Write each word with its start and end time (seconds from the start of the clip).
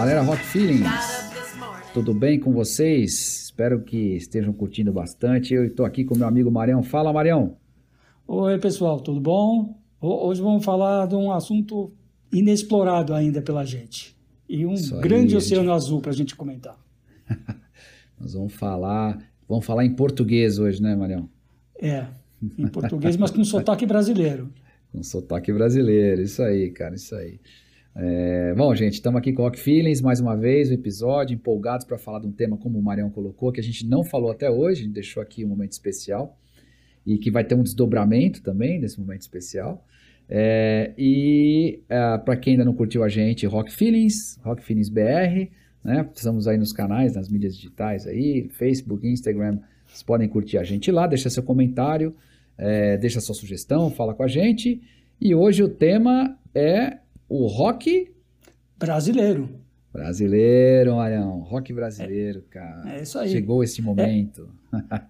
Galera 0.00 0.22
Rock 0.22 0.42
Feelings, 0.44 1.30
tudo 1.92 2.14
bem 2.14 2.40
com 2.40 2.54
vocês? 2.54 3.42
Espero 3.44 3.82
que 3.82 4.16
estejam 4.16 4.50
curtindo 4.50 4.90
bastante. 4.90 5.52
Eu 5.52 5.66
estou 5.66 5.84
aqui 5.84 6.06
com 6.06 6.16
meu 6.16 6.26
amigo 6.26 6.50
Marião. 6.50 6.82
Fala, 6.82 7.12
Marião. 7.12 7.58
Oi, 8.26 8.58
pessoal, 8.58 8.98
tudo 8.98 9.20
bom? 9.20 9.78
Hoje 10.00 10.40
vamos 10.40 10.64
falar 10.64 11.06
de 11.06 11.14
um 11.14 11.30
assunto 11.30 11.92
inexplorado 12.32 13.12
ainda 13.12 13.42
pela 13.42 13.62
gente. 13.62 14.16
E 14.48 14.64
um 14.64 14.72
aí, 14.72 15.00
grande 15.02 15.36
oceano 15.36 15.64
gente... 15.64 15.74
azul 15.74 16.00
para 16.00 16.12
a 16.12 16.14
gente 16.14 16.34
comentar. 16.34 16.78
Nós 18.18 18.32
vamos 18.32 18.54
falar, 18.54 19.18
vamos 19.46 19.66
falar 19.66 19.84
em 19.84 19.94
português 19.94 20.58
hoje, 20.58 20.82
né, 20.82 20.96
Marião? 20.96 21.28
É, 21.78 22.06
em 22.58 22.68
português, 22.68 23.18
mas 23.18 23.30
com 23.30 23.44
sotaque 23.44 23.84
brasileiro. 23.84 24.50
Com 24.90 25.02
sotaque 25.02 25.52
brasileiro, 25.52 26.22
isso 26.22 26.42
aí, 26.42 26.70
cara, 26.70 26.94
isso 26.94 27.14
aí. 27.14 27.38
É, 27.94 28.54
bom, 28.54 28.72
gente, 28.74 28.94
estamos 28.94 29.18
aqui 29.18 29.32
com 29.32 29.42
o 29.42 29.44
Rock 29.46 29.58
Feelings, 29.58 30.00
mais 30.00 30.20
uma 30.20 30.36
vez, 30.36 30.70
o 30.70 30.74
episódio, 30.74 31.34
empolgados 31.34 31.84
para 31.84 31.98
falar 31.98 32.20
de 32.20 32.26
um 32.26 32.32
tema, 32.32 32.56
como 32.56 32.78
o 32.78 32.82
Marião 32.82 33.10
colocou, 33.10 33.50
que 33.50 33.60
a 33.60 33.62
gente 33.62 33.84
não 33.86 34.04
falou 34.04 34.30
até 34.30 34.48
hoje, 34.48 34.86
deixou 34.86 35.20
aqui 35.22 35.44
um 35.44 35.48
momento 35.48 35.72
especial, 35.72 36.38
e 37.04 37.18
que 37.18 37.30
vai 37.30 37.42
ter 37.42 37.54
um 37.54 37.62
desdobramento 37.62 38.42
também 38.42 38.78
nesse 38.78 39.00
momento 39.00 39.22
especial. 39.22 39.84
É, 40.28 40.92
e 40.96 41.80
é, 41.88 42.18
para 42.18 42.36
quem 42.36 42.52
ainda 42.52 42.64
não 42.64 42.74
curtiu 42.74 43.02
a 43.02 43.08
gente, 43.08 43.44
Rock 43.46 43.72
Feelings, 43.72 44.38
Rock 44.44 44.62
Feelings 44.62 44.88
BR, 44.88 45.50
né? 45.82 46.08
Estamos 46.14 46.46
aí 46.46 46.56
nos 46.56 46.72
canais, 46.72 47.16
nas 47.16 47.28
mídias 47.28 47.56
digitais 47.56 48.06
aí, 48.06 48.48
Facebook, 48.50 49.04
Instagram, 49.04 49.58
vocês 49.86 50.04
podem 50.04 50.28
curtir 50.28 50.58
a 50.58 50.62
gente 50.62 50.92
lá, 50.92 51.08
deixa 51.08 51.28
seu 51.28 51.42
comentário, 51.42 52.14
é, 52.56 52.96
deixa 52.96 53.20
sua 53.20 53.34
sugestão, 53.34 53.90
fala 53.90 54.14
com 54.14 54.22
a 54.22 54.28
gente. 54.28 54.80
E 55.20 55.34
hoje 55.34 55.64
o 55.64 55.68
tema 55.68 56.38
é 56.54 56.98
o 57.30 57.46
rock 57.46 58.12
brasileiro. 58.76 59.48
Brasileiro, 59.92 60.96
Marião, 60.96 61.40
rock 61.40 61.72
brasileiro, 61.72 62.40
é, 62.40 62.52
cara. 62.52 62.96
É 62.96 63.02
isso 63.02 63.18
aí. 63.18 63.30
Chegou 63.30 63.62
esse 63.62 63.80
momento. 63.80 64.50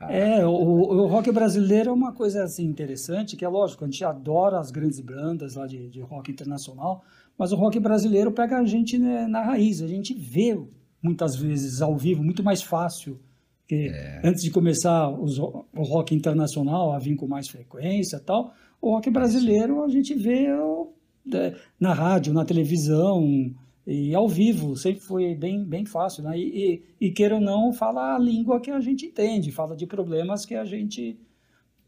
É, 0.09 0.39
é 0.39 0.47
o, 0.47 0.53
o, 0.53 1.07
rock 1.07 1.31
brasileiro 1.31 1.91
é 1.91 1.93
uma 1.93 2.15
coisa 2.15 2.45
assim 2.45 2.65
interessante, 2.65 3.37
que 3.37 3.45
é 3.45 3.49
lógico, 3.49 3.85
a 3.85 3.87
gente 3.87 4.03
adora 4.03 4.59
as 4.59 4.71
grandes 4.71 4.99
bandas 5.01 5.55
lá 5.55 5.67
de, 5.67 5.91
de 5.91 6.01
rock 6.01 6.31
internacional, 6.31 7.05
mas 7.37 7.53
o 7.53 7.57
rock 7.57 7.79
brasileiro 7.79 8.33
pega 8.33 8.57
a 8.57 8.65
gente 8.65 8.99
né, 8.99 9.27
na 9.27 9.43
raiz, 9.43 9.83
a 9.83 9.87
gente 9.87 10.15
vê 10.15 10.59
muitas 11.03 11.37
vezes 11.37 11.83
ao 11.83 11.95
vivo, 11.95 12.25
muito 12.25 12.43
mais 12.43 12.63
fácil. 12.63 13.21
que 13.69 13.91
é. 13.93 14.23
antes 14.25 14.43
de 14.43 14.51
começar 14.51 15.11
os, 15.11 15.39
o 15.39 15.67
rock 15.75 16.15
internacional 16.15 16.95
a 16.95 16.99
vir 16.99 17.15
com 17.17 17.27
mais 17.27 17.47
frequência 17.47 18.17
e 18.17 18.21
tal, 18.21 18.55
o 18.81 18.93
rock 18.93 19.11
brasileiro 19.11 19.85
a 19.85 19.89
gente 19.89 20.15
vê 20.15 20.47
é, 20.47 20.57
na 21.79 21.93
rádio, 21.93 22.33
na 22.33 22.45
televisão 22.45 23.53
e 23.87 24.15
ao 24.15 24.29
vivo, 24.29 24.77
sempre 24.77 25.01
foi 25.01 25.35
bem, 25.35 25.65
bem 25.65 25.85
fácil. 25.85 26.23
Né? 26.23 26.39
E, 26.39 26.83
e, 27.01 27.07
e 27.09 27.11
queira 27.11 27.35
ou 27.37 27.41
não, 27.41 27.73
fala 27.73 28.15
a 28.15 28.19
língua 28.19 28.61
que 28.61 28.71
a 28.71 28.81
gente 28.81 29.07
entende, 29.07 29.51
fala 29.51 29.77
de 29.77 29.87
problemas 29.87 30.45
que 30.45 30.55
a 30.55 30.65
gente 30.65 31.19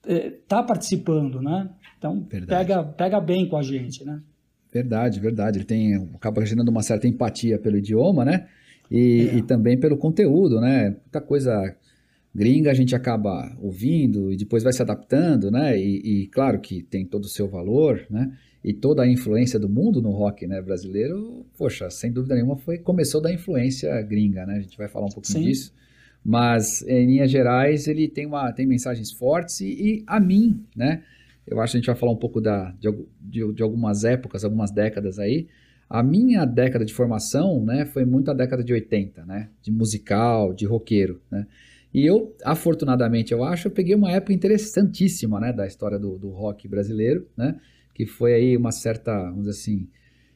está 0.05 0.59
é, 0.59 0.63
participando, 0.63 1.41
né? 1.41 1.71
Então, 1.97 2.27
pega, 2.47 2.83
pega 2.83 3.21
bem 3.21 3.49
com 3.49 3.57
a 3.57 3.63
gente, 3.63 4.05
né? 4.05 4.21
Verdade, 4.73 5.21
verdade. 5.21 5.59
Ele 5.59 5.65
tem, 5.65 5.95
acaba 6.15 6.45
gerando 6.45 6.71
uma 6.71 6.83
certa 6.83 7.07
empatia 7.07 7.59
pelo 7.59 7.77
idioma, 7.77 8.25
né? 8.25 8.49
E, 8.91 9.29
é. 9.31 9.37
e 9.37 9.43
também 9.43 9.79
pelo 9.79 9.97
conteúdo, 9.97 10.61
né? 10.61 10.91
Muita 10.91 11.21
coisa 11.21 11.77
gringa 12.35 12.71
a 12.71 12.75
gente 12.75 12.97
acaba 12.97 13.55
ouvindo 13.61 14.33
e 14.33 14.37
depois 14.37 14.63
vai 14.63 14.73
se 14.73 14.83
adaptando, 14.83 15.51
né? 15.51 15.79
E, 15.79 16.23
e, 16.23 16.27
claro 16.29 16.61
que 16.61 16.83
tem 16.83 17.07
todo 17.07 17.25
o 17.25 17.29
seu 17.29 17.49
valor, 17.49 18.05
né? 18.11 18.33
E 18.65 18.73
toda 18.73 19.03
a 19.03 19.09
influência 19.09 19.59
do 19.59 19.69
mundo 19.69 20.01
no 20.01 20.11
rock 20.11 20.47
né, 20.47 20.61
brasileiro, 20.63 21.45
poxa, 21.59 21.91
sem 21.91 22.13
dúvida 22.13 22.35
nenhuma, 22.35 22.57
foi 22.57 22.79
começou 22.79 23.21
da 23.21 23.33
influência 23.33 24.01
gringa, 24.03 24.47
né? 24.47 24.55
A 24.55 24.61
gente 24.61 24.79
vai 24.79 24.89
falar 24.89 25.07
um 25.07 25.11
pouquinho 25.11 25.41
Sim. 25.41 25.45
disso. 25.45 25.75
Mas, 26.25 26.83
em 26.87 27.07
linhas 27.07 27.31
gerais, 27.31 27.89
ele 27.89 28.07
tem, 28.09 28.27
uma, 28.27 28.53
tem 28.53 28.65
mensagens 28.65 29.11
fortes 29.11 29.61
e, 29.61 29.67
e 29.67 30.05
a 30.07 30.21
mim, 30.21 30.65
né? 30.77 31.03
Eu 31.45 31.61
acho 31.61 31.73
que 31.73 31.79
a 31.79 31.81
gente 31.81 31.87
vai 31.87 31.97
falar 31.97 32.13
um 32.13 32.17
pouco 32.17 32.41
da, 32.41 32.71
de, 32.79 32.89
de, 33.21 33.53
de 33.53 33.63
algumas 33.63 34.05
épocas, 34.05 34.45
algumas 34.45 34.71
décadas 34.71 35.19
aí. 35.19 35.49
A 35.91 36.01
minha 36.01 36.45
década 36.45 36.85
de 36.85 36.95
formação, 36.95 37.65
né, 37.65 37.85
foi 37.85 38.05
muito 38.05 38.31
a 38.31 38.35
década 38.35 38.63
de 38.63 38.73
80, 38.73 39.27
né? 39.27 39.49
De 39.61 39.73
musical, 39.73 40.55
de 40.55 40.65
roqueiro, 40.65 41.21
né? 41.29 41.47
E 41.93 42.07
eu, 42.07 42.35
afortunadamente, 42.45 43.33
eu 43.33 43.45
acho, 43.45 43.69
eu 43.69 43.73
peguei 43.73 43.95
uma 43.95 44.11
época 44.11 44.33
interessantíssima, 44.33 45.39
né, 45.39 45.53
da 45.53 45.67
história 45.67 45.99
do, 45.99 46.17
do 46.17 46.31
rock 46.31 46.67
brasileiro, 46.67 47.29
né, 47.37 47.57
que 47.95 48.07
foi 48.07 48.35
aí 48.35 48.57
uma 48.57 48.73
certa, 48.73 49.13
vamos 49.13 49.47
dizer 49.47 49.51
assim, 49.51 49.89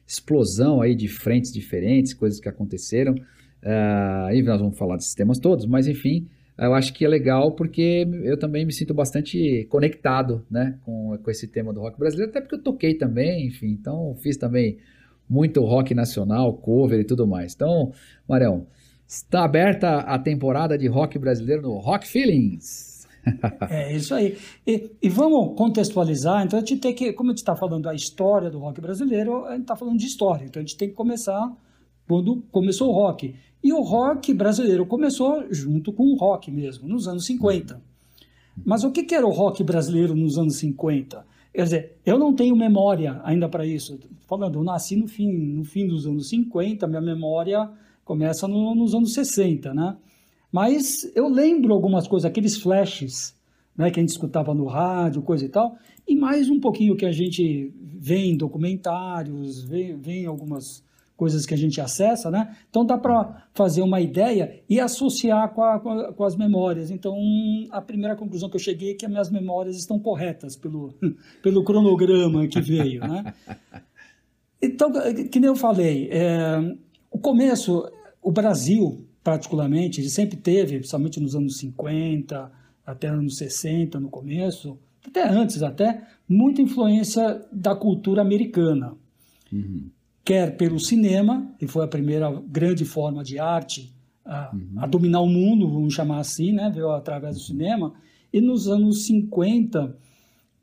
explosão 0.05 0.81
aí 0.81 0.95
de 0.95 1.07
frentes 1.07 1.51
diferentes, 1.51 2.13
coisas 2.13 2.39
que 2.39 2.47
aconteceram. 2.49 3.13
Uh, 3.13 4.31
e 4.33 4.41
nós 4.43 4.59
vamos 4.59 4.77
falar 4.77 4.95
desses 4.95 5.13
temas 5.13 5.39
todos, 5.39 5.65
mas 5.65 5.87
enfim, 5.87 6.27
eu 6.57 6.73
acho 6.73 6.93
que 6.93 7.03
é 7.03 7.07
legal 7.07 7.51
porque 7.53 8.07
eu 8.23 8.37
também 8.37 8.65
me 8.65 8.71
sinto 8.71 8.93
bastante 8.93 9.65
conectado, 9.69 10.45
né, 10.49 10.77
com, 10.83 11.17
com 11.21 11.31
esse 11.31 11.47
tema 11.47 11.73
do 11.73 11.81
rock 11.81 11.99
brasileiro, 11.99 12.31
até 12.31 12.39
porque 12.39 12.55
eu 12.55 12.63
toquei 12.63 12.93
também, 12.93 13.47
enfim, 13.47 13.67
então 13.67 14.15
fiz 14.21 14.37
também 14.37 14.77
muito 15.29 15.61
rock 15.61 15.93
nacional, 15.93 16.53
cover 16.53 16.99
e 16.99 17.03
tudo 17.03 17.27
mais. 17.27 17.53
Então, 17.53 17.91
Marião, 18.27 18.67
Está 19.07 19.45
aberta 19.45 19.99
a 19.99 20.19
temporada 20.19 20.77
de 20.77 20.85
rock 20.87 21.17
brasileiro 21.17 21.61
no 21.61 21.77
Rock 21.77 22.05
Feelings. 22.05 22.86
é 23.69 23.95
isso 23.95 24.13
aí. 24.13 24.37
E, 24.65 24.91
e, 25.01 25.09
vamos 25.09 25.55
contextualizar. 25.57 26.45
Então, 26.45 26.57
a 26.57 26.61
gente 26.61 26.77
tem 26.77 26.93
que, 26.93 27.13
como 27.13 27.29
a 27.29 27.31
gente 27.31 27.39
está 27.39 27.55
falando 27.55 27.83
da 27.83 27.93
história 27.93 28.49
do 28.49 28.59
rock 28.59 28.79
brasileiro, 28.81 29.45
a 29.45 29.51
gente 29.51 29.61
está 29.61 29.75
falando 29.75 29.97
de 29.97 30.05
história. 30.05 30.45
Então, 30.45 30.61
a 30.61 30.65
gente 30.65 30.77
tem 30.77 30.89
que 30.89 30.95
começar 30.95 31.51
quando 32.07 32.43
começou 32.51 32.89
o 32.89 32.93
rock. 32.93 33.35
E 33.63 33.73
o 33.73 33.81
rock 33.81 34.33
brasileiro 34.33 34.85
começou 34.85 35.45
junto 35.51 35.91
com 35.91 36.03
o 36.03 36.15
rock 36.15 36.51
mesmo, 36.51 36.87
nos 36.87 37.07
anos 37.07 37.25
50. 37.25 37.81
Mas 38.65 38.83
o 38.83 38.91
que, 38.91 39.03
que 39.03 39.13
era 39.13 39.25
o 39.25 39.31
rock 39.31 39.63
brasileiro 39.63 40.15
nos 40.15 40.37
anos 40.37 40.57
50? 40.57 41.25
Quer 41.53 41.63
dizer, 41.63 41.97
eu 42.05 42.19
não 42.19 42.33
tenho 42.33 42.55
memória 42.55 43.19
ainda 43.23 43.49
para 43.49 43.65
isso. 43.65 43.99
Falando, 44.27 44.59
eu 44.59 44.63
nasci 44.63 44.95
no 44.95 45.07
fim, 45.07 45.31
no 45.31 45.63
fim 45.63 45.87
dos 45.87 46.05
anos 46.05 46.29
50, 46.29 46.87
minha 46.87 47.01
memória 47.01 47.69
começa 48.05 48.47
no, 48.47 48.73
nos 48.75 48.93
anos 48.93 49.13
60, 49.13 49.73
né? 49.73 49.97
Mas 50.57 51.07
eu 51.13 51.27
lembro 51.27 51.71
algumas 51.71 52.07
coisas, 52.07 52.25
aqueles 52.25 52.57
flashes 52.57 53.35
né, 53.77 53.91
que 53.91 53.99
a 53.99 54.01
gente 54.01 54.09
escutava 54.09 54.55
no 54.55 54.65
rádio, 54.65 55.21
coisa 55.21 55.45
e 55.45 55.49
tal, 55.49 55.77
e 56.07 56.15
mais 56.15 56.49
um 56.49 56.59
pouquinho 56.59 56.95
que 56.95 57.05
a 57.05 57.11
gente 57.11 57.71
vê 57.79 58.25
em 58.25 58.35
documentários, 58.35 59.61
vê, 59.61 59.95
vê 59.95 60.23
em 60.23 60.25
algumas 60.25 60.83
coisas 61.15 61.45
que 61.45 61.53
a 61.53 61.57
gente 61.57 61.79
acessa, 61.79 62.31
né? 62.31 62.57
Então 62.71 62.83
dá 62.83 62.97
para 62.97 63.47
fazer 63.53 63.83
uma 63.83 64.01
ideia 64.01 64.63
e 64.67 64.79
associar 64.79 65.53
com, 65.53 65.61
a, 65.61 65.79
com, 65.79 65.91
a, 65.91 66.11
com, 66.11 66.23
as 66.23 66.35
memórias. 66.35 66.89
Então 66.89 67.15
a 67.69 67.79
primeira 67.79 68.15
conclusão 68.15 68.49
que 68.49 68.55
eu 68.55 68.59
cheguei 68.59 68.93
é 68.93 68.95
que 68.95 69.05
as 69.05 69.11
minhas 69.11 69.29
memórias 69.29 69.77
estão 69.77 69.99
corretas 69.99 70.55
pelo, 70.55 70.91
pelo 71.43 71.63
cronograma 71.63 72.47
que 72.47 72.59
veio, 72.59 73.01
né? 73.01 73.31
Então, 74.59 74.91
que 75.29 75.39
nem 75.39 75.49
eu 75.49 75.55
falei, 75.55 76.09
é, 76.11 76.75
o 77.11 77.19
começo 77.19 77.87
o 78.27 78.31
Brasil, 78.31 79.06
particularmente, 79.27 79.99
ele 79.99 80.09
sempre 80.09 80.37
teve, 80.37 80.77
principalmente 80.77 81.19
nos 81.19 81.35
anos 81.35 81.57
50, 81.57 82.49
até 82.85 83.09
anos 83.09 83.35
60, 83.35 83.99
no 83.99 84.09
começo, 84.09 84.79
até 85.05 85.27
antes 85.27 85.61
até, 85.61 86.01
muita 86.29 86.61
influência 86.61 87.45
da 87.51 87.75
cultura 87.75 88.21
americana. 88.21 88.93
Uhum. 89.51 89.89
Quer 90.23 90.55
pelo 90.55 90.79
cinema, 90.79 91.53
que 91.59 91.67
foi 91.67 91.83
a 91.83 91.89
primeira 91.89 92.31
grande 92.47 92.85
forma 92.85 93.21
de 93.21 93.37
arte 93.37 93.93
a, 94.23 94.49
uhum. 94.53 94.75
a 94.77 94.87
dominar 94.87 95.19
o 95.19 95.27
mundo, 95.27 95.69
vamos 95.69 95.93
chamar 95.93 96.19
assim, 96.19 96.53
né? 96.53 96.71
veio 96.73 96.89
através 96.91 97.35
do 97.35 97.41
cinema, 97.41 97.95
e 98.31 98.39
nos 98.39 98.69
anos 98.69 99.07
50 99.07 99.93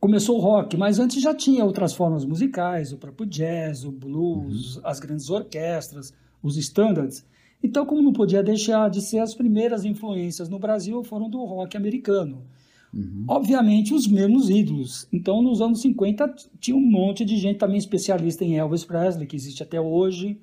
começou 0.00 0.38
o 0.38 0.40
rock, 0.40 0.74
mas 0.78 0.98
antes 0.98 1.22
já 1.22 1.34
tinha 1.34 1.66
outras 1.66 1.92
formas 1.92 2.24
musicais, 2.24 2.94
o 2.94 2.96
próprio 2.96 3.26
jazz, 3.26 3.84
o 3.84 3.92
blues, 3.92 4.76
uhum. 4.76 4.82
as 4.86 5.00
grandes 5.00 5.28
orquestras, 5.28 6.14
os 6.42 6.56
standards. 6.56 7.26
Então, 7.64 7.86
como 7.86 8.02
não 8.02 8.12
podia 8.12 8.42
deixar 8.42 8.90
de 8.90 9.00
ser, 9.00 9.20
as 9.20 9.34
primeiras 9.34 9.86
influências 9.86 10.50
no 10.50 10.58
Brasil 10.58 11.02
foram 11.02 11.30
do 11.30 11.42
rock 11.44 11.78
americano. 11.78 12.42
Uhum. 12.92 13.24
Obviamente, 13.26 13.94
os 13.94 14.06
mesmos 14.06 14.50
ídolos. 14.50 15.08
Então, 15.10 15.40
nos 15.40 15.62
anos 15.62 15.80
50, 15.80 16.34
tinha 16.60 16.76
um 16.76 16.86
monte 16.86 17.24
de 17.24 17.38
gente 17.38 17.56
também 17.56 17.78
especialista 17.78 18.44
em 18.44 18.58
Elvis 18.58 18.84
Presley, 18.84 19.26
que 19.26 19.34
existe 19.34 19.62
até 19.62 19.80
hoje, 19.80 20.38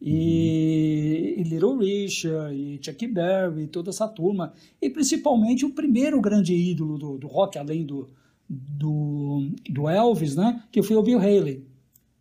e, 0.00 1.34
uhum. 1.36 1.42
e 1.42 1.44
Little 1.44 1.76
Richard, 1.76 2.56
e 2.56 2.80
Chuck 2.82 3.06
Berry, 3.06 3.66
toda 3.66 3.90
essa 3.90 4.08
turma. 4.08 4.54
E 4.80 4.88
principalmente 4.88 5.66
o 5.66 5.74
primeiro 5.74 6.22
grande 6.22 6.54
ídolo 6.54 6.96
do, 6.96 7.18
do 7.18 7.26
rock, 7.26 7.58
além 7.58 7.84
do, 7.84 8.08
do, 8.48 9.50
do, 9.68 9.90
Elvis, 9.90 10.36
né? 10.36 10.62
que 10.72 10.82
foi 10.82 10.96
o 10.96 11.02
Bill 11.02 11.18
Haley, 11.18 11.66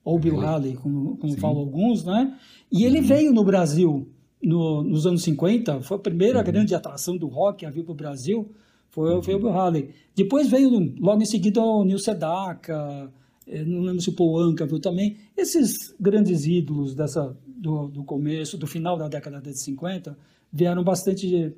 ou 0.03 0.19
Bill 0.19 0.41
Haley, 0.41 0.73
como, 0.73 1.15
como 1.15 1.37
falam 1.37 1.59
alguns, 1.59 2.03
né? 2.03 2.37
E 2.69 2.83
ele 2.83 2.99
uhum. 2.99 3.05
veio 3.05 3.33
no 3.33 3.45
Brasil 3.45 4.10
no, 4.41 4.83
nos 4.83 5.05
anos 5.05 5.23
50, 5.23 5.81
foi 5.81 5.97
a 5.97 5.99
primeira 5.99 6.39
uhum. 6.39 6.45
grande 6.45 6.73
atração 6.73 7.15
do 7.17 7.27
rock 7.27 7.65
a 7.65 7.69
vir 7.69 7.83
para 7.83 7.91
o 7.91 7.95
Brasil, 7.95 8.49
foi, 8.89 9.15
uhum. 9.15 9.21
foi 9.21 9.35
o 9.35 9.39
Bill 9.39 9.49
Haley. 9.49 9.89
Depois 10.15 10.49
veio, 10.49 10.93
logo 10.99 11.21
em 11.21 11.25
seguida, 11.25 11.61
o 11.61 11.85
Neil 11.85 11.99
Sedaka, 11.99 13.11
é, 13.47 13.63
não 13.63 13.81
lembro 13.81 14.01
se 14.01 14.09
o 14.09 14.13
Paul 14.13 14.39
Anka 14.39 14.65
viu 14.65 14.79
também, 14.79 15.17
esses 15.37 15.93
grandes 15.99 16.45
ídolos 16.45 16.95
dessa, 16.95 17.35
do, 17.45 17.87
do 17.87 18.03
começo, 18.03 18.57
do 18.57 18.67
final 18.67 18.97
da 18.97 19.07
década 19.07 19.39
de 19.41 19.57
50, 19.57 20.17
vieram 20.51 20.83
bastante, 20.83 21.53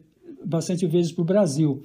bastante 0.45 0.85
vezes 0.85 1.11
para 1.11 1.21
o 1.21 1.25
Brasil. 1.25 1.81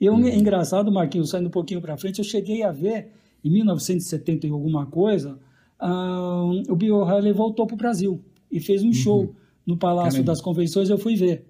Eu, 0.00 0.14
uhum. 0.14 0.28
engraçado, 0.28 0.92
Marquinhos, 0.92 1.30
saindo 1.30 1.46
um 1.46 1.50
pouquinho 1.50 1.80
para 1.80 1.96
frente, 1.96 2.18
eu 2.18 2.24
cheguei 2.24 2.62
a 2.62 2.72
ver, 2.72 3.08
em 3.44 3.50
1970 3.50 4.46
e 4.46 4.50
alguma 4.50 4.86
coisa, 4.86 5.38
uh, 5.80 6.72
o 6.72 6.76
Bill 6.76 6.96
O'Reilly 6.96 7.32
voltou 7.32 7.66
para 7.66 7.74
o 7.74 7.78
Brasil 7.78 8.20
e 8.50 8.60
fez 8.60 8.82
um 8.82 8.86
uhum. 8.86 8.92
show 8.92 9.34
no 9.66 9.76
Palácio 9.76 10.12
Caramba. 10.12 10.26
das 10.26 10.40
Convenções, 10.40 10.90
eu 10.90 10.98
fui 10.98 11.16
ver. 11.16 11.46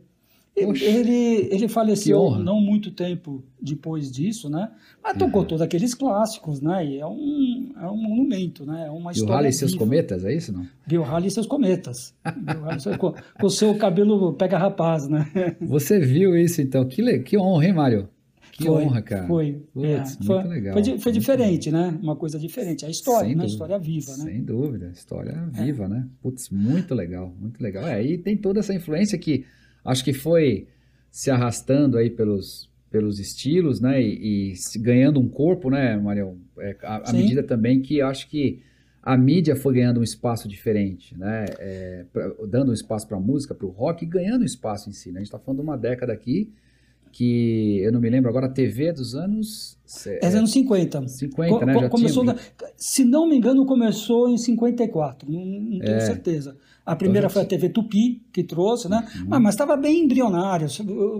Ele, 0.54 1.48
ele 1.50 1.66
faleceu 1.66 2.32
não 2.32 2.60
muito 2.60 2.90
tempo 2.90 3.42
depois 3.58 4.12
disso, 4.12 4.50
né? 4.50 4.70
Mas 5.02 5.16
tocou 5.16 5.40
uhum. 5.40 5.48
todos 5.48 5.62
aqueles 5.62 5.94
clássicos, 5.94 6.60
né? 6.60 6.86
E 6.86 6.98
é 6.98 7.06
um, 7.06 7.72
é 7.80 7.86
um 7.86 7.96
monumento, 7.96 8.66
né? 8.66 8.84
É 8.86 8.90
uma 8.90 9.12
história. 9.12 9.28
Bill 9.28 9.36
Haley 9.38 9.50
e 9.50 9.52
seus 9.54 9.74
cometas, 9.74 10.24
é 10.26 10.34
isso, 10.34 10.52
não? 10.52 10.66
Bill 10.86 11.04
Haley 11.04 11.28
e 11.28 11.30
seus 11.30 11.46
cometas. 11.46 12.14
com, 13.00 13.14
com 13.40 13.46
o 13.46 13.50
seu 13.50 13.74
cabelo 13.76 14.34
pega 14.34 14.58
rapaz, 14.58 15.08
né? 15.08 15.26
Você 15.58 15.98
viu 15.98 16.36
isso, 16.36 16.60
então? 16.60 16.84
Que, 16.84 17.20
que 17.20 17.38
honra, 17.38 17.64
hein, 17.64 17.72
Mário? 17.72 18.08
Que 18.52 18.64
foi, 18.66 18.84
honra, 18.84 19.00
cara. 19.00 19.26
Foi. 19.26 19.62
Putz, 19.72 20.18
é, 20.20 20.24
foi, 20.24 20.42
legal. 20.44 20.74
Foi, 20.74 20.98
foi 20.98 21.12
diferente, 21.12 21.70
né? 21.70 21.98
Uma 22.02 22.14
coisa 22.14 22.38
diferente. 22.38 22.84
A 22.84 22.90
história, 22.90 23.28
Sem 23.28 23.34
né? 23.34 23.44
A 23.44 23.46
história 23.46 23.78
viva, 23.78 24.14
né? 24.18 24.24
Sem 24.24 24.44
dúvida. 24.44 24.92
História 24.94 25.50
é. 25.54 25.64
viva, 25.64 25.88
né? 25.88 26.06
Putz, 26.20 26.50
muito 26.50 26.94
legal, 26.94 27.34
muito 27.40 27.62
legal. 27.62 27.86
É, 27.86 28.04
e 28.04 28.18
tem 28.18 28.36
toda 28.36 28.60
essa 28.60 28.74
influência 28.74 29.16
que 29.16 29.46
acho 29.82 30.04
que 30.04 30.12
foi 30.12 30.68
se 31.10 31.30
arrastando 31.30 31.96
aí 31.96 32.10
pelos, 32.10 32.70
pelos 32.90 33.18
estilos, 33.18 33.80
né? 33.80 34.02
E, 34.02 34.52
e 34.52 34.78
ganhando 34.80 35.18
um 35.18 35.28
corpo, 35.30 35.70
né, 35.70 35.96
Marião? 35.96 36.36
É, 36.58 36.76
à 36.82 37.10
medida 37.10 37.42
também 37.42 37.80
que 37.80 38.02
acho 38.02 38.28
que 38.28 38.62
a 39.02 39.16
mídia 39.16 39.56
foi 39.56 39.74
ganhando 39.76 40.00
um 40.00 40.04
espaço 40.04 40.46
diferente, 40.46 41.16
né? 41.16 41.46
É, 41.58 42.04
pra, 42.12 42.30
dando 42.46 42.70
um 42.70 42.74
espaço 42.74 43.08
para 43.08 43.16
a 43.16 43.20
música, 43.20 43.54
para 43.54 43.66
o 43.66 43.70
rock, 43.70 44.04
e 44.04 44.06
ganhando 44.06 44.42
um 44.42 44.44
espaço 44.44 44.90
em 44.90 44.92
si. 44.92 45.10
Né? 45.10 45.16
A 45.16 45.18
gente 45.20 45.28
está 45.28 45.38
falando 45.38 45.60
de 45.60 45.64
uma 45.64 45.78
década 45.78 46.12
aqui 46.12 46.52
que 47.12 47.78
eu 47.80 47.92
não 47.92 48.00
me 48.00 48.08
lembro 48.08 48.30
agora, 48.30 48.46
a 48.46 48.48
TV 48.48 48.90
dos 48.92 49.14
anos. 49.14 49.78
É, 50.06 50.26
é 50.26 50.28
anos 50.28 50.50
50. 50.50 51.06
50, 51.06 51.58
Co 51.58 51.66
né? 51.66 51.88
Começou 51.90 52.24
tinha... 52.24 52.36
Se 52.74 53.04
não 53.04 53.28
me 53.28 53.36
engano, 53.36 53.66
começou 53.66 54.30
em 54.30 54.38
54, 54.38 55.30
não, 55.30 55.44
não 55.44 55.78
tenho 55.78 55.96
é. 55.96 56.00
certeza. 56.00 56.56
A 56.84 56.96
primeira 56.96 57.26
então, 57.26 57.34
foi 57.34 57.42
a 57.42 57.44
TV 57.44 57.68
Tupi, 57.68 58.22
que 58.32 58.42
trouxe, 58.42 58.88
né? 58.88 59.06
Uhum. 59.14 59.28
Ah, 59.30 59.38
mas 59.38 59.54
estava 59.54 59.76
bem 59.76 60.04
embrionária. 60.04 60.66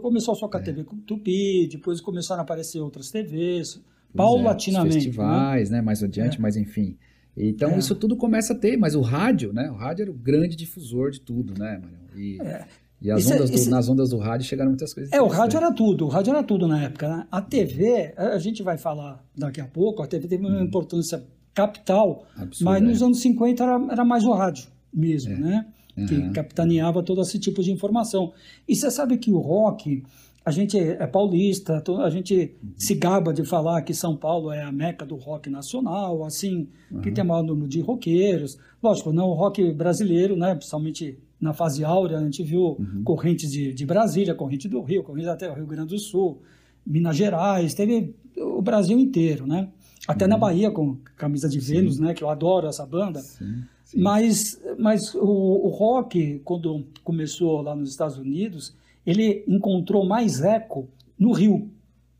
Começou 0.00 0.34
só 0.34 0.48
com 0.48 0.56
a 0.56 0.60
é. 0.60 0.62
TV 0.62 0.84
Tupi, 1.06 1.68
depois 1.70 2.00
começaram 2.00 2.40
a 2.40 2.42
aparecer 2.42 2.80
outras 2.80 3.10
TVs, 3.10 3.74
pois 3.74 3.84
paulatinamente. 4.16 4.96
É, 4.96 5.00
festivais, 5.00 5.70
né? 5.70 5.76
né? 5.76 5.82
Mais 5.82 6.02
adiante, 6.02 6.38
é. 6.38 6.40
mas 6.40 6.56
enfim. 6.56 6.96
Então 7.36 7.70
é. 7.70 7.78
isso 7.78 7.94
tudo 7.94 8.16
começa 8.16 8.54
a 8.54 8.56
ter, 8.56 8.76
mas 8.76 8.94
o 8.94 9.00
rádio, 9.02 9.52
né? 9.52 9.70
O 9.70 9.74
rádio 9.74 10.02
era 10.02 10.10
o 10.10 10.14
grande 10.14 10.56
difusor 10.56 11.10
de 11.10 11.20
tudo, 11.20 11.54
né, 11.58 11.80
Marião? 11.80 12.02
E, 12.16 12.40
é. 12.40 12.66
E 13.02 13.10
é- 13.10 13.14
ondas 13.14 13.50
do, 13.50 13.70
nas 13.70 13.88
ondas 13.88 14.10
do 14.10 14.18
rádio 14.18 14.46
chegaram 14.46 14.70
muitas 14.70 14.94
coisas. 14.94 15.12
É, 15.12 15.20
o 15.20 15.26
rádio 15.26 15.56
era 15.56 15.72
tudo, 15.72 16.06
o 16.06 16.08
rádio 16.08 16.30
era 16.30 16.42
tudo 16.42 16.68
na 16.68 16.84
época. 16.84 17.08
Né? 17.08 17.26
A 17.30 17.42
TV, 17.42 18.14
a 18.16 18.38
gente 18.38 18.62
vai 18.62 18.78
falar 18.78 19.22
daqui 19.36 19.60
a 19.60 19.66
pouco, 19.66 20.02
a 20.02 20.06
TV 20.06 20.28
teve 20.28 20.46
uma 20.46 20.60
hum. 20.60 20.64
importância 20.64 21.22
capital, 21.52 22.24
Absurdo, 22.36 22.64
mas 22.64 22.82
nos 22.82 23.02
é. 23.02 23.04
anos 23.04 23.20
50 23.20 23.62
era, 23.62 23.86
era 23.90 24.04
mais 24.04 24.24
o 24.24 24.32
rádio 24.32 24.68
mesmo, 24.92 25.32
é. 25.32 25.36
né? 25.36 25.66
Uhum. 25.96 26.06
Que 26.06 26.30
capitaneava 26.30 27.02
todo 27.02 27.20
esse 27.20 27.38
tipo 27.38 27.62
de 27.62 27.70
informação. 27.70 28.32
E 28.66 28.74
você 28.74 28.90
sabe 28.90 29.18
que 29.18 29.30
o 29.30 29.38
rock, 29.38 30.02
a 30.44 30.50
gente 30.50 30.78
é 30.78 31.06
paulista, 31.06 31.82
a 32.02 32.08
gente 32.08 32.56
uhum. 32.62 32.70
se 32.76 32.94
gaba 32.94 33.32
de 33.32 33.44
falar 33.44 33.82
que 33.82 33.92
São 33.92 34.16
Paulo 34.16 34.50
é 34.50 34.62
a 34.62 34.72
meca 34.72 35.04
do 35.04 35.16
rock 35.16 35.50
nacional, 35.50 36.24
assim, 36.24 36.68
uhum. 36.90 37.00
que 37.02 37.10
tem 37.10 37.22
maior 37.22 37.42
número 37.42 37.68
de 37.68 37.80
roqueiros. 37.80 38.58
Lógico, 38.82 39.12
não 39.12 39.28
o 39.28 39.34
rock 39.34 39.70
brasileiro, 39.72 40.34
né? 40.34 40.54
Principalmente 40.54 41.18
na 41.42 41.52
fase 41.52 41.82
áurea, 41.84 42.18
a 42.18 42.22
gente 42.22 42.40
viu 42.44 42.76
uhum. 42.78 43.02
correntes 43.04 43.50
de, 43.50 43.74
de 43.74 43.84
Brasília, 43.84 44.32
corrente 44.32 44.68
do 44.68 44.80
Rio, 44.80 45.02
corrente 45.02 45.28
até 45.28 45.50
o 45.50 45.54
Rio 45.54 45.66
Grande 45.66 45.88
do 45.88 45.98
Sul, 45.98 46.40
Minas 46.86 47.16
Gerais, 47.16 47.74
teve 47.74 48.14
o 48.36 48.62
Brasil 48.62 48.96
inteiro, 48.96 49.44
né? 49.44 49.68
Até 50.06 50.24
uhum. 50.24 50.30
na 50.30 50.38
Bahia 50.38 50.70
com 50.70 50.96
Camisa 51.16 51.48
de 51.48 51.60
sim. 51.60 51.74
Vênus, 51.74 51.98
né? 51.98 52.14
Que 52.14 52.22
eu 52.22 52.30
adoro 52.30 52.68
essa 52.68 52.86
banda. 52.86 53.20
Sim, 53.20 53.62
sim. 53.84 54.00
Mas, 54.00 54.60
mas 54.78 55.14
o, 55.16 55.20
o, 55.20 55.68
rock, 55.68 56.40
quando 56.44 56.86
começou 57.02 57.60
lá 57.60 57.74
nos 57.74 57.90
Estados 57.90 58.16
Unidos, 58.16 58.76
ele 59.04 59.44
encontrou 59.48 60.06
mais 60.06 60.40
eco 60.40 60.88
no 61.18 61.32
Rio, 61.32 61.68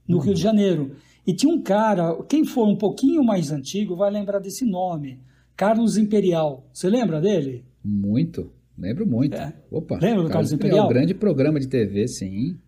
no 0.07 0.17
uhum. 0.17 0.23
Rio 0.23 0.35
de 0.35 0.41
Janeiro. 0.41 0.97
E 1.25 1.33
tinha 1.33 1.53
um 1.53 1.63
cara, 1.63 2.21
quem 2.29 2.45
for 2.45 2.67
um 2.67 2.77
pouquinho 2.77 3.23
mais 3.23 3.53
antigo 3.53 3.95
vai 3.95 4.11
lembrar 4.11 4.41
desse 4.41 4.65
nome, 4.65 5.21
Carlos 5.57 5.97
Imperial. 5.97 6.67
Você 6.73 6.91
lembra 6.91 7.21
dele? 7.21 7.65
Muito. 7.85 8.51
Lembro 8.77 9.07
muito. 9.07 9.35
É. 9.35 9.53
Opa. 9.71 9.95
Lembra 9.95 10.23
do 10.23 10.29
Carlos, 10.29 10.33
Carlos 10.33 10.53
Imperial? 10.53 10.87
Um 10.87 10.89
grande 10.89 11.15
programa 11.15 11.61
de 11.61 11.69
TV, 11.69 12.09
sim. 12.09 12.59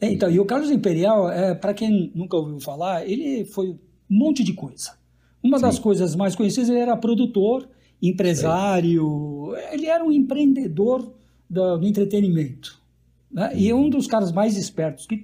É, 0.00 0.10
então, 0.10 0.30
e 0.30 0.40
o 0.40 0.44
Carlos 0.44 0.70
Imperial, 0.70 1.30
é, 1.30 1.54
para 1.54 1.74
quem 1.74 2.10
nunca 2.14 2.36
ouviu 2.36 2.58
falar, 2.58 3.06
ele 3.06 3.44
foi 3.44 3.70
um 3.70 3.78
monte 4.08 4.42
de 4.42 4.54
coisa. 4.54 4.92
Uma 5.42 5.58
sim. 5.58 5.62
das 5.62 5.78
coisas 5.78 6.16
mais 6.16 6.34
conhecidas, 6.34 6.70
ele 6.70 6.78
era 6.78 6.96
produtor, 6.96 7.68
empresário, 8.00 9.54
ele 9.70 9.86
era 9.86 10.02
um 10.02 10.10
empreendedor 10.10 11.12
do, 11.48 11.76
do 11.76 11.86
entretenimento. 11.86 12.80
Né? 13.30 13.52
E 13.54 13.72
um 13.72 13.90
dos 13.90 14.06
caras 14.06 14.32
mais 14.32 14.56
espertos 14.56 15.06
que, 15.06 15.22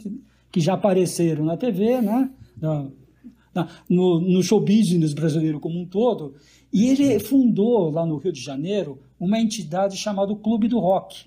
que 0.53 0.61
já 0.61 0.75
apareceram 0.75 1.45
na 1.45 1.57
TV, 1.57 2.01
né? 2.03 2.31
Na, 2.61 2.87
na, 3.55 3.69
no, 3.89 4.21
no 4.21 4.43
show 4.43 4.61
business 4.61 5.15
brasileiro 5.15 5.59
como 5.59 5.81
um 5.81 5.87
todo. 5.87 6.35
E 6.73 6.89
ele 6.89 7.19
fundou 7.19 7.91
lá 7.91 8.05
no 8.05 8.19
Rio 8.19 8.33
de 8.33 8.41
Janeiro 8.41 9.01
uma 9.19 9.41
entidade 9.41 9.97
chamada 9.97 10.35
Clube 10.35 10.69
do 10.69 10.79
Rock. 10.79 11.25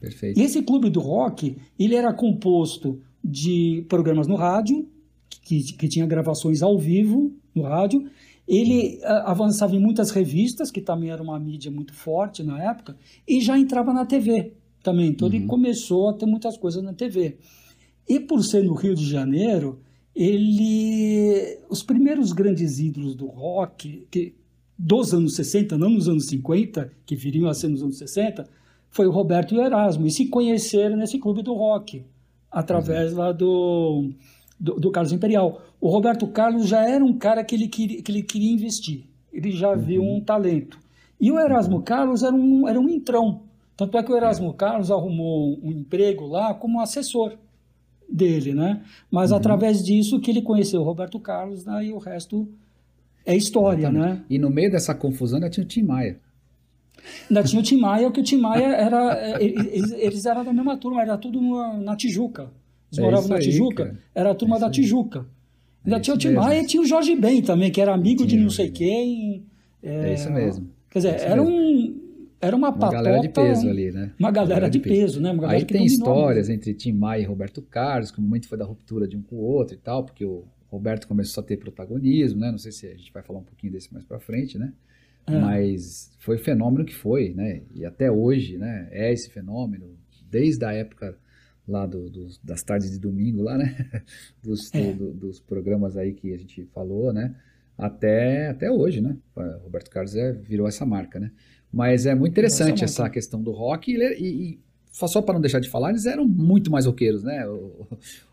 Perfeito. 0.00 0.38
E 0.38 0.42
esse 0.42 0.62
Clube 0.62 0.90
do 0.90 1.00
Rock, 1.00 1.56
ele 1.78 1.94
era 1.94 2.12
composto 2.12 3.00
de 3.22 3.84
programas 3.88 4.26
no 4.26 4.36
rádio, 4.36 4.88
que, 5.42 5.62
que 5.72 5.88
tinha 5.88 6.06
gravações 6.06 6.62
ao 6.62 6.78
vivo 6.78 7.32
no 7.54 7.62
rádio, 7.62 8.08
ele 8.46 8.98
uh, 9.02 9.26
avançava 9.26 9.74
em 9.74 9.80
muitas 9.80 10.10
revistas, 10.10 10.70
que 10.70 10.80
também 10.80 11.10
era 11.10 11.22
uma 11.22 11.38
mídia 11.38 11.70
muito 11.70 11.92
forte 11.92 12.42
na 12.42 12.62
época, 12.62 12.96
e 13.26 13.40
já 13.40 13.58
entrava 13.58 13.92
na 13.92 14.06
TV 14.06 14.52
também. 14.82 15.08
Então 15.08 15.28
uhum. 15.28 15.34
ele 15.34 15.46
começou 15.46 16.08
a 16.08 16.12
ter 16.12 16.26
muitas 16.26 16.56
coisas 16.56 16.82
na 16.82 16.92
TV. 16.92 17.38
E 18.08 18.20
por 18.20 18.44
ser 18.44 18.62
no 18.62 18.74
Rio 18.74 18.94
de 18.94 19.04
Janeiro, 19.08 19.80
ele 20.14 21.58
os 21.68 21.82
primeiros 21.82 22.32
grandes 22.32 22.78
ídolos 22.78 23.16
do 23.16 23.26
rock, 23.26 24.06
que 24.10 24.34
dos 24.78 25.14
anos 25.14 25.34
60, 25.36 25.78
não 25.78 25.90
nos 25.90 26.08
anos 26.08 26.26
50, 26.26 26.92
que 27.04 27.16
viriam 27.16 27.48
a 27.48 27.54
ser 27.54 27.68
nos 27.68 27.82
anos 27.82 27.98
60, 27.98 28.46
foi 28.90 29.06
o 29.06 29.10
Roberto 29.10 29.54
e 29.54 29.58
o 29.58 29.62
Erasmo. 29.62 30.06
E 30.06 30.10
se 30.10 30.26
conheceram 30.28 30.96
nesse 30.96 31.18
clube 31.18 31.42
do 31.42 31.54
rock, 31.54 32.04
através 32.50 33.12
uhum. 33.12 33.18
lá 33.18 33.32
do, 33.32 34.10
do, 34.58 34.74
do, 34.74 34.90
Carlos 34.90 35.12
Imperial. 35.12 35.60
O 35.80 35.88
Roberto 35.88 36.26
Carlos 36.28 36.68
já 36.68 36.88
era 36.88 37.04
um 37.04 37.16
cara 37.16 37.44
que 37.44 37.54
ele 37.54 37.68
queria, 37.68 38.02
que 38.02 38.12
ele 38.12 38.22
queria 38.22 38.52
investir. 38.52 39.04
Ele 39.32 39.50
já 39.50 39.70
uhum. 39.70 39.78
viu 39.78 40.02
um 40.02 40.20
talento. 40.20 40.78
E 41.20 41.30
o 41.30 41.38
Erasmo. 41.38 41.82
Carlos 41.82 42.22
era 42.22 42.34
um, 42.34 42.68
era 42.68 42.78
um 42.78 42.88
entrão. 42.88 43.42
Tanto 43.76 43.98
é 43.98 44.02
que 44.02 44.10
o 44.10 44.16
Erasmo 44.16 44.54
Carlos 44.54 44.90
arrumou 44.90 45.58
um 45.62 45.70
emprego 45.70 46.26
lá 46.26 46.54
como 46.54 46.80
assessor 46.80 47.36
dele, 48.08 48.54
né? 48.54 48.82
Mas 49.10 49.30
uhum. 49.30 49.36
através 49.36 49.84
disso 49.84 50.20
que 50.20 50.30
ele 50.30 50.42
conheceu 50.42 50.80
o 50.80 50.84
Roberto 50.84 51.18
Carlos 51.18 51.64
né? 51.64 51.86
e 51.86 51.92
o 51.92 51.98
resto 51.98 52.48
é 53.26 53.36
história, 53.36 53.80
Exatamente. 53.80 54.14
né? 54.14 54.24
E 54.30 54.38
no 54.38 54.48
meio 54.48 54.70
dessa 54.70 54.94
confusão 54.94 55.38
ainda 55.38 55.50
tinha 55.50 55.64
o 55.64 55.66
Tim 55.66 55.82
Maia. 55.82 56.18
Ainda 57.28 57.42
tinha 57.42 57.60
o 57.60 57.62
Tim 57.62 57.76
Maia, 57.76 58.10
que 58.10 58.20
o 58.20 58.22
Tim 58.22 58.38
Maia 58.38 58.66
era. 58.66 59.18
É, 59.18 59.42
eles, 59.42 59.92
eles 59.92 60.26
eram 60.26 60.44
da 60.44 60.52
mesma 60.52 60.76
turma, 60.76 61.02
era 61.02 61.18
tudo 61.18 61.40
na 61.82 61.96
Tijuca. 61.96 62.50
Eles 62.92 62.98
é 62.98 63.02
moravam 63.02 63.28
na 63.28 63.38
Tijuca, 63.40 63.84
aí, 63.84 63.92
era 64.14 64.30
a 64.30 64.34
turma 64.34 64.56
é 64.56 64.60
da 64.60 64.70
Tijuca. 64.70 65.26
Ainda 65.84 65.96
é 65.96 66.00
tinha 66.00 66.14
o 66.14 66.18
Tim 66.18 66.30
Maia 66.30 66.60
e 66.60 66.66
tinha 66.66 66.82
o 66.82 66.86
Jorge 66.86 67.14
Ben 67.16 67.42
também, 67.42 67.70
que 67.70 67.80
era 67.80 67.92
amigo 67.92 68.24
de 68.24 68.36
não 68.36 68.50
sei 68.50 68.70
quem. 68.70 69.44
É, 69.82 70.10
é 70.10 70.14
isso 70.14 70.30
mesmo. 70.30 70.68
Quer 70.88 70.98
dizer, 71.00 71.20
era 71.20 71.42
um. 71.42 72.06
Era 72.40 72.54
uma, 72.54 72.68
uma 72.68 72.72
patota, 72.72 72.92
galera 72.92 73.20
de 73.20 73.28
peso 73.30 73.68
ali, 73.68 73.90
né? 73.90 74.12
Uma 74.18 74.30
galera, 74.30 74.54
galera 74.54 74.70
de, 74.70 74.78
peso, 74.78 75.00
peso, 75.00 75.20
né? 75.20 75.32
Uma 75.32 75.48
Aí 75.50 75.64
tem 75.64 75.84
histórias 75.84 76.50
entre 76.50 76.74
Tim 76.74 76.92
Maia 76.92 77.22
e 77.22 77.24
Roberto 77.24 77.62
Carlos, 77.62 78.10
que 78.10 78.20
no 78.20 78.26
momento 78.26 78.46
foi 78.46 78.58
da 78.58 78.64
ruptura 78.64 79.08
de 79.08 79.16
um 79.16 79.22
com 79.22 79.36
o 79.36 79.40
outro 79.40 79.74
e 79.74 79.78
tal, 79.78 80.04
porque 80.04 80.24
o 80.24 80.44
Roberto 80.68 81.06
começou 81.06 81.42
a 81.42 81.46
ter 81.46 81.56
protagonismo, 81.56 82.40
né? 82.40 82.50
Não 82.50 82.58
sei 82.58 82.72
se 82.72 82.86
a 82.86 82.94
gente 82.94 83.12
vai 83.12 83.22
falar 83.22 83.38
um 83.38 83.44
pouquinho 83.44 83.72
desse 83.72 83.92
mais 83.92 84.04
para 84.04 84.18
frente, 84.18 84.58
né? 84.58 84.72
É. 85.26 85.38
Mas 85.38 86.12
foi 86.18 86.36
o 86.36 86.38
fenômeno 86.38 86.84
que 86.84 86.94
foi, 86.94 87.34
né? 87.34 87.62
E 87.74 87.84
até 87.84 88.10
hoje, 88.10 88.58
né? 88.58 88.88
É 88.90 89.12
esse 89.12 89.30
fenômeno, 89.30 89.96
desde 90.30 90.64
a 90.64 90.72
época 90.72 91.16
lá 91.66 91.84
do, 91.84 92.08
do, 92.08 92.28
das 92.42 92.62
tardes 92.62 92.90
de 92.90 92.98
domingo, 92.98 93.42
lá, 93.42 93.58
né? 93.58 94.02
Dos, 94.42 94.72
é. 94.72 94.92
do, 94.92 95.12
dos 95.12 95.40
programas 95.40 95.96
aí 95.96 96.12
que 96.12 96.32
a 96.32 96.36
gente 96.36 96.64
falou, 96.66 97.12
né? 97.12 97.34
Até, 97.76 98.48
até 98.48 98.70
hoje, 98.70 99.00
né? 99.00 99.16
O 99.34 99.64
Roberto 99.64 99.90
Carlos 99.90 100.14
é, 100.14 100.32
virou 100.32 100.66
essa 100.66 100.86
marca, 100.86 101.18
né? 101.18 101.30
Mas 101.72 102.06
é 102.06 102.14
muito 102.14 102.32
interessante 102.32 102.84
essa, 102.84 103.02
essa 103.02 103.10
questão 103.10 103.42
do 103.42 103.50
rock 103.50 103.92
e, 103.92 103.98
e, 103.98 104.52
e 104.52 104.60
só 104.90 105.20
para 105.20 105.34
não 105.34 105.40
deixar 105.40 105.60
de 105.60 105.68
falar, 105.68 105.90
eles 105.90 106.06
eram 106.06 106.26
muito 106.26 106.70
mais 106.70 106.86
roqueiros, 106.86 107.22
né? 107.22 107.46
O, 107.46 107.86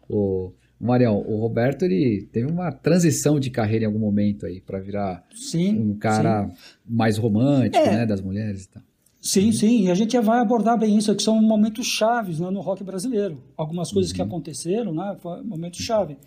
o, 0.08 0.54
Marião, 0.86 1.20
o 1.28 1.38
Roberto 1.38 1.84
ele 1.84 2.28
teve 2.32 2.52
uma 2.52 2.72
transição 2.72 3.40
de 3.40 3.50
carreira 3.50 3.84
em 3.86 3.88
algum 3.88 4.00
momento 4.00 4.46
aí 4.46 4.60
para 4.62 4.80
virar 4.80 5.26
sim, 5.34 5.78
um 5.80 5.96
cara 5.96 6.48
sim. 6.48 6.54
mais 6.88 7.18
romântico, 7.18 7.78
É. 7.86 7.98
né, 7.98 8.06
das 8.06 8.22
mulheres 8.22 8.66
e 8.66 8.70
tal. 8.70 8.84
Sim, 9.22 9.54
sim, 9.54 9.86
e 9.86 9.92
a 9.92 9.96
gente 9.96 10.20
vai 10.20 10.40
abordar 10.40 10.78
bem 10.78 10.98
isso, 10.98 11.16
que 11.16 11.24
são 11.24 11.42
momentos 11.42 11.86
chaves 11.88 12.40
né, 12.42 12.50
no 12.50 12.60
rock 12.60 12.84
brasileiro. 12.84 13.42
Algumas 13.56 13.90
coisas 13.92 14.12
que 14.12 14.22
aconteceram, 14.22 14.94
né, 14.94 15.16
momento 15.46 15.82
chave. 15.82 16.18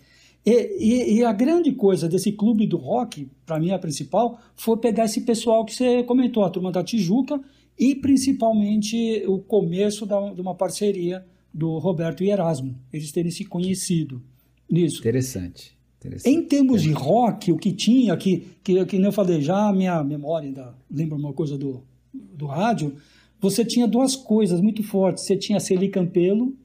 E, 0.43 0.51
e- 0.79 1.17
e 1.19 1.23
a 1.23 1.31
grande 1.31 1.71
coisa 1.73 2.07
desse 2.09 2.31
clube 2.31 2.65
do 2.65 2.77
rock, 2.77 3.29
para 3.45 3.59
mim 3.59 3.69
a 3.71 3.77
principal, 3.77 4.39
foi 4.55 4.77
pegar 4.77 5.05
esse 5.05 5.21
pessoal 5.21 5.63
que 5.65 5.75
você 5.75 6.01
comentou, 6.03 6.43
a 6.43 6.49
turma 6.49 6.71
da 6.71 6.83
Tijuca, 6.83 7.39
e 7.77 7.93
principalmente 7.93 9.23
o 9.27 9.39
começo 9.39 10.05
da- 10.05 10.33
de 10.33 10.41
uma 10.41 10.55
parceria 10.55 11.23
do 11.53 11.77
Roberto 11.77 12.23
e 12.23 12.29
Erasmo, 12.31 12.75
eles 12.91 13.11
terem 13.11 13.29
se 13.31 13.45
conhecido 13.45 14.21
nisso. 14.69 14.99
Interessante. 14.99 15.77
interessante. 15.99 16.33
Em 16.35 16.43
termos 16.43 16.81
de 16.81 16.91
rock, 16.91 17.51
o 17.51 17.57
que 17.57 17.71
tinha, 17.71 18.15
que, 18.17 18.45
que, 18.63 18.85
que 18.85 18.97
nem 18.97 19.05
eu 19.05 19.11
falei, 19.11 19.41
já 19.41 19.69
a 19.69 19.73
minha 19.73 20.03
memória 20.03 20.47
ainda 20.47 20.75
lembra 20.89 21.17
uma 21.17 21.33
coisa 21.33 21.57
do, 21.57 21.83
do 22.13 22.45
rádio, 22.45 22.95
você 23.39 23.63
tinha 23.63 23.87
duas 23.87 24.15
coisas 24.15 24.59
muito 24.61 24.81
fortes. 24.83 25.23
Você 25.25 25.35
tinha 25.37 25.57
a 25.57 25.61
Celi 25.61 25.89
Campelo, 25.89 26.55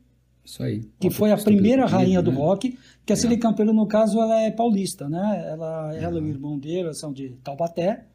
Isso 0.45 0.63
aí. 0.63 0.83
que 0.99 1.11
foi 1.11 1.31
a 1.33 1.37
primeira 1.37 1.87
rainha 1.87 2.23
do 2.23 2.31
né? 2.33 2.37
rock, 2.39 2.79
que 3.05 3.13
a 3.13 3.17
Celi 3.17 3.37
Campelo, 3.37 3.73
no 3.73 3.87
caso, 3.87 4.19
ela 4.21 4.41
é 4.41 4.51
paulista, 4.51 5.09
né? 5.09 5.45
Ela, 5.51 5.95
ela 5.97 6.19
e 6.19 6.23
o 6.23 6.27
irmão 6.29 6.59
dele 6.59 6.81
eles 6.89 6.99
são 6.99 7.13
de 7.13 7.31
Taubaté. 7.45 8.07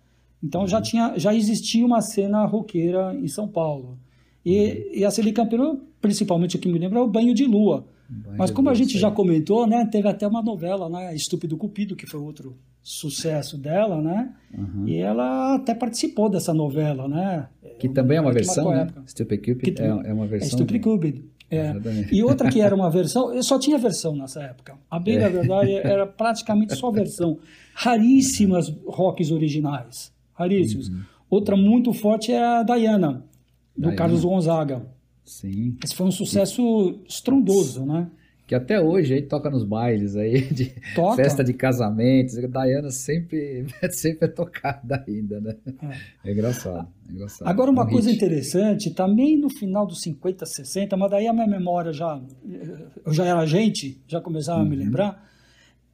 Então 0.44 0.62
Uhum. 0.62 0.68
já, 0.68 0.82
tinha, 0.82 1.14
já 1.18 1.34
existia 1.34 1.86
uma 1.86 2.00
cena 2.02 2.46
roqueira 2.46 3.16
em 3.16 3.28
São 3.28 3.48
Paulo. 3.48 3.98
E, 4.46 4.56
Uhum. 4.60 4.96
e 5.00 5.06
a 5.06 5.12
Celi 5.12 5.32
Campelo, 5.34 5.82
principalmente 6.02 6.56
o 6.56 6.60
que 6.60 6.68
me 6.70 6.78
lembra, 6.80 7.00
é 7.00 7.02
o 7.02 7.08
Banho 7.08 7.34
de 7.34 7.46
Lua. 7.46 7.86
Mas 8.38 8.52
como 8.52 8.70
a 8.70 8.74
gente 8.74 8.98
já 8.98 9.12
comentou, 9.12 9.68
né, 9.68 9.86
teve 9.92 10.08
até 10.08 10.28
uma 10.28 10.42
novela, 10.42 10.90
né, 10.90 11.14
Estúpido 11.16 11.58
Cupido, 11.58 11.96
que 11.96 12.06
foi 12.06 12.20
outro 12.20 12.56
sucesso 12.82 13.58
dela, 13.58 14.02
né? 14.02 14.34
Uhum. 14.58 14.88
E 14.88 14.96
ela 14.98 15.56
até 15.56 15.74
participou 15.76 16.30
dessa 16.30 16.54
novela, 16.54 17.08
né? 17.08 17.50
Que 17.80 17.90
também 17.90 18.18
é 18.18 18.22
uma 18.22 18.32
versão, 18.32 18.70
né? 18.72 18.88
Stupid 19.06 19.42
Cupid 19.46 19.80
é, 19.82 19.88
é 19.88 20.14
uma 20.14 20.24
É 20.24 20.28
versão. 20.28 20.50
Stupid 20.58 20.74
de- 20.74 20.80
Cupid. 20.80 21.24
É. 21.50 21.74
E 22.12 22.24
outra 22.24 22.50
que 22.50 22.62
era 22.62 22.74
uma 22.76 22.90
versão, 22.90 23.34
eu 23.34 23.44
só 23.44 23.60
tinha 23.60 23.78
versão 23.78 24.16
nessa 24.16 24.42
época. 24.42 24.76
A 24.90 25.00
bem 25.00 25.20
da 25.20 25.28
verdade 25.30 25.74
era 25.74 26.06
praticamente 26.08 26.76
só 26.76 26.90
versão. 26.92 27.38
Raríssimas 27.74 28.70
rocks 28.86 29.32
originais. 29.32 30.14
Raríssimos. 30.34 30.92
Outra 31.30 31.56
muito 31.58 31.92
forte 31.94 32.32
é 32.32 32.42
a 32.42 32.64
Diana, 32.64 33.24
do 33.76 33.82
Diana. 33.82 33.96
Carlos 33.98 34.24
Gonzaga. 34.24 34.86
Sim. 35.28 35.76
Esse 35.84 35.94
foi 35.94 36.08
um 36.08 36.12
sucesso 36.12 37.00
estrondoso, 37.08 37.86
né? 37.86 38.10
Que 38.48 38.56
até 38.56 38.80
hoje 38.80 39.14
aí 39.14 39.22
toca 39.22 39.50
nos 39.50 39.66
bailes 39.66 40.16
aí, 40.16 40.42
de 40.54 40.72
Toca. 40.96 41.18
festa 41.18 41.44
de 41.44 41.54
casamentos. 41.54 42.38
A 42.38 42.48
Diana 42.48 42.90
sempre, 42.90 43.66
sempre 43.92 44.26
é 44.26 44.32
tocada 44.32 45.04
ainda, 45.06 45.42
né? 45.42 45.56
É 46.24 46.32
engraçado. 46.32 46.88
É 47.10 47.12
engraçado. 47.12 47.46
Agora, 47.46 47.70
uma 47.70 47.82
É 47.84 47.86
um 47.86 47.90
coisa 47.90 48.10
hit. 48.10 48.16
interessante, 48.16 48.92
também 48.92 49.38
no 49.38 49.50
final 49.50 49.86
dos 49.86 50.00
50, 50.02 50.46
60, 50.46 50.96
mas 50.96 51.12
daí 51.12 51.28
a 51.28 51.34
minha 51.34 51.46
memória 51.46 51.92
já. 51.92 52.22
Eu 53.06 53.12
já 53.12 53.26
era 53.26 53.46
gente, 53.46 54.02
já 54.08 54.22
começava 54.22 54.62
a 54.62 54.64
me 54.64 54.78
Uhum. 54.78 54.84
lembrar. 54.84 55.28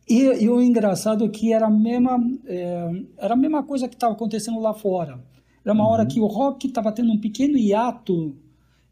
E, 0.08 0.44
e 0.44 0.48
o 0.48 0.62
engraçado 0.62 1.26
é 1.26 1.30
que 1.30 1.52
era 1.52 1.66
a 1.66 1.72
mesma, 1.72 2.20
é, 2.46 2.92
era 3.18 3.34
a 3.34 3.38
mesma 3.38 3.64
coisa 3.64 3.88
que 3.88 3.96
estava 3.96 4.14
acontecendo 4.14 4.60
lá 4.60 4.76
fora. 4.76 5.20
Era 5.66 5.74
uma 5.74 5.86
Uhum. 5.86 5.90
hora 5.90 6.06
que 6.06 6.20
o 6.20 6.28
rock 6.28 6.68
estava 6.68 6.92
tendo 6.92 7.12
um 7.12 7.18
pequeno 7.18 7.58
hiato 7.58 8.36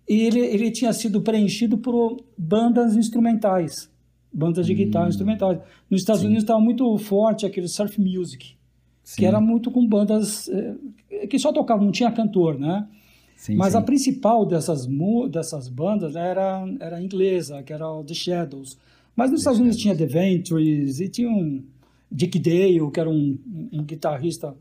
e 0.08 0.22
ele, 0.22 0.40
ele 0.40 0.72
tinha 0.72 0.92
sido 0.94 1.22
preenchido 1.22 1.78
por 1.78 2.24
bandas 2.38 2.96
instrumentais, 2.96 3.90
bandas 4.34 4.66
de 4.66 4.74
guitarra 4.74 5.10
instrumentais. 5.10 5.60
Nos 5.90 6.02
Estados 6.02 6.22
Hum. 6.22 6.26
Sim. 6.26 6.28
Unidos 6.28 6.44
estava 6.44 6.60
muito 6.60 6.98
forte 6.98 7.46
aquele 7.46 7.68
surf 7.68 8.00
music, 8.00 8.56
Sim, 9.04 9.16
que 9.18 9.26
era 9.26 9.40
muito 9.40 9.72
com 9.72 9.86
bandas 9.88 10.50
eh, 10.50 11.28
que 11.28 11.38
só 11.40 11.52
tocavam, 11.52 11.86
não 11.86 11.92
tinha 11.92 12.12
cantor, 12.12 12.60
né? 12.60 12.88
sim, 13.36 13.56
Mas 13.56 13.74
sim. 13.74 13.80
a 13.80 13.82
principal 13.82 14.46
dessas, 14.46 14.88
dessas 15.30 15.68
bandas 15.68 16.16
era, 16.16 16.66
era 16.80 17.02
inglesa, 17.02 17.64
que 17.64 17.74
era 17.74 17.90
o 17.90 18.04
The 18.04 18.14
Shadows. 18.14 18.78
Mas 19.16 19.32
nos 19.32 19.42
Estados 19.42 19.60
Unidos 19.60 19.78
tinha 19.78 19.96
The 19.96 20.06
Ventures 20.06 21.00
e 21.00 21.10
tinha 21.10 21.30
um 21.30 21.64
Dick 22.12 22.40
Dale, 22.40 22.92
que 22.92 23.00
era 23.00 23.10
um, 23.10 23.38
um 23.72 23.84
guitarrista 23.84 24.56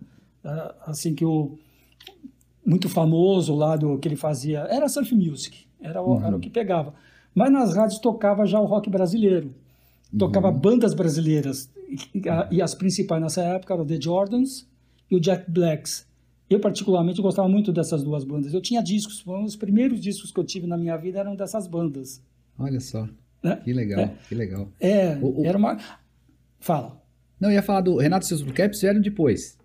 ah, 0.45 0.75
assim 0.87 1.15
que 1.15 1.25
o 1.25 1.59
muito 2.71 2.89
famoso 2.89 3.55
lá 3.55 3.77
do 3.77 3.99
que 3.99 4.07
ele 4.09 4.17
fazia. 4.17 4.61
Era 4.71 4.89
surf 4.89 5.15
music, 5.15 5.67
era, 5.81 6.01
o- 6.03 6.21
era 6.23 6.37
o 6.37 6.41
que 6.41 6.49
pegava. 6.49 6.95
Mas 7.35 7.51
nas 7.53 7.75
rádios 7.75 7.99
tocava 7.99 8.47
já 8.47 8.61
o 8.61 8.65
rock 8.65 8.89
brasileiro. 8.89 9.53
Tocava 10.17 10.51
bandas 10.51 10.95
brasileiras. 10.95 11.71
E, 12.15 12.29
a- 12.29 12.49
e 12.51 12.63
as 12.63 12.75
principais 12.75 13.21
nessa 13.21 13.43
época 13.43 13.75
eram 13.75 13.85
The 13.85 14.01
Jordans 14.01 14.67
e 15.11 15.17
o 15.17 15.21
Jack 15.21 15.51
Blacks. 15.51 16.07
Eu, 16.49 16.59
particularmente, 16.61 17.21
gostava 17.23 17.49
muito 17.49 17.73
dessas 17.73 18.03
duas 18.03 18.25
bandas. 18.25 18.53
Eu 18.55 18.61
tinha 18.61 18.83
discos, 18.83 19.21
foram 19.21 19.45
os 19.45 19.55
primeiros 19.57 20.01
discos 20.01 20.33
que 20.33 20.39
eu 20.41 20.45
tive 20.45 20.67
na 20.67 20.77
minha 20.77 20.97
vida 20.97 21.19
eram 21.21 21.37
dessas 21.37 21.67
bandas. 21.69 22.21
Olha 22.59 22.81
só. 22.81 23.07
né? 23.43 23.57
Que 23.65 23.73
legal, 23.73 24.11
que 24.29 24.35
legal. 24.35 24.69
É, 24.81 25.17
O- 25.23 25.43
o- 25.43 25.45
era 25.47 25.57
uma... 25.57 25.79
Fala. 26.59 27.01
Não, 27.41 27.49
eu 27.49 27.55
ia 27.55 27.63
falar 27.63 27.81
do 27.83 27.97
Renato 27.97 28.25
e 28.25 28.29
seus 28.29 28.43
Blue 28.43 28.53
Caps 28.53 28.81
vieram 28.81 29.01
depois. 29.01 29.57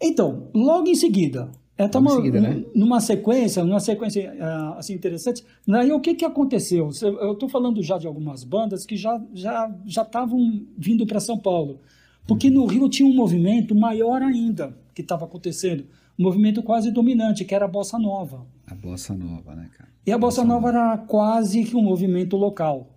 Então, 0.00 0.48
logo 0.54 0.88
em 0.88 0.94
seguida, 0.94 1.50
estamos 1.78 2.12
seguida, 2.14 2.40
né? 2.40 2.64
numa 2.74 3.00
sequência, 3.00 3.64
numa 3.64 3.80
sequência 3.80 4.36
ah, 4.40 4.76
assim 4.78 4.94
interessante. 4.94 5.44
Daí 5.66 5.90
o 5.92 6.00
que 6.00 6.14
que 6.14 6.24
aconteceu? 6.24 6.90
Eu 7.02 7.32
estou 7.32 7.48
falando 7.48 7.82
já 7.82 7.98
de 7.98 8.06
algumas 8.06 8.44
bandas 8.44 8.84
que 8.84 8.96
já 8.96 9.20
já 9.32 9.74
já 9.86 10.02
estavam 10.02 10.64
vindo 10.76 11.06
para 11.06 11.20
São 11.20 11.38
Paulo, 11.38 11.80
porque 12.26 12.50
no 12.50 12.66
Rio 12.66 12.88
tinha 12.88 13.08
um 13.08 13.14
movimento 13.14 13.74
maior 13.74 14.22
ainda 14.22 14.76
que 14.94 15.02
estava 15.02 15.24
acontecendo, 15.24 15.84
um 16.18 16.22
movimento 16.22 16.62
quase 16.62 16.90
dominante 16.90 17.44
que 17.44 17.54
era 17.54 17.64
a 17.64 17.68
bossa 17.68 17.98
nova. 17.98 18.46
A 18.66 18.74
bossa 18.74 19.14
nova, 19.14 19.54
né, 19.54 19.68
cara? 19.76 19.90
E 20.04 20.12
a 20.12 20.18
bossa 20.18 20.44
nova 20.44 20.68
era 20.68 20.98
quase 20.98 21.64
que 21.64 21.76
um 21.76 21.82
movimento 21.82 22.36
local, 22.36 22.90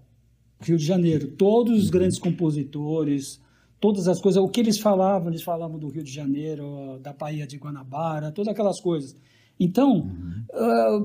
Rio 0.60 0.78
de 0.78 0.84
Janeiro. 0.86 1.28
Todos 1.28 1.84
os 1.84 1.90
grandes 1.90 2.18
compositores, 2.18 3.40
todas 3.86 4.08
as 4.08 4.20
coisas, 4.20 4.42
o 4.42 4.48
que 4.50 4.60
eles 4.60 4.80
falavam, 4.80 5.30
eles 5.30 5.44
falavam 5.44 5.78
do 5.78 5.88
Rio 5.90 6.04
de 6.04 6.12
Janeiro, 6.12 7.00
da 7.02 7.14
Baía 7.14 7.46
de 7.46 7.58
Guanabara, 7.58 8.32
todas 8.32 8.52
aquelas 8.52 8.80
coisas. 8.82 9.16
Então, 9.60 10.10
ah, 10.54 11.00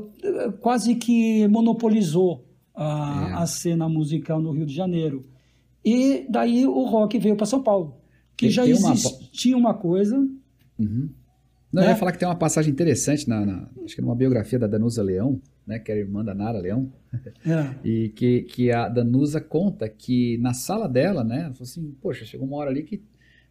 quase 0.61 0.95
que 0.95 1.47
monopolizou 1.49 2.45
a, 2.75 3.29
É. 3.31 3.43
a 3.43 3.47
cena 3.47 3.89
musical 3.89 4.41
no 4.41 4.51
Rio 4.53 4.65
de 4.67 4.75
Janeiro. 4.75 5.27
E 5.85 6.27
daí 6.29 6.67
o 6.67 6.85
rock 6.85 7.19
veio 7.19 7.37
para 7.37 7.47
São 7.47 7.63
Paulo, 7.63 7.97
que 8.37 8.47
Tem- 8.47 8.51
já 8.51 8.65
tem 8.65 8.75
uma- 8.75 8.93
existia 8.93 9.57
uma 9.57 9.75
coisa. 9.75 10.17
Uhum. 10.79 11.11
Não, 11.73 11.83
eu 11.83 11.87
Né? 11.87 11.93
ia 11.93 11.97
falar 11.97 12.13
que 12.13 12.19
tem 12.19 12.27
uma 12.29 12.35
passagem 12.37 12.73
interessante 12.73 13.29
na, 13.29 13.45
na- 13.47 13.69
acho 13.85 13.95
que 13.95 14.03
numa 14.03 14.15
biografia 14.17 14.59
da 14.59 14.67
Danusa 14.67 15.03
Leão, 15.03 15.41
né, 15.67 15.79
que 15.79 15.91
era 15.91 16.01
irmã 16.01 16.25
da 16.25 16.35
Nara 16.35 16.59
Leão, 16.59 16.93
É, 17.47 17.75
e 17.85 18.09
que, 18.11 18.43
que 18.43 18.73
a 18.73 18.89
Danusa 18.89 19.41
conta 19.41 19.89
que 19.89 20.37
na 20.39 20.53
sala 20.53 20.89
dela, 20.89 21.23
né, 21.25 21.43
ela 21.45 21.53
falou 21.55 21.63
assim, 21.63 21.95
poxa, 22.01 22.25
chegou 22.25 22.47
uma 22.47 22.57
hora 22.57 22.71
ali 22.71 22.83
que 22.83 23.03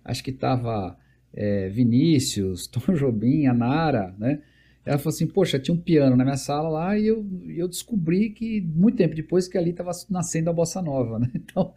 acho 0.04 0.24
que 0.24 0.32
tava 0.32 0.98
é, 1.34 1.70
Vinícius, 1.70 2.68
Tom 2.72 2.94
Jobim, 2.94 3.46
a 3.48 3.54
Nara, 3.54 4.14
né, 4.18 4.42
ela 4.86 4.98
falou 4.98 5.14
assim, 5.14 5.28
poxa, 5.28 5.60
tinha 5.60 5.76
um 5.76 5.80
piano 5.80 6.16
na 6.16 6.24
minha 6.24 6.38
sala 6.38 6.70
lá 6.70 6.98
e 6.98 7.06
eu, 7.08 7.26
eu 7.48 7.68
descobri 7.68 8.30
que 8.30 8.62
muito 8.62 8.98
tempo 8.98 9.14
depois 9.14 9.48
que 9.48 9.58
ali 9.58 9.72
estava 9.72 9.92
nascendo 10.10 10.50
a 10.50 10.54
bossa 10.54 10.82
nova, 10.82 11.20
né? 11.20 11.30
Então, 11.36 11.74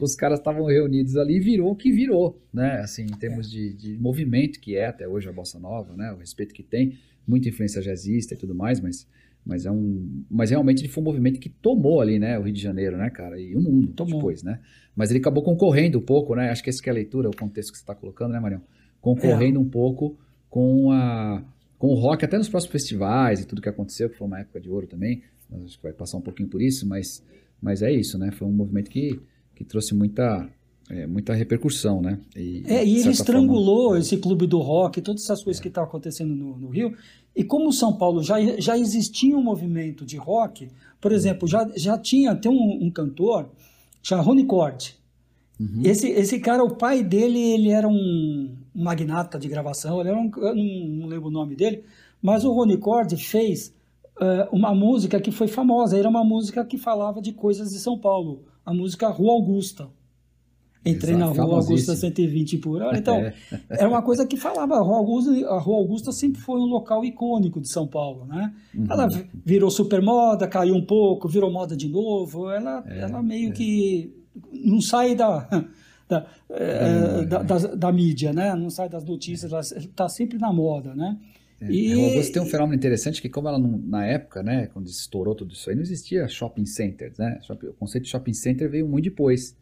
os 0.00 0.14
caras 0.14 0.38
estavam 0.38 0.64
reunidos 0.64 1.16
ali 1.16 1.36
e 1.36 1.40
virou 1.40 1.70
o 1.72 1.76
que 1.76 1.92
virou, 1.92 2.42
né? 2.52 2.80
Assim, 2.80 3.02
em 3.02 3.16
termos 3.18 3.50
de, 3.50 3.74
de 3.74 3.98
movimento 3.98 4.60
que 4.60 4.76
é 4.76 4.86
até 4.86 5.06
hoje 5.06 5.28
a 5.28 5.32
bossa 5.32 5.58
nova, 5.58 5.96
né? 5.96 6.12
O 6.12 6.16
respeito 6.16 6.54
que 6.54 6.62
tem, 6.62 6.98
muita 7.26 7.48
influência 7.48 7.80
jazzista 7.80 8.34
e 8.34 8.36
tudo 8.36 8.54
mais, 8.54 8.80
mas 8.80 9.06
mas 9.44 9.66
é 9.66 9.70
um, 9.70 10.24
mas 10.30 10.48
realmente 10.48 10.80
ele 10.80 10.88
foi 10.88 11.02
um 11.02 11.04
movimento 11.04 11.38
que 11.38 11.50
tomou 11.50 12.00
ali, 12.00 12.18
né, 12.18 12.38
o 12.38 12.42
Rio 12.42 12.54
de 12.54 12.62
Janeiro, 12.62 12.96
né, 12.96 13.10
cara, 13.10 13.38
e 13.38 13.54
o 13.54 13.60
mundo 13.60 13.88
Tomou. 13.88 14.14
depois, 14.14 14.42
né? 14.42 14.58
Mas 14.96 15.10
ele 15.10 15.18
acabou 15.18 15.42
concorrendo 15.42 15.98
um 15.98 16.02
pouco, 16.02 16.34
né? 16.34 16.50
Acho 16.50 16.62
que 16.62 16.70
esse 16.70 16.80
que 16.80 16.88
é 16.88 16.92
a 16.92 16.94
leitura, 16.94 17.28
o 17.28 17.36
contexto 17.36 17.70
que 17.70 17.76
você 17.76 17.82
está 17.82 17.94
colocando, 17.94 18.32
né, 18.32 18.40
Marião? 18.40 18.62
Concorrendo 19.02 19.60
um 19.60 19.68
pouco 19.68 20.16
com 20.48 20.92
a 20.92 21.44
com 21.78 21.88
o 21.88 21.94
rock 21.94 22.24
até 22.24 22.38
nos 22.38 22.48
próximos 22.48 22.72
festivais 22.72 23.40
e 23.40 23.46
tudo 23.46 23.62
que 23.62 23.68
aconteceu, 23.68 24.08
que 24.08 24.16
foi 24.16 24.26
uma 24.26 24.40
época 24.40 24.60
de 24.60 24.70
ouro 24.70 24.86
também. 24.86 25.22
Acho 25.64 25.76
que 25.76 25.82
vai 25.82 25.92
passar 25.92 26.16
um 26.18 26.22
pouquinho 26.22 26.48
por 26.48 26.62
isso, 26.62 26.86
mas 26.86 27.22
mas 27.60 27.82
é 27.82 27.90
isso, 27.90 28.18
né? 28.18 28.30
Foi 28.30 28.46
um 28.46 28.52
movimento 28.52 28.90
que 28.90 29.20
que 29.54 29.64
trouxe 29.64 29.94
muita 29.94 30.48
é, 30.90 31.06
muita 31.06 31.32
repercussão, 31.32 32.02
né? 32.02 32.18
E, 32.36 32.62
É, 32.66 32.84
e 32.84 32.98
ele 32.98 33.10
estrangulou 33.10 33.84
forma, 33.88 33.98
esse 33.98 34.16
clube 34.18 34.46
do 34.46 34.58
rock, 34.58 35.00
todas 35.00 35.22
essas 35.22 35.42
coisas 35.42 35.60
que 35.60 35.68
estavam 35.68 35.88
acontecendo 35.88 36.34
no, 36.34 36.58
no 36.58 36.68
Rio. 36.68 36.94
E 37.34 37.42
como 37.42 37.72
São 37.72 37.92
Paulo 37.96 38.22
já, 38.22 38.36
já 38.58 38.78
existia 38.78 39.36
um 39.36 39.42
movimento 39.42 40.04
de 40.04 40.16
rock, 40.16 40.68
por 41.00 41.10
exemplo, 41.12 41.48
já, 41.48 41.68
já 41.76 41.98
tinha, 41.98 42.34
tem 42.34 42.50
um, 42.50 42.84
um 42.84 42.90
cantor, 42.90 43.50
chamado 44.02 44.26
Rony 44.26 44.44
Cord. 44.44 44.94
Uhum. 45.58 45.82
Esse, 45.84 46.08
esse 46.08 46.38
cara, 46.38 46.62
o 46.62 46.76
pai 46.76 47.02
dele, 47.02 47.38
ele 47.38 47.70
era 47.70 47.88
um 47.88 48.54
magnata 48.74 49.38
de 49.38 49.48
gravação, 49.48 50.00
ele 50.00 50.08
era 50.10 50.18
um, 50.18 50.30
eu 50.36 50.54
não, 50.54 50.88
não 51.00 51.06
lembro 51.06 51.28
o 51.28 51.32
nome 51.32 51.54
dele, 51.54 51.84
mas 52.20 52.44
o 52.44 52.52
Rony 52.52 52.76
Cord 52.78 53.16
fez 53.16 53.72
eh, 54.20 54.48
uma 54.50 54.74
música 54.74 55.20
que 55.20 55.30
foi 55.30 55.46
famosa, 55.48 55.96
era 55.98 56.08
uma 56.08 56.24
música 56.24 56.64
que 56.64 56.76
falava 56.78 57.20
de 57.22 57.32
coisas 57.32 57.70
de 57.70 57.78
São 57.78 57.98
Paulo, 57.98 58.42
a 58.64 58.72
música 58.74 59.08
Rua 59.08 59.32
Augusta. 59.32 59.88
Entrei 60.86 61.14
Exato, 61.14 61.34
na 61.34 61.42
Rua 61.44 61.54
Augusta 61.54 61.94
famosíssimo. 61.94 61.96
120 61.96 62.58
por 62.58 62.82
hora. 62.82 62.98
Então, 62.98 63.16
era 63.70 63.88
uma 63.88 64.02
coisa 64.02 64.26
que 64.26 64.36
falava. 64.36 64.74
A 64.74 64.80
Rua, 64.82 64.98
Augusta, 64.98 65.30
a 65.48 65.58
Rua 65.58 65.78
Augusta 65.78 66.12
sempre 66.12 66.42
foi 66.42 66.60
um 66.60 66.66
local 66.66 67.02
icônico 67.06 67.58
de 67.58 67.68
São 67.70 67.86
Paulo, 67.86 68.26
né? 68.26 68.52
Uhum. 68.74 68.84
Ela 68.90 69.06
vi- 69.08 69.24
virou 69.46 69.70
super 69.70 70.02
moda, 70.02 70.46
caiu 70.46 70.74
um 70.74 70.84
pouco, 70.84 71.26
virou 71.26 71.50
moda 71.50 71.74
de 71.74 71.88
novo. 71.88 72.50
Ela, 72.50 72.84
É, 72.86 73.00
ela 73.00 73.22
meio 73.22 73.50
que 73.54 74.12
não 74.52 74.78
sai 74.82 75.14
da, 75.14 75.48
da, 76.20 76.26
eh, 76.50 77.24
da, 77.26 77.42
da- 77.42 77.74
da 77.74 77.92
mídia, 77.92 78.32
né? 78.32 78.54
Não 78.54 78.70
sai 78.70 78.88
das 78.88 79.04
notícias, 79.04 79.50
ela 79.52 79.60
está 79.60 80.08
sempre 80.08 80.38
na 80.38 80.52
moda, 80.52 80.94
né? 80.94 81.16
E... 81.62 81.92
A 81.92 81.96
Rua 81.96 82.08
Augusta 82.10 82.32
tem 82.34 82.42
um 82.42 82.46
fenômeno 82.46 82.74
interessante 82.74 83.22
que 83.22 83.28
como 83.28 83.48
ela 83.48 83.58
não, 83.58 83.78
na 83.78 84.04
época, 84.04 84.42
né, 84.42 84.66
quando 84.66 84.86
estourou 84.86 85.34
tudo 85.34 85.52
isso 85.54 85.70
aí, 85.70 85.76
não 85.76 85.82
existia 85.82 86.28
shopping 86.28 86.66
centers, 86.66 87.16
né? 87.16 87.40
O 87.48 87.72
conceito 87.74 88.04
de 88.04 88.10
shopping 88.10 88.34
center 88.34 88.68
veio 88.68 88.86
muito 88.86 89.04
depois. 89.04 89.56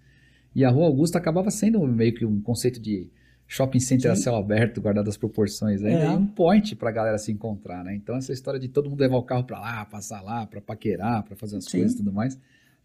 E 0.55 0.65
a 0.65 0.71
Rua 0.71 0.87
Augusta 0.87 1.19
acabava 1.19 1.51
sendo 1.51 1.81
meio 1.87 2.13
que 2.15 2.25
um 2.25 2.41
conceito 2.41 2.81
de 2.81 3.09
shopping 3.47 3.79
center 3.81 4.11
a 4.11 4.17
Sim. 4.17 4.23
céu 4.23 4.35
aberto, 4.37 4.81
guardado 4.81 5.09
as 5.09 5.17
proporções, 5.17 5.83
aí, 5.85 5.93
É. 5.93 6.07
e 6.07 6.09
um 6.09 6.27
point 6.27 6.75
pra 6.75 6.91
galera 6.91 7.19
se 7.19 7.31
encontrar, 7.31 7.85
né? 7.85 7.95
Então 7.95 8.17
essa 8.17 8.33
história 8.33 8.59
de 8.59 8.67
todo 8.69 8.89
mundo 8.91 9.01
levar 9.01 9.19
o 9.19 9.23
carro 9.23 9.45
pra 9.45 9.61
lá, 9.61 9.85
passar 9.85 10.23
lá, 10.23 10.47
pra 10.47 10.61
paquerar, 10.61 11.23
pra 11.23 11.37
fazer 11.37 11.59
as 11.59 11.65
Sim. 11.67 11.79
coisas 11.79 11.93
e 11.93 11.97
tudo 11.99 12.13
mais. 12.13 12.39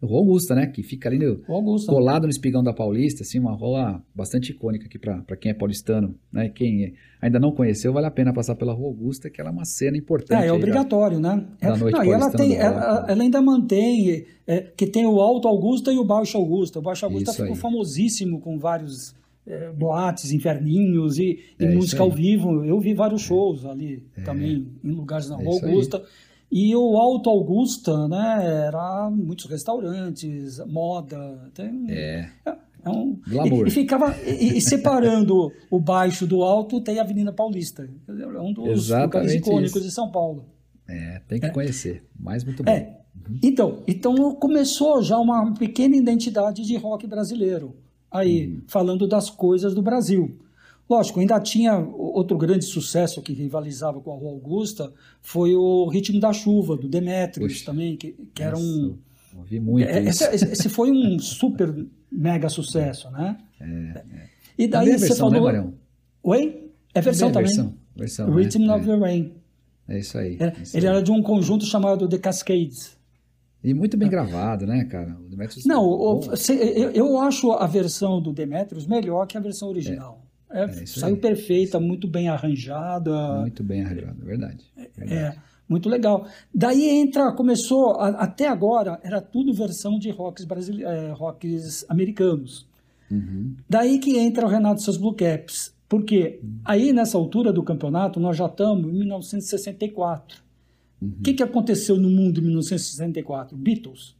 Rua 0.05 0.19
Augusta, 0.19 0.53
né, 0.53 0.67
que 0.67 0.83
fica 0.83 1.09
ali 1.09 1.17
no, 1.17 1.41
Augusta. 1.47 1.91
colado 1.91 2.23
no 2.23 2.29
espigão 2.29 2.63
da 2.63 2.71
Paulista, 2.71 3.23
assim, 3.23 3.39
uma 3.39 3.53
rua 3.53 4.01
bastante 4.13 4.51
icônica 4.51 4.85
aqui 4.85 4.99
para 4.99 5.35
quem 5.35 5.49
é 5.49 5.53
paulistano, 5.55 6.13
né? 6.31 6.49
Quem 6.49 6.93
ainda 7.19 7.39
não 7.39 7.51
conheceu, 7.51 7.91
vale 7.91 8.05
a 8.05 8.11
pena 8.11 8.31
passar 8.31 8.55
pela 8.55 8.73
Rua 8.73 8.89
Augusta, 8.89 9.27
que 9.29 9.41
ela 9.41 9.49
é 9.49 9.53
uma 9.53 9.65
cena 9.65 9.97
importante. 9.97 10.43
É, 10.43 10.47
é 10.47 10.53
obrigatório, 10.53 11.19
né? 11.19 11.43
da 11.59 11.69
É, 11.69 11.77
noite 11.77 11.95
não, 11.95 12.03
ela, 12.13 12.29
tem, 12.31 12.55
ela, 12.55 13.01
né? 13.01 13.05
ela 13.11 13.23
ainda 13.23 13.41
mantém 13.41 14.25
é, 14.45 14.61
que 14.61 14.85
tem 14.85 15.05
o 15.07 15.19
Alto 15.19 15.47
Augusta 15.47 15.91
e 15.91 15.97
o 15.97 16.05
Baixo 16.05 16.37
Augusta. 16.37 16.77
O 16.77 16.81
Baixo 16.81 17.03
Augusta 17.05 17.31
Isso 17.31 17.41
ficou 17.41 17.55
aí. 17.55 17.59
famosíssimo 17.59 18.39
com 18.39 18.59
vários 18.59 19.15
é, 19.47 19.71
boates, 19.71 20.31
inferninhos 20.31 21.17
e, 21.17 21.39
e 21.59 21.65
É, 21.65 21.73
música 21.73 22.03
ao 22.03 22.11
vivo. 22.11 22.63
Eu 22.63 22.79
vi 22.79 22.93
vários 22.93 23.21
shows 23.23 23.65
ali 23.65 24.03
também, 24.23 24.67
em 24.83 24.91
lugares 24.91 25.27
na 25.27 25.41
É 25.41 25.43
Rua 25.43 25.55
isso 25.55 25.65
aí. 25.65 25.71
E 26.51 26.75
o 26.75 26.97
Alto 26.97 27.29
Augusta, 27.29 28.07
né, 28.07 28.65
era 28.67 29.09
muitos 29.09 29.45
restaurantes, 29.45 30.59
moda. 30.65 31.51
Tem, 31.53 31.85
É, 31.89 32.29
é 32.85 32.89
um, 32.89 33.19
Glamour. 33.27 33.65
E, 33.65 33.69
e 33.69 33.71
ficava 33.71 34.15
e, 34.25 34.57
e 34.57 34.61
separando 34.61 35.51
o 35.69 35.79
baixo 35.79 36.25
do 36.25 36.43
alto 36.43 36.79
tem 36.79 36.99
a 36.99 37.01
Avenida 37.01 37.33
Paulista. 37.33 37.89
É 38.07 38.39
um 38.39 38.53
dos 38.53 38.67
Exatamente 38.67 39.05
lugares 39.05 39.33
icônicos 39.33 39.75
isso. 39.75 39.85
de 39.85 39.91
São 39.91 40.09
Paulo. 40.09 40.45
é, 40.87 41.21
tem 41.27 41.39
que 41.39 41.49
conhecer, 41.51 42.03
mas 42.17 42.43
muito 42.43 42.63
bom. 42.63 42.71
É. 42.71 42.97
Então, 43.43 43.83
então 43.85 44.35
começou 44.35 45.01
já 45.01 45.17
uma 45.17 45.53
pequena 45.53 45.95
identidade 45.95 46.63
de 46.63 46.77
rock 46.77 47.05
brasileiro. 47.05 47.75
Aí, 48.09 48.59
falando 48.67 49.05
das 49.05 49.29
coisas 49.29 49.73
do 49.73 49.81
Brasil. 49.81 50.39
Lógico, 50.89 51.19
ainda 51.19 51.39
tinha 51.41 51.77
outro 51.77 52.37
grande 52.37 52.63
sucesso 52.63 53.21
que 53.21 53.33
rivalizava 53.33 53.99
com 53.99 54.13
a 54.13 54.15
Rua 54.15 54.31
Augusta, 54.31 54.93
foi 55.21 55.53
o 55.55 55.87
Ritmo 55.89 56.19
da 56.19 56.31
Chuva, 56.31 56.77
do 56.77 56.87
Demetrius 56.87 57.61
também, 57.63 57.97
que, 57.97 58.15
que 58.33 58.41
era 58.41 58.57
um... 58.57 58.97
Ouvi 59.37 59.59
muito 59.59 59.87
É. 59.87 60.03
Esse, 60.05 60.23
esse 60.33 60.69
foi 60.69 60.89
um 60.91 61.19
super 61.19 61.85
mega 62.11 62.47
sucesso, 62.49 63.09
né? 63.11 63.37
E 64.57 64.67
Também 64.67 64.69
daí 64.69 64.91
a 64.93 64.97
você 64.99 65.07
versão, 65.07 65.29
falou. 65.31 65.51
né? 65.51 65.71
Oi? 66.23 66.69
É 66.93 67.01
versão 67.01 67.31
Também. 67.31 67.47
Versão, 67.47 67.73
versão, 67.95 68.27
né? 68.29 68.35
Rhythm 68.41 68.69
of 68.71 68.89
é, 68.89 68.93
the 68.93 68.99
Rain. 68.99 69.33
é 69.89 69.99
isso 69.99 70.17
aí. 70.17 70.37
É, 70.39 70.45
é 70.45 70.55
isso 70.63 70.77
ele 70.77 70.87
aí. 70.87 70.93
era 70.93 71.03
de 71.03 71.11
um 71.11 71.21
conjunto 71.21 71.65
chamado 71.65 72.07
The 72.07 72.17
Cascades. 72.17 72.97
E 73.63 73.73
muito 73.73 73.97
bem 73.97 74.09
gravado, 74.09 74.65
né, 74.65 74.85
cara? 74.85 75.17
O 75.19 75.27
Demetrius 75.29 75.65
Não, 75.65 75.83
o- 75.85 76.19
bom. 76.19 76.35
se- 76.35 76.53
eu, 76.55 76.91
eu 76.91 77.19
acho 77.19 77.51
a 77.51 77.67
versão 77.67 78.21
do 78.21 78.31
Demetrius 78.31 78.87
melhor 78.87 79.27
que 79.27 79.37
a 79.37 79.41
versão 79.41 79.67
original. 79.69 80.23
É, 80.49 80.63
É 80.63 80.85
saiu 80.85 81.15
aí. 81.15 81.21
perfeita, 81.21 81.79
muito 81.79 82.07
bem 82.07 82.29
arranjada. 82.29 83.41
muito 83.41 83.63
bem 83.63 83.81
arranjado, 83.83 84.17
é 84.21 84.25
verdade. 84.25 84.63
verdade. 84.95 85.13
É, 85.13 85.35
muito 85.67 85.89
legal. 85.89 86.25
Daí 86.53 86.87
entra, 86.89 87.31
começou, 87.33 87.91
a- 87.99 88.09
até 88.09 88.47
agora, 88.47 88.99
era 89.03 89.19
tudo 89.21 89.53
versão 89.53 89.99
de 89.99 90.09
rocks, 90.09 90.45
brasile- 90.45 90.83
é, 90.85 91.11
rocks 91.11 91.85
americanos. 91.89 92.65
Uhum. 93.11 93.55
Daí 93.69 93.99
que 93.99 94.17
entra 94.17 94.45
o 94.45 94.49
Renato 94.49 94.79
e 94.81 94.83
seus 94.83 94.97
Blue 94.97 95.13
Caps. 95.13 95.75
Porque 95.89 96.41
aí, 96.65 96.91
nessa 96.91 97.17
altura 97.17 97.53
do 97.53 97.63
campeonato, 97.63 98.19
nós 98.19 98.35
já 98.35 98.45
estamos 98.47 98.89
em 98.89 98.97
1964. 98.97 100.41
O 101.01 101.21
que, 101.21 101.33
que 101.33 101.43
aconteceu 101.43 101.95
no 101.97 102.09
mundo 102.09 102.39
em 102.41 102.43
1964? 102.43 103.55
Beatles. 103.55 104.15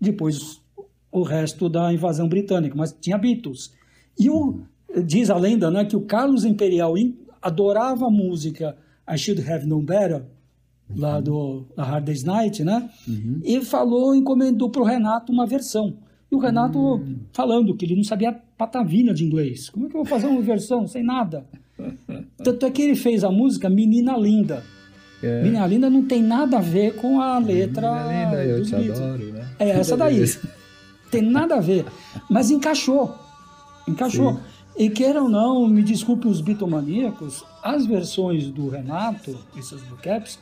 Depois 0.00 0.60
o 1.10 1.22
resto 1.22 1.68
da 1.68 1.92
invasão 1.92 2.28
britânica, 2.28 2.74
mas 2.76 2.94
tinha 3.00 3.16
Beatles. 3.16 3.72
E 4.18 4.28
o, 4.28 4.60
diz 5.04 5.30
a 5.30 5.36
lenda 5.36 5.70
né, 5.70 5.84
que 5.84 5.96
o 5.96 6.02
Carlos 6.02 6.44
Imperial 6.44 6.94
adorava 7.40 8.06
a 8.06 8.10
música 8.10 8.76
I 9.08 9.16
Should 9.16 9.42
Have 9.50 9.66
Known 9.66 9.84
Better, 9.84 10.22
lá 10.94 11.20
do 11.20 11.66
da 11.76 11.84
Hard 11.84 12.04
Day's 12.04 12.24
Night, 12.24 12.64
né? 12.64 12.88
E 13.44 13.60
falou, 13.60 14.14
encomendou 14.14 14.70
para 14.70 14.82
o 14.82 14.84
Renato 14.84 15.32
uma 15.32 15.46
versão. 15.46 15.98
E 16.30 16.34
o 16.34 16.38
Renato 16.38 17.04
falando 17.32 17.74
que 17.76 17.84
ele 17.84 17.96
não 17.96 18.02
sabia 18.04 18.32
patavina 18.58 19.14
de 19.14 19.24
inglês. 19.24 19.68
Como 19.70 19.86
é 19.86 19.88
que 19.88 19.96
eu 19.96 20.02
vou 20.02 20.06
fazer 20.06 20.26
uma 20.26 20.42
versão 20.42 20.86
sem 20.86 21.02
nada? 21.04 21.46
Tanto 22.42 22.66
é 22.66 22.70
que 22.70 22.82
ele 22.82 22.96
fez 22.96 23.22
a 23.22 23.30
música 23.30 23.68
Menina 23.68 24.16
Linda. 24.16 24.64
É. 25.22 25.42
Menina 25.42 25.66
Linda 25.66 25.88
não 25.90 26.04
tem 26.04 26.22
nada 26.22 26.58
a 26.58 26.60
ver 26.60 26.96
com 26.96 27.20
a 27.20 27.38
letra 27.38 27.90
Menina 28.08 28.24
linda, 28.30 28.44
eu 28.44 28.62
te 28.62 28.70
Beatles. 28.70 29.00
adoro, 29.00 29.32
né? 29.32 29.48
É 29.58 29.68
essa 29.70 29.96
daí. 29.96 30.24
Tem 31.10 31.22
nada 31.22 31.56
a 31.56 31.60
ver. 31.60 31.86
Mas 32.28 32.50
encaixou. 32.50 33.14
Encaixou. 33.86 34.34
Sim. 34.34 34.40
E 34.76 34.90
queira 34.90 35.22
ou 35.22 35.28
não, 35.28 35.66
me 35.66 35.82
desculpe 35.82 36.28
os 36.28 36.42
bitomaníacos, 36.42 37.44
as 37.62 37.86
versões 37.86 38.50
do 38.50 38.68
Renato 38.68 39.38
e 39.56 39.62
seus 39.62 39.82
Blue 39.82 39.96
Caps, 39.96 40.38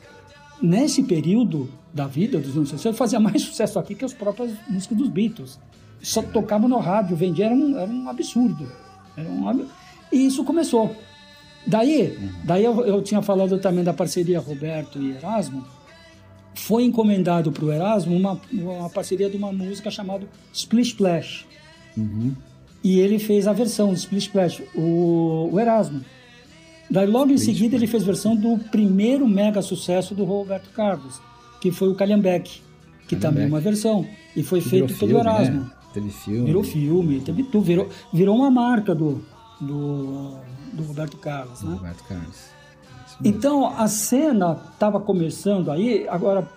nesse 0.61 1.03
período 1.03 1.69
da 1.93 2.05
vida 2.05 2.37
dos 2.37 2.55
anos 2.57 2.69
60, 2.69 2.97
fazia 2.97 3.19
mais 3.19 3.41
sucesso 3.43 3.79
aqui 3.79 3.95
que 3.95 4.03
as 4.03 4.13
próprias 4.13 4.51
músicas 4.69 4.97
dos 4.97 5.07
Beatles. 5.07 5.57
Só 6.01 6.21
tocavam 6.21 6.67
no 6.67 6.77
rádio, 6.79 7.15
vendia, 7.15 7.45
era 7.45 7.55
um, 7.55 7.77
era 7.77 7.89
um 7.89 8.09
absurdo. 8.09 8.69
Era 9.15 9.29
um 9.29 9.65
E 10.11 10.25
isso 10.25 10.43
começou. 10.43 10.93
Daí, 11.65 12.19
daí 12.43 12.63
eu, 12.63 12.85
eu 12.85 13.01
tinha 13.01 13.21
falado 13.21 13.57
também 13.59 13.83
da 13.83 13.93
parceria 13.93 14.39
Roberto 14.39 15.01
e 15.01 15.11
Erasmo. 15.11 15.65
Foi 16.53 16.83
encomendado 16.83 17.51
para 17.51 17.65
o 17.65 17.71
Erasmo 17.71 18.15
uma, 18.15 18.39
uma 18.51 18.89
parceria 18.89 19.29
de 19.29 19.37
uma 19.37 19.51
música 19.51 19.89
chamada 19.89 20.27
Splish 20.53 20.89
Splash. 20.89 21.45
E 22.87 22.99
ele 22.99 23.17
fez 23.17 23.47
a 23.47 23.53
versão 23.53 23.87
do 23.89 23.95
Splish 23.95 24.27
Splash, 24.27 24.61
o, 24.75 25.49
o 25.51 25.59
Erasmo. 25.59 26.01
Daí 26.91 27.07
logo 27.07 27.31
em 27.31 27.35
Splish 27.35 27.55
seguida 27.57 27.75
ele 27.75 27.87
fez 27.87 28.03
versão 28.03 28.35
do 28.35 28.59
primeiro 28.69 29.27
mega 29.27 29.59
sucesso 29.63 30.13
do 30.13 30.23
Roberto 30.23 30.69
Carlos, 30.69 31.19
que 31.59 31.71
foi 31.71 31.87
o 31.89 31.95
Calhambeck, 31.95 32.61
que 33.07 33.15
também 33.15 33.45
é 33.45 33.47
uma 33.47 33.59
versão. 33.59 34.05
E 34.35 34.43
foi 34.43 34.61
Que 34.61 34.69
feito 34.69 34.87
pelo 34.93 34.99
filme, 34.99 35.15
Erasmo. 35.19 35.61
Né? 35.61 35.71
Teve 35.95 36.09
filme. 36.11 36.45
Virou 36.45 36.63
filme, 36.63 37.21
teve 37.21 37.43
tudo, 37.45 37.63
virou, 37.63 37.89
virou 38.13 38.35
uma 38.35 38.51
marca 38.51 38.93
do, 38.93 39.23
do, 39.59 40.35
do 40.73 40.83
Roberto 40.83 41.17
Carlos, 41.17 41.63
né? 41.63 41.73
Roberto 41.73 42.03
Carlos. 42.03 42.37
Então 43.23 43.65
a 43.65 43.87
cena 43.87 44.59
estava 44.73 44.99
começando 44.99 45.71
aí, 45.71 46.05
agora 46.07 46.47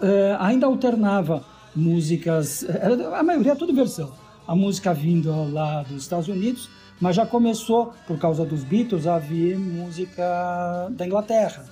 é, 0.00 0.36
ainda 0.40 0.66
alternava 0.66 1.44
músicas, 1.76 2.64
era- 2.64 3.16
a 3.18 3.22
maioria 3.22 3.52
é 3.52 3.54
tudo 3.54 3.72
versão. 3.74 4.10
A 4.48 4.56
música 4.56 4.92
vindo 4.94 5.30
lá 5.52 5.82
dos 5.82 6.02
Estados 6.02 6.26
Unidos, 6.26 6.68
mas 7.00 7.14
já 7.14 7.24
começou, 7.26 7.92
por 8.06 8.18
causa 8.18 8.44
dos 8.44 8.64
Beatles, 8.64 9.06
a 9.06 9.18
vir 9.18 9.56
música 9.58 10.88
da 10.90 11.06
Inglaterra. 11.06 11.64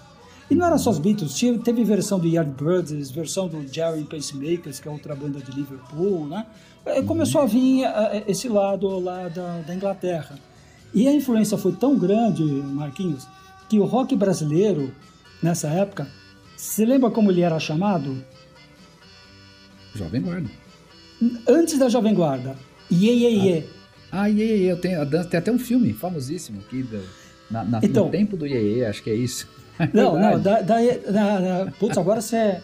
E 0.49 0.55
não 0.55 0.67
era 0.67 0.79
só 0.79 0.91
os 0.91 0.99
Beatles, 1.01 1.35
tinha- 1.35 1.59
teve 1.59 1.83
versão 1.83 2.21
do 2.21 2.29
Yardbirds, 2.29 3.11
versão 3.11 3.49
do 3.49 3.67
Jerry 3.67 4.05
Pacemakers, 4.05 4.79
que 4.79 4.87
é 4.87 4.91
outra 4.91 5.17
banda 5.17 5.41
de 5.41 5.51
Liverpool, 5.51 6.27
né? 6.29 6.47
Eh, 6.85 7.03
Começou 7.03 7.41
a 7.41 7.47
vir 7.47 7.83
eh, 7.85 8.25
esse 8.29 8.49
lado 8.49 8.87
lá 9.01 9.27
da, 9.29 9.63
da 9.63 9.75
Inglaterra. 9.75 10.39
E 10.95 11.09
a 11.09 11.13
influência 11.13 11.59
foi 11.59 11.73
tão 11.73 11.99
grande, 11.99 12.45
Marquinhos, 12.45 13.27
que 13.69 13.81
o 13.81 13.85
rock 13.85 14.15
brasileiro, 14.15 14.95
nessa 15.43 15.67
época, 15.69 16.07
você 16.57 16.85
lembra 16.87 17.11
como 17.11 17.31
ele 17.33 17.41
era 17.41 17.59
chamado? 17.59 18.23
Jovem 19.95 20.23
Guarda. 20.23 20.49
Antes 21.49 21.79
da 21.79 21.89
Jovem 21.89 22.15
Guarda. 22.15 22.57
Iê, 22.91 23.13
iê, 23.13 23.31
iê. 23.31 23.63
Ah, 24.13 24.31
Iê, 24.31 24.57
Iê, 24.59 24.71
eu 24.73 24.77
tenho, 24.81 25.01
a 25.01 25.05
dança- 25.05 25.29
tem 25.29 25.39
até 25.39 25.51
um 25.51 25.59
filme 25.59 25.93
famosíssimo 25.93 26.61
aqui, 26.67 26.83
do, 26.83 27.01
na, 27.51 27.65
na- 27.65 27.81
Então. 27.83 28.07
no 28.07 28.11
tempo 28.11 28.37
do 28.37 28.47
Iê, 28.47 28.77
Iê, 28.79 28.87
acho 28.87 29.03
que 29.03 29.11
é 29.11 29.15
isso. 29.15 29.47
É 29.79 29.91
Não, 29.93 30.19
não, 30.19 30.41
da, 30.41 30.63
da, 30.63 30.77
da, 30.81 31.39
da- 31.65 31.73
putz, 31.79 31.99
agora 31.99 32.21
você. 32.23 32.59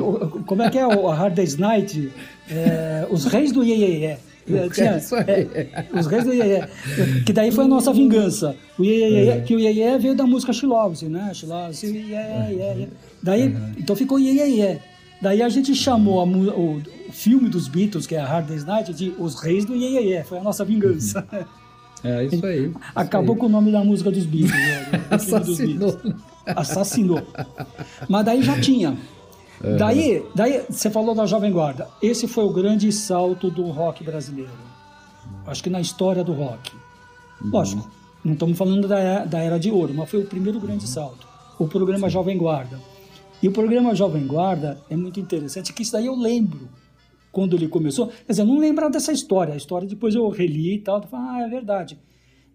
o- 0.00 0.42
Como 0.44 0.62
é 0.62 0.70
que 0.70 0.78
é 0.78 0.86
o 0.86 1.08
a 1.08 1.14
Hard 1.14 1.34
Day's 1.34 1.56
Night? 1.56 2.10
É, 2.50 3.06
os 3.10 3.26
Reis 3.26 3.52
do 3.52 3.62
Iê, 3.62 3.76
Iê, 3.76 3.98
Iê. 3.98 4.16
É, 4.56 4.68
tinha- 4.70 4.92
É 4.94 4.98
isso 4.98 5.14
aí. 5.14 5.24
é, 5.28 5.84
os 5.94 6.06
Reis 6.08 6.24
do 6.24 6.32
Iê, 6.34 6.44
Iê. 6.58 7.22
Que 7.24 7.32
daí 7.32 7.52
foi 7.52 7.64
a 7.64 7.68
nossa 7.68 7.92
vingança. 7.92 8.56
O 8.78 8.82
Iê, 8.84 9.08
Iê, 9.08 9.24
Iê, 9.26 9.40
que 9.42 9.54
o 9.54 9.58
Iê, 9.60 9.72
Iê 9.72 9.98
veio 9.98 10.16
da 10.16 10.26
música 10.26 10.52
You, 10.52 11.08
né? 11.08 11.30
You, 11.86 11.94
Iê, 11.94 12.00
Iê, 12.00 12.80
Iê. 12.80 12.88
Daí, 13.22 13.54
então 13.78 13.94
ficou 13.94 14.18
Iê, 14.18 14.32
Iê, 14.32 14.48
Iê. 14.48 14.78
Daí 15.20 15.40
a 15.42 15.48
gente 15.48 15.72
chamou 15.76 16.18
a, 16.20 16.24
o, 16.24 16.82
filme 17.12 17.48
dos 17.48 17.68
Beatles, 17.68 18.06
que 18.06 18.14
é 18.14 18.20
a 18.20 18.26
Hard 18.26 18.46
Day's 18.46 18.64
Night, 18.64 18.92
de 18.92 19.14
Os 19.18 19.40
Reis 19.40 19.64
do 19.64 19.74
Iê, 19.76 20.00
Iê, 20.00 20.24
Foi 20.24 20.38
a 20.38 20.42
nossa 20.42 20.64
vingança. 20.64 21.26
É, 22.04 22.24
isso 22.24 22.44
aí. 22.44 22.66
Isso 22.66 22.80
Acabou 22.96 23.36
aí. 23.36 23.40
com 23.40 23.46
o 23.46 23.48
nome 23.48 23.70
da 23.70 23.84
música 23.84 24.10
dos 24.10 24.24
Beatles. 24.26 24.50
Né? 24.50 25.06
Assassinou. 25.08 25.92
Dos 25.92 26.02
Beatles. 26.02 26.22
Assassinou. 26.44 27.22
Mas 28.08 28.24
daí 28.24 28.42
já 28.42 28.60
tinha. 28.60 28.98
Uhum. 29.62 29.76
Daí, 29.76 30.26
daí, 30.34 30.64
você 30.68 30.90
falou 30.90 31.14
da 31.14 31.26
Jovem 31.26 31.52
Guarda. 31.52 31.88
Esse 32.02 32.26
foi 32.26 32.42
o 32.42 32.52
grande 32.52 32.90
salto 32.90 33.52
do 33.52 33.62
rock 33.70 34.02
brasileiro. 34.02 34.50
Acho 35.46 35.62
que 35.62 35.70
na 35.70 35.80
história 35.80 36.24
do 36.24 36.32
rock. 36.32 36.72
Uhum. 37.40 37.50
Lógico, 37.50 37.88
não 38.24 38.32
estamos 38.32 38.58
falando 38.58 38.88
da, 38.88 39.24
da 39.24 39.38
Era 39.38 39.58
de 39.58 39.70
Ouro, 39.70 39.94
mas 39.94 40.10
foi 40.10 40.22
o 40.22 40.26
primeiro 40.26 40.58
grande 40.58 40.88
salto. 40.88 41.28
O 41.56 41.68
programa 41.68 42.08
Sim. 42.08 42.14
Jovem 42.14 42.36
Guarda. 42.36 42.80
E 43.40 43.46
o 43.46 43.52
programa 43.52 43.94
Jovem 43.94 44.26
Guarda 44.26 44.80
é 44.90 44.96
muito 44.96 45.20
interessante, 45.20 45.72
que 45.72 45.82
isso 45.82 45.92
daí 45.92 46.06
eu 46.06 46.16
lembro 46.16 46.68
quando 47.32 47.56
ele 47.56 47.66
começou. 47.66 48.08
Quer 48.08 48.32
dizer, 48.32 48.42
eu 48.42 48.46
não 48.46 48.58
lembro 48.58 48.88
dessa 48.90 49.10
história. 49.10 49.54
A 49.54 49.56
história 49.56 49.88
depois 49.88 50.14
eu 50.14 50.28
reli 50.28 50.74
e 50.74 50.78
tal. 50.78 51.00
Eu 51.02 51.08
falei, 51.08 51.26
ah, 51.28 51.46
é 51.46 51.48
verdade. 51.48 51.98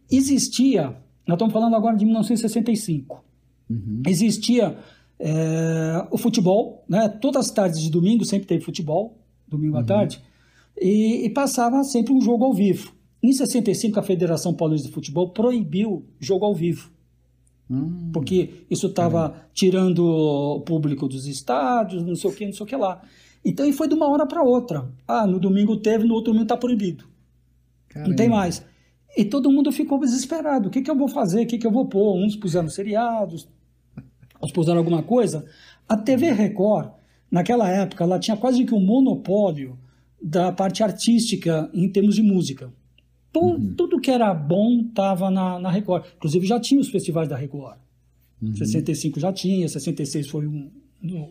Existia, 0.10 0.96
nós 1.28 1.36
estamos 1.36 1.52
falando 1.52 1.76
agora 1.76 1.98
de 1.98 2.06
1965. 2.06 3.26
Uhum. 3.70 4.04
Existia 4.08 4.78
é, 5.20 6.08
o 6.12 6.18
futebol, 6.18 6.86
né? 6.88 7.10
Todas 7.10 7.48
as 7.48 7.52
tardes 7.52 7.82
de 7.82 7.90
domingo 7.90 8.24
sempre 8.24 8.48
teve 8.48 8.64
futebol, 8.64 9.18
domingo 9.48 9.74
uhum. 9.74 9.82
à 9.82 9.84
tarde, 9.84 10.22
e, 10.80 11.26
e, 11.26 11.30
passava 11.32 11.84
sempre 11.84 12.14
um 12.14 12.22
jogo 12.22 12.46
ao 12.46 12.54
vivo. 12.54 12.94
Em 13.22 13.34
65, 13.34 14.00
a 14.00 14.04
Federação 14.04 14.54
Paulista 14.54 14.88
de 14.88 14.94
Futebol 14.94 15.32
proibiu 15.32 16.06
jogo 16.20 16.46
ao 16.46 16.54
vivo. 16.54 16.92
Uhum. 17.68 18.12
Porque 18.14 18.66
isso 18.70 18.88
estava 18.88 19.48
tirando 19.54 20.06
o 20.06 20.62
público 20.62 21.08
dos 21.08 21.26
estádios, 21.26 22.04
não 22.04 22.16
sei 22.16 22.30
o 22.30 22.34
que, 22.34 22.46
não 22.46 22.54
sei 22.54 22.64
o 22.64 22.68
que 22.68 22.76
lá. 22.76 23.02
Então, 23.48 23.66
e 23.66 23.72
foi 23.72 23.88
de 23.88 23.94
uma 23.94 24.10
hora 24.10 24.26
para 24.26 24.44
outra. 24.44 24.92
Ah, 25.08 25.26
no 25.26 25.40
domingo 25.40 25.78
teve, 25.78 26.04
no 26.04 26.14
outro 26.14 26.34
domingo 26.34 26.44
está 26.44 26.58
proibido. 26.58 27.06
Caramba. 27.88 28.10
Não 28.10 28.16
tem 28.16 28.28
mais. 28.28 28.62
E 29.16 29.24
todo 29.24 29.50
mundo 29.50 29.72
ficou 29.72 29.98
desesperado. 30.02 30.68
O 30.68 30.72
que, 30.72 30.82
que 30.82 30.92
eu 30.92 30.96
vou 30.98 31.08
fazer? 31.08 31.44
O 31.44 31.48
que, 31.48 31.58
que 31.58 31.66
eu 31.66 31.72
vou 31.72 31.86
pôr? 31.86 32.18
Uns 32.18 32.36
puseram 32.36 32.68
seriados, 32.70 33.48
puseram 34.54 34.80
alguma 34.80 35.02
coisa. 35.02 35.46
A 35.88 35.96
TV 35.96 36.34
Record, 36.34 36.92
naquela 37.32 37.70
época, 37.70 38.04
ela 38.04 38.20
tinha 38.20 38.36
quase 38.36 38.66
que 38.66 38.76
um 38.76 38.86
monopólio 38.86 39.80
da 40.22 40.52
parte 40.52 40.84
artística 40.84 41.70
em 41.74 41.90
termos 41.90 42.16
de 42.16 42.24
música. 42.24 42.70
Tudo, 43.32 43.66
uhum. 43.66 43.74
tudo 43.76 44.02
que 44.02 44.12
era 44.12 44.34
bom 44.34 44.82
estava 44.82 45.32
na, 45.32 45.58
na, 45.58 45.72
Record. 45.72 46.04
Inclusive 46.18 46.46
já 46.46 46.60
tinha 46.60 46.82
os 46.82 46.90
festivais 46.90 47.30
da 47.30 47.38
Record. 47.38 47.78
Uhum. 48.42 48.54
65 48.54 49.22
já 49.22 49.32
tinha, 49.32 49.70
66 49.70 50.28
foi 50.28 50.48
um 50.48 50.70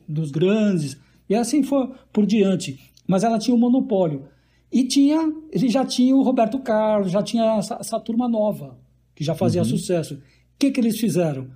dos 0.08 0.30
grandes, 0.30 0.96
e 1.28 1.34
assim 1.34 1.62
foi 1.62 1.90
por 2.12 2.26
diante. 2.26 2.78
Mas 3.06 3.24
ela 3.24 3.38
tinha 3.38 3.54
o 3.54 3.58
um 3.58 3.60
monopólio. 3.60 4.24
E 4.72 4.84
tinha, 4.84 5.32
ele 5.52 5.68
já 5.68 5.84
tinha 5.84 6.14
o 6.14 6.22
Roberto 6.22 6.58
Carlos, 6.58 7.12
já 7.12 7.22
tinha 7.22 7.56
essa, 7.56 7.76
essa 7.80 8.00
turma 8.00 8.28
nova, 8.28 8.78
que 9.14 9.22
já 9.22 9.34
fazia 9.34 9.62
uhum. 9.62 9.68
sucesso. 9.68 10.14
O 10.14 10.18
que, 10.58 10.70
que 10.70 10.80
eles 10.80 10.98
fizeram? 10.98 11.48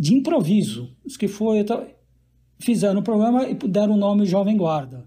de 0.00 0.14
improviso. 0.14 0.96
Os 1.04 1.18
que 1.18 1.28
foi, 1.28 1.58
então, 1.58 1.86
fizeram 2.58 3.00
o 3.00 3.02
programa 3.02 3.46
e 3.46 3.54
deram 3.54 3.92
o 3.92 3.98
nome 3.98 4.24
Jovem 4.24 4.56
Guarda 4.56 5.04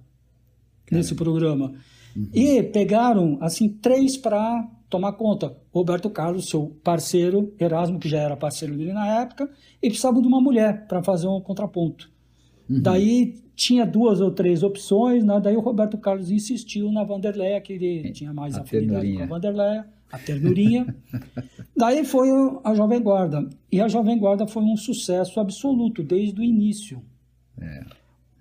nesse 0.92 1.16
programa. 1.16 1.74
Uhum. 2.16 2.30
E 2.32 2.62
pegaram, 2.62 3.40
assim, 3.42 3.68
três 3.68 4.16
para 4.16 4.70
tomar 4.88 5.14
conta. 5.14 5.58
Roberto 5.74 6.12
Carlos, 6.12 6.48
seu 6.48 6.78
parceiro, 6.84 7.52
Erasmo, 7.60 7.98
que 7.98 8.08
já 8.08 8.20
era 8.20 8.38
parceiro 8.38 8.78
dele 8.78 8.94
na 8.94 9.22
época, 9.22 9.50
e 9.82 9.88
precisavam 9.88 10.22
de 10.22 10.28
uma 10.28 10.40
mulher 10.40 10.86
para 10.86 11.02
fazer 11.02 11.28
um 11.28 11.42
contraponto. 11.42 12.12
Uhum. 12.70 12.82
Daí 12.82 13.36
tinha 13.56 13.86
duas 13.86 14.20
ou 14.20 14.32
três 14.32 14.64
opções, 14.64 15.24
né? 15.24 15.40
daí 15.42 15.56
o 15.56 15.60
Roberto 15.60 15.98
Carlos 15.98 16.32
insistiu 16.32 16.92
na 16.92 17.04
Vanderleia, 17.04 17.62
que 17.62 17.74
ele 17.74 18.12
tinha 18.12 18.34
mais 18.34 18.58
a 18.58 18.62
afinidade 18.62 19.14
com 19.14 19.24
a 19.24 19.26
Vanderleia 19.26 19.86
a 20.14 20.20
ternurinha. 20.20 20.96
Daí 21.76 22.06
foi 22.06 22.30
a 22.64 22.76
Jovem 22.76 23.02
Guarda. 23.02 23.50
E 23.72 23.82
a 23.82 23.88
Jovem 23.88 24.20
Guarda 24.20 24.46
foi 24.46 24.62
um 24.62 24.78
sucesso 24.78 25.40
absoluto 25.40 26.04
desde 26.04 26.40
o 26.40 26.44
início. 26.44 27.02
É. 27.60 27.84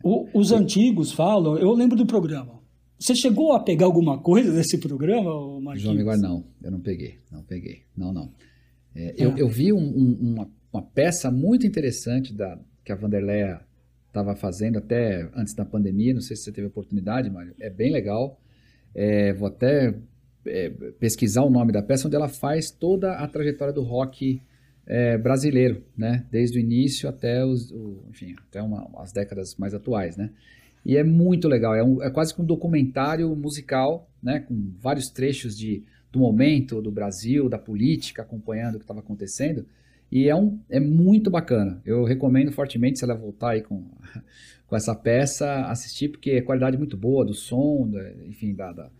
O, 0.04 0.28
os 0.34 0.52
antigos 0.52 1.12
falam, 1.12 1.56
eu 1.56 1.72
lembro 1.72 1.96
do 1.96 2.04
programa. 2.04 2.60
Você 2.98 3.14
chegou 3.14 3.52
a 3.52 3.60
pegar 3.60 3.86
alguma 3.86 4.18
coisa 4.18 4.52
desse 4.52 4.76
programa, 4.76 5.30
Marquinhos? 5.60 5.82
Jovem 5.82 6.04
Guarda, 6.04 6.28
não. 6.28 6.44
Eu 6.62 6.70
não 6.70 6.80
peguei. 6.80 7.18
Não 7.30 7.42
peguei. 7.42 7.84
Não, 7.96 8.12
não. 8.12 8.30
É, 8.94 9.14
eu, 9.16 9.30
é. 9.30 9.40
eu 9.40 9.48
vi 9.48 9.72
um, 9.72 9.78
um, 9.78 10.18
uma, 10.20 10.50
uma, 10.70 10.82
peça 10.82 11.30
muito 11.30 11.66
interessante 11.66 12.34
da, 12.34 12.58
que 12.84 12.92
a 12.92 12.96
Vanderleia 12.96 13.62
estava 14.12 14.36
fazendo 14.36 14.78
até 14.78 15.26
antes 15.34 15.54
da 15.54 15.64
pandemia. 15.64 16.12
Não 16.12 16.20
sei 16.20 16.36
se 16.36 16.44
você 16.44 16.52
teve 16.52 16.66
oportunidade, 16.66 17.30
Mário. 17.30 17.54
É 17.58 17.70
bem 17.70 17.90
legal. 17.90 18.38
É, 18.94 19.32
vou 19.32 19.48
até 19.48 19.94
é, 20.46 20.68
pesquisar 21.00 21.42
o 21.42 21.50
nome 21.50 21.72
da 21.72 21.82
peça, 21.82 22.06
onde 22.06 22.14
ela 22.14 22.28
faz 22.28 22.70
toda 22.70 23.14
a 23.14 23.26
trajetória 23.26 23.72
do 23.72 23.82
rock 23.82 24.40
é, 24.86 25.16
brasileiro, 25.16 25.82
né? 25.96 26.26
Desde 26.30 26.58
o 26.58 26.60
início 26.60 27.08
até 27.08 27.42
os, 27.44 27.70
o, 27.70 28.04
enfim, 28.10 28.36
até 28.48 28.60
uma, 28.60 28.86
as 29.00 29.12
décadas 29.12 29.56
mais 29.56 29.72
atuais, 29.72 30.16
né? 30.16 30.30
E 30.84 30.96
é 30.96 31.04
muito 31.04 31.48
legal, 31.48 31.74
é, 31.74 31.82
um, 31.82 32.02
é 32.02 32.10
quase 32.10 32.34
que 32.34 32.42
um 32.42 32.44
documentário 32.44 33.34
musical, 33.34 34.10
né? 34.22 34.40
Com 34.40 34.72
vários 34.78 35.08
trechos 35.08 35.56
de, 35.56 35.84
do 36.10 36.18
momento 36.18 36.82
do 36.82 36.90
Brasil, 36.90 37.48
da 37.48 37.58
política, 37.58 38.20
acompanhando 38.20 38.74
o 38.74 38.78
que 38.78 38.84
estava 38.84 39.00
acontecendo. 39.00 39.64
E 40.12 40.28
é, 40.28 40.36
um, 40.36 40.60
é 40.68 40.78
muito 40.78 41.30
bacana. 41.30 41.80
Eu 41.86 42.04
recomendo 42.04 42.52
fortemente, 42.52 42.98
se 42.98 43.04
ela 43.04 43.14
voltar 43.14 43.52
aí 43.52 43.62
com, 43.62 43.82
com 44.68 44.76
essa 44.76 44.94
peça, 44.94 45.64
assistir, 45.68 46.08
porque 46.08 46.32
é 46.32 46.42
qualidade 46.42 46.76
muito 46.76 46.98
boa 46.98 47.24
do 47.24 47.32
som, 47.32 47.88
da, 47.88 48.12
enfim, 48.28 48.54
da, 48.54 48.72
da 48.72 48.90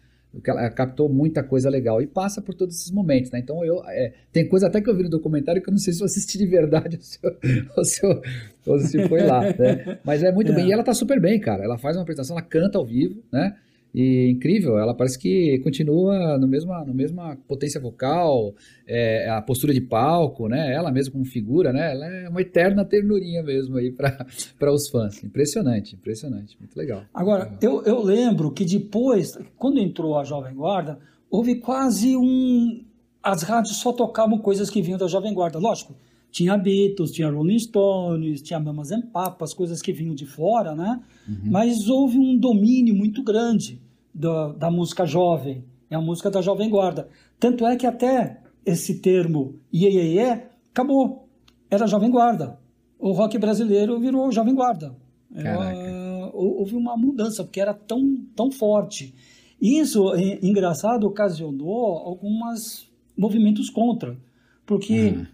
ela 0.46 0.70
captou 0.70 1.10
muita 1.10 1.42
coisa 1.42 1.68
legal 1.68 2.00
e 2.00 2.06
passa 2.06 2.40
por 2.40 2.54
todos 2.54 2.76
esses 2.76 2.90
momentos, 2.90 3.30
né? 3.30 3.38
Então 3.38 3.62
eu 3.62 3.82
é, 3.86 4.14
tem 4.32 4.48
coisa 4.48 4.66
até 4.66 4.80
que 4.80 4.88
eu 4.88 4.96
vi 4.96 5.02
no 5.02 5.10
documentário 5.10 5.60
que 5.60 5.68
eu 5.68 5.72
não 5.72 5.78
sei 5.78 5.92
se 5.92 6.00
eu 6.00 6.06
assisti 6.06 6.38
de 6.38 6.46
verdade 6.46 6.96
ou 7.76 7.84
se, 7.84 8.06
ou 8.06 8.18
se, 8.18 8.26
ou 8.66 8.78
se 8.78 9.08
foi 9.08 9.22
lá, 9.22 9.42
né? 9.42 9.98
Mas 10.02 10.22
é 10.22 10.32
muito 10.32 10.50
é. 10.52 10.54
bem. 10.54 10.68
E 10.68 10.72
ela 10.72 10.82
tá 10.82 10.94
super 10.94 11.20
bem, 11.20 11.38
cara. 11.38 11.62
Ela 11.62 11.76
faz 11.76 11.98
uma 11.98 12.02
apresentação, 12.02 12.34
ela 12.34 12.46
canta 12.46 12.78
ao 12.78 12.86
vivo, 12.86 13.22
né? 13.30 13.54
E 13.94 14.30
incrível, 14.30 14.78
ela 14.78 14.94
parece 14.94 15.18
que 15.18 15.58
continua 15.62 16.38
no 16.38 16.48
mesma, 16.48 16.82
no 16.84 16.94
mesma 16.94 17.36
potência 17.46 17.78
vocal, 17.78 18.54
é, 18.86 19.28
a 19.28 19.42
postura 19.42 19.74
de 19.74 19.82
palco, 19.82 20.48
né? 20.48 20.72
Ela 20.72 20.90
mesma 20.90 21.12
como 21.12 21.26
figura, 21.26 21.72
né? 21.72 21.92
Ela 21.92 22.06
é 22.06 22.28
uma 22.28 22.40
eterna 22.40 22.84
ternurinha 22.84 23.42
mesmo 23.42 23.76
aí 23.76 23.92
para 23.92 24.72
os 24.72 24.88
fãs. 24.88 25.22
Impressionante, 25.22 25.94
impressionante, 25.94 26.56
muito 26.58 26.74
legal. 26.74 27.02
Agora, 27.12 27.52
eu, 27.60 27.82
eu 27.82 28.02
lembro 28.02 28.50
que 28.50 28.64
depois, 28.64 29.38
quando 29.58 29.78
entrou 29.78 30.18
a 30.18 30.24
Jovem 30.24 30.54
Guarda, 30.54 30.98
houve 31.30 31.56
quase 31.56 32.16
um. 32.16 32.84
As 33.22 33.42
rádios 33.42 33.76
só 33.76 33.92
tocavam 33.92 34.38
coisas 34.38 34.70
que 34.70 34.80
vinham 34.80 34.98
da 34.98 35.06
Jovem 35.06 35.34
Guarda, 35.34 35.58
lógico. 35.58 35.94
Tinha 36.32 36.56
Beatles, 36.56 37.12
tinha 37.12 37.30
Rolling 37.30 37.58
Stones, 37.58 38.40
tinha 38.40 38.58
Mamas 38.58 38.90
and 38.90 39.02
Papas, 39.02 39.52
coisas 39.52 39.82
que 39.82 39.92
vinham 39.92 40.14
de 40.14 40.24
fora, 40.24 40.74
né? 40.74 40.98
Uhum. 41.28 41.50
Mas 41.50 41.90
houve 41.90 42.18
um 42.18 42.38
domínio 42.38 42.94
muito 42.94 43.22
grande 43.22 43.78
da, 44.14 44.48
da 44.52 44.70
música 44.70 45.04
jovem, 45.04 45.62
é 45.90 45.94
a 45.94 46.00
música 46.00 46.30
da 46.30 46.40
Jovem 46.40 46.70
Guarda. 46.70 47.06
Tanto 47.38 47.66
é 47.66 47.76
que 47.76 47.86
até 47.86 48.40
esse 48.64 49.00
termo 49.00 49.56
iê, 49.70 50.44
acabou. 50.70 51.28
Era 51.70 51.86
Jovem 51.86 52.10
Guarda. 52.10 52.58
O 52.98 53.12
rock 53.12 53.36
brasileiro 53.36 54.00
virou 54.00 54.32
Jovem 54.32 54.54
Guarda. 54.54 54.96
Era, 55.34 56.30
houve 56.32 56.76
uma 56.76 56.96
mudança, 56.96 57.44
porque 57.44 57.60
era 57.60 57.74
tão, 57.74 58.16
tão 58.34 58.50
forte. 58.50 59.14
Isso, 59.60 60.14
engraçado, 60.42 61.06
ocasionou 61.06 61.98
alguns 61.98 62.90
movimentos 63.14 63.68
contra. 63.68 64.16
Porque 64.64 65.10
uhum 65.10 65.26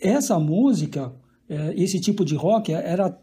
essa 0.00 0.38
música, 0.38 1.12
é, 1.48 1.74
esse 1.76 2.00
tipo 2.00 2.24
de 2.24 2.34
rock, 2.34 2.72
era 2.72 3.18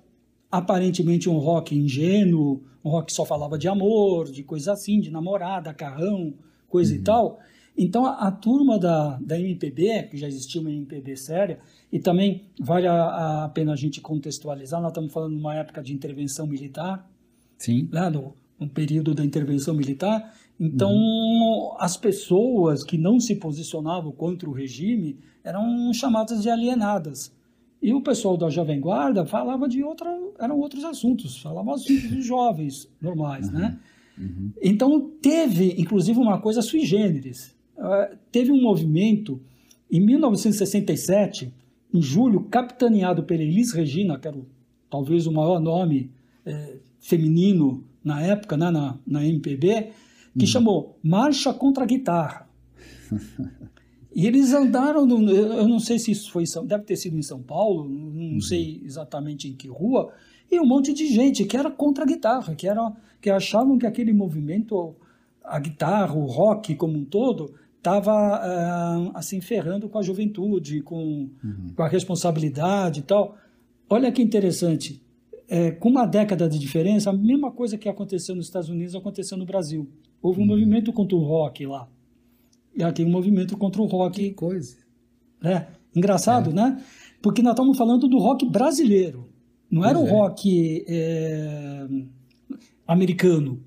aparentemente 0.51 1.29
um 1.29 1.37
rock 1.37 1.75
ingênuo, 1.75 2.63
um 2.83 2.89
rock 2.89 3.07
que 3.07 3.13
só 3.13 3.25
falava 3.25 3.57
de 3.57 3.67
amor, 3.67 4.31
de 4.31 4.43
coisa 4.43 4.73
assim, 4.73 4.99
de 4.99 5.09
namorada, 5.09 5.73
carrão, 5.73 6.33
coisa 6.67 6.93
uhum. 6.93 6.99
e 6.99 7.03
tal. 7.03 7.39
Então 7.75 8.05
a, 8.05 8.27
a, 8.27 8.31
turma 8.31 8.77
da, 8.77 9.17
da 9.19 9.39
MPB, 9.39 10.03
que 10.03 10.17
já 10.17 10.27
existia 10.27 10.61
uma 10.61 10.71
MPB 10.71 11.15
séria, 11.15 11.59
e 11.91 11.99
também 11.99 12.43
vale 12.59 12.87
a, 12.87 13.45
a 13.45 13.49
pena 13.49 13.73
a 13.73 13.75
gente 13.75 13.99
contextualizar, 13.99 14.79
nós 14.79 14.91
estamos 14.91 15.11
falando 15.11 15.33
de 15.33 15.39
uma 15.39 15.55
época 15.55 15.81
de 15.81 15.93
intervenção 15.93 16.45
militar, 16.45 17.09
Sim. 17.57 17.89
Né, 17.91 18.09
no, 18.09 18.35
no 18.59 18.69
período 18.69 19.15
da 19.15 19.25
intervenção 19.25 19.73
militar, 19.73 20.33
então, 20.59 20.91
uhum. 20.91 21.75
as 21.79 21.97
pessoas 21.97 22.83
que 22.83 22.97
não 22.97 23.19
se 23.19 23.35
posicionavam 23.35 24.11
contra 24.11 24.47
o 24.47 24.53
regime 24.53 25.17
eram 25.43 25.93
chamadas 25.93 26.41
de 26.41 26.49
alienadas. 26.49 27.33
E 27.81 27.93
o 27.93 28.01
pessoal 28.01 28.37
da 28.37 28.49
Jovem 28.49 28.79
Guarda 28.79 29.25
falava 29.25 29.67
de 29.67 29.83
outra, 29.83 30.09
eram 30.39 30.57
outros 30.59 30.85
assuntos, 30.85 31.41
falavam 31.41 31.73
assuntos 31.73 32.09
dos 32.09 32.25
jovens 32.25 32.89
normais, 33.01 33.51
né? 33.51 33.59
uhum. 33.59 33.61
né? 33.61 33.79
Uhum. 34.15 34.51
Então, 34.61 35.09
teve, 35.21 35.75
inclusive, 35.77 36.17
uma 36.19 36.39
coisa 36.39 36.61
sui 36.61 36.85
generis. 36.85 37.55
Uh, 37.75 38.15
teve 38.31 38.51
um 38.51 38.61
movimento 38.61 39.41
em 39.91 39.99
1967, 39.99 41.53
em 41.93 42.01
julho, 42.01 42.45
capitaneado 42.45 43.23
pela 43.23 43.43
Elis 43.43 43.73
Regina, 43.73 44.17
que 44.17 44.27
era 44.27 44.37
o, 44.37 44.45
talvez 44.89 45.27
o 45.27 45.31
maior 45.31 45.59
nome 45.59 46.09
eh, 46.45 46.77
feminino 46.99 47.83
na 48.03 48.21
época, 48.21 48.57
né, 48.57 48.71
na, 48.71 48.97
na 49.05 49.25
MPB, 49.25 49.91
que 50.37 50.45
uhum. 50.45 50.47
chamou 50.47 50.99
Marcha 51.03 51.53
contra 51.53 51.83
a 51.83 51.87
Guitarra. 51.87 52.49
e 54.15 54.27
eles 54.27 54.53
andaram, 54.53 55.05
no, 55.05 55.29
eu 55.31 55.67
não 55.67 55.79
sei 55.79 55.97
se 55.97 56.11
isso 56.11 56.31
foi, 56.31 56.43
deve 56.65 56.83
ter 56.83 56.95
sido 56.95 57.17
em 57.17 57.21
São 57.23 57.41
Paulo, 57.41 57.87
não 57.87 58.33
uhum. 58.33 58.41
sei 58.41 58.81
exatamente 58.85 59.47
em 59.47 59.53
que 59.53 59.67
rua, 59.67 60.11
e 60.51 60.59
um 60.59 60.65
monte 60.65 60.93
de 60.93 61.07
gente 61.07 61.45
que 61.45 61.57
era 61.57 61.71
contra 61.71 62.03
a 62.03 62.07
guitarra, 62.07 62.53
que, 62.53 62.67
era, 62.67 62.93
que 63.19 63.29
achavam 63.29 63.77
que 63.77 63.87
aquele 63.87 64.13
movimento, 64.13 64.95
a 65.43 65.59
guitarra, 65.59 66.13
o 66.13 66.25
rock 66.25 66.75
como 66.75 66.95
um 66.95 67.03
todo, 67.03 67.55
estava 67.77 68.13
uh, 68.13 69.11
assim 69.15 69.41
ferrando 69.41 69.89
com 69.89 69.97
a 69.97 70.03
juventude, 70.03 70.81
com, 70.81 71.29
uhum. 71.43 71.73
com 71.75 71.83
a 71.83 71.87
responsabilidade 71.87 72.99
e 72.99 73.03
tal. 73.03 73.35
Olha 73.89 74.11
que 74.11 74.21
interessante, 74.21 75.01
é, 75.49 75.71
com 75.71 75.89
uma 75.89 76.05
década 76.05 76.47
de 76.47 76.59
diferença, 76.59 77.09
a 77.09 77.13
mesma 77.13 77.51
coisa 77.51 77.77
que 77.77 77.89
aconteceu 77.89 78.35
nos 78.35 78.45
Estados 78.45 78.69
Unidos 78.69 78.95
aconteceu 78.95 79.37
no 79.37 79.45
Brasil. 79.45 79.89
Houve 80.21 80.39
um 80.39 80.43
uhum. 80.43 80.49
movimento 80.49 80.93
contra 80.93 81.17
o 81.17 81.21
rock 81.21 81.65
lá. 81.65 81.89
E 82.75 82.83
aqui 82.83 83.03
um 83.03 83.09
movimento 83.09 83.57
contra 83.57 83.81
o 83.81 83.85
rock. 83.85 84.21
Que 84.21 84.33
coisa. 84.33 84.77
É, 85.43 85.67
engraçado, 85.95 86.49
é. 86.51 86.53
né? 86.53 86.83
Porque 87.21 87.41
nós 87.41 87.53
estamos 87.53 87.77
falando 87.77 88.07
do 88.07 88.17
rock 88.17 88.47
brasileiro. 88.49 89.29
Não 89.69 89.83
era 89.83 89.97
o 89.97 90.07
é. 90.07 90.11
rock 90.11 90.85
é, 90.87 91.87
americano. 92.87 93.63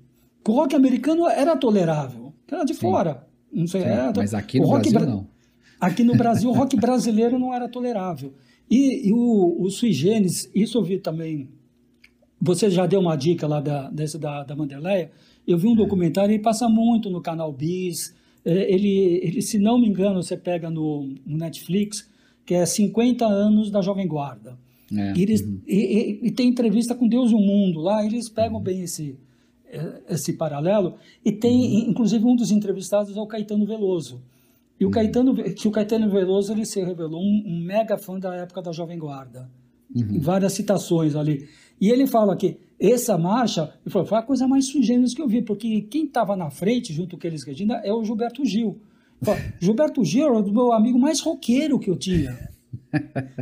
O 0.47 0.51
rock 0.53 0.75
americano 0.75 1.27
era 1.27 1.57
tolerável, 1.57 2.33
era 2.49 2.63
de 2.63 2.73
Sim. 2.73 2.79
fora. 2.79 3.27
Não 3.51 3.67
sei, 3.67 3.81
era, 3.81 4.13
mas 4.15 4.33
aqui 4.33 4.59
no 4.59 4.69
Brasil 4.69 4.99
não. 5.01 5.27
Aqui 5.79 6.03
no 6.03 6.15
Brasil, 6.15 6.49
o 6.49 6.53
rock 6.53 6.75
brasileiro 6.79 7.37
não 7.37 7.53
era 7.53 7.67
tolerável. 7.67 8.33
E, 8.69 9.09
e 9.09 9.13
o, 9.13 9.61
o 9.61 9.69
Sui 9.69 9.91
Generis, 9.91 10.49
isso 10.55 10.77
eu 10.77 10.83
vi 10.83 10.99
também. 10.99 11.49
Você 12.39 12.69
já 12.69 12.85
deu 12.85 12.99
uma 12.99 13.15
dica 13.15 13.47
lá 13.47 13.59
da, 13.59 13.89
desse 13.89 14.17
da, 14.17 14.43
da 14.43 14.55
Mandeleia. 14.55 15.11
Eu 15.45 15.57
vi 15.57 15.67
um 15.67 15.73
é. 15.73 15.77
documentário, 15.77 16.33
ele 16.33 16.41
passa 16.41 16.69
muito 16.69 17.09
no 17.09 17.21
canal 17.21 17.51
Bis. 17.51 18.15
É, 18.47 18.73
ele, 18.73 19.19
ele, 19.21 19.41
se 19.41 19.59
não 19.59 19.77
me 19.77 19.89
engano, 19.89 20.23
você 20.23 20.37
pega 20.37 20.69
no, 20.69 21.13
no 21.25 21.37
Netflix, 21.37 22.09
que 22.45 22.53
é 22.53 22.65
50 22.65 23.25
anos 23.25 23.69
da 23.69 23.81
Jovem 23.81 24.07
Guarda. 24.07 24.57
É. 24.89 25.13
E, 25.17 25.21
eles, 25.21 25.41
uhum. 25.41 25.59
e, 25.67 25.75
e, 25.75 26.27
e, 26.27 26.31
tem 26.31 26.47
entrevista 26.47 26.95
com 26.95 27.09
Deus 27.09 27.31
e 27.31 27.35
o 27.35 27.39
Mundo 27.39 27.81
lá, 27.81 28.05
eles 28.05 28.29
pegam 28.29 28.55
uhum. 28.55 28.63
bem 28.63 28.83
esse, 28.83 29.19
é, 29.65 30.01
esse 30.11 30.31
paralelo. 30.31 30.95
E 31.25 31.31
tem, 31.33 31.59
uhum. 31.59 31.89
inclusive, 31.89 32.23
um 32.23 32.37
dos 32.37 32.49
entrevistados 32.49 33.17
é 33.17 33.19
o 33.19 33.27
Caetano 33.27 33.65
Veloso. 33.65 34.21
E 34.79 34.85
o 34.85 34.87
uhum. 34.87 34.93
Caetano, 34.93 35.35
que 35.35 35.67
o 35.67 35.71
Caetano 35.71 36.09
Veloso 36.09 36.53
ele 36.53 36.65
se 36.65 36.81
revelou 36.81 37.21
um, 37.21 37.43
um 37.45 37.59
mega 37.59 37.97
fã 37.97 38.17
da 38.17 38.33
época 38.33 38.61
da 38.61 38.71
Jovem 38.71 38.97
Guarda. 38.97 39.49
Uhum. 39.93 40.21
Várias 40.21 40.53
citações 40.53 41.17
ali. 41.17 41.49
E 41.81 41.89
ele 41.89 42.07
fala 42.07 42.33
que 42.37 42.57
essa 42.79 43.17
marcha 43.17 43.73
ele 43.83 43.91
falou, 43.91 44.07
foi 44.07 44.17
a 44.17 44.21
coisa 44.21 44.47
mais 44.47 44.65
sugênita 44.65 45.15
que 45.15 45.21
eu 45.21 45.27
vi, 45.27 45.41
porque 45.41 45.81
quem 45.81 46.05
estava 46.05 46.35
na 46.35 46.49
frente, 46.49 46.93
junto 46.93 47.17
com 47.17 47.27
eles 47.27 47.43
Regina, 47.43 47.81
é 47.83 47.91
o 47.91 48.03
Gilberto 48.03 48.45
Gil. 48.45 48.79
Falou, 49.21 49.41
Gilberto 49.59 50.03
Gil 50.05 50.25
era 50.25 50.33
o 50.33 50.51
meu 50.51 50.71
amigo 50.71 50.99
mais 50.99 51.19
roqueiro 51.19 51.79
que 51.79 51.89
eu 51.89 51.95
tinha. 51.95 52.37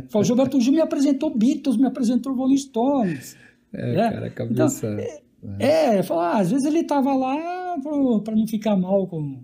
Falou, 0.08 0.24
Gilberto 0.24 0.60
Gil 0.60 0.72
me 0.72 0.80
apresentou 0.80 1.36
Beatles, 1.36 1.76
me 1.76 1.86
apresentou 1.86 2.34
Rolling 2.34 2.56
Stones. 2.56 3.36
É, 3.72 3.90
é. 3.90 4.10
cara, 4.10 4.30
cabeça... 4.30 4.92
Então, 4.92 5.26
é, 5.58 5.98
é, 5.98 6.00
ah, 6.10 6.38
às 6.38 6.50
vezes 6.50 6.64
ele 6.64 6.80
estava 6.80 7.14
lá 7.14 7.76
para 8.24 8.34
não 8.34 8.46
ficar 8.46 8.76
mal 8.76 9.06
com, 9.06 9.38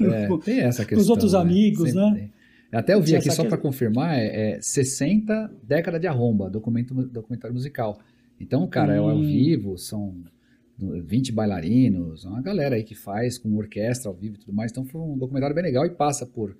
é, 0.00 0.28
com 0.28 0.96
os 0.96 1.10
outros 1.10 1.32
né? 1.32 1.38
amigos, 1.38 1.90
Sempre 1.90 2.10
né? 2.10 2.16
Tem. 2.70 2.78
Até 2.78 2.94
eu 2.94 3.02
vi 3.02 3.16
aqui, 3.16 3.30
só 3.30 3.44
para 3.44 3.56
confirmar, 3.56 4.18
é, 4.18 4.56
é 4.56 4.60
60 4.60 5.50
década 5.62 5.98
de 5.98 6.06
arromba, 6.06 6.50
documento, 6.50 6.94
documentário 6.94 7.54
musical. 7.54 7.98
Então, 8.40 8.66
cara, 8.66 8.92
hum. 8.92 8.96
é 8.96 8.98
ao 8.98 9.16
hum. 9.16 9.22
vivo, 9.22 9.76
são 9.76 10.14
20 10.78 11.32
bailarinos, 11.32 12.24
uma 12.24 12.40
galera 12.40 12.76
aí 12.76 12.84
que 12.84 12.94
faz 12.94 13.36
com 13.36 13.54
orquestra 13.56 14.08
ao 14.08 14.14
vivo 14.14 14.36
e 14.36 14.38
tudo 14.38 14.52
mais. 14.52 14.70
Então 14.70 14.84
foi 14.84 15.00
um 15.00 15.18
documentário 15.18 15.54
bem 15.54 15.64
legal 15.64 15.84
e 15.84 15.90
passa 15.90 16.24
por, 16.24 16.56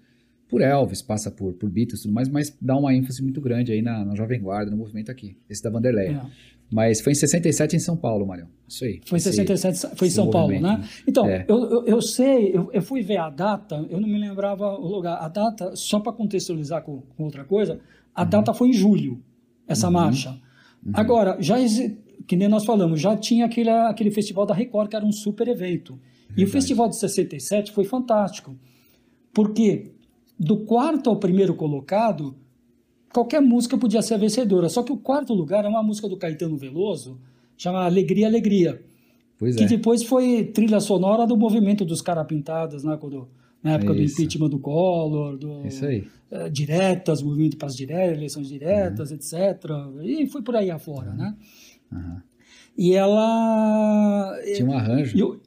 por 0.49 0.61
Elvis, 0.61 1.01
passa 1.01 1.31
por, 1.31 1.53
por 1.55 1.71
Beatles 1.71 2.01
e 2.01 2.03
tudo 2.05 2.15
mais, 2.15 2.29
mas 2.29 2.57
dá 2.61 2.77
uma 2.77 2.93
ênfase 2.93 3.23
muito 3.23 3.41
grande 3.41 3.73
aí 3.73 3.81
na, 3.81 4.05
na 4.05 4.15
Jovem 4.15 4.41
Guarda, 4.41 4.71
no 4.71 4.77
movimento 4.77 5.11
aqui, 5.11 5.37
esse 5.49 5.63
da 5.63 5.71
Vanderleia. 5.71 6.23
É. 6.25 6.59
Mas 6.71 7.01
foi 7.01 7.13
em 7.13 7.15
67 7.15 7.77
em 7.77 7.79
São 7.79 7.97
Paulo, 7.97 8.27
Marião. 8.27 8.49
Isso 8.69 8.85
aí. 8.85 9.01
Foi 9.07 9.17
em 9.17 9.21
67, 9.23 9.97
foi 9.97 10.09
em 10.09 10.11
São 10.11 10.29
Paulo, 10.29 10.61
né? 10.61 10.85
Então, 11.07 11.27
é. 11.27 11.47
eu, 11.49 11.65
eu, 11.65 11.87
eu, 11.87 12.03
sei, 12.03 12.55
eu, 12.55 12.71
eu, 12.73 12.83
fui 12.83 13.01
ver 13.01 13.17
a 13.17 13.31
data, 13.31 13.87
eu 13.89 13.99
não 13.99 14.07
me 14.07 14.19
lembrava 14.19 14.75
o 14.79 14.87
lugar. 14.87 15.17
A 15.19 15.29
data, 15.29 15.75
só 15.75 15.99
para 15.99 16.13
contextualizar 16.13 16.83
com, 16.83 17.01
com, 17.17 17.25
outra 17.25 17.43
coisa, 17.43 17.81
a 18.15 18.23
uhum. 18.23 18.29
data 18.29 18.53
foi 18.53 18.69
em 18.69 18.73
julho, 18.75 19.23
essa 19.67 19.87
uhum. 19.87 19.95
marcha. 19.95 20.39
Uhum. 20.85 20.93
Agora, 20.95 21.37
já 21.41 21.57
que 22.27 22.37
nem 22.37 22.49
nós 22.49 22.65
falamos, 22.65 23.01
já 23.01 23.17
tinha 23.17 23.47
aquele, 23.47 23.71
aquele 23.71 24.11
festival 24.11 24.45
da 24.45 24.55
Record, 24.55 24.91
que 24.91 24.97
era 24.97 25.05
um 25.05 25.13
super 25.13 25.49
evento. 25.49 25.95
Verdade. 25.95 26.41
E 26.41 26.45
o 26.45 26.47
festival 26.49 26.89
de 26.89 26.97
67 26.97 27.73
foi 27.73 27.85
fantástico, 27.85 28.57
porque 29.33 29.93
do 30.39 30.59
quarto 30.59 31.11
ao 31.11 31.17
primeiro 31.17 31.55
colocado 31.55 32.37
qualquer 33.13 33.41
música 33.41 33.77
podia 33.77 34.03
ser 34.03 34.15
a 34.15 34.19
vencedora. 34.19 34.69
Só 34.69 34.83
que 34.83 34.93
o 34.93 34.97
quarto 34.97 35.33
lugar 35.33 35.65
é 35.65 35.69
uma 35.69 35.83
música 35.83 36.09
do 36.09 36.17
Caetano 36.17 36.57
Veloso, 36.57 37.19
chama 37.57 37.85
Alegria, 37.85 38.27
Alegria. 38.27 38.83
Pois 39.39 39.57
que 39.57 39.65
é. 39.65 39.67
depois 39.67 40.03
foi 40.03 40.45
trilha 40.45 40.81
sonora 40.81 41.27
do 41.27 41.37
movimento 41.37 41.85
dos 41.85 42.03
Carapintadas, 42.03 42.83
né, 42.85 42.97
quando, 43.01 43.29
na 43.69 43.75
época 43.75 43.93
é 43.93 43.97
do 43.97 44.03
impeachment 44.03 44.49
do 44.49 44.59
Collor, 44.59 45.37
do, 45.37 45.67
isso 45.67 45.85
aí. 45.85 46.07
É, 46.31 46.49
diretas, 46.49 47.23
movimento 47.23 47.57
para 47.57 47.69
as 47.69 47.77
diretas, 47.77 48.17
eleições 48.17 48.49
diretas, 48.49 49.11
uhum. 49.11 49.17
etc. 49.17 49.65
E 50.03 50.27
foi 50.27 50.43
por 50.43 50.57
aí 50.57 50.71
afora, 50.71 51.11
uhum. 51.11 51.17
né? 51.17 51.35
Uhum. 51.93 52.21
E 52.77 52.95
ela... 52.95 54.35
Tinha 54.55 54.69
um 54.69 54.73
arranjo. 54.73 55.41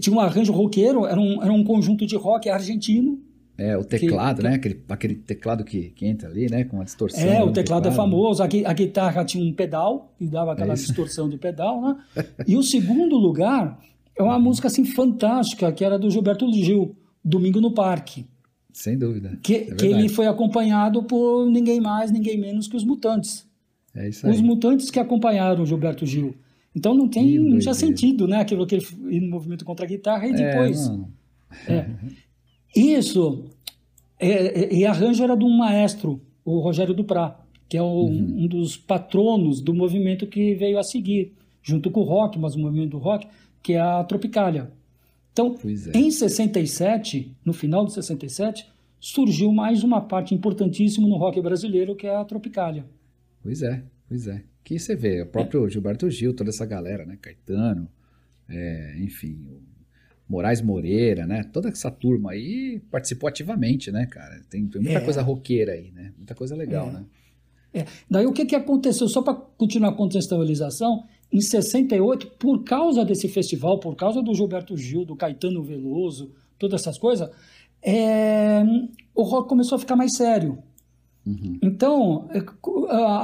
tinha 0.00 0.16
um 0.16 0.20
arranjo 0.20 0.52
roqueiro, 0.52 1.06
era 1.06 1.20
um, 1.20 1.42
era 1.42 1.52
um 1.52 1.62
conjunto 1.62 2.06
de 2.06 2.16
rock 2.16 2.48
argentino, 2.48 3.20
é, 3.58 3.76
o 3.76 3.82
teclado, 3.82 4.42
que, 4.42 4.48
né? 4.48 4.54
Aquele, 4.54 4.82
aquele 4.86 5.14
teclado 5.14 5.64
que, 5.64 5.88
que 5.90 6.06
entra 6.06 6.28
ali, 6.28 6.50
né? 6.50 6.64
Com 6.64 6.80
a 6.80 6.84
distorção. 6.84 7.22
É, 7.22 7.42
o 7.42 7.50
teclado, 7.50 7.54
teclado, 7.54 7.88
é 7.88 7.90
famoso. 7.90 8.42
A, 8.42 8.46
a, 8.46 8.72
guitarra 8.74 9.24
tinha 9.24 9.42
um 9.42 9.52
pedal, 9.52 10.12
que 10.18 10.26
dava 10.26 10.52
aquela 10.52 10.72
é 10.72 10.76
distorção 10.76 11.28
de 11.28 11.38
pedal, 11.38 11.80
né? 11.80 11.96
E 12.46 12.54
o 12.54 12.62
segundo 12.62 13.16
lugar 13.16 13.78
é 14.14 14.22
uma 14.22 14.38
música, 14.38 14.68
assim, 14.68 14.84
fantástica, 14.84 15.72
que 15.72 15.84
era 15.84 15.98
do 15.98 16.10
Gilberto 16.10 16.52
Gil, 16.52 16.94
Domingo 17.26 17.60
no 17.60 17.72
Parque. 17.72 18.24
Sem 18.72 18.96
dúvida. 18.96 19.36
Que, 19.42 19.54
é 19.54 19.74
que 19.74 19.86
ele 19.86 20.08
foi 20.08 20.26
acompanhado 20.26 21.02
por 21.02 21.50
ninguém 21.50 21.80
mais, 21.80 22.12
ninguém 22.12 22.38
menos 22.38 22.68
que 22.68 22.76
os 22.76 22.84
Mutantes. 22.84 23.44
É 23.92 24.08
isso 24.08 24.26
aí. 24.26 24.32
Os 24.32 24.40
Mutantes 24.40 24.90
que 24.90 25.00
acompanharam 25.00 25.62
o 25.62 25.66
Gilberto 25.66 26.06
Gil. 26.06 26.36
Então 26.74 26.94
não 26.94 27.08
tem, 27.08 27.38
não 27.38 27.58
tinha 27.58 27.74
sentido, 27.74 28.28
né? 28.28 28.38
Aquilo 28.40 28.66
que 28.66 28.76
ele 28.76 29.20
no 29.20 29.30
movimento 29.30 29.64
contra 29.64 29.84
a 29.84 29.88
guitarra 29.88 30.26
e 30.26 30.30
é, 30.30 30.34
depois. 30.34 30.90
É, 31.66 31.74
é. 31.74 31.90
Isso, 32.76 33.44
é, 34.20 34.28
é, 34.28 34.74
e 34.74 34.86
arranjo 34.86 35.24
era 35.24 35.34
de 35.34 35.44
um 35.44 35.56
maestro, 35.56 36.20
o 36.44 36.60
Rogério 36.60 36.94
Duprá, 36.94 37.40
que 37.68 37.76
é 37.76 37.82
o, 37.82 37.86
uhum. 37.86 38.44
um 38.44 38.46
dos 38.46 38.76
patronos 38.76 39.60
do 39.60 39.74
movimento 39.74 40.26
que 40.26 40.54
veio 40.54 40.78
a 40.78 40.82
seguir, 40.84 41.32
junto 41.62 41.90
com 41.90 42.00
o 42.00 42.04
rock, 42.04 42.38
mas 42.38 42.54
o 42.54 42.60
movimento 42.60 42.90
do 42.90 42.98
rock, 42.98 43.26
que 43.62 43.72
é 43.72 43.80
a 43.80 44.04
Tropicália. 44.04 44.70
Então, 45.36 45.54
é. 45.92 45.98
em 45.98 46.10
67, 46.10 47.36
no 47.44 47.52
final 47.52 47.84
de 47.84 47.92
67, 47.92 48.66
surgiu 48.98 49.52
mais 49.52 49.84
uma 49.84 50.00
parte 50.00 50.34
importantíssima 50.34 51.06
no 51.06 51.18
rock 51.18 51.38
brasileiro, 51.42 51.94
que 51.94 52.06
é 52.06 52.16
a 52.16 52.24
Tropicália. 52.24 52.86
Pois 53.42 53.60
é, 53.60 53.82
pois 54.08 54.26
é. 54.26 54.42
Que 54.64 54.78
você 54.78 54.96
vê, 54.96 55.20
o 55.20 55.26
próprio 55.26 55.66
é. 55.66 55.70
Gilberto 55.70 56.08
Gil, 56.08 56.34
toda 56.34 56.48
essa 56.48 56.64
galera, 56.64 57.04
né? 57.04 57.18
Caetano, 57.20 57.86
é, 58.48 58.96
enfim, 58.98 59.46
Moraes 60.26 60.62
Moreira, 60.62 61.26
né? 61.26 61.44
Toda 61.52 61.68
essa 61.68 61.90
turma 61.90 62.30
aí 62.30 62.80
participou 62.90 63.28
ativamente, 63.28 63.92
né, 63.92 64.06
cara? 64.06 64.40
Tem, 64.48 64.66
tem 64.66 64.80
muita 64.80 65.00
é. 65.00 65.04
coisa 65.04 65.20
roqueira 65.20 65.72
aí, 65.72 65.90
né? 65.90 66.14
Muita 66.16 66.34
coisa 66.34 66.56
legal, 66.56 66.88
é. 66.88 66.92
né? 66.92 67.04
É. 67.74 67.84
Daí 68.10 68.24
o 68.24 68.32
que, 68.32 68.46
que 68.46 68.56
aconteceu? 68.56 69.06
Só 69.06 69.20
para 69.20 69.34
continuar 69.34 69.90
a 69.90 69.94
contextualização, 69.94 71.04
em 71.32 71.40
68, 71.40 72.28
por 72.38 72.62
causa 72.64 73.04
desse 73.04 73.28
festival, 73.28 73.78
por 73.78 73.94
causa 73.96 74.22
do 74.22 74.34
Gilberto 74.34 74.76
Gil, 74.76 75.04
do 75.04 75.16
Caetano 75.16 75.62
Veloso, 75.62 76.30
todas 76.58 76.80
essas 76.80 76.98
coisas, 76.98 77.30
é, 77.82 78.62
o 79.14 79.22
rock 79.22 79.48
começou 79.48 79.76
a 79.76 79.78
ficar 79.78 79.96
mais 79.96 80.16
sério. 80.16 80.58
Uhum. 81.26 81.58
Então, 81.62 82.28
é, 82.30 82.42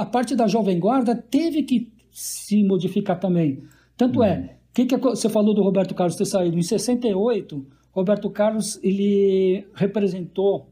a 0.01 0.05
parte 0.05 0.35
da 0.35 0.47
Jovem 0.47 0.79
Guarda 0.79 1.15
teve 1.15 1.63
que 1.63 1.91
se 2.11 2.63
modificar 2.63 3.19
também. 3.19 3.63
Tanto 3.97 4.21
é, 4.21 4.37
uhum. 4.37 4.43
é 4.45 4.55
que, 4.73 4.85
que 4.85 4.97
você 4.97 5.29
falou 5.29 5.53
do 5.53 5.61
Roberto 5.61 5.95
Carlos 5.95 6.15
ter 6.15 6.25
saído? 6.25 6.57
Em 6.57 6.63
68, 6.63 7.65
Roberto 7.91 8.29
Carlos 8.29 8.79
ele 8.83 9.65
representou, 9.73 10.67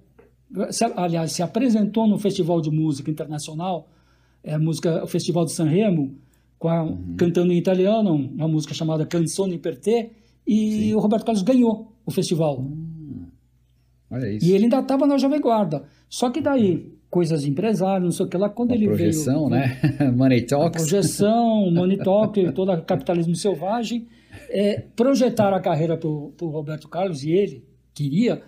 se, 0.72 0.84
aliás, 0.96 1.32
se 1.32 1.42
apresentou 1.42 2.08
no 2.08 2.18
Festival 2.18 2.60
de 2.60 2.72
Música 2.72 3.10
Internacional, 3.10 3.88
é, 4.44 4.58
música, 4.58 5.04
o 5.04 5.08
Festival 5.08 5.46
de 5.46 5.52
Sanremo, 5.52 6.16
a, 6.68 6.84
uhum. 6.84 7.16
cantando 7.18 7.52
em 7.52 7.58
italiano, 7.58 8.14
uma 8.14 8.48
música 8.48 8.74
chamada 8.74 9.06
Canzone 9.06 9.58
per 9.58 9.78
te, 9.78 10.12
e 10.46 10.72
Sim. 10.72 10.96
o 10.96 11.00
Roberto 11.00 11.26
Carlos 11.26 11.44
ganhou 11.44 11.94
o 12.06 12.12
festival. 12.12 12.60
Hum. 12.62 13.26
Olha 14.10 14.30
isso. 14.30 14.46
E 14.46 14.54
ele 14.54 14.66
ainda 14.66 14.80
estava 14.80 15.08
na 15.08 15.18
Jovem 15.18 15.40
Guarda. 15.40 15.84
Só 16.10 16.30
que 16.30 16.42
daí, 16.42 16.92
coisas 17.10 17.44
de 17.44 17.50
empresário, 17.50 18.04
não 18.04 18.12
sei 18.12 18.26
o 18.26 18.30
que 18.30 18.38
lá. 18.38 18.50
Quando 18.50 18.72
a 18.74 18.76
ele 18.76 18.88
projeção, 18.88 19.48
veio. 19.48 19.62
né? 19.62 20.12
Money 20.16 20.46
Talks. 20.46 20.82
projeção, 20.82 21.72
Money 21.72 21.98
Talk, 21.98 22.52
todo 22.54 22.72
o 22.72 22.82
capitalismo 22.82 23.36
selvagem. 23.36 24.08
É, 24.50 24.82
projetaram 24.96 25.56
a 25.56 25.62
carreira 25.62 25.98
para 25.98 26.10
o 26.10 26.50
Roberto 26.50 26.90
Carlos 26.90 27.24
e 27.24 27.32
ele 27.32 27.66
queria 27.94 28.42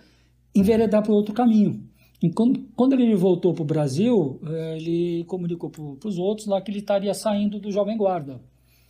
enveredar 0.54 1.02
para 1.02 1.12
outro 1.12 1.34
caminho. 1.34 1.82
E 2.22 2.30
quando, 2.30 2.92
ele 2.92 3.14
voltou 3.14 3.52
para 3.52 3.62
o 3.62 3.66
Brasil, 3.66 4.40
é, 4.46 4.76
ele 4.76 5.24
comunicou 5.24 5.68
para 5.70 6.08
os 6.08 6.18
outros 6.18 6.46
lá 6.46 6.60
que 6.60 6.70
ele 6.70 6.78
estaria 6.78 7.12
saindo 7.12 7.58
do 7.58 7.70
Jovem 7.70 7.96
Guarda. 7.96 8.40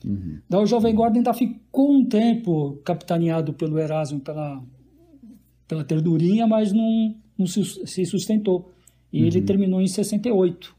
Uhum. 0.05 0.39
Então, 0.47 0.63
o 0.63 0.67
Jovem 0.67 0.95
Guarda 0.95 1.19
ainda 1.19 1.35
ficou 1.35 1.91
um 1.91 2.05
tempo 2.05 2.79
capitaneado 2.85 3.53
pelo 3.53 3.79
Erasmo, 3.79 4.21
pela, 4.21 4.63
pela 5.67 5.83
ternurinha, 5.83 6.47
mas 6.47 6.73
não, 6.73 7.15
não 7.37 7.47
se 7.47 8.05
sustentou. 8.07 8.71
E 9.13 9.21
uhum. 9.21 9.27
ele 9.27 9.43
terminou 9.43 9.81
em 9.81 9.89
68. 9.89 10.75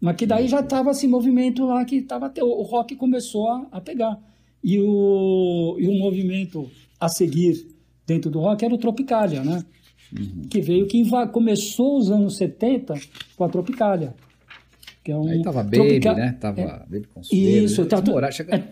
Mas 0.00 0.16
que 0.16 0.26
daí 0.26 0.46
já 0.46 0.60
estava 0.60 0.90
esse 0.90 1.08
movimento 1.08 1.64
lá 1.64 1.84
que 1.84 1.96
estava 1.96 2.30
o 2.42 2.62
rock 2.62 2.94
começou 2.94 3.48
a, 3.48 3.66
a, 3.72 3.80
pegar. 3.80 4.20
E 4.62 4.78
o, 4.78 5.76
e 5.78 5.88
o 5.88 5.98
movimento 5.98 6.70
a 7.00 7.08
seguir 7.08 7.66
dentro 8.06 8.30
do 8.30 8.38
rock 8.38 8.64
era 8.64 8.74
o 8.74 8.78
Tropicália, 8.78 9.42
né? 9.42 9.64
Uhum. 10.18 10.42
Que 10.48 10.60
veio, 10.60 10.86
que 10.86 11.02
começou 11.32 11.98
os 11.98 12.10
anos 12.10 12.36
70 12.36 12.94
com 13.36 13.44
a 13.44 13.48
Tropicália. 13.48 14.14
Que 15.04 15.12
é 15.12 15.16
um 15.18 15.28
Aí 15.28 15.42
tava 15.42 15.62
Baby, 15.62 15.76
tropical... 15.76 16.16
né? 16.16 16.32
Tava 16.40 16.60
é, 16.62 16.66
Baby 16.88 17.06
Consuelo. 17.12 17.64
Isso. 17.64 17.84
Tá, 17.84 18.00
morar, 18.00 18.32
chega, 18.32 18.56
é, 18.56 18.64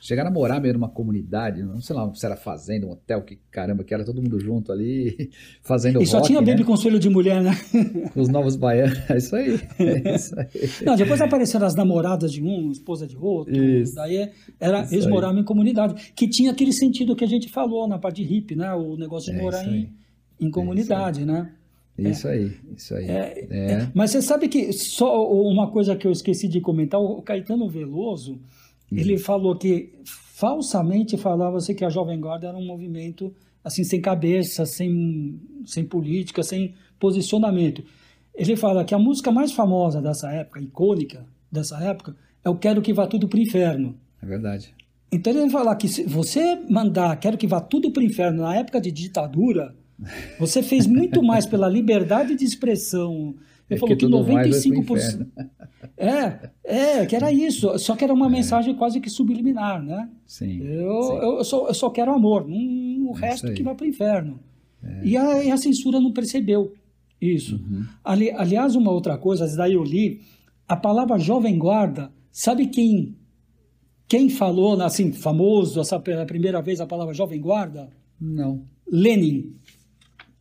chegaram 0.00 0.30
a 0.30 0.32
morar 0.32 0.58
mesmo 0.58 0.78
numa 0.78 0.88
comunidade, 0.88 1.62
não 1.62 1.82
sei 1.82 1.94
lá 1.94 2.10
se 2.14 2.24
era 2.24 2.34
fazenda, 2.34 2.86
um 2.86 2.92
hotel, 2.92 3.20
que 3.20 3.38
caramba, 3.50 3.84
que 3.84 3.92
era 3.92 4.02
todo 4.02 4.22
mundo 4.22 4.40
junto 4.40 4.72
ali, 4.72 5.30
fazendo 5.60 6.00
E 6.00 6.06
só 6.06 6.16
rock, 6.16 6.28
tinha 6.28 6.40
né? 6.40 6.50
Baby 6.50 6.64
Consuelo 6.64 6.98
de 6.98 7.10
mulher, 7.10 7.42
né? 7.42 7.50
Os 8.16 8.26
novos 8.30 8.56
baianos, 8.56 8.98
é 9.10 9.18
isso 9.18 9.36
aí. 9.36 9.60
É 9.78 10.14
isso 10.16 10.40
aí. 10.40 10.48
Não, 10.82 10.96
depois 10.96 11.20
apareceram 11.20 11.66
as 11.66 11.74
namoradas 11.74 12.32
de 12.32 12.42
um, 12.42 12.70
esposa 12.70 13.06
de 13.06 13.18
outro. 13.18 13.54
Isso. 13.54 13.96
Daí 13.96 14.30
era, 14.58 14.80
isso 14.80 14.94
eles 14.94 15.04
aí. 15.04 15.12
moravam 15.12 15.42
em 15.42 15.44
comunidade, 15.44 16.10
que 16.14 16.26
tinha 16.26 16.52
aquele 16.52 16.72
sentido 16.72 17.14
que 17.14 17.24
a 17.24 17.28
gente 17.28 17.50
falou 17.50 17.86
na 17.86 17.98
parte 17.98 18.22
de 18.22 18.34
hippie, 18.34 18.56
né? 18.56 18.72
O 18.72 18.96
negócio 18.96 19.30
de 19.30 19.38
é 19.38 19.42
morar 19.42 19.62
em, 19.68 19.92
em 20.40 20.50
comunidade, 20.50 21.24
né? 21.24 21.52
Isso 21.98 22.28
é. 22.28 22.32
aí, 22.32 22.56
isso 22.76 22.94
aí. 22.94 23.04
É, 23.06 23.46
é. 23.50 23.72
é, 23.72 23.92
Mas 23.94 24.10
você 24.10 24.20
sabe 24.20 24.48
que 24.48 24.72
só 24.72 25.30
uma 25.30 25.70
coisa 25.70 25.96
que 25.96 26.06
eu 26.06 26.12
esqueci 26.12 26.46
de 26.46 26.60
comentar, 26.60 27.00
o 27.00 27.22
Caetano 27.22 27.68
Veloso, 27.68 28.34
hum. 28.92 28.96
ele 28.96 29.16
falou 29.16 29.56
que 29.56 29.94
falsamente 30.04 31.16
falava-se 31.16 31.74
que 31.74 31.84
a 31.84 31.88
Jovem 31.88 32.20
Guarda 32.20 32.48
era 32.48 32.56
um 32.56 32.66
movimento 32.66 33.32
assim 33.64 33.82
sem 33.82 34.00
cabeça, 34.00 34.66
sem, 34.66 35.40
sem 35.64 35.84
política, 35.84 36.42
sem 36.42 36.74
posicionamento. 37.00 37.82
Ele 38.34 38.54
fala 38.54 38.84
que 38.84 38.94
a 38.94 38.98
música 38.98 39.32
mais 39.32 39.52
famosa 39.52 40.00
dessa 40.00 40.30
época, 40.30 40.60
icônica 40.60 41.26
dessa 41.50 41.82
época, 41.82 42.14
é 42.44 42.50
o 42.50 42.56
Quero 42.56 42.82
que 42.82 42.92
vá 42.92 43.06
tudo 43.06 43.26
para 43.26 43.38
o 43.38 43.42
inferno. 43.42 43.96
É 44.22 44.26
verdade. 44.26 44.74
Então 45.10 45.32
ele 45.32 45.50
fala 45.50 45.74
que 45.74 45.88
se 45.88 46.04
você 46.04 46.56
mandar 46.68 47.18
Quero 47.18 47.38
que 47.38 47.46
vá 47.46 47.60
tudo 47.60 47.90
para 47.90 48.02
o 48.02 48.06
inferno 48.06 48.42
na 48.42 48.54
época 48.54 48.80
de 48.80 48.92
ditadura, 48.92 49.74
você 50.38 50.62
fez 50.62 50.86
muito 50.86 51.22
mais 51.22 51.46
pela 51.46 51.68
liberdade 51.68 52.34
de 52.34 52.44
expressão. 52.44 53.34
Ele 53.68 53.76
é 53.76 53.78
falou 53.78 53.96
que, 53.96 54.06
que 54.06 54.12
95%. 54.12 55.26
É, 55.96 56.50
é, 56.62 57.06
que 57.06 57.16
era 57.16 57.32
isso. 57.32 57.78
Só 57.78 57.96
que 57.96 58.04
era 58.04 58.12
uma 58.12 58.26
é. 58.26 58.30
mensagem 58.30 58.74
quase 58.74 59.00
que 59.00 59.10
subliminar, 59.10 59.82
né? 59.82 60.08
Sim. 60.26 60.60
Eu, 60.62 61.02
sim. 61.02 61.16
eu, 61.16 61.44
só, 61.44 61.68
eu 61.68 61.74
só 61.74 61.90
quero 61.90 62.12
amor, 62.12 62.46
não, 62.46 63.12
o 63.12 63.16
é 63.16 63.20
resto 63.20 63.52
que 63.54 63.62
vai 63.62 63.74
para 63.74 63.84
o 63.84 63.88
inferno. 63.88 64.40
É. 64.82 65.00
E, 65.04 65.16
a, 65.16 65.44
e, 65.44 65.50
a, 65.50 65.56
censura 65.56 65.98
não 65.98 66.12
percebeu 66.12 66.74
isso. 67.20 67.56
Uhum. 67.56 67.84
Ali, 68.04 68.30
aliás, 68.30 68.76
uma 68.76 68.90
outra 68.90 69.16
coisa, 69.16 69.46
daí 69.56 69.72
eu 69.72 69.82
li, 69.82 70.20
a 70.68 70.76
palavra 70.76 71.18
jovem 71.18 71.58
guarda, 71.58 72.12
sabe 72.30 72.66
quem 72.66 73.16
quem 74.08 74.30
falou, 74.30 74.80
assim, 74.82 75.10
famoso, 75.12 75.80
essa 75.80 75.98
pela 75.98 76.24
primeira 76.24 76.62
vez 76.62 76.80
a 76.80 76.86
palavra 76.86 77.12
jovem 77.12 77.40
guarda? 77.40 77.90
Não. 78.20 78.62
Lenin. 78.86 79.56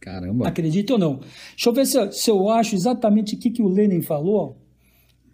Caramba. 0.05 0.47
Acredite 0.47 0.93
ou 0.93 0.99
não. 0.99 1.15
Deixa 1.15 1.67
eu 1.67 1.73
ver 1.73 1.87
se, 1.87 2.11
se 2.11 2.29
eu 2.29 2.47
acho 2.47 2.75
exatamente 2.75 3.33
o 3.33 3.39
que, 3.39 3.49
que 3.49 3.63
o 3.63 3.67
Lenin 3.67 4.03
falou. 4.03 4.55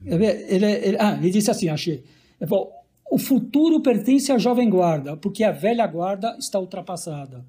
Ele, 0.06 0.26
ele, 0.26 0.98
ah, 0.98 1.18
ele 1.18 1.30
disse 1.30 1.52
assim, 1.52 1.68
achei. 1.68 2.06
Ele 2.40 2.50
falou, 2.50 2.72
o 3.12 3.18
futuro 3.18 3.82
pertence 3.82 4.32
à 4.32 4.38
jovem 4.38 4.70
guarda, 4.70 5.18
porque 5.18 5.44
a 5.44 5.52
velha 5.52 5.86
guarda 5.86 6.38
está 6.40 6.58
ultrapassada. 6.58 7.46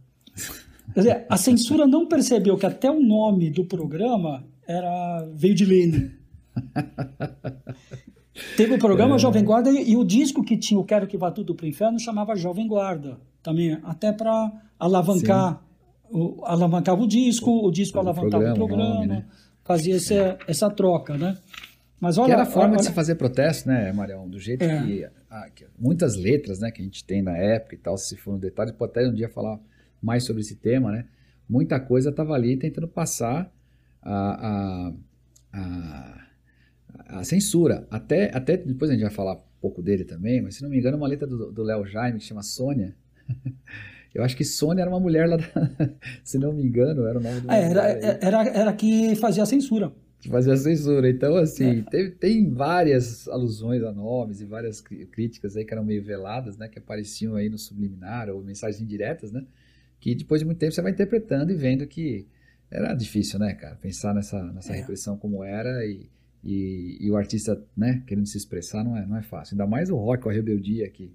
Quer 0.93 1.01
dizer, 1.01 1.27
a 1.29 1.37
censura 1.37 1.87
não 1.87 2.09
percebeu 2.09 2.59
que 2.59 2.67
até 2.67 2.91
o 2.91 3.01
nome 3.01 3.51
do 3.51 3.65
programa 3.65 4.45
era 4.67 5.25
veio 5.33 5.55
de 5.55 5.65
Lenin. 5.65 6.11
Teve 8.57 8.75
o 8.75 8.79
programa 8.79 9.15
é. 9.15 9.19
Jovem 9.19 9.45
Guarda 9.45 9.71
e, 9.71 9.93
e, 9.93 9.97
o 9.97 10.05
disco 10.05 10.43
que 10.43 10.57
tinha 10.57 10.81
o 10.81 10.85
Quero 10.85 11.07
que 11.07 11.17
Vá 11.17 11.31
Tudo 11.31 11.55
para 11.55 11.65
o 11.65 11.69
Inferno 11.69 12.01
chamava 12.01 12.35
Jovem 12.35 12.67
Guarda. 12.67 13.21
Também, 13.43 13.79
até 13.85 14.13
para 14.13 14.51
alavancar 14.79 15.53
Sim 15.55 15.72
o, 16.13 16.45
alavancava 16.45 17.03
o 17.03 17.07
disco, 17.07 17.67
o 17.67 17.71
disco 17.71 17.97
o 17.97 18.01
alavancava 18.01 18.31
programa, 18.31 18.53
o 18.53 18.69
programa, 18.69 18.95
nome, 18.95 19.07
né? 19.07 19.25
fazia 19.65 19.97
essa, 19.97 20.39
essa 20.47 20.71
troca, 20.71 21.17
né? 21.17 21.39
Mas 21.99 22.19
olha, 22.19 22.27
que 22.27 22.33
era 22.33 22.43
a 22.43 22.47
forma 22.47 22.71
olha, 22.71 22.79
de 22.79 22.87
se 22.87 22.93
fazer 22.93 23.15
protesto, 23.15 23.69
né, 23.69 23.93
Marião? 23.93 24.29
Do 24.29 24.39
jeito 24.39 24.63
é. 24.63 24.83
que, 24.83 25.07
ah, 25.31 25.49
que, 25.55 25.67
Muitas 25.79 26.17
letras 26.17 26.59
né, 26.59 26.71
que 26.71 26.83
a 26.83 26.85
gente 26.85 27.05
tem 27.05 27.23
na 27.23 27.37
época 27.37 27.77
e 27.77 27.79
tal, 27.79 27.97
se 27.97 28.17
for 28.17 28.35
um 28.35 28.39
detalhe, 28.39 28.73
pode 28.73 28.91
até 28.91 29.09
um 29.09 29.15
dia 29.15 29.29
falar 29.29 29.59
mais 30.03 30.25
sobre 30.25 30.43
esse 30.43 30.57
tema, 30.57 30.91
né? 30.91 31.07
Muita 31.49 31.79
coisa 31.79 32.11
estava 32.11 32.35
ali 32.35 32.57
tentando 32.57 32.89
passar 32.89 33.53
a, 34.03 34.49
a, 34.49 34.93
a, 35.53 37.19
a, 37.19 37.25
censura. 37.25 37.87
Até, 37.91 38.37
até 38.37 38.57
depois 38.57 38.91
a 38.91 38.95
gente 38.95 39.03
vai 39.03 39.13
falar 39.13 39.35
um 39.35 39.61
pouco 39.61 39.81
dele 39.81 40.05
também, 40.05 40.43
mas 40.43 40.57
se 40.57 40.63
não 40.63 40.71
me 40.71 40.79
engano, 40.79 40.97
uma 40.97 41.07
letra 41.07 41.27
do 41.27 41.63
Léo 41.63 41.87
Jaime 41.87 42.19
que 42.19 42.25
chama 42.25 42.43
Sônia. 42.43 42.97
Eu 44.15 44.23
acho 44.23 44.37
que 44.37 44.45
Sônia 44.45 44.83
era 44.83 44.91
uma 44.91 45.01
mulher 45.01 45.29
lá, 45.29 45.37
da, 45.37 45.45
se 46.23 46.39
não 46.39 46.53
me 46.53 46.63
engano, 46.63 47.07
era 47.07 47.19
o 47.19 47.23
nome 47.23 47.41
do. 47.41 47.51
É, 47.51 47.71
era, 47.71 47.83
era, 48.21 48.49
era 48.49 48.73
que 48.73 49.15
fazia 49.17 49.43
a 49.43 49.47
censura. 49.47 49.93
Que 50.21 50.29
fazia 50.29 50.53
a 50.53 50.57
censura. 50.57 51.09
Então, 51.09 51.37
assim, 51.37 51.81
é. 51.81 51.91
teve, 51.91 52.11
tem 52.13 52.51
várias 52.51 53.27
alusões 53.27 53.83
a 53.83 53.91
nomes 53.91 54.41
e 54.41 54.45
várias 54.45 54.81
críticas 54.81 55.57
aí 55.57 55.65
que 55.65 55.73
eram 55.73 55.85
meio 55.85 56.03
veladas, 56.03 56.57
né? 56.57 56.69
Que 56.69 56.79
apareciam 56.79 57.35
aí 57.35 57.49
no 57.49 57.59
subliminar 57.59 58.29
ou 58.29 58.43
mensagens 58.43 58.81
indiretas, 58.81 59.33
né? 59.33 59.45
Que 59.99 60.15
depois 60.15 60.41
de 60.41 60.45
muito 60.45 60.59
tempo 60.59 60.73
você 60.73 60.83
vai 60.83 60.93
interpretando 60.93 61.51
e 61.51 61.55
vendo 61.55 61.87
que 61.87 62.27
era 62.71 62.95
difícil, 62.95 63.39
né, 63.39 63.55
cara? 63.55 63.77
Pensar 63.77 64.15
nessa, 64.15 64.43
nessa 64.53 64.73
é. 64.73 64.77
repressão 64.77 65.17
como 65.17 65.43
era 65.45 65.85
e, 65.85 66.09
e, 66.43 66.99
e, 67.01 67.11
o 67.11 67.17
artista, 67.17 67.63
né, 67.77 68.03
querendo 68.07 68.27
se 68.27 68.39
expressar 68.39 68.83
não 68.83 68.97
é, 68.97 69.07
não 69.07 69.17
é 69.17 69.23
fácil. 69.23 69.55
Ainda 69.55 69.67
mais 69.67 69.91
o 69.91 69.97
rock, 69.97 70.29
a 70.29 70.33
rebeldia 70.33 70.89
que, 70.89 71.15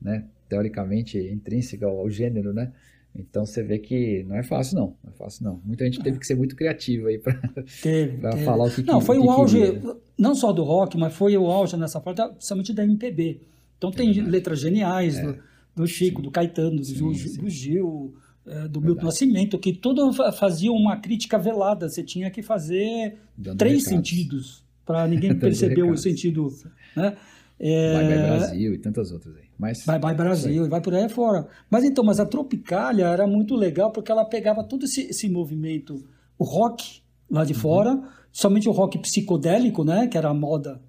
né, 0.00 0.24
teoricamente 0.48 1.18
intrínseca 1.18 1.86
ao, 1.86 2.08
gênero, 2.08 2.52
né? 2.52 2.72
Então 3.14 3.46
você 3.46 3.62
vê 3.62 3.78
que 3.78 4.24
não 4.24 4.36
é 4.36 4.42
fácil 4.42 4.76
não, 4.76 4.96
não 5.02 5.10
é 5.10 5.16
fácil 5.16 5.44
não. 5.44 5.60
Muita 5.64 5.84
gente 5.84 6.02
teve 6.02 6.18
que 6.18 6.26
ser 6.26 6.34
muito 6.34 6.54
criativa 6.54 7.08
aí 7.08 7.18
para 7.18 8.36
falar 8.44 8.66
o 8.66 8.70
que 8.70 8.82
Não, 8.82 8.98
que, 8.98 9.06
foi 9.06 9.18
o, 9.18 9.24
o 9.24 9.30
auge 9.30 9.80
não 10.18 10.34
só 10.34 10.52
do 10.52 10.62
rock, 10.62 10.98
mas 10.98 11.14
foi 11.14 11.36
o 11.36 11.46
auge 11.46 11.76
nessa 11.76 12.00
parte, 12.00 12.22
principalmente 12.32 12.72
da 12.74 12.84
MPB. 12.84 13.40
Então 13.78 13.90
tem 13.90 14.18
é 14.18 14.22
letras 14.22 14.60
geniais 14.60 15.16
é. 15.16 15.22
do, 15.22 15.38
do, 15.74 15.86
Chico, 15.86 16.20
Sim. 16.20 16.24
do 16.24 16.30
Caetano, 16.30 16.76
do, 16.76 16.84
sim, 16.84 16.98
do, 16.98 17.14
sim. 17.14 17.40
do 17.40 17.48
Gil, 17.48 18.14
é, 18.46 18.68
do 18.68 18.80
Milton 18.80 19.04
Nascimento, 19.04 19.58
que 19.58 19.72
tudo 19.72 20.12
fazia 20.32 20.72
uma 20.72 20.96
crítica 20.98 21.38
velada. 21.38 21.88
Você 21.88 22.02
tinha 22.02 22.30
que 22.30 22.42
fazer 22.42 23.16
Dando 23.36 23.58
três 23.58 23.84
recados. 23.84 24.08
sentidos 24.08 24.64
para 24.84 25.06
ninguém 25.06 25.34
perceber 25.38 25.82
o 25.82 25.96
sentido, 25.96 26.48
né? 26.94 27.16
É... 27.58 27.94
Bye 27.94 28.08
Bye 28.08 28.22
Brasil 28.22 28.74
e 28.74 28.78
tantas 28.78 29.10
outras 29.10 29.34
aí. 29.36 29.44
Mas, 29.58 29.84
Bye 29.86 29.98
Bye 29.98 30.14
Brasil 30.14 30.66
e 30.66 30.68
vai 30.68 30.80
por 30.80 30.94
aí 30.94 31.08
fora. 31.08 31.46
Mas 31.70 31.84
então, 31.84 32.04
mas 32.04 32.20
a 32.20 32.26
Tropicália 32.26 33.06
era 33.06 33.26
muito 33.26 33.54
legal 33.54 33.90
porque 33.90 34.12
ela 34.12 34.24
pegava 34.24 34.62
todo 34.62 34.84
esse, 34.84 35.02
esse 35.02 35.28
movimento, 35.28 36.04
o 36.38 36.44
rock 36.44 37.02
lá 37.30 37.44
de 37.44 37.54
uhum. 37.54 37.58
fora, 37.58 38.02
somente 38.30 38.68
o 38.68 38.72
rock 38.72 38.98
psicodélico, 38.98 39.84
né, 39.84 40.06
que 40.06 40.16
era 40.16 40.28
a 40.28 40.34
moda 40.34 40.80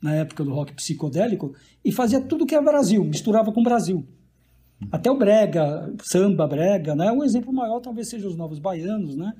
na 0.00 0.14
época 0.14 0.42
do 0.42 0.52
rock 0.52 0.72
psicodélico, 0.74 1.54
e 1.84 1.92
fazia 1.92 2.20
tudo 2.20 2.46
que 2.46 2.54
é 2.54 2.60
Brasil, 2.60 3.04
misturava 3.04 3.52
com 3.52 3.60
o 3.60 3.64
Brasil. 3.64 3.98
Uhum. 4.80 4.88
Até 4.90 5.10
o 5.10 5.16
brega, 5.16 5.92
samba 6.02 6.46
brega, 6.46 6.94
né? 6.96 7.12
Um 7.12 7.22
exemplo 7.22 7.52
maior 7.52 7.80
talvez 7.80 8.08
seja 8.08 8.26
os 8.26 8.36
novos 8.36 8.58
baianos, 8.58 9.16
né? 9.16 9.32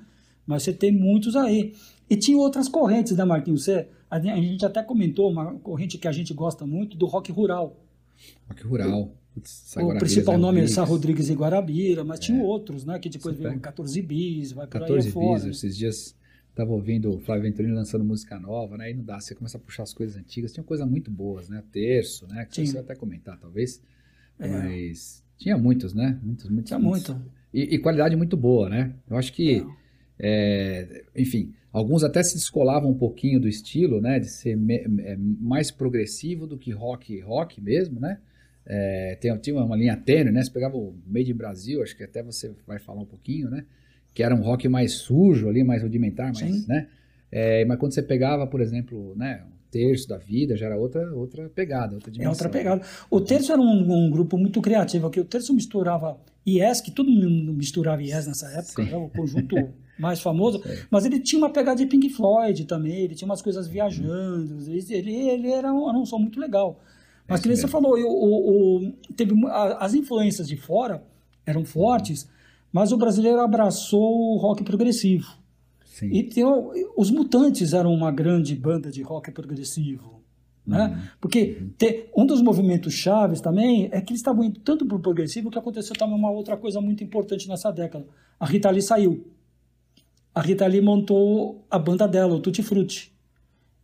Mas 0.45 0.63
você 0.63 0.73
tem 0.73 0.91
muitos 0.91 1.35
aí. 1.35 1.73
E 2.09 2.15
tinha 2.15 2.37
outras 2.37 2.67
correntes, 2.67 3.15
né, 3.15 3.23
Marquinhos? 3.23 3.63
Você, 3.63 3.87
a 4.09 4.19
gente 4.19 4.65
até 4.65 4.83
comentou 4.83 5.31
uma 5.31 5.53
corrente 5.55 5.97
que 5.97 6.07
a 6.07 6.11
gente 6.11 6.33
gosta 6.33 6.65
muito 6.65 6.97
do 6.97 7.05
rock 7.05 7.31
rural. 7.31 7.79
Rock 8.47 8.63
rural. 8.63 9.11
Putz, 9.33 9.75
o 9.77 9.97
principal 9.97 10.37
nome 10.37 10.61
é 10.61 10.67
Sá 10.67 10.83
Rodrigues 10.83 11.27
e 11.29 11.33
Guarabira, 11.33 12.03
mas 12.03 12.19
é. 12.19 12.23
tinha 12.23 12.43
outros, 12.43 12.85
né? 12.85 12.99
Que 12.99 13.09
depois 13.09 13.35
veio 13.35 13.59
14 13.59 14.01
bis, 14.03 14.51
vai 14.51 14.67
por 14.67 14.81
14 14.81 15.07
aí 15.07 15.11
fora. 15.11 15.39
bis, 15.39 15.57
esses 15.57 15.75
dias 15.75 16.15
estava 16.51 16.71
ouvindo 16.71 17.15
o 17.15 17.19
Flávio 17.19 17.43
Venturini 17.43 17.73
lançando 17.73 18.03
música 18.03 18.39
nova, 18.39 18.77
né? 18.77 18.85
Aí 18.85 18.93
não 18.93 19.03
dá, 19.03 19.19
você 19.19 19.33
começa 19.33 19.57
a 19.57 19.59
puxar 19.59 19.83
as 19.83 19.93
coisas 19.93 20.15
antigas. 20.17 20.53
Tinha 20.53 20.63
coisas 20.63 20.87
muito 20.87 21.09
boas, 21.09 21.49
né? 21.49 21.63
Terço, 21.71 22.27
né? 22.27 22.45
Que 22.45 22.67
você 22.67 22.73
vai 22.73 22.83
até 22.83 22.95
comentar, 22.95 23.39
talvez. 23.39 23.81
É. 24.37 24.47
Mas 24.47 25.23
tinha 25.35 25.57
muitos, 25.57 25.95
né? 25.95 26.19
Muitos, 26.21 26.47
muitos. 26.47 26.67
Tinha 26.67 26.79
muitos. 26.79 27.09
muito. 27.09 27.31
E, 27.51 27.75
e, 27.75 27.79
qualidade 27.79 28.15
muito 28.15 28.37
boa, 28.37 28.69
né? 28.69 28.93
Eu 29.09 29.17
acho 29.17 29.33
que... 29.33 29.57
É 29.57 29.82
É, 30.19 31.03
enfim, 31.15 31.53
alguns 31.71 32.03
até 32.03 32.21
se 32.23 32.35
descolavam 32.35 32.91
um 32.91 32.97
pouquinho 32.97 33.39
do 33.39 33.47
estilo, 33.47 33.99
né? 33.99 34.19
De 34.19 34.27
ser 34.27 34.55
me, 34.55 34.85
é, 34.99 35.17
mais 35.17 35.71
progressivo 35.71 36.45
do 36.47 36.57
que 36.57 36.71
rock 36.71 37.19
rock 37.21 37.59
mesmo, 37.61 37.99
né? 37.99 38.19
É, 38.65 39.17
tem, 39.19 39.35
tinha 39.39 39.61
uma 39.61 39.75
linha 39.75 39.97
tênue, 39.97 40.31
né? 40.31 40.43
Você 40.43 40.51
pegava 40.51 40.77
o 40.77 40.95
Made 41.05 41.31
in 41.31 41.35
Brasil, 41.35 41.83
acho 41.83 41.95
que 41.95 42.03
até 42.03 42.23
você 42.23 42.53
vai 42.65 42.79
falar 42.79 43.01
um 43.01 43.05
pouquinho, 43.05 43.49
né? 43.49 43.65
Que 44.13 44.23
era 44.23 44.33
um 44.33 44.41
rock 44.41 44.67
mais 44.67 44.93
sujo 44.93 45.49
ali, 45.49 45.63
mais 45.63 45.81
rudimentar, 45.81 46.31
mais, 46.33 46.67
né? 46.67 46.87
É, 47.35 47.65
mas 47.65 47.79
quando 47.79 47.93
você 47.93 48.03
pegava, 48.03 48.45
por 48.45 48.61
exemplo, 48.61 49.15
né, 49.15 49.43
um 49.47 49.71
terço 49.71 50.07
da 50.07 50.19
vida, 50.19 50.55
já 50.55 50.67
era 50.67 50.77
outra, 50.77 51.11
outra 51.15 51.49
pegada, 51.49 51.95
outra 51.95 52.11
dimensão. 52.11 52.29
É 52.29 52.31
outra 52.31 52.47
pegada. 52.47 52.83
O 53.09 53.19
terço 53.19 53.51
era 53.51 53.59
um, 53.59 54.05
um 54.05 54.11
grupo 54.11 54.37
muito 54.37 54.61
criativo, 54.61 55.09
que 55.09 55.19
o 55.19 55.25
terço 55.25 55.51
misturava 55.51 56.21
IES, 56.45 56.79
que 56.79 56.91
todo 56.91 57.09
mundo 57.09 57.51
misturava 57.51 58.03
IES 58.03 58.27
nessa 58.27 58.47
época, 58.51 58.83
né, 58.83 58.95
o 58.95 59.09
conjunto 59.09 59.55
mais 59.97 60.19
famoso, 60.21 60.61
mas 60.89 61.05
ele 61.05 61.19
tinha 61.19 61.39
uma 61.39 61.51
pegada 61.51 61.77
de 61.77 61.85
Pink 61.85 62.09
Floyd 62.09 62.65
também, 62.65 63.01
ele 63.01 63.15
tinha 63.15 63.27
umas 63.27 63.41
coisas 63.41 63.67
viajando, 63.67 64.57
ele, 64.67 65.13
ele 65.13 65.51
era, 65.51 65.71
um, 65.71 65.89
era 65.89 65.97
um 65.97 66.05
som 66.05 66.17
muito 66.17 66.39
legal. 66.39 66.79
Mas 67.27 67.39
é 67.39 67.43
que 67.43 67.47
nem 67.47 67.57
você 67.57 67.67
falou, 67.67 67.97
eu, 67.97 68.07
o, 68.07 68.87
o, 68.87 68.93
teve, 69.15 69.33
as 69.79 69.93
influências 69.93 70.47
de 70.47 70.57
fora 70.57 71.03
eram 71.45 71.63
fortes, 71.63 72.27
mas 72.71 72.91
o 72.91 72.97
brasileiro 72.97 73.39
abraçou 73.39 74.33
o 74.33 74.37
rock 74.37 74.63
progressivo. 74.63 75.27
Sim. 75.85 76.07
E 76.11 76.23
tem, 76.23 76.43
os 76.97 77.11
Mutantes 77.11 77.71
eram 77.73 77.93
uma 77.93 78.11
grande 78.11 78.55
banda 78.55 78.89
de 78.89 79.03
rock 79.03 79.31
progressivo. 79.31 80.21
Né? 80.65 80.87
Uhum. 80.87 81.01
Porque 81.19 81.67
te, 81.77 82.09
um 82.15 82.25
dos 82.25 82.41
movimentos 82.41 82.93
chaves 82.93 83.41
também 83.41 83.89
é 83.91 84.01
que 84.01 84.11
eles 84.11 84.21
estavam 84.21 84.43
indo 84.43 84.59
tanto 84.61 84.85
para 84.85 84.97
o 84.97 84.99
progressivo 84.99 85.51
que 85.51 85.59
aconteceu 85.59 85.95
também 85.95 86.15
uma 86.15 86.31
outra 86.31 86.55
coisa 86.57 86.79
muito 86.79 87.03
importante 87.03 87.47
nessa 87.47 87.69
década. 87.69 88.07
A 88.39 88.45
Rita 88.45 88.71
Lee 88.71 88.81
saiu. 88.81 89.27
A 90.33 90.41
Rita 90.41 90.65
Lee 90.65 90.81
montou 90.81 91.63
a 91.69 91.77
banda 91.77 92.07
dela, 92.07 92.35
o 92.35 92.39
Tutti 92.39 92.63
Frutti. 92.63 93.13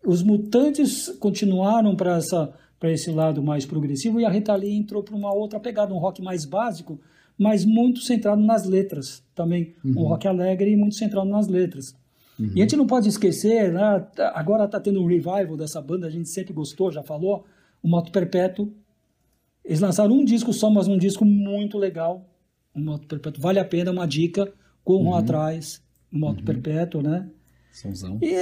Os 0.06 0.24
Mutantes 0.24 1.10
continuaram 1.20 1.96
para 1.96 2.18
essa 2.18 2.54
para 2.80 2.92
esse 2.92 3.12
lado 3.12 3.44
mais 3.44 3.66
progressivo 3.66 4.20
e 4.20 4.26
a 4.26 4.30
Rita 4.30 4.56
Lee 4.56 4.74
entrou 4.74 5.04
para 5.04 5.16
uma 5.16 5.34
outra 5.34 5.60
pegada, 5.60 5.94
um 5.94 5.98
rock 5.98 6.22
mais 6.22 6.46
básico, 6.46 7.00
mas 7.38 7.66
muito 7.66 8.00
centrado 8.00 8.42
nas 8.42 8.66
letras 8.66 9.22
também. 9.36 9.76
Uhum. 9.84 10.04
Um 10.04 10.08
rock 10.08 10.28
alegre 10.28 10.72
e 10.72 10.76
muito 10.78 10.96
centrado 10.96 11.30
nas 11.30 11.48
letras. 11.48 11.94
Uhum. 12.40 12.52
E 12.56 12.62
a 12.62 12.64
gente 12.64 12.78
não 12.78 12.88
pode 12.88 13.10
esquecer, 13.10 13.74
né, 13.74 14.08
agora 14.34 14.64
está 14.64 14.80
tendo 14.80 15.02
um 15.02 15.06
revival 15.06 15.58
dessa 15.58 15.82
banda, 15.82 16.08
a 16.08 16.10
gente 16.10 16.30
sempre 16.30 16.54
gostou, 16.54 16.90
já 16.90 17.04
falou, 17.04 17.46
o 17.84 17.90
Moto 17.90 18.12
Perpétuo. 18.12 18.72
Eles 19.64 19.82
lançaram 19.82 20.16
um 20.16 20.24
disco 20.24 20.54
só, 20.54 20.70
mas 20.70 20.88
um 20.88 20.98
disco 20.98 21.26
muito 21.26 21.78
legal. 21.78 22.26
O 22.74 22.80
Moto 22.80 23.08
Perpétuo 23.08 23.42
vale 23.42 23.60
a 23.60 23.66
pena, 23.66 23.92
uma 23.92 24.08
dica, 24.08 24.52
corram 24.86 25.08
uhum. 25.08 25.16
atrás, 25.16 25.82
Moto 26.12 26.40
uhum. 26.40 26.46
Perpétuo, 26.46 27.02
né? 27.02 27.28
Somzão. 27.72 28.20
E, 28.22 28.34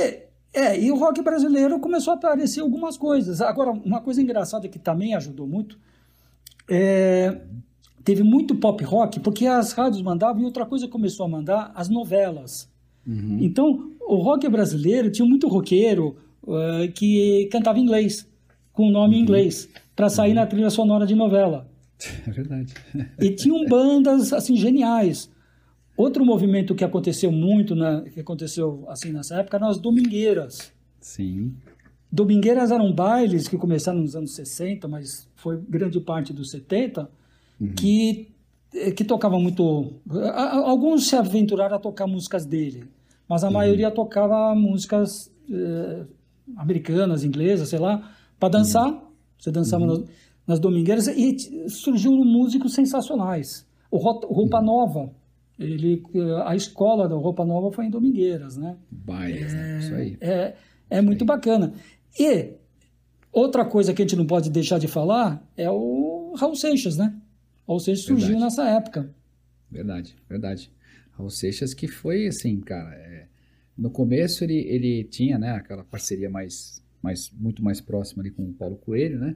é, 0.53 0.79
e 0.79 0.91
o 0.91 0.95
rock 0.95 1.21
brasileiro 1.21 1.79
começou 1.79 2.13
a 2.13 2.15
aparecer 2.15 2.61
algumas 2.61 2.97
coisas. 2.97 3.41
Agora, 3.41 3.71
uma 3.71 4.01
coisa 4.01 4.21
engraçada 4.21 4.67
que 4.67 4.79
também 4.79 5.13
ajudou 5.15 5.47
muito 5.47 5.77
é, 6.69 7.41
teve 8.03 8.23
muito 8.23 8.55
pop 8.55 8.83
rock, 8.83 9.19
porque 9.19 9.45
as 9.45 9.71
rádios 9.71 10.01
mandavam, 10.01 10.41
e 10.41 10.45
outra 10.45 10.65
coisa 10.65 10.87
começou 10.87 11.25
a 11.25 11.29
mandar, 11.29 11.71
as 11.75 11.89
novelas. 11.89 12.69
Uhum. 13.05 13.39
Então, 13.41 13.91
o 14.01 14.15
rock 14.15 14.47
brasileiro 14.49 15.09
tinha 15.11 15.27
muito 15.27 15.47
roqueiro 15.47 16.17
uh, 16.43 16.91
que 16.93 17.47
cantava 17.51 17.79
inglês, 17.79 18.27
com 18.73 18.87
o 18.87 18.91
nome 18.91 19.15
uhum. 19.15 19.19
em 19.19 19.23
inglês, 19.23 19.69
para 19.95 20.09
sair 20.09 20.29
uhum. 20.29 20.35
na 20.35 20.45
trilha 20.45 20.69
sonora 20.69 21.05
de 21.05 21.15
novela. 21.15 21.69
É 22.27 22.29
verdade. 22.29 22.75
e 23.19 23.31
tinham 23.31 23.65
bandas 23.65 24.31
assim 24.31 24.55
geniais. 24.55 25.31
Outro 25.97 26.23
movimento 26.23 26.75
que 26.75 26.83
aconteceu 26.83 27.31
muito, 27.31 27.75
na, 27.75 28.03
que 28.03 28.19
aconteceu 28.19 28.85
assim 28.87 29.11
nessa 29.11 29.37
época, 29.37 29.57
eram 29.57 29.67
as 29.67 29.79
domingueiras. 29.79 30.71
Sim. 31.01 31.55
Domingueiras 32.11 32.69
eram 32.69 32.93
bailes 32.93 33.47
que 33.47 33.57
começaram 33.57 33.99
nos 33.99 34.15
anos 34.15 34.31
60, 34.35 34.87
mas 34.87 35.27
foi 35.35 35.59
grande 35.67 35.99
parte 35.99 36.31
dos 36.31 36.51
70, 36.51 37.09
uhum. 37.59 37.73
que, 37.73 38.29
eh, 38.75 38.91
que 38.91 39.03
tocava 39.03 39.39
muito. 39.39 39.93
Alguns 40.65 41.07
se 41.07 41.15
aventuraram 41.15 41.75
a 41.75 41.79
tocar 41.79 42.05
músicas 42.05 42.45
dele, 42.45 42.85
mas 43.27 43.43
a 43.43 43.47
uhum. 43.47 43.53
maioria 43.53 43.89
tocava 43.89 44.53
músicas 44.53 45.31
eh, 45.51 46.05
americanas, 46.55 47.23
inglesas, 47.23 47.69
sei 47.69 47.79
lá, 47.79 48.11
para 48.39 48.49
dançar. 48.49 48.87
Uhum. 48.87 49.01
Você 49.39 49.51
dançava 49.51 49.83
uhum. 49.83 49.99
nas, 49.99 50.09
nas, 50.45 50.59
domingueiras 50.59 51.07
e 51.07 51.69
surgiram 51.69 52.23
músicos 52.23 52.73
sensacionais. 52.73 53.65
O 53.89 53.97
Roupa 53.97 54.59
uhum. 54.59 54.65
Nova, 54.65 55.11
ele, 55.59 56.03
eh, 56.13 56.43
a 56.45 56.55
escola 56.55 57.07
da 57.07 57.15
Roupa 57.15 57.43
Nova 57.45 57.71
foi 57.71 57.85
em 57.85 57.89
Domingueiras, 57.89 58.57
né? 58.57 58.77
Bailes, 58.91 59.53
é, 59.53 59.55
né? 59.55 59.79
Isso 59.79 59.95
aí. 59.95 60.17
É, 60.21 60.53
é 60.89 61.01
muito 61.01 61.23
aí. 61.23 61.27
bacana. 61.27 61.73
E 62.19 62.53
outra 63.31 63.65
coisa 63.65 63.93
que 63.93 64.01
a 64.01 64.05
gente 64.05 64.15
não 64.15 64.25
pode 64.25 64.49
deixar 64.49 64.79
de 64.79 64.87
falar 64.87 65.45
é 65.57 65.69
o 65.69 66.35
Raul 66.37 66.55
Seixas, 66.55 66.97
né? 66.97 67.15
Raul 67.67 67.79
Seixas 67.79 68.05
surgiu 68.05 68.29
verdade. 68.29 68.43
nessa 68.45 68.69
época. 68.69 69.13
Verdade, 69.69 70.15
verdade. 70.29 70.71
Raul 71.11 71.29
Seixas 71.29 71.73
que 71.73 71.87
foi 71.87 72.27
assim, 72.27 72.59
cara, 72.59 72.93
é, 72.95 73.27
no 73.77 73.89
começo 73.89 74.43
ele, 74.43 74.59
ele 74.59 75.03
tinha, 75.05 75.39
né, 75.39 75.51
aquela 75.51 75.83
parceria 75.83 76.29
mais, 76.29 76.83
mais, 77.01 77.31
muito 77.31 77.63
mais 77.63 77.81
próxima 77.81 78.21
ali 78.21 78.29
com 78.29 78.43
o 78.43 78.53
Paulo 78.53 78.77
Coelho, 78.77 79.19
né? 79.19 79.35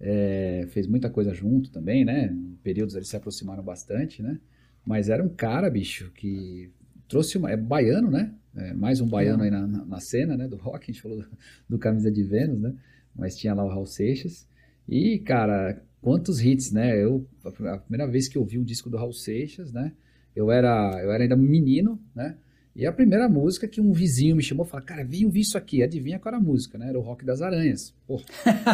É, 0.00 0.66
fez 0.70 0.88
muita 0.88 1.08
coisa 1.08 1.32
junto 1.32 1.70
também, 1.70 2.04
né? 2.04 2.26
Em 2.26 2.58
períodos 2.64 2.96
eles 2.96 3.06
se 3.06 3.16
aproximaram 3.16 3.62
bastante, 3.62 4.20
né? 4.20 4.40
Mas 4.84 5.08
era 5.08 5.22
um 5.22 5.28
cara, 5.28 5.70
bicho, 5.70 6.10
que 6.14 6.70
trouxe 7.08 7.38
uma. 7.38 7.50
É 7.50 7.56
baiano, 7.56 8.10
né? 8.10 8.34
É, 8.54 8.74
mais 8.74 9.00
um 9.00 9.08
baiano 9.08 9.42
aí 9.42 9.50
na, 9.50 9.66
na, 9.66 9.84
na, 9.84 10.00
cena, 10.00 10.36
né? 10.36 10.46
Do 10.46 10.56
rock, 10.56 10.84
a 10.84 10.92
gente 10.92 11.00
falou 11.00 11.18
do, 11.18 11.26
do 11.68 11.78
Camisa 11.78 12.10
de 12.10 12.22
Vênus, 12.22 12.60
né? 12.60 12.74
Mas 13.14 13.36
tinha 13.36 13.54
lá 13.54 13.64
o 13.64 13.68
Raul 13.68 13.86
Seixas. 13.86 14.46
E, 14.88 15.18
cara, 15.20 15.82
quantos 16.00 16.40
hits, 16.40 16.72
né? 16.72 17.02
Eu, 17.02 17.26
a 17.44 17.78
primeira 17.78 18.10
vez 18.10 18.28
que 18.28 18.36
eu 18.36 18.44
vi 18.44 18.58
o 18.58 18.64
disco 18.64 18.90
do 18.90 18.96
Raul 18.96 19.12
Seixas, 19.12 19.72
né? 19.72 19.92
Eu 20.34 20.50
era, 20.50 21.00
eu 21.02 21.12
era 21.12 21.22
ainda 21.22 21.36
menino, 21.36 22.00
né? 22.14 22.36
E 22.74 22.86
a 22.86 22.92
primeira 22.92 23.28
música 23.28 23.68
que 23.68 23.82
um 23.82 23.92
vizinho 23.92 24.34
me 24.34 24.42
chamou, 24.42 24.64
falou, 24.64 24.84
cara, 24.84 25.04
vim 25.04 25.26
ouvir 25.26 25.40
isso 25.40 25.58
aqui. 25.58 25.82
Adivinha 25.82 26.18
qual 26.18 26.34
era 26.34 26.42
a 26.42 26.44
música, 26.44 26.78
né? 26.78 26.88
Era 26.88 26.98
o 26.98 27.02
Rock 27.02 27.24
das 27.24 27.42
Aranhas. 27.42 27.94
Pô, 28.06 28.20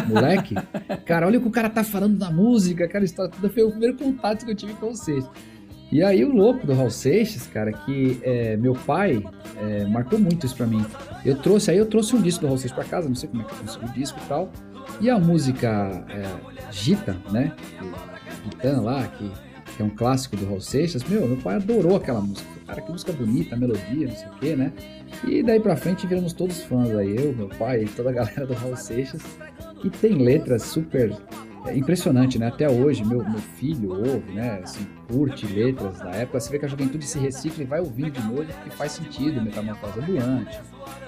moleque, 0.07 0.55
cara, 1.05 1.27
olha 1.27 1.37
o 1.37 1.41
que 1.41 1.47
o 1.49 1.51
cara 1.51 1.69
tá 1.69 1.83
falando 1.83 2.17
da 2.17 2.31
música, 2.31 2.85
aquela 2.85 3.03
história 3.03 3.29
toda. 3.29 3.49
Foi 3.49 3.63
o 3.63 3.71
primeiro 3.71 3.97
contato 3.97 4.45
que 4.45 4.51
eu 4.51 4.55
tive 4.55 4.73
com 4.75 4.89
vocês. 4.89 5.25
E 5.91 6.03
aí 6.03 6.23
o 6.23 6.31
louco 6.31 6.67
do 6.67 6.73
Raul 6.73 6.91
Seixas, 6.91 7.47
cara, 7.47 7.71
que 7.71 8.19
é, 8.21 8.55
meu 8.57 8.73
pai 8.73 9.23
é, 9.57 9.85
marcou 9.85 10.19
muito 10.19 10.45
isso 10.45 10.55
pra 10.55 10.67
mim. 10.67 10.85
Eu 11.25 11.35
trouxe, 11.37 11.71
aí 11.71 11.77
eu 11.77 11.85
trouxe 11.85 12.15
um 12.15 12.21
disco 12.21 12.41
do 12.41 12.47
Raul 12.47 12.59
Seixas 12.59 12.75
pra 12.75 12.85
casa, 12.85 13.07
não 13.07 13.15
sei 13.15 13.27
como 13.29 13.41
é 13.41 13.45
que 13.45 13.53
eu 13.53 13.57
consegui 13.59 13.85
o 13.85 13.93
disco 13.93 14.19
e 14.23 14.27
tal. 14.27 14.51
E 15.01 15.09
a 15.09 15.17
música 15.17 16.05
é, 16.09 16.71
Gita, 16.71 17.17
né? 17.31 17.53
Gitana 18.43 18.81
lá, 18.81 19.07
que, 19.07 19.31
que, 19.75 19.81
é 19.81 19.85
um 19.85 19.89
clássico 19.89 20.35
do 20.35 20.45
Raul 20.45 20.61
Seixas, 20.61 21.03
meu, 21.03 21.27
meu 21.27 21.37
pai 21.37 21.55
adorou 21.55 21.95
aquela 21.95 22.21
música. 22.21 22.47
Cara, 22.67 22.81
que 22.81 22.91
música 22.91 23.11
bonita, 23.11 23.55
melodia, 23.55 24.07
não 24.07 24.15
sei 24.15 24.27
o 24.27 24.31
quê, 24.39 24.55
né? 24.55 24.71
E 25.27 25.41
daí 25.41 25.59
pra 25.59 25.75
frente 25.75 26.05
viramos 26.05 26.33
todos 26.33 26.61
fãs 26.61 26.91
aí, 26.91 27.15
eu, 27.17 27.33
meu 27.35 27.49
pai 27.49 27.83
e 27.83 27.87
toda 27.87 28.11
a 28.11 28.13
galera 28.13 28.45
do 28.45 28.53
Raul 28.53 28.75
Seixas, 28.75 29.21
que 29.81 29.89
tem 29.89 30.13
letras 30.13 30.63
super 30.63 31.11
é 31.69 31.77
impressionante, 31.77 32.37
né? 32.39 32.47
Até 32.47 32.69
hoje, 32.69 33.03
meu, 33.05 33.19
meu 33.19 33.39
filho 33.39 33.91
ouve, 33.91 34.31
né? 34.33 34.59
Assim, 34.63 34.85
curte 35.07 35.45
letras 35.47 35.99
da 35.99 36.11
época. 36.11 36.39
Você 36.39 36.51
vê 36.51 36.59
que 36.59 36.65
a 36.65 36.67
juventude 36.67 37.05
se 37.05 37.19
recicla 37.19 37.63
e 37.63 37.65
vai 37.65 37.79
ouvindo 37.79 38.11
de 38.11 38.21
novo 38.21 38.45
porque 38.45 38.69
faz 38.71 38.93
sentido, 38.93 39.41
metamorfose 39.41 39.99
ambulante, 39.99 40.59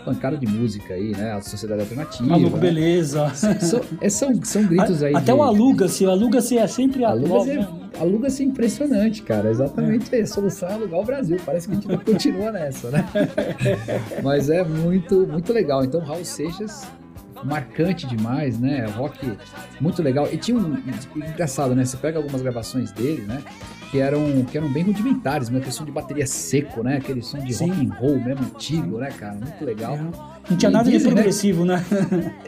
pancada 0.05 0.37
de 0.37 0.47
música 0.47 0.93
aí, 0.93 1.11
né? 1.11 1.33
A 1.33 1.41
sociedade 1.41 1.81
alternativa. 1.81 2.29
Maluco, 2.29 2.55
né? 2.57 2.61
beleza. 2.61 3.29
São, 3.33 3.81
é, 3.99 4.09
são, 4.09 4.43
são 4.43 4.65
gritos 4.65 5.03
aí. 5.03 5.15
Até 5.15 5.31
de... 5.31 5.37
o 5.37 5.43
aluga-se, 5.43 6.05
o 6.05 6.09
aluga-se 6.09 6.57
é 6.57 6.67
sempre 6.67 7.03
aluga-se 7.03 7.51
é, 7.51 7.67
aluga-se 7.99 8.43
é 8.43 8.45
impressionante, 8.45 9.21
cara. 9.23 9.49
Exatamente 9.49 10.15
é. 10.15 10.21
a 10.21 10.27
solução 10.27 10.69
é 10.69 10.73
alugar 10.73 10.99
o 10.99 11.05
Brasil. 11.05 11.37
Parece 11.45 11.67
que 11.67 11.75
a 11.75 11.79
gente 11.79 12.05
continua 12.05 12.51
nessa, 12.51 12.89
né? 12.89 13.05
Mas 14.23 14.49
é 14.49 14.63
muito, 14.63 15.27
muito 15.27 15.51
legal. 15.53 15.83
Então, 15.83 16.01
Raul 16.01 16.25
Seixas 16.25 16.87
marcante 17.43 18.07
demais, 18.07 18.59
né? 18.59 18.85
Rock 18.95 19.37
muito 19.79 20.01
legal. 20.01 20.27
E 20.31 20.37
tinha 20.37 20.57
um. 20.57 20.77
Engraçado, 21.15 21.75
né? 21.75 21.85
Você 21.85 21.97
pega 21.97 22.17
algumas 22.17 22.41
gravações 22.41 22.91
dele, 22.91 23.23
né? 23.23 23.41
Que 23.89 23.99
eram, 23.99 24.45
que 24.45 24.57
eram 24.57 24.71
bem 24.71 24.83
rudimentares, 24.83 25.49
uma 25.49 25.59
questão 25.59 25.85
de 25.85 25.91
bateria 25.91 26.25
seco, 26.25 26.81
né? 26.81 26.97
Aquele 26.97 27.21
som 27.21 27.39
de 27.39 27.53
Sim. 27.53 27.67
rock 27.67 27.85
and 27.85 27.93
roll 27.95 28.19
mesmo 28.21 28.45
antigo, 28.45 28.97
né, 28.99 29.09
cara? 29.11 29.35
Muito 29.35 29.65
legal. 29.65 29.95
É. 29.95 30.41
Não 30.49 30.57
tinha 30.57 30.69
e 30.69 30.73
nada 30.73 30.89
de 30.89 30.97
né? 30.97 31.03
progressivo, 31.03 31.65
né? 31.65 31.85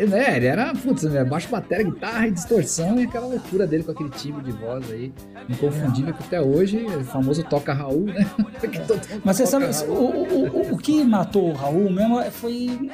né? 0.07 0.35
Ele 0.35 0.45
era, 0.45 0.73
putz, 0.73 1.03
né? 1.03 1.23
baixo 1.23 1.49
bateria, 1.49 1.85
guitarra 1.85 2.27
e 2.27 2.31
distorção 2.31 2.99
e 2.99 3.03
aquela 3.03 3.27
loucura 3.27 3.67
dele 3.67 3.83
com 3.83 3.91
aquele 3.91 4.09
timbre 4.09 4.43
de 4.43 4.51
voz 4.51 4.89
aí, 4.91 5.13
inconfundível, 5.49 6.13
é. 6.13 6.17
que 6.17 6.23
até 6.23 6.41
hoje, 6.41 6.85
o 6.85 7.03
famoso 7.03 7.43
toca 7.43 7.73
Raul, 7.73 8.05
né? 8.05 8.25
É. 8.63 9.19
Mas 9.23 9.37
você 9.37 9.45
sabe, 9.45 9.65
o, 9.87 9.91
o, 9.91 10.47
o, 10.47 10.73
o 10.73 10.77
que 10.77 11.03
matou 11.03 11.49
o 11.49 11.53
Raul 11.53 11.91
mesmo 11.91 12.21
foi 12.31 12.89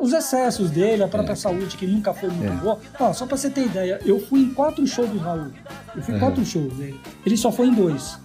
os 0.00 0.12
excessos 0.12 0.70
dele, 0.70 1.02
a 1.02 1.08
própria 1.08 1.32
é. 1.32 1.36
saúde 1.36 1.76
que 1.76 1.86
nunca 1.86 2.12
foi 2.12 2.28
muito 2.28 2.52
é. 2.52 2.56
boa. 2.56 2.78
Ó, 2.98 3.12
só 3.12 3.26
pra 3.26 3.36
você 3.36 3.50
ter 3.50 3.66
ideia, 3.66 4.00
eu 4.04 4.20
fui 4.20 4.40
em 4.40 4.54
quatro 4.54 4.86
shows 4.86 5.10
do 5.10 5.18
Raul. 5.18 5.50
Eu 5.94 6.02
fui 6.02 6.14
em 6.14 6.18
quatro 6.18 6.44
shows 6.44 6.72
dele. 6.74 7.00
Ele 7.24 7.36
só 7.36 7.50
foi 7.50 7.68
em 7.68 7.74
dois. 7.74 8.18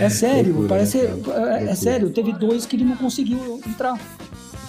É 0.00 0.08
sério, 0.10 0.52
Loucura, 0.54 0.68
parece. 0.68 0.98
É, 0.98 1.70
é, 1.70 1.74
sério, 1.74 2.10
teve 2.10 2.32
dois 2.32 2.66
que 2.66 2.76
ele 2.76 2.84
não 2.84 2.96
conseguiu 2.96 3.60
entrar. 3.66 3.98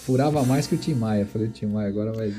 Furava 0.01 0.43
mais 0.43 0.67
que 0.67 0.75
o 0.75 0.77
Tim 0.77 0.95
Maia. 0.95 1.25
Falei 1.25 1.47
do 1.47 1.53
Tim 1.53 1.67
Maia 1.67 1.87
agora, 1.87 2.11
mas. 2.15 2.35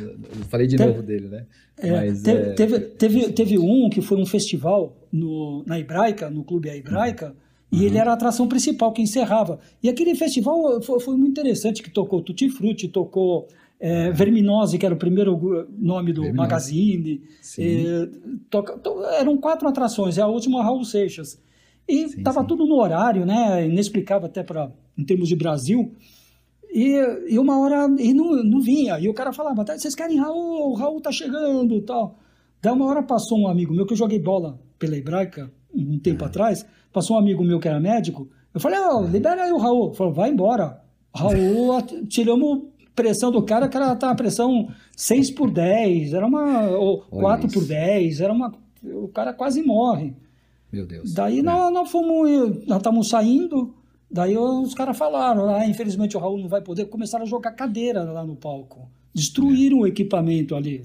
Falei 0.48 0.66
de 0.66 0.76
novo 0.76 1.02
dele, 1.02 1.28
né? 1.28 1.46
É, 1.78 1.90
mas, 1.90 2.22
teve, 2.22 2.40
é... 2.40 2.52
teve, 2.52 2.80
teve, 2.80 3.32
teve, 3.32 3.58
um 3.58 3.88
que 3.88 4.00
foi 4.00 4.18
um 4.18 4.26
festival 4.26 4.96
no, 5.10 5.64
na 5.66 5.78
Hebraica, 5.78 6.28
no 6.28 6.44
Clube 6.44 6.68
A 6.68 6.76
Hebraica. 6.76 7.26
Uhum. 7.26 7.34
E 7.72 7.86
ele 7.86 7.96
era 7.96 8.10
a 8.10 8.14
atração 8.14 8.46
principal 8.46 8.92
que 8.92 9.00
encerrava. 9.00 9.58
E 9.82 9.88
aquele 9.88 10.14
festival 10.14 10.82
foi, 10.82 11.00
foi 11.00 11.16
muito 11.16 11.30
interessante, 11.30 11.82
que 11.82 11.90
tocou 11.90 12.20
Tutti 12.20 12.50
Frutti, 12.50 12.86
tocou 12.86 13.48
é, 13.80 14.10
Verminose, 14.10 14.76
que 14.76 14.84
era 14.84 14.94
o 14.94 14.98
primeiro 14.98 15.32
nome 15.78 16.12
do 16.12 16.20
Verminose. 16.20 16.36
Magazine. 16.36 17.22
É, 17.58 18.08
toca, 18.50 18.76
to, 18.76 19.02
eram 19.18 19.38
quatro 19.38 19.66
atrações, 19.66 20.18
e 20.18 20.20
a 20.20 20.26
última 20.26 20.62
Raul 20.62 20.84
Seixas. 20.84 21.40
E 21.88 22.04
estava 22.04 22.44
tudo 22.44 22.66
no 22.66 22.76
horário, 22.76 23.24
né? 23.24 23.66
Inexplicável 23.66 24.26
até 24.26 24.42
pra, 24.42 24.70
em 24.96 25.04
termos 25.04 25.26
de 25.26 25.34
Brasil. 25.34 25.94
E, 26.70 26.94
e 27.28 27.38
uma 27.38 27.58
hora 27.58 27.88
e 27.98 28.12
não, 28.12 28.42
não 28.44 28.60
vinha. 28.60 28.98
E 29.00 29.08
o 29.08 29.14
cara 29.14 29.32
falava, 29.32 29.64
tá, 29.64 29.78
vocês 29.78 29.94
querem 29.94 30.18
Raul? 30.18 30.70
O 30.70 30.74
Raul 30.74 31.00
tá 31.00 31.10
chegando 31.10 31.80
tal. 31.80 32.18
Daí 32.60 32.72
uma 32.72 32.86
hora 32.86 33.02
passou 33.02 33.38
um 33.40 33.48
amigo 33.48 33.74
meu, 33.74 33.86
que 33.86 33.94
eu 33.94 33.96
joguei 33.96 34.18
bola 34.18 34.60
pela 34.78 34.96
Hebraica 34.96 35.50
um 35.74 35.98
tempo 35.98 36.24
atrás, 36.24 36.66
passou 36.92 37.16
um 37.16 37.18
amigo 37.18 37.42
meu 37.42 37.58
que 37.58 37.68
era 37.68 37.80
médico. 37.80 38.28
Eu 38.52 38.60
falei, 38.60 38.78
oh, 38.80 39.02
libera 39.02 39.44
aí 39.44 39.52
o 39.52 39.58
Raul. 39.58 39.86
Ele 39.88 39.96
falou, 39.96 40.12
vai 40.12 40.30
embora. 40.30 40.80
Raul, 41.14 41.80
tiramos 42.08 42.62
pressão 42.94 43.30
do 43.30 43.42
cara, 43.42 43.66
o 43.66 43.70
cara 43.70 43.94
tava 43.96 44.14
pressão 44.14 44.68
6 44.96 45.30
por 45.32 45.50
10, 45.50 46.14
era 46.14 46.26
uma. 46.26 46.68
ou 46.70 47.02
4 47.02 47.48
por 47.50 47.64
10, 47.64 48.20
era 48.20 48.32
uma. 48.32 48.52
O 48.82 49.08
cara 49.08 49.32
quase 49.32 49.62
morre. 49.62 50.14
Meu 50.72 50.86
Deus. 50.86 51.12
Daí 51.12 51.40
é. 51.40 51.42
nós, 51.42 51.72
nós 51.72 51.90
fomos. 51.90 52.66
Nós 52.66 52.78
estávamos 52.78 53.08
saindo, 53.08 53.74
daí 54.10 54.36
os 54.36 54.74
caras 54.74 54.96
falaram, 54.96 55.54
ah, 55.54 55.66
infelizmente 55.66 56.16
o 56.16 56.20
Raul 56.20 56.38
não 56.38 56.48
vai 56.48 56.62
poder, 56.62 56.86
começaram 56.86 57.24
a 57.24 57.28
jogar 57.28 57.52
cadeira 57.52 58.02
lá 58.04 58.24
no 58.24 58.36
palco. 58.36 58.88
Destruíram 59.14 59.78
é. 59.78 59.80
o 59.82 59.86
equipamento 59.86 60.54
ali. 60.54 60.84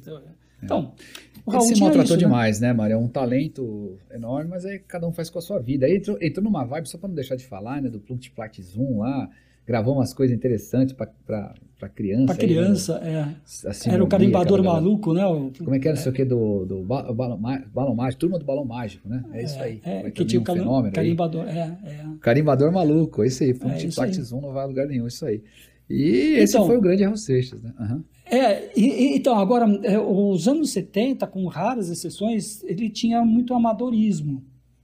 Então. 0.61 0.93
É. 1.03 1.26
O 1.47 1.51
Raul 1.51 1.65
Ele 1.65 1.75
se 1.75 1.81
maltratou 1.81 2.03
isso, 2.03 2.13
né? 2.13 2.19
demais, 2.19 2.59
né, 2.59 2.73
Mário? 2.73 2.93
É 2.93 2.97
um 2.97 3.07
talento 3.07 3.97
enorme, 4.11 4.49
mas 4.49 4.65
aí 4.65 4.79
cada 4.79 5.07
um 5.07 5.13
faz 5.13 5.29
com 5.29 5.39
a 5.39 5.41
sua 5.41 5.59
vida. 5.59 5.85
Aí 5.85 5.95
entrou, 5.95 6.17
entrou 6.21 6.43
numa 6.43 6.65
vibe, 6.65 6.89
só 6.89 6.97
para 6.97 7.07
não 7.07 7.15
deixar 7.15 7.35
de 7.35 7.45
falar, 7.45 7.81
né, 7.81 7.89
do 7.89 7.99
Plunk 7.99 8.29
Plat 8.31 8.59
Zoom 8.61 8.99
lá 8.99 9.29
gravou 9.67 9.95
umas 9.95 10.13
coisas 10.13 10.35
interessantes 10.35 10.95
para 10.95 11.89
criança. 11.93 12.25
Para 12.27 12.35
criança, 12.37 12.99
aí, 13.03 13.11
né? 13.11 13.35
é. 13.37 13.69
Assim, 13.69 13.89
era 13.89 14.01
o 14.01 14.07
carimbador 14.07 14.63
maluco, 14.63 15.13
né? 15.13 15.25
O, 15.27 15.51
como 15.59 15.75
é 15.75 15.79
que 15.79 15.89
era, 15.89 15.97
é. 15.97 16.01
sei 16.01 16.09
o 16.09 16.15
que, 16.15 16.23
do, 16.23 16.65
do 16.65 16.83
balão, 16.83 17.37
balão 17.73 17.93
mágico, 17.93 18.21
turma 18.21 18.39
do 18.39 18.45
balão 18.45 18.63
mágico, 18.63 19.09
né? 19.09 19.25
É 19.33 19.43
isso 19.43 19.59
aí. 19.59 19.81
É, 19.83 20.07
é 20.07 20.11
que 20.11 20.23
tinha 20.23 20.41
o 20.41 20.45
fenômeno 20.45 20.93
carimbador, 20.93 21.45
aí. 21.47 21.57
é, 21.57 21.77
é. 21.83 22.05
Carimbador 22.21 22.71
maluco, 22.71 23.23
é 23.23 23.27
isso 23.27 23.43
aí. 23.43 23.51
Um 23.51 23.69
é 23.69 24.41
não 24.41 24.53
vai 24.53 24.63
a 24.63 24.67
lugar 24.67 24.87
nenhum, 24.87 25.05
isso 25.05 25.25
aí. 25.25 25.43
E 25.89 26.35
esse 26.37 26.55
então, 26.55 26.65
foi 26.65 26.77
o 26.77 26.81
grande 26.81 27.03
Erro 27.03 27.17
Seixas, 27.17 27.61
né? 27.61 27.73
Uhum. 27.77 28.03
É, 28.29 28.71
e, 28.75 29.15
então, 29.15 29.37
agora, 29.37 29.65
é, 29.83 29.99
os 29.99 30.47
anos 30.47 30.71
70, 30.71 31.25
com 31.27 31.45
raras 31.47 31.89
exceções, 31.89 32.63
ele 32.63 32.89
tinha 32.89 33.23
muito 33.23 33.53
amadorismo. 33.53 34.43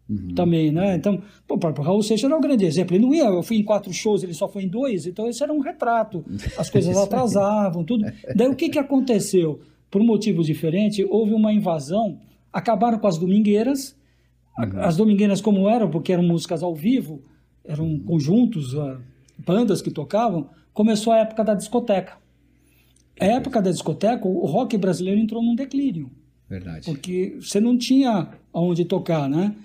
Uhum. 0.09 0.35
Também, 0.35 0.71
né? 0.71 0.95
Então, 0.95 1.21
pô, 1.47 1.55
o 1.55 1.81
Raul 1.81 2.03
Seixas 2.03 2.25
era 2.25 2.37
um 2.37 2.41
grande 2.41 2.65
exemplo. 2.65 2.95
Ele 2.95 3.05
não 3.05 3.13
ia, 3.13 3.23
eu 3.23 3.41
fui 3.41 3.57
em 3.57 3.63
quatro 3.63 3.91
shows, 3.93 4.21
ele 4.21 4.33
só 4.33 4.47
foi 4.47 4.63
em 4.63 4.67
dois, 4.67 5.07
então 5.07 5.27
esse 5.27 5.41
era 5.41 5.51
um 5.51 5.59
retrato. 5.59 6.23
As 6.57 6.69
coisas 6.69 6.95
atrasavam, 6.97 7.83
tudo. 7.83 8.05
Daí 8.35 8.47
o 8.47 8.55
que, 8.55 8.69
que 8.69 8.79
aconteceu? 8.79 9.61
Por 9.89 10.03
motivos 10.03 10.47
diferentes, 10.47 11.05
houve 11.09 11.33
uma 11.33 11.53
invasão, 11.53 12.19
acabaram 12.51 12.99
com 12.99 13.07
as 13.07 13.17
domingueiras. 13.17 13.95
Uhum. 14.59 14.79
As 14.81 14.97
domingueiras, 14.97 15.41
como 15.41 15.69
eram, 15.69 15.89
porque 15.89 16.11
eram 16.11 16.23
músicas 16.23 16.61
ao 16.61 16.75
vivo, 16.75 17.21
eram 17.63 17.97
conjuntos, 17.99 18.77
ah, 18.77 18.99
bandas 19.37 19.81
que 19.81 19.89
tocavam, 19.89 20.49
começou 20.73 21.13
a 21.13 21.19
época 21.19 21.43
da 21.43 21.53
discoteca. 21.53 22.22
A 23.20 23.26
época 23.26 23.61
da 23.61 23.72
discoteca, 23.72 24.28
o 24.28 24.45
rock 24.45 24.78
brasileiro 24.78 25.20
entrou 25.20 25.41
num 25.41 25.55
declínio. 25.55 26.09
Verdade. 26.49 26.86
Porque 26.86 27.38
você 27.39 27.59
não 27.59 27.78
tinha 27.78 28.30
aonde 28.51 28.86
tocar, 28.86 29.30
né? 29.30 29.55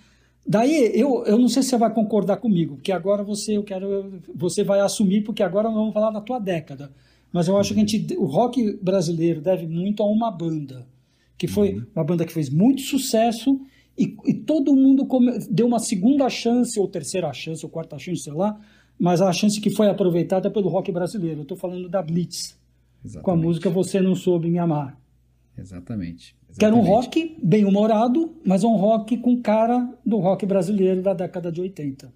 Daí 0.47 0.93
eu, 0.95 1.25
eu 1.27 1.39
não 1.39 1.49
sei 1.49 1.63
se 1.63 1.71
você 1.71 1.77
vai 1.77 1.93
concordar 1.93 2.39
comigo, 2.39 2.77
porque 2.77 2.91
agora 2.91 3.23
você 3.23 3.59
eu 3.59 3.63
quero 3.63 4.23
você 4.35 4.65
vai 4.65 4.81
assumir 4.81 5.23
porque 5.23 5.43
agora 5.43 5.69
nós 5.69 5.77
vamos 5.77 5.93
falar 5.93 6.11
da 6.11 6.21
tua 6.21 6.39
década. 6.39 6.91
Mas 7.31 7.49
eu 7.49 7.59
acho 7.59 7.75
que 7.75 7.81
a 7.81 7.87
gente, 7.87 8.17
o 8.17 8.25
rock 8.25 8.79
brasileiro 8.83 9.43
deve 9.43 9.67
muito 9.67 10.03
a 10.03 10.07
uma 10.07 10.31
banda 10.31 10.87
que 11.37 11.47
foi 11.47 11.75
uhum. 11.75 11.87
uma 11.95 12.05
banda 12.05 12.25
que 12.25 12.33
fez 12.33 12.51
muito 12.51 12.83
sucesso 12.83 13.61
e, 13.97 14.17
e 14.27 14.35
todo 14.35 14.75
mundo 14.75 15.07
come, 15.07 15.39
deu 15.51 15.67
uma 15.67 15.79
segunda 15.79 16.29
chance 16.29 16.79
ou 16.81 16.89
terceira 16.89 17.33
chance 17.33 17.65
ou 17.65 17.71
quarta 17.71 17.99
chance, 17.99 18.23
sei 18.23 18.33
lá, 18.33 18.59
mas 18.99 19.21
a 19.21 19.33
chance 19.33 19.61
que 19.61 19.71
foi 19.71 19.89
aproveitada 19.89 20.51
pelo 20.51 20.69
rock 20.69 20.91
brasileiro. 20.91 21.41
Eu 21.41 21.43
estou 21.43 21.57
falando 21.57 21.89
da 21.89 22.03
Blitz 22.03 22.58
Exatamente. 23.05 23.25
com 23.25 23.31
a 23.31 23.37
música 23.37 23.71
Você 23.71 24.01
não 24.01 24.15
soube 24.15 24.51
me 24.51 24.59
amar. 24.59 25.01
Exatamente. 25.57 26.37
Que 26.57 26.65
era 26.65 26.75
um 26.75 26.81
rock 26.81 27.37
bem 27.43 27.65
humorado, 27.65 28.37
mas 28.45 28.65
um 28.65 28.77
rock 28.77 29.19
com 29.19 29.41
cara 29.41 29.93
do 30.05 30.19
rock 30.19 30.47
brasileiro 30.47 31.03
da 31.03 31.13
década 31.13 31.53
de 31.53 31.61
80. 31.61 32.13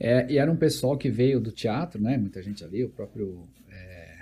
É, 0.00 0.32
e 0.32 0.38
era 0.38 0.50
um 0.50 0.56
pessoal 0.56 0.96
que 0.96 1.10
veio 1.10 1.40
do 1.40 1.52
teatro, 1.52 2.02
né? 2.02 2.16
Muita 2.18 2.42
gente 2.42 2.64
ali, 2.64 2.82
o 2.82 2.88
próprio. 2.88 3.46
É, 3.70 4.18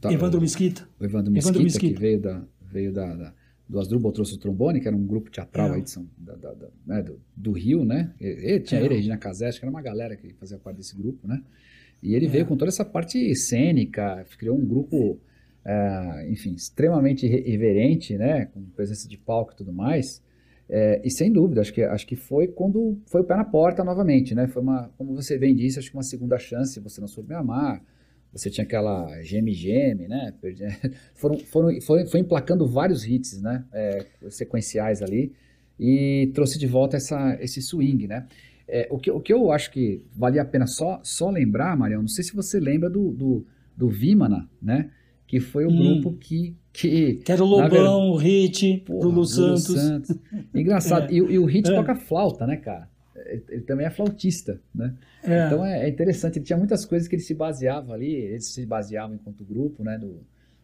tá, 0.00 0.12
Evandro 0.12 0.40
Mesquita. 0.40 0.88
O 0.98 1.04
Evandro 1.04 1.30
Mesquita, 1.30 1.58
Evandro 1.58 1.64
Mesquita. 1.64 1.94
que 1.94 2.00
veio, 2.00 2.20
da, 2.20 2.42
veio 2.62 2.92
da, 2.92 3.14
da 3.14 3.34
do 3.68 3.80
Asdrubal 3.80 4.12
trouxe 4.12 4.34
o 4.34 4.38
trombone, 4.38 4.80
que 4.80 4.88
era 4.88 4.96
um 4.96 5.06
grupo 5.06 5.30
teatral 5.30 5.68
é. 5.68 5.76
aí 5.76 5.82
de 5.82 5.90
São, 5.90 6.06
da, 6.16 6.34
da, 6.36 6.52
da, 6.52 6.68
né, 6.86 7.02
do, 7.02 7.20
do, 7.34 7.52
Rio, 7.52 7.84
né? 7.84 8.12
Ele, 8.20 8.60
tinha 8.60 8.80
é. 8.80 8.84
ele, 8.84 8.94
Regina 8.94 9.16
Casés, 9.16 9.58
que 9.58 9.64
era 9.64 9.70
uma 9.70 9.82
galera 9.82 10.16
que 10.16 10.32
fazia 10.34 10.58
parte 10.58 10.76
desse 10.78 10.94
grupo, 10.94 11.26
né? 11.26 11.42
E 12.04 12.14
ele 12.14 12.26
é. 12.26 12.28
veio 12.28 12.46
com 12.46 12.56
toda 12.56 12.68
essa 12.68 12.84
parte 12.84 13.34
cênica, 13.34 14.24
criou 14.38 14.56
um 14.56 14.64
grupo 14.64 15.18
é, 15.64 16.28
enfim, 16.30 16.54
extremamente 16.54 17.24
irreverente, 17.26 18.16
né, 18.18 18.46
com 18.46 18.62
presença 18.76 19.08
de 19.08 19.16
palco 19.16 19.52
e 19.52 19.56
tudo 19.56 19.72
mais. 19.72 20.22
É, 20.68 21.00
e 21.04 21.10
sem 21.10 21.32
dúvida, 21.32 21.60
acho 21.60 21.72
que, 21.72 21.82
acho 21.82 22.06
que 22.06 22.16
foi 22.16 22.48
quando 22.48 22.98
foi 23.06 23.20
o 23.20 23.24
pé 23.24 23.36
na 23.36 23.44
porta 23.44 23.84
novamente, 23.84 24.34
né? 24.34 24.46
Foi 24.46 24.62
uma, 24.62 24.90
como 24.96 25.14
você 25.14 25.36
bem 25.36 25.54
disse, 25.54 25.78
acho 25.78 25.90
que 25.90 25.96
uma 25.96 26.02
segunda 26.02 26.38
chance, 26.38 26.80
você 26.80 27.02
não 27.02 27.08
soube 27.08 27.34
amar, 27.34 27.82
você 28.32 28.48
tinha 28.50 28.64
aquela 28.64 29.22
geme-geme, 29.22 30.08
né? 30.08 30.32
Foram, 31.14 31.38
foram, 31.38 31.80
foi, 31.82 32.06
foi 32.06 32.20
emplacando 32.20 32.66
vários 32.66 33.06
hits, 33.06 33.40
né? 33.42 33.64
É, 33.72 34.06
sequenciais 34.30 35.02
ali, 35.02 35.32
e 35.78 36.30
trouxe 36.34 36.58
de 36.58 36.66
volta 36.66 36.96
essa, 36.96 37.36
esse 37.40 37.60
swing, 37.60 38.06
né? 38.06 38.26
É, 38.66 38.88
o, 38.90 38.98
que, 38.98 39.10
o 39.10 39.20
que 39.20 39.32
eu 39.32 39.52
acho 39.52 39.70
que 39.70 40.04
valia 40.16 40.42
a 40.42 40.44
pena 40.44 40.66
só, 40.66 41.00
só 41.02 41.30
lembrar, 41.30 41.76
Marião, 41.76 42.00
não 42.00 42.08
sei 42.08 42.24
se 42.24 42.34
você 42.34 42.58
lembra 42.58 42.88
do, 42.88 43.10
do, 43.12 43.46
do 43.76 43.88
Vimana, 43.88 44.48
né? 44.60 44.90
que 45.26 45.40
foi 45.40 45.64
o 45.64 45.68
hum. 45.68 45.76
grupo 45.76 46.16
que, 46.18 46.56
que. 46.72 47.14
Que 47.16 47.32
era 47.32 47.42
o 47.42 47.46
Lobão, 47.46 48.10
o 48.10 48.16
Hit, 48.16 48.84
o 48.88 49.08
Lu 49.08 49.24
Santos. 49.24 49.64
Santos. 49.64 50.16
Engraçado. 50.54 51.10
é. 51.12 51.14
e, 51.14 51.16
e, 51.16 51.38
o 51.38 51.44
Hit 51.44 51.70
é. 51.70 51.74
toca 51.74 51.94
flauta, 51.96 52.46
né, 52.46 52.56
cara? 52.56 52.88
Ele, 53.16 53.44
ele 53.48 53.62
também 53.62 53.86
é 53.86 53.90
flautista, 53.90 54.60
né? 54.74 54.94
É. 55.22 55.46
Então 55.46 55.64
é, 55.64 55.86
é, 55.86 55.88
interessante. 55.88 56.38
Ele 56.38 56.44
tinha 56.44 56.58
muitas 56.58 56.84
coisas 56.84 57.08
que 57.08 57.16
ele 57.16 57.22
se 57.22 57.34
baseava 57.34 57.94
ali, 57.94 58.12
eles 58.12 58.52
se 58.52 58.64
baseavam 58.66 59.16
enquanto 59.16 59.44
grupo, 59.44 59.82
né? 59.82 59.98
Do, 59.98 60.20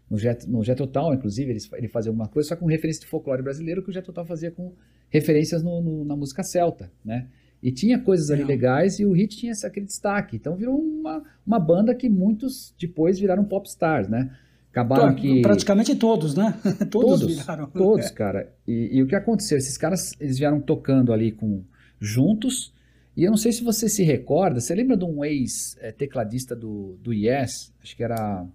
no 0.09 0.18
Jet, 0.18 0.48
no 0.48 0.62
Jet 0.62 0.76
Total, 0.76 1.14
inclusive, 1.14 1.51
ele, 1.51 1.61
ele 1.74 1.88
fazia 1.88 2.11
alguma 2.11 2.28
coisa, 2.28 2.51
só 2.51 2.57
com 2.57 2.66
referência 2.66 3.01
de 3.01 3.07
folclore 3.07 3.42
brasileiro, 3.42 3.82
que 3.82 3.90
o 3.90 3.92
Jet 3.92 4.05
Total 4.05 4.24
fazia 4.24 4.51
com 4.51 4.72
referências 5.09 5.62
no, 5.62 5.80
no, 5.80 6.05
na 6.05 6.16
música 6.16 6.42
celta, 6.42 6.92
né? 7.05 7.28
E 7.62 7.70
tinha 7.70 7.98
coisas 7.98 8.30
ali 8.30 8.42
legais 8.42 8.98
e 8.98 9.04
o 9.04 9.12
Hit 9.12 9.36
tinha 9.36 9.52
aquele 9.64 9.86
destaque. 9.86 10.36
Então 10.36 10.56
virou 10.56 10.78
uma, 10.78 11.22
uma 11.46 11.58
banda 11.58 11.94
que 11.94 12.08
muitos 12.08 12.74
depois 12.78 13.18
viraram 13.18 13.44
popstars, 13.44 14.08
né? 14.08 14.30
Acabaram 14.70 15.14
que. 15.14 15.42
Praticamente 15.42 15.94
todos, 15.96 16.34
né? 16.34 16.54
todos, 16.90 17.20
todos 17.20 17.36
viraram. 17.36 17.66
Todos, 17.66 18.06
é. 18.06 18.11
cara. 18.14 18.52
E, 18.66 18.96
e, 18.96 19.02
o 19.02 19.06
que 19.06 19.14
aconteceu? 19.14 19.58
Esses 19.58 19.76
caras 19.76 20.14
eles 20.20 20.38
vieram 20.38 20.61
tocando 20.61 21.12
ali 21.12 21.32
com 21.32 21.62
juntos. 21.98 22.72
E 23.16 23.24
eu 23.24 23.30
não 23.30 23.36
sei 23.36 23.52
se 23.52 23.62
você 23.62 23.88
se 23.88 24.04
recorda. 24.04 24.61
Você 24.61 24.74
lembra 24.74 24.96
de 24.96 25.04
um 25.04 25.24
ex-tecladista 25.24 26.54
do, 26.54 26.96
do 27.02 27.12
Yes? 27.12 27.74
Acho 27.82 27.96
que 27.96 28.02
era. 28.02 28.46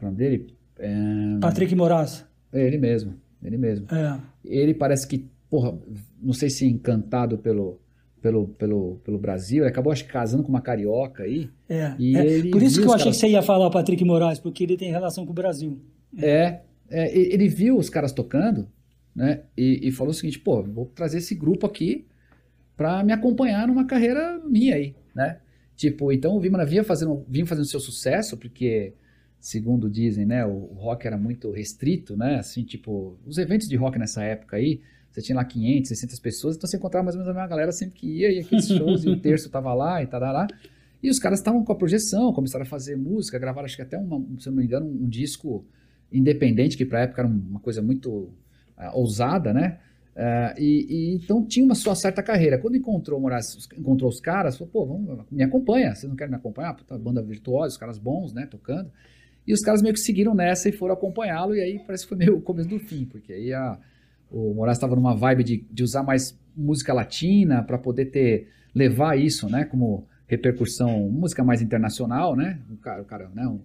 O 0.00 0.04
nome 0.04 0.16
dele? 0.16 0.54
É... 0.78 1.38
Patrick 1.40 1.74
Moraes. 1.76 2.24
É 2.52 2.66
ele 2.66 2.78
mesmo. 2.78 3.14
Ele 3.42 3.56
mesmo. 3.56 3.86
É. 3.94 4.20
Ele 4.44 4.74
parece 4.74 5.06
que, 5.06 5.26
porra, 5.48 5.78
não 6.20 6.32
sei 6.32 6.50
se 6.50 6.66
encantado 6.66 7.38
pelo 7.38 7.79
pelo, 8.20 8.48
pelo, 8.48 9.00
pelo 9.04 9.18
Brasil. 9.18 9.62
Ele 9.62 9.70
acabou, 9.70 9.92
acho 9.92 10.04
casando 10.06 10.42
com 10.42 10.48
uma 10.48 10.60
carioca 10.60 11.22
aí. 11.22 11.50
É. 11.68 11.94
é. 11.98 12.50
Por 12.50 12.62
isso 12.62 12.80
que 12.80 12.86
eu 12.86 12.92
achei 12.92 13.04
caras... 13.04 13.16
que 13.16 13.20
você 13.20 13.28
ia 13.28 13.42
falar 13.42 13.66
o 13.66 13.70
Patrick 13.70 14.04
Moraes, 14.04 14.38
porque 14.38 14.64
ele 14.64 14.76
tem 14.76 14.90
relação 14.90 15.24
com 15.24 15.32
o 15.32 15.34
Brasil. 15.34 15.78
É. 16.18 16.60
é 16.88 17.18
ele 17.18 17.48
viu 17.48 17.78
os 17.78 17.88
caras 17.88 18.12
tocando, 18.12 18.68
né? 19.14 19.42
E, 19.56 19.88
e, 19.88 19.92
falou 19.92 20.10
o 20.10 20.14
seguinte: 20.14 20.38
pô, 20.38 20.62
vou 20.62 20.86
trazer 20.86 21.18
esse 21.18 21.34
grupo 21.34 21.66
aqui 21.66 22.06
para 22.76 23.02
me 23.02 23.12
acompanhar 23.12 23.66
numa 23.66 23.84
carreira 23.84 24.40
minha 24.44 24.74
aí, 24.74 24.94
né? 25.14 25.38
Tipo, 25.76 26.12
então 26.12 26.36
o 26.36 26.40
Vimana 26.40 26.64
vinha 26.64 26.84
fazendo, 26.84 27.24
vinha 27.26 27.46
fazendo 27.46 27.64
seu 27.64 27.80
sucesso, 27.80 28.36
porque, 28.36 28.92
segundo 29.38 29.88
dizem, 29.88 30.26
né, 30.26 30.44
o, 30.44 30.50
o 30.50 30.74
rock 30.74 31.06
era 31.06 31.16
muito 31.16 31.50
restrito, 31.50 32.16
né? 32.16 32.36
Assim, 32.36 32.64
tipo, 32.64 33.18
os 33.26 33.38
eventos 33.38 33.66
de 33.66 33.76
rock 33.76 33.98
nessa 33.98 34.22
época 34.22 34.56
aí 34.58 34.80
você 35.10 35.20
tinha 35.22 35.36
lá 35.36 35.44
500, 35.44 35.88
600 35.88 36.20
pessoas, 36.20 36.56
então 36.56 36.68
você 36.68 36.76
encontrava 36.76 37.04
mais 37.04 37.16
ou 37.16 37.20
menos 37.20 37.30
a 37.30 37.34
mesma 37.34 37.48
galera 37.48 37.72
sempre 37.72 37.98
que 37.98 38.06
ia, 38.06 38.30
e 38.30 38.40
aqueles 38.40 38.68
shows, 38.68 39.04
e 39.04 39.08
o 39.08 39.18
terço 39.20 39.50
tava 39.50 39.74
lá, 39.74 40.02
e 40.02 40.06
tarará. 40.06 40.46
E 41.02 41.10
os 41.10 41.18
caras 41.18 41.40
estavam 41.40 41.64
com 41.64 41.72
a 41.72 41.76
projeção, 41.76 42.32
começaram 42.32 42.62
a 42.62 42.68
fazer 42.68 42.96
música, 42.96 43.38
gravaram 43.38 43.64
acho 43.64 43.76
que 43.76 43.82
até, 43.82 43.98
uma, 43.98 44.18
se 44.38 44.48
eu 44.48 44.52
não 44.52 44.58
me 44.58 44.64
engano, 44.64 44.86
um, 44.86 45.08
disco 45.08 45.64
independente, 46.12 46.76
que 46.76 46.84
pra 46.84 47.02
época 47.02 47.22
era 47.22 47.28
uma 47.28 47.58
coisa 47.60 47.80
muito 47.80 48.10
uh, 48.10 48.32
ousada, 48.94 49.52
né? 49.52 49.78
Uh, 50.14 50.60
e, 50.60 50.86
e, 50.90 51.14
então 51.14 51.44
tinha 51.46 51.64
uma 51.64 51.74
sua 51.74 51.94
certa 51.94 52.22
carreira. 52.22 52.58
Quando 52.58 52.76
encontrou 52.76 53.18
Moraes, 53.18 53.56
encontrou 53.76 54.10
os 54.10 54.20
caras, 54.20 54.58
falou, 54.58 54.70
pô, 54.70 54.86
vamos, 54.86 55.24
me 55.30 55.42
acompanha, 55.42 55.94
vocês 55.94 56.08
não 56.08 56.16
querem 56.16 56.32
me 56.32 56.36
acompanhar? 56.36 56.74
Puta, 56.74 56.98
banda 56.98 57.22
virtuosa, 57.22 57.72
os 57.72 57.78
caras 57.78 57.98
bons, 57.98 58.34
né, 58.34 58.46
tocando. 58.46 58.90
E 59.46 59.54
os 59.54 59.60
caras 59.60 59.80
meio 59.80 59.94
que 59.94 60.00
seguiram 60.00 60.34
nessa 60.34 60.68
e 60.68 60.72
foram 60.72 60.92
acompanhá-lo, 60.92 61.54
e 61.54 61.60
aí 61.60 61.78
parece 61.78 62.04
que 62.04 62.10
foi 62.10 62.18
meio 62.18 62.36
o 62.36 62.42
começo 62.42 62.68
do 62.68 62.78
fim, 62.78 63.06
porque 63.06 63.32
aí 63.32 63.52
a, 63.54 63.78
o 64.30 64.54
Moraes 64.54 64.76
estava 64.76 64.94
numa 64.94 65.14
vibe 65.14 65.44
de, 65.44 65.64
de 65.70 65.82
usar 65.82 66.02
mais 66.02 66.38
música 66.56 66.92
latina 66.92 67.62
para 67.62 67.78
poder 67.78 68.06
ter, 68.06 68.48
levar 68.74 69.18
isso, 69.18 69.48
né, 69.48 69.64
como 69.64 70.06
repercussão, 70.26 71.08
música 71.08 71.42
mais 71.42 71.60
internacional, 71.60 72.36
né, 72.36 72.60
o 72.70 72.76
cara, 72.76 73.02
o 73.02 73.04
cara 73.04 73.28
né, 73.34 73.46
um, 73.46 73.60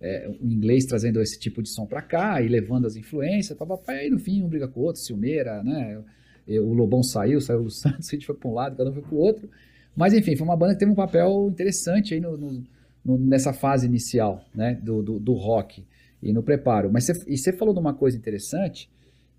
é, 0.00 0.30
o 0.40 0.46
inglês 0.50 0.86
trazendo 0.86 1.20
esse 1.20 1.38
tipo 1.38 1.62
de 1.62 1.68
som 1.68 1.86
para 1.86 2.00
cá 2.00 2.40
e 2.40 2.48
levando 2.48 2.86
as 2.86 2.96
influências, 2.96 3.56
papapá, 3.56 3.94
e 3.94 4.00
aí 4.00 4.10
no 4.10 4.18
fim 4.18 4.42
um 4.42 4.48
briga 4.48 4.66
com 4.66 4.80
o 4.80 4.84
outro, 4.84 5.00
Silmeira, 5.00 5.62
né? 5.62 6.00
O 6.48 6.72
Lobão 6.72 7.02
saiu, 7.02 7.40
saiu 7.40 7.60
o 7.60 7.70
Santos, 7.70 8.08
a 8.08 8.12
gente 8.12 8.26
foi 8.26 8.34
para 8.34 8.48
um 8.48 8.54
lado, 8.54 8.76
cada 8.76 8.90
um 8.90 8.94
foi 8.94 9.02
para 9.02 9.14
o 9.14 9.18
outro. 9.18 9.48
Mas 9.94 10.14
enfim, 10.14 10.34
foi 10.36 10.46
uma 10.46 10.56
banda 10.56 10.72
que 10.72 10.80
teve 10.80 10.90
um 10.90 10.94
papel 10.96 11.48
interessante 11.50 12.14
aí 12.14 12.20
no, 12.20 12.36
no, 12.36 12.64
no, 13.04 13.18
nessa 13.18 13.52
fase 13.52 13.86
inicial 13.86 14.44
né? 14.54 14.74
do, 14.82 15.02
do, 15.02 15.20
do, 15.20 15.32
rock 15.34 15.84
e 16.22 16.32
no 16.32 16.42
preparo. 16.42 16.90
Mas 16.92 17.08
e 17.08 17.36
você 17.36 17.52
falou 17.52 17.74
de 17.74 17.80
uma 17.80 17.94
coisa 17.94 18.16
interessante, 18.16 18.90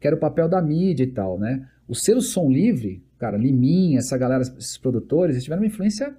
que 0.01 0.07
era 0.07 0.15
o 0.15 0.19
papel 0.19 0.49
da 0.49 0.59
mídia 0.59 1.03
e 1.03 1.07
tal, 1.07 1.37
né? 1.39 1.65
O 1.87 1.93
selo 1.93 2.21
Som 2.21 2.49
Livre, 2.49 3.03
cara, 3.19 3.37
Liminha, 3.37 3.99
essa 3.99 4.17
galera, 4.17 4.41
esses 4.41 4.77
produtores, 4.77 5.35
eles 5.35 5.43
tiveram 5.43 5.61
uma 5.61 5.67
influência 5.67 6.13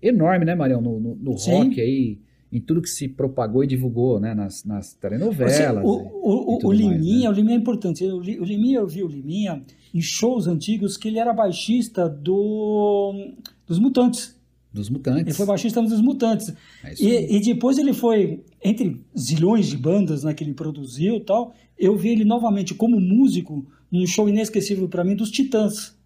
enorme, 0.00 0.44
né, 0.44 0.54
Marião, 0.54 0.80
no, 0.80 1.00
no, 1.00 1.14
no 1.16 1.32
rock 1.32 1.80
aí 1.80 2.18
em 2.52 2.60
tudo 2.60 2.80
que 2.80 2.88
se 2.88 3.08
propagou 3.08 3.64
e 3.64 3.66
divulgou, 3.66 4.20
né, 4.20 4.32
nas, 4.32 4.64
nas 4.64 4.94
telenovelas. 4.94 5.58
Assim, 5.58 5.78
o, 5.84 5.90
o, 5.90 6.64
o, 6.64 6.68
o 6.68 6.72
Liminha, 6.72 6.98
mais, 6.98 7.22
né? 7.22 7.28
o 7.28 7.32
Liminha 7.32 7.56
é 7.56 7.58
importante. 7.58 8.04
O, 8.04 8.18
o 8.18 8.44
Liminha, 8.44 8.78
eu 8.78 8.86
vi 8.86 9.02
o 9.02 9.08
Liminha 9.08 9.60
em 9.92 10.00
shows 10.00 10.46
antigos 10.46 10.96
que 10.96 11.08
ele 11.08 11.18
era 11.18 11.32
baixista 11.32 12.08
do, 12.08 13.32
dos 13.66 13.80
Mutantes. 13.80 14.38
Dos 14.74 14.90
Mutantes. 14.90 15.22
Ele 15.22 15.32
foi 15.34 15.46
baixista 15.46 15.80
dos 15.80 16.00
Mutantes. 16.00 16.52
É 16.82 16.94
e, 16.98 17.36
e, 17.36 17.40
depois 17.40 17.78
ele 17.78 17.92
foi, 17.92 18.42
entre 18.62 19.00
zilhões 19.16 19.68
de 19.68 19.76
bandas 19.76 20.24
né, 20.24 20.34
que 20.34 20.42
ele 20.42 20.52
produziu 20.52 21.14
e 21.14 21.20
tal, 21.20 21.54
eu 21.78 21.96
vi 21.96 22.08
ele 22.08 22.24
novamente 22.24 22.74
como 22.74 23.00
músico 23.00 23.64
num 23.88 24.04
show 24.04 24.28
inesquecível 24.28 24.88
para 24.88 25.04
mim 25.04 25.14
dos 25.14 25.30
Titãs. 25.30 25.96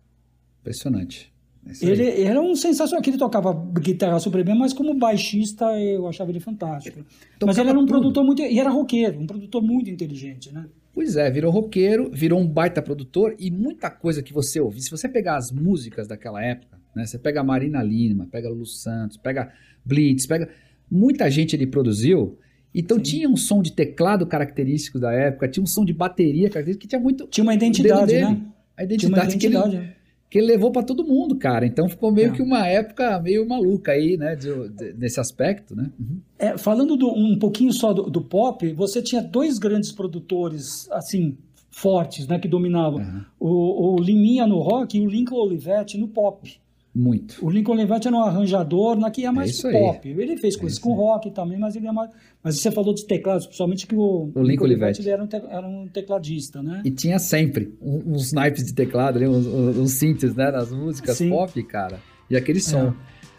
Impressionante. 0.60 1.32
É 1.66 1.86
ele 1.86 2.22
era 2.22 2.40
um 2.40 2.54
sensacional, 2.54 3.02
que 3.02 3.08
ele 3.08 3.16
tocava 3.16 3.54
guitarra 3.80 4.20
super 4.20 4.44
bem, 4.44 4.56
mas 4.56 4.74
como 4.74 4.94
baixista 4.94 5.64
eu 5.80 6.06
achava 6.06 6.30
ele 6.30 6.40
fantástico. 6.40 7.00
mas 7.44 7.56
ele 7.56 7.70
era 7.70 7.78
um 7.78 7.86
tudo. 7.86 7.98
produtor 7.98 8.24
muito. 8.24 8.42
E 8.42 8.60
era 8.60 8.68
roqueiro, 8.68 9.18
um 9.18 9.26
produtor 9.26 9.62
muito 9.62 9.88
inteligente, 9.88 10.52
né? 10.52 10.66
Pois 10.92 11.16
é, 11.16 11.30
virou 11.30 11.50
roqueiro, 11.50 12.10
virou 12.12 12.38
um 12.38 12.46
baita 12.46 12.82
produtor 12.82 13.34
e 13.38 13.50
muita 13.50 13.90
coisa 13.90 14.22
que 14.22 14.32
você 14.32 14.60
ouve. 14.60 14.82
Se 14.82 14.90
você 14.90 15.08
pegar 15.08 15.36
as 15.36 15.50
músicas 15.50 16.06
daquela 16.06 16.42
época, 16.42 16.77
né? 16.94 17.06
Você 17.06 17.18
pega 17.18 17.42
Marina 17.42 17.82
Lima, 17.82 18.26
pega 18.30 18.48
Lu 18.48 18.66
Santos, 18.66 19.16
pega 19.16 19.52
Blitz, 19.84 20.26
pega. 20.26 20.48
Muita 20.90 21.30
gente 21.30 21.54
ele 21.54 21.66
produziu. 21.66 22.38
Então 22.74 22.98
Sim. 22.98 23.02
tinha 23.02 23.28
um 23.28 23.36
som 23.36 23.62
de 23.62 23.72
teclado 23.72 24.26
característico 24.26 24.98
da 24.98 25.12
época, 25.12 25.48
tinha 25.48 25.62
um 25.62 25.66
som 25.66 25.84
de 25.84 25.92
bateria 25.92 26.48
característico 26.48 26.82
que 26.82 26.88
tinha 26.88 27.00
muito. 27.00 27.26
Tinha 27.26 27.42
uma 27.42 27.54
identidade, 27.54 28.14
né? 28.14 28.40
A 28.76 28.84
identidade, 28.84 29.34
identidade. 29.34 29.70
que 29.70 29.78
ele 29.78 29.98
que 30.30 30.38
ele 30.38 30.46
levou 30.46 30.70
para 30.70 30.82
todo 30.82 31.04
mundo, 31.04 31.36
cara. 31.36 31.64
Então 31.64 31.88
ficou 31.88 32.12
meio 32.12 32.28
é. 32.28 32.32
que 32.32 32.42
uma 32.42 32.66
época 32.66 33.18
meio 33.20 33.48
maluca 33.48 33.92
aí, 33.92 34.16
né, 34.16 34.36
de, 34.36 34.68
de, 34.70 34.92
nesse 34.94 35.18
aspecto, 35.18 35.74
né? 35.74 35.90
Uhum. 35.98 36.20
É, 36.38 36.58
falando 36.58 36.96
do, 36.96 37.08
um 37.08 37.38
pouquinho 37.38 37.72
só 37.72 37.92
do, 37.92 38.10
do, 38.10 38.20
pop, 38.20 38.70
você 38.74 39.00
tinha 39.00 39.22
dois 39.22 39.58
grandes 39.58 39.90
produtores, 39.90 40.88
assim, 40.90 41.38
fortes, 41.70 42.26
né, 42.26 42.38
que 42.38 42.48
dominavam. 42.48 43.00
Uhum. 43.00 43.24
O, 43.40 43.94
o 43.94 44.00
Liminha 44.00 44.46
no 44.46 44.58
rock 44.58 44.98
e 44.98 45.00
o 45.00 45.08
Lincoln 45.08 45.36
Olivetti 45.36 45.96
no 45.96 46.08
pop. 46.08 46.60
Muito. 46.98 47.46
O 47.46 47.48
Lincoln 47.48 47.74
Levante 47.74 48.08
era 48.08 48.16
um 48.16 48.22
arranjador 48.22 48.96
na 48.96 49.08
que 49.08 49.20
ia 49.20 49.30
mais 49.30 49.64
é 49.64 49.70
pop. 49.70 50.08
Ele 50.08 50.36
fez 50.36 50.56
é 50.56 50.58
coisas 50.58 50.80
com 50.80 50.94
rock 50.94 51.30
também, 51.30 51.56
mas 51.56 51.76
ele 51.76 51.86
é 51.86 51.92
mais. 51.92 52.10
Mas 52.42 52.58
você 52.58 52.72
falou 52.72 52.92
dos 52.92 53.04
teclados, 53.04 53.46
principalmente 53.46 53.86
que 53.86 53.94
o, 53.94 54.32
o 54.34 54.42
Lincoln 54.42 54.66
Levante 54.66 55.08
era, 55.08 55.22
um 55.22 55.26
te... 55.28 55.36
era 55.36 55.64
um 55.64 55.86
tecladista, 55.86 56.60
né? 56.60 56.82
E 56.84 56.90
tinha 56.90 57.20
sempre 57.20 57.72
uns 57.80 58.32
naipes 58.32 58.64
de 58.64 58.74
teclado, 58.74 59.20
uns, 59.20 59.46
uns 59.46 59.92
synths, 59.92 60.34
né? 60.34 60.50
Nas 60.50 60.72
músicas 60.72 61.18
Sim. 61.18 61.30
pop, 61.30 61.62
cara. 61.62 62.00
E 62.28 62.36
aquele 62.36 62.58
som. 62.58 62.88
É. 62.88 62.94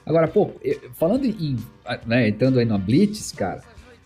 Agora, 0.05 0.30
pô, 0.30 0.51
falando 0.93 1.26
em. 1.26 1.57
Né, 2.07 2.30
entrando 2.30 2.60
aí 2.60 2.66
na 2.66 2.78
Blitz, 2.78 3.34
cara. 3.34 3.62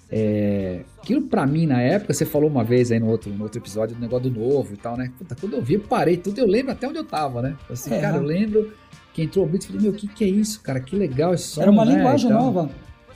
É, 0.10 0.82
aquilo 0.98 1.22
pra 1.24 1.46
mim 1.46 1.68
na 1.68 1.80
época, 1.80 2.12
você 2.12 2.26
falou 2.26 2.50
uma 2.50 2.64
vez 2.64 2.92
aí 2.92 3.00
no 3.00 3.08
outro, 3.08 3.32
no 3.32 3.44
outro 3.44 3.60
episódio 3.60 3.96
do 3.96 4.02
negócio 4.02 4.32
do 4.32 4.40
novo 4.40 4.74
e 4.74 4.78
tal, 4.78 4.98
né? 4.98 5.12
Puta, 5.16 5.36
quando 5.36 5.54
eu 5.54 5.62
vi, 5.62 5.78
parei 5.78 6.18
tudo, 6.18 6.40
eu 6.40 6.48
lembro 6.48 6.72
até 6.72 6.88
onde 6.88 6.98
eu 6.98 7.04
tava, 7.04 7.42
né? 7.42 7.56
Assim, 7.70 7.94
é. 7.94 8.02
cara, 8.02 8.18
eu 8.18 8.24
lembro 8.24 8.74
que 9.14 9.22
entrou 9.22 9.46
o 9.46 9.48
Blitz 9.48 9.66
e 9.66 9.68
falei, 9.68 9.82
meu, 9.84 9.92
o 9.92 9.96
que, 9.96 10.08
que 10.08 10.24
é 10.24 10.28
isso, 10.28 10.60
cara? 10.62 10.80
Que 10.80 10.96
legal 10.96 11.34
esse 11.34 11.46
som, 11.46 11.62
Era 11.62 11.72
uma 11.72 11.86
né? 11.86 11.96
linguagem 11.96 12.30
então, 12.30 12.44
nova. 12.44 12.70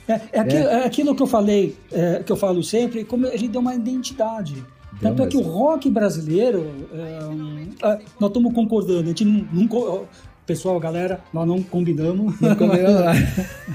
É, 0.06 0.20
é, 0.32 0.40
aquilo, 0.40 0.62
é. 0.62 0.72
é, 0.72 0.84
aquilo, 0.86 1.14
que 1.14 1.22
eu 1.22 1.26
falei, 1.26 1.76
é, 1.92 2.22
que 2.22 2.32
eu 2.32 2.36
falo 2.36 2.62
sempre, 2.62 3.04
como 3.04 3.26
ele 3.26 3.48
deu 3.48 3.60
uma 3.60 3.74
identidade. 3.74 4.54
Deu 4.54 5.10
Tanto 5.10 5.22
é 5.24 5.26
que 5.26 5.36
o 5.36 5.42
rock 5.42 5.90
brasileiro, 5.90 6.66
é, 6.94 7.86
é, 7.86 8.00
nós 8.18 8.30
estamos 8.30 8.54
concordando, 8.54 9.02
a 9.02 9.06
gente 9.08 9.24
não, 9.24 9.46
não, 9.52 10.08
Pessoal, 10.46 10.80
galera, 10.80 11.20
nós 11.30 11.46
não 11.46 11.62
combinamos. 11.62 12.40
Não 12.40 12.56
combinamos 12.56 13.18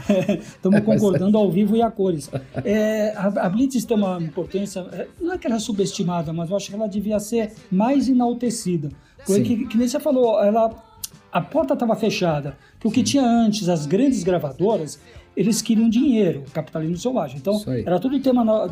Estamos 0.42 0.80
concordando 0.80 1.38
ao 1.38 1.52
vivo 1.52 1.76
e 1.76 1.84
a 1.84 1.92
cores. 1.92 2.32
É, 2.66 3.14
a, 3.16 3.28
a, 3.28 3.50
Blitz 3.50 3.86
tem 3.86 3.96
uma 3.96 4.20
importância, 4.20 4.84
não 5.22 5.34
é 5.34 5.38
que 5.38 5.46
ela 5.46 5.58
é 5.58 5.60
subestimada, 5.60 6.34
mas 6.34 6.50
eu 6.50 6.56
acho 6.56 6.70
que 6.70 6.76
ela 6.76 6.88
devia 6.88 7.20
ser 7.20 7.54
mais 7.72 8.10
enaltecida. 8.10 8.90
Porque, 9.24 9.44
que, 9.44 9.68
que 9.68 9.78
nem 9.78 9.88
você 9.88 10.00
falou, 10.00 10.44
ela 10.44 10.74
a 11.34 11.42
porta 11.42 11.74
estava 11.74 11.96
fechada. 11.96 12.56
Que 12.80 12.88
o 12.88 12.92
que 12.92 13.02
tinha 13.02 13.26
antes, 13.26 13.68
as 13.68 13.88
grandes 13.88 14.24
gravadoras, 14.24 15.00
eles 15.36 15.62
queriam 15.64 15.90
dinheiro, 15.90 16.44
capitalismo 16.54 16.96
selvagem. 16.96 17.38
Então, 17.38 17.60
era 17.86 18.00
todo 18.00 18.16
o 18.16 18.22
tema 18.22 18.46
da, 18.46 18.68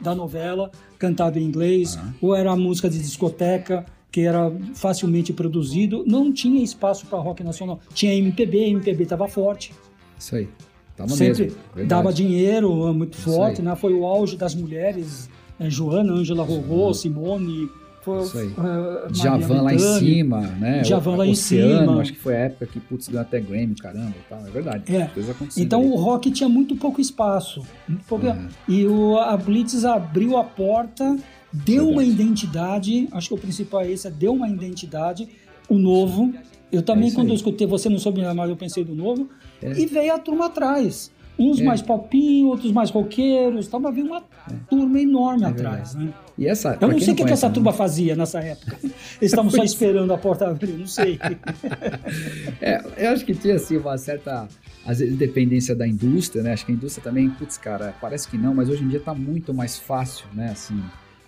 da 0.00 0.14
novela, 0.14 0.70
cantado 0.98 1.38
em 1.38 1.42
inglês, 1.42 1.96
uhum. 1.96 2.12
ou 2.22 2.34
era 2.34 2.50
a 2.50 2.56
música 2.56 2.88
de 2.88 2.98
discoteca, 2.98 3.84
que 4.10 4.22
era 4.22 4.50
facilmente 4.74 5.34
produzido. 5.34 6.02
Não 6.06 6.32
tinha 6.32 6.64
espaço 6.64 7.06
para 7.06 7.18
rock 7.18 7.44
nacional. 7.44 7.78
Tinha 7.92 8.14
MPB, 8.14 8.70
MPB 8.70 9.02
estava 9.02 9.28
forte. 9.28 9.74
Isso 10.18 10.34
aí. 10.34 10.48
Tava 10.96 11.10
Sempre 11.10 11.52
mesmo, 11.76 11.88
dava 11.88 12.12
dinheiro 12.12 12.92
muito 12.92 13.16
forte, 13.18 13.62
né? 13.62 13.76
Foi 13.76 13.94
o 13.94 14.04
auge 14.04 14.36
das 14.36 14.54
mulheres, 14.54 15.30
né? 15.56 15.70
Joana, 15.70 16.12
Ângela 16.12 16.42
Rorô, 16.42 16.92
Simone, 16.92 17.68
foi 18.08 18.24
Isso 18.24 18.38
aí. 18.38 18.48
Uh, 18.48 19.14
Javan 19.14 19.62
lá 19.62 19.74
em 19.74 19.78
cima, 19.78 20.40
né? 20.40 20.84
Javan 20.84 21.16
lá 21.16 21.26
em 21.26 21.34
cima. 21.34 22.00
Acho 22.00 22.12
que 22.12 22.18
foi 22.18 22.36
a 22.36 22.40
época 22.40 22.66
que, 22.66 22.80
putz, 22.80 23.08
ganhou 23.08 23.22
até 23.22 23.40
Grammy, 23.40 23.74
caramba 23.74 24.14
e 24.16 24.28
tal. 24.28 24.46
É 24.46 24.50
verdade. 24.50 24.94
É. 24.94 25.10
Então 25.56 25.80
aí. 25.80 25.88
o 25.88 25.94
rock 25.94 26.30
tinha 26.30 26.48
muito 26.48 26.76
pouco 26.76 27.00
espaço. 27.00 27.62
Muito 27.88 28.04
pouco... 28.04 28.26
Uhum. 28.26 28.48
E 28.68 28.86
o, 28.86 29.18
a 29.18 29.36
Blitz 29.36 29.84
abriu 29.84 30.36
a 30.36 30.44
porta, 30.44 31.16
deu 31.52 31.86
verdade. 31.86 31.92
uma 31.92 32.04
identidade, 32.04 33.08
acho 33.12 33.28
que 33.28 33.34
o 33.34 33.38
principal 33.38 33.82
é 33.82 33.90
esse, 33.90 34.06
é 34.06 34.10
deu 34.10 34.32
uma 34.32 34.48
identidade, 34.48 35.28
o 35.68 35.78
novo. 35.78 36.32
Eu 36.70 36.82
também, 36.82 37.10
é 37.10 37.12
quando 37.12 37.28
eu 37.28 37.34
escutei 37.34 37.66
Você 37.66 37.88
Não 37.88 37.98
Soube 37.98 38.22
Mas 38.22 38.50
eu 38.50 38.56
pensei 38.56 38.84
do 38.84 38.94
novo. 38.94 39.28
É. 39.62 39.72
E 39.72 39.86
veio 39.86 40.14
a 40.14 40.18
turma 40.18 40.46
atrás. 40.46 41.10
Uns 41.38 41.60
é. 41.60 41.64
mais 41.64 41.80
popinho, 41.80 42.48
outros 42.48 42.72
mais 42.72 42.90
roqueiros. 42.90 43.68
Tava 43.68 43.90
vindo 43.92 44.08
uma 44.08 44.18
é. 44.18 44.54
turma 44.68 45.00
enorme 45.00 45.44
atrás, 45.44 45.94
né? 45.94 46.12
E 46.38 46.46
essa, 46.46 46.78
eu 46.80 46.88
não 46.88 47.00
sei 47.00 47.14
o 47.14 47.16
que, 47.16 47.24
essa 47.24 47.50
turma 47.50 47.72
fazia 47.72 48.14
nessa 48.14 48.38
época. 48.38 48.78
Eles 49.20 49.32
estavam 49.32 49.50
só 49.50 49.64
esperando 49.64 50.12
a 50.12 50.18
porta 50.18 50.48
abrir, 50.48 50.72
não 50.74 50.86
sei. 50.86 51.18
é, 52.62 52.80
eu 52.96 53.10
acho 53.10 53.24
que 53.24 53.34
tinha 53.34 53.56
assim, 53.56 53.76
uma 53.76 53.98
certa 53.98 54.46
às 54.86 55.00
vezes, 55.00 55.16
dependência 55.16 55.74
da 55.74 55.86
indústria, 55.86 56.42
né? 56.42 56.52
Acho 56.52 56.64
que 56.64 56.72
a 56.72 56.74
indústria 56.74 57.02
também, 57.02 57.28
putz, 57.28 57.58
cara, 57.58 57.92
parece 58.00 58.28
que 58.28 58.38
não, 58.38 58.54
mas 58.54 58.68
hoje 58.68 58.84
em 58.84 58.88
dia 58.88 58.98
está 58.98 59.12
muito 59.12 59.52
mais 59.52 59.78
fácil, 59.78 60.26
né? 60.32 60.50
Assim, 60.50 60.80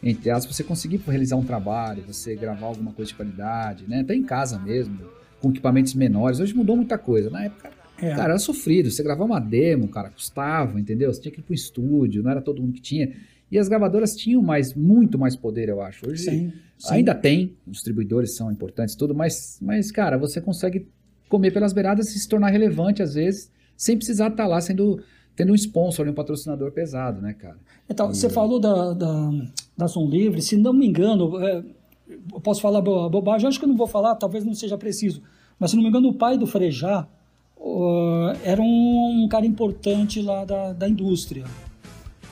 entre 0.02 0.30
as 0.30 0.46
você 0.46 0.64
conseguir 0.64 0.98
realizar 1.06 1.36
um 1.36 1.44
trabalho, 1.44 2.02
você 2.06 2.34
gravar 2.34 2.68
alguma 2.68 2.92
coisa 2.92 3.11
de 3.11 3.16
qualidade, 3.16 3.84
né? 3.86 4.00
Até 4.00 4.14
em 4.14 4.22
casa 4.22 4.58
mesmo, 4.58 4.98
com 5.40 5.50
equipamentos 5.50 5.92
menores. 5.94 6.40
Hoje 6.40 6.54
mudou 6.54 6.76
muita 6.76 6.96
coisa. 6.96 7.28
Na 7.28 7.44
época, 7.44 7.70
é. 8.00 8.11
cara, 8.11 8.30
era 8.30 8.38
sofrido. 8.38 8.90
Você 8.90 9.02
gravar 9.02 9.24
uma 9.24 9.40
demo, 9.40 9.88
cara, 9.88 10.08
custava, 10.08 10.80
entendeu? 10.80 11.12
Você 11.12 11.20
tinha 11.20 11.32
que 11.32 11.40
ir 11.40 11.42
pro 11.42 11.54
estúdio, 11.54 12.22
não 12.22 12.30
era 12.30 12.40
todo 12.40 12.62
mundo 12.62 12.72
que 12.72 12.80
tinha. 12.80 13.12
E 13.51 13.59
as 13.59 13.68
gravadoras 13.68 14.14
tinham 14.14 14.42
mais, 14.42 14.74
muito 14.74 15.18
mais 15.18 15.34
poder, 15.34 15.68
eu 15.68 15.80
acho. 15.80 16.09
Hoje 16.09 16.22
sim, 16.22 16.53
sim. 16.78 16.94
ainda 16.94 17.14
tem, 17.14 17.57
os 17.66 17.74
distribuidores 17.74 18.36
são 18.36 18.51
importantes, 18.51 18.94
tudo, 18.94 19.14
mas, 19.14 19.59
mas, 19.61 19.90
cara, 19.90 20.16
você 20.16 20.40
consegue 20.40 20.86
comer 21.28 21.53
pelas 21.53 21.72
beiradas 21.72 22.14
e 22.14 22.18
se 22.18 22.28
tornar 22.28 22.51
relevante, 22.51 23.03
às 23.03 23.14
vezes, 23.14 23.51
sem 23.76 23.96
precisar 23.96 24.28
estar 24.28 24.44
tá 24.44 24.48
lá 24.48 24.61
sendo 24.61 25.01
tendo 25.40 25.53
um 25.53 25.55
sponsor, 25.55 26.07
um 26.07 26.12
patrocinador 26.12 26.70
pesado, 26.70 27.22
né, 27.22 27.32
cara? 27.32 27.57
Então, 27.88 28.11
e... 28.11 28.14
você 28.14 28.28
falou 28.28 28.61
da, 28.61 28.92
da, 28.92 29.30
da 29.76 29.88
Som 29.88 30.07
Livre, 30.07 30.42
se 30.42 30.57
não 30.57 30.72
me 30.72 30.86
engano, 30.86 31.40
é, 31.40 31.64
eu 32.32 32.40
posso 32.40 32.61
falar 32.61 32.82
bobagem, 32.82 33.48
acho 33.48 33.59
que 33.59 33.64
eu 33.64 33.68
não 33.68 33.76
vou 33.76 33.86
falar, 33.86 34.16
talvez 34.16 34.44
não 34.44 34.53
seja 34.53 34.76
preciso, 34.76 35.22
mas 35.59 35.70
se 35.70 35.76
não 35.76 35.82
me 35.82 35.88
engano, 35.88 36.09
o 36.09 36.14
pai 36.14 36.36
do 36.36 36.46
Frejá 36.46 37.09
uh, 37.57 38.36
era 38.44 38.61
um, 38.61 39.22
um, 39.24 39.28
cara 39.28 39.46
importante 39.46 40.20
lá 40.20 40.44
da, 40.44 40.72
da 40.72 40.88
indústria. 40.88 41.44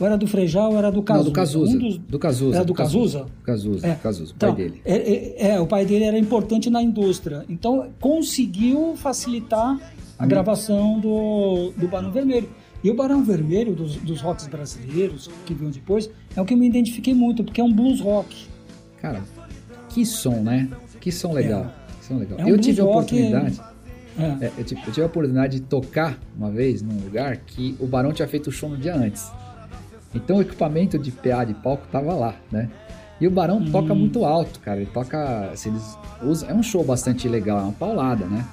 Ou 0.00 0.06
era 0.06 0.16
do 0.16 0.26
Frejá 0.26 0.68
ou 0.68 0.76
era 0.78 0.90
do 0.90 1.02
Cazuza? 1.02 1.24
Não, 1.24 1.30
do 1.30 1.34
Cazuza. 1.34 1.76
Um 1.76 1.78
dos... 1.78 1.98
Do 1.98 2.18
Cazuza. 2.18 2.56
Era 2.56 2.64
do 2.64 2.74
Cazuza? 2.74 3.26
Cazuza, 3.42 3.86
é. 3.86 3.94
Cazuza, 3.96 4.32
o 4.32 4.36
pai 4.36 4.50
então, 4.50 4.54
dele. 4.54 4.80
É, 4.84 4.96
é, 4.96 5.50
é, 5.50 5.60
o 5.60 5.66
pai 5.66 5.84
dele 5.84 6.04
era 6.04 6.18
importante 6.18 6.70
na 6.70 6.80
indústria. 6.82 7.44
Então, 7.48 7.88
conseguiu 8.00 8.94
facilitar 8.96 9.78
a 10.18 10.24
hum. 10.24 10.28
gravação 10.28 11.00
do, 11.00 11.72
do 11.76 11.88
Barão 11.88 12.12
Vermelho. 12.12 12.48
E 12.82 12.90
o 12.90 12.94
Barão 12.94 13.24
Vermelho, 13.24 13.74
dos, 13.74 13.96
dos 13.96 14.20
rocks 14.20 14.46
brasileiros 14.46 15.28
que 15.44 15.52
vinham 15.52 15.70
depois, 15.70 16.08
é 16.36 16.40
o 16.40 16.44
que 16.44 16.54
eu 16.54 16.58
me 16.58 16.66
identifiquei 16.66 17.12
muito, 17.12 17.42
porque 17.42 17.60
é 17.60 17.64
um 17.64 17.72
blues 17.72 18.00
rock. 18.00 18.46
Cara, 19.00 19.22
que 19.88 20.06
som, 20.06 20.42
né? 20.42 20.68
Que 21.00 21.10
som 21.10 21.32
legal. 21.32 21.62
É. 21.64 21.98
Que 21.98 22.04
som 22.06 22.18
legal. 22.18 22.38
É 22.38 22.44
um 22.44 22.48
eu 22.48 22.58
tive 22.58 22.80
a 22.80 22.84
oportunidade. 22.84 23.60
É. 24.16 24.46
é. 24.46 24.52
eu, 24.58 24.64
tive, 24.64 24.80
eu 24.86 24.92
tive 24.92 25.02
a 25.02 25.06
oportunidade 25.06 25.58
de 25.58 25.66
tocar 25.66 26.18
uma 26.36 26.50
vez 26.50 26.80
num 26.82 27.00
lugar 27.00 27.36
que 27.38 27.74
o 27.80 27.86
Barão 27.86 28.12
tinha 28.12 28.28
feito 28.28 28.46
o 28.46 28.52
show 28.52 28.68
no 28.68 28.76
dia 28.76 28.94
antes. 28.94 29.28
Então 30.14 30.36
o 30.36 30.42
equipamento 30.42 30.98
de 30.98 31.10
PA 31.10 31.44
de 31.44 31.54
palco 31.54 31.86
tava 31.90 32.14
lá, 32.14 32.34
né? 32.50 32.68
E 33.20 33.26
o 33.26 33.30
Barão 33.30 33.58
hum. 33.58 33.70
toca 33.70 33.94
muito 33.94 34.24
alto, 34.24 34.60
cara. 34.60 34.80
Ele 34.80 34.90
toca. 34.92 35.50
Assim, 35.50 35.70
eles 35.70 35.98
usam, 36.22 36.50
é 36.50 36.54
um 36.54 36.62
show 36.62 36.84
bastante 36.84 37.28
legal, 37.28 37.58
é 37.58 37.62
uma 37.62 37.72
paulada, 37.72 38.26
né? 38.26 38.44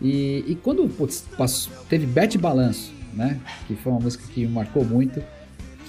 E, 0.00 0.44
e 0.46 0.54
quando 0.56 0.88
putz, 0.88 1.24
passou, 1.36 1.72
teve 1.88 2.06
Bete 2.06 2.38
Balanço, 2.38 2.92
né? 3.14 3.38
Que 3.66 3.74
foi 3.74 3.92
uma 3.92 4.00
música 4.00 4.24
que 4.32 4.40
me 4.40 4.52
marcou 4.52 4.84
muito. 4.84 5.22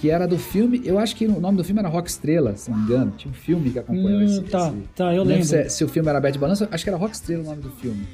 Que 0.00 0.08
era 0.08 0.26
do 0.26 0.38
filme, 0.38 0.80
eu 0.82 0.98
acho 0.98 1.14
que 1.14 1.26
o 1.26 1.38
nome 1.38 1.58
do 1.58 1.64
filme 1.64 1.78
era 1.78 1.88
Rock 1.88 2.08
Estrela, 2.08 2.56
se 2.56 2.70
não 2.70 2.78
me 2.78 2.84
engano. 2.84 3.12
Tinha 3.18 3.30
um 3.30 3.34
filme 3.34 3.70
que 3.70 3.78
acompanhou 3.78 4.20
hum, 4.20 4.24
esse. 4.24 4.40
Tá, 4.42 4.68
esse, 4.68 4.88
tá, 4.94 5.14
eu 5.14 5.22
lembro. 5.22 5.44
Se, 5.44 5.68
se, 5.68 5.84
o 5.84 5.88
filme 5.88 6.08
era 6.08 6.18
Bete 6.18 6.38
Balanço, 6.38 6.66
acho 6.70 6.82
que 6.82 6.88
era 6.88 6.96
Rock 6.96 7.14
Estrela 7.14 7.42
o 7.42 7.46
nome 7.46 7.60
do 7.60 7.70
filme. 7.72 8.06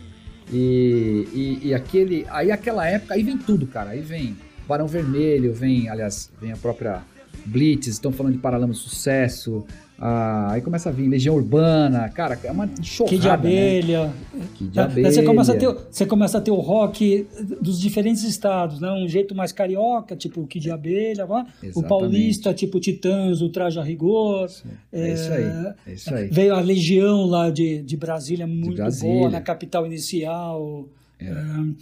E, 0.52 1.28
e, 1.32 1.68
e, 1.68 1.74
aquele. 1.74 2.26
Aí 2.28 2.50
aquela 2.50 2.86
época, 2.88 3.14
aí 3.14 3.22
vem 3.22 3.38
tudo, 3.38 3.68
cara. 3.68 3.90
Aí 3.90 4.00
vem 4.00 4.36
Barão 4.66 4.86
Vermelho, 4.86 5.52
vem, 5.52 5.88
aliás, 5.88 6.30
vem 6.40 6.52
a 6.52 6.56
própria 6.56 7.02
Blitz, 7.44 7.86
estão 7.86 8.12
falando 8.12 8.34
de 8.34 8.38
Paralama 8.38 8.74
Sucesso, 8.74 9.64
ah, 9.98 10.52
aí 10.52 10.60
começa 10.60 10.90
a 10.90 10.92
vir 10.92 11.08
Legião 11.08 11.34
Urbana, 11.34 12.06
cara, 12.10 12.38
é 12.44 12.50
uma 12.50 12.68
chorrada, 12.82 13.16
Que 13.16 13.22
de 13.22 13.28
abelha. 13.30 14.12
Né? 14.34 14.46
Que 14.54 14.64
de 14.66 14.78
abelha. 14.78 15.10
Você 15.10 15.22
começa, 15.22 15.52
a 15.52 15.56
ter, 15.56 15.74
você 15.90 16.06
começa 16.06 16.38
a 16.38 16.40
ter 16.40 16.50
o 16.50 16.56
rock 16.56 17.26
dos 17.62 17.80
diferentes 17.80 18.22
estados, 18.22 18.78
né? 18.78 18.92
Um 18.92 19.08
jeito 19.08 19.34
mais 19.34 19.52
carioca, 19.52 20.14
tipo 20.14 20.42
o 20.42 20.46
que 20.46 20.60
de 20.60 20.70
abelha, 20.70 21.26
o 21.74 21.82
paulista, 21.82 22.52
tipo 22.52 22.78
Titãs, 22.78 23.40
o 23.40 23.48
Traje 23.48 23.78
a 23.78 23.82
Rigor. 23.82 24.50
É, 24.92 25.08
é, 25.08 25.14
isso 25.14 25.32
aí, 25.32 25.44
é 25.86 25.92
isso 25.94 26.14
aí. 26.14 26.28
Veio 26.28 26.54
a 26.54 26.60
Legião 26.60 27.24
lá 27.24 27.48
de, 27.48 27.80
de 27.82 27.96
Brasília, 27.96 28.46
muito 28.46 28.70
de 28.70 28.76
Brasília. 28.76 29.14
boa, 29.14 29.30
na 29.30 29.40
capital 29.40 29.86
inicial. 29.86 30.86
É. 31.18 31.24
é 31.24 31.34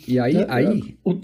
e 0.07 0.19
aí... 0.21 0.37
É, 0.37 0.47
aí... 0.49 0.97
O 1.05 1.17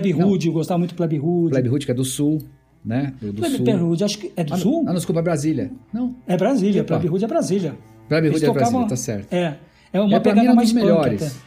Plebe 0.00 0.14
Hood, 0.14 0.46
eu 0.46 0.52
gostava 0.52 0.78
muito 0.78 0.94
do 0.94 0.96
Plebe 0.96 1.18
Hood. 1.18 1.50
Plebe 1.50 1.68
Hood, 1.68 1.86
que 1.86 1.92
é 1.92 1.94
do 1.94 2.04
Sul 2.04 2.38
né? 2.84 3.14
Do, 3.20 3.32
do. 3.32 3.86
Hood, 3.86 4.04
acho 4.04 4.18
que 4.18 4.32
é 4.36 4.44
do 4.44 4.54
ah, 4.54 4.56
Sul? 4.56 4.82
Ah, 4.82 4.86
não, 4.86 4.94
desculpa, 4.94 5.20
é 5.20 5.22
Brasília. 5.22 5.70
Não. 5.92 6.16
É 6.26 6.36
Brasília, 6.36 6.84
Plebe 6.84 7.08
Hood 7.08 7.24
é 7.24 7.28
Brasília. 7.28 7.74
Plebe 8.08 8.28
Hood 8.28 8.44
é 8.44 8.50
Brasília, 8.50 8.88
tá 8.88 8.96
certo. 8.96 9.32
É. 9.32 9.56
É 9.92 10.00
uma 10.00 10.16
é, 10.16 10.20
pra 10.20 10.34
mim, 10.34 10.48
um 10.48 10.56
dos 10.56 10.72
melhores. 10.72 11.40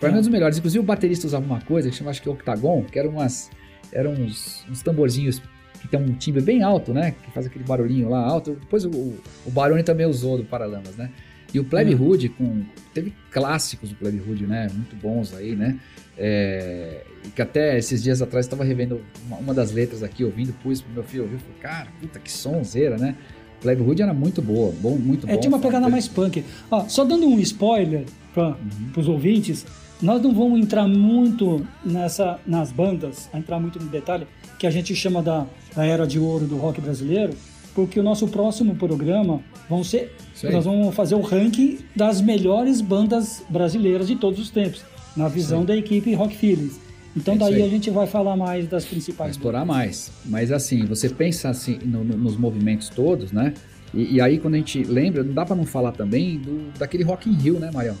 Pra 0.00 0.08
mim, 0.10 0.16
é 0.16 0.18
um 0.18 0.20
dos 0.20 0.28
melhores. 0.28 0.58
Inclusive, 0.58 0.80
o 0.80 0.86
baterista 0.86 1.26
usava 1.26 1.44
uma 1.44 1.60
coisa 1.60 1.88
que 1.88 1.96
chama, 1.96 2.10
acho 2.10 2.20
que 2.20 2.28
octagon, 2.28 2.84
que 2.84 2.98
eram 2.98 3.10
umas... 3.10 3.50
Eram 3.92 4.12
uns, 4.12 4.66
uns 4.68 4.82
tamborzinhos 4.82 5.40
que 5.80 5.86
tem 5.86 6.00
um 6.00 6.12
timbre 6.14 6.42
bem 6.42 6.62
alto, 6.62 6.92
né? 6.92 7.14
Que 7.22 7.30
faz 7.30 7.46
aquele 7.46 7.64
barulhinho 7.64 8.08
lá 8.08 8.18
alto. 8.18 8.56
Depois 8.60 8.84
o, 8.84 8.90
o 8.90 9.50
Baroni 9.50 9.84
também 9.84 10.06
usou 10.06 10.36
do 10.36 10.44
Paralamas, 10.44 10.96
né? 10.96 11.10
E 11.54 11.60
o 11.60 11.64
Plebe 11.64 11.94
hum. 11.94 12.08
Hood, 12.08 12.28
com, 12.30 12.62
teve 12.92 13.14
clássicos 13.30 13.90
do 13.90 13.94
Plebe 13.94 14.20
Hood, 14.20 14.44
né? 14.44 14.68
Muito 14.74 14.96
bons 14.96 15.32
aí, 15.32 15.54
né? 15.54 15.78
É, 16.18 17.04
que 17.34 17.40
até 17.40 17.78
esses 17.78 18.02
dias 18.02 18.20
atrás 18.20 18.44
estava 18.44 18.64
revendo 18.64 19.00
uma, 19.26 19.36
uma, 19.36 19.54
das 19.54 19.70
letras 19.70 20.02
aqui, 20.02 20.24
ouvindo, 20.24 20.52
pus 20.62 20.80
pro 20.80 20.92
meu 20.92 21.04
filho 21.04 21.22
ouvir, 21.22 21.38
falei, 21.38 21.56
cara, 21.60 21.88
puta 22.00 22.18
que 22.18 22.30
sonzeira, 22.30 22.98
né? 22.98 23.14
Plebe 23.60 23.82
Hood 23.82 24.02
era 24.02 24.12
muito 24.12 24.42
boa, 24.42 24.74
bom, 24.80 24.96
muito 24.96 25.28
é, 25.28 25.34
bom. 25.34 25.40
Tinha 25.40 25.48
uma 25.48 25.60
pegada 25.60 25.88
mais 25.88 26.08
punk. 26.08 26.44
Ó, 26.70 26.88
só 26.88 27.04
dando 27.04 27.26
um 27.26 27.38
spoiler 27.38 28.04
para 28.34 28.48
uhum. 28.48 28.56
os 28.96 29.08
ouvintes, 29.08 29.64
nós 30.02 30.20
não 30.20 30.34
vamos 30.34 30.60
entrar 30.60 30.88
muito 30.88 31.64
nessa, 31.84 32.38
nas 32.44 32.72
bandas, 32.72 33.30
entrar 33.32 33.60
muito 33.60 33.78
no 33.78 33.88
detalhe, 33.88 34.26
que 34.58 34.66
a 34.66 34.70
gente 34.70 34.94
chama 34.94 35.22
da, 35.22 35.46
da 35.74 35.86
era 35.86 36.04
de 36.04 36.18
ouro 36.18 36.46
do 36.46 36.56
rock 36.56 36.80
brasileiro, 36.80 37.32
porque 37.74 37.98
o 37.98 38.02
nosso 38.02 38.28
próximo 38.28 38.76
programa 38.76 39.40
vão 39.68 39.82
ser. 39.82 40.14
Nós 40.44 40.64
vamos 40.64 40.94
fazer 40.94 41.14
o 41.14 41.20
ranking 41.20 41.78
das 41.94 42.20
melhores 42.20 42.80
bandas 42.80 43.42
brasileiras 43.48 44.06
de 44.06 44.16
todos 44.16 44.38
os 44.38 44.50
tempos, 44.50 44.82
na 45.16 45.28
visão 45.28 45.60
Sim. 45.60 45.66
da 45.66 45.76
equipe 45.76 46.14
Rock 46.14 46.36
Feelings. 46.36 46.84
Então 47.16 47.34
é 47.34 47.38
daí 47.38 47.62
a 47.62 47.68
gente 47.68 47.90
vai 47.90 48.06
falar 48.06 48.36
mais 48.36 48.68
das 48.68 48.84
principais. 48.84 49.18
Vai 49.18 49.30
explorar 49.30 49.64
mais. 49.64 50.10
Mas 50.24 50.50
assim, 50.50 50.84
você 50.84 51.08
pensa 51.08 51.48
assim 51.48 51.78
no, 51.84 52.04
no, 52.04 52.16
nos 52.16 52.36
movimentos 52.36 52.88
todos, 52.88 53.32
né? 53.32 53.54
E, 53.92 54.16
e, 54.16 54.20
aí 54.20 54.38
quando 54.38 54.54
a 54.54 54.58
gente 54.58 54.82
lembra, 54.82 55.22
não 55.22 55.32
dá 55.32 55.46
para 55.46 55.54
não 55.54 55.64
falar 55.64 55.92
também 55.92 56.38
do, 56.38 56.72
daquele 56.76 57.04
Rock 57.04 57.30
in 57.30 57.34
Rio, 57.34 57.60
né, 57.60 57.70
Marião? 57.72 57.96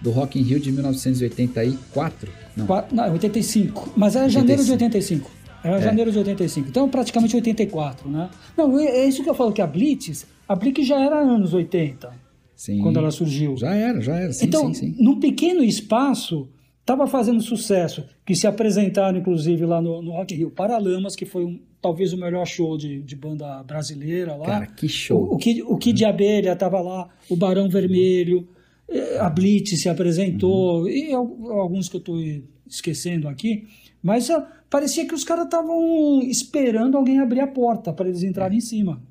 Do 0.00 0.10
Rock 0.10 0.40
in 0.40 0.42
Rio 0.42 0.58
de 0.58 0.72
1984? 0.72 2.32
Não, 2.56 2.66
não 2.90 3.12
85. 3.12 3.92
Mas 3.96 4.16
era 4.16 4.24
85. 4.24 4.32
janeiro 4.32 4.64
de 4.64 4.72
85. 4.72 5.39
Era 5.62 5.78
é. 5.78 5.82
janeiro 5.82 6.10
de 6.10 6.18
85. 6.18 6.68
Então, 6.68 6.88
praticamente 6.88 7.36
84, 7.36 8.08
né? 8.08 8.30
Não, 8.56 8.78
é, 8.78 8.86
é 8.86 9.06
isso 9.06 9.22
que 9.22 9.30
eu 9.30 9.34
falo, 9.34 9.52
que 9.52 9.62
a 9.62 9.66
Blitz, 9.66 10.26
a 10.48 10.54
Blitz 10.54 10.86
já 10.86 11.00
era 11.00 11.18
anos 11.18 11.52
80. 11.52 12.12
Sim. 12.56 12.82
Quando 12.82 12.98
ela 12.98 13.10
surgiu. 13.10 13.56
Já 13.56 13.74
era, 13.74 14.00
já 14.00 14.16
era. 14.16 14.32
Sim, 14.32 14.46
então, 14.46 14.74
sim, 14.74 14.92
sim. 14.92 15.02
num 15.02 15.18
pequeno 15.18 15.62
espaço, 15.62 16.48
estava 16.80 17.06
fazendo 17.06 17.40
sucesso, 17.40 18.04
que 18.26 18.34
se 18.34 18.46
apresentaram, 18.46 19.18
inclusive, 19.18 19.64
lá 19.64 19.80
no, 19.80 20.02
no 20.02 20.12
Rock 20.12 20.34
Rio 20.34 20.50
Paralamas, 20.50 21.16
que 21.16 21.24
foi 21.24 21.44
um, 21.44 21.58
talvez 21.80 22.12
o 22.12 22.18
melhor 22.18 22.46
show 22.46 22.76
de, 22.76 23.00
de 23.02 23.16
banda 23.16 23.62
brasileira 23.62 24.36
lá. 24.36 24.46
Cara, 24.46 24.66
que 24.66 24.88
show. 24.88 25.22
O, 25.22 25.34
o, 25.34 25.38
que, 25.38 25.62
o 25.62 25.76
que 25.78 25.92
de 25.92 26.04
Abelha 26.04 26.52
estava 26.52 26.80
lá, 26.80 27.08
o 27.28 27.36
Barão 27.36 27.68
Vermelho, 27.68 28.46
eh, 28.88 29.18
a 29.18 29.30
Blitz 29.30 29.80
se 29.80 29.88
apresentou, 29.88 30.82
uhum. 30.82 30.88
e 30.88 31.12
alguns 31.12 31.88
que 31.88 31.96
eu 31.96 32.00
estou 32.00 32.20
esquecendo 32.68 33.28
aqui. 33.28 33.66
Mas 34.02 34.28
uh, 34.28 34.42
parecia 34.68 35.06
que 35.06 35.14
os 35.14 35.24
caras 35.24 35.44
estavam 35.44 36.20
esperando 36.22 36.96
alguém 36.96 37.18
abrir 37.18 37.40
a 37.40 37.46
porta 37.46 37.92
para 37.92 38.08
eles 38.08 38.22
entrarem 38.22 38.58
em 38.58 38.62
cima. 38.62 39.02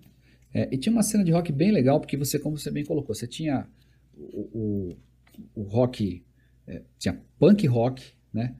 É, 0.53 0.67
e 0.71 0.77
tinha 0.77 0.91
uma 0.91 1.03
cena 1.03 1.23
de 1.23 1.31
rock 1.31 1.51
bem 1.51 1.71
legal, 1.71 1.99
porque 1.99 2.17
você, 2.17 2.39
como 2.39 2.57
você 2.57 2.71
bem 2.71 2.83
colocou, 2.83 3.13
você 3.13 3.27
tinha 3.27 3.67
o, 4.17 4.49
o, 4.53 4.97
o 5.55 5.61
rock, 5.63 6.23
é, 6.67 6.81
tinha 6.97 7.21
punk 7.37 7.67
rock, 7.67 8.03
né? 8.33 8.55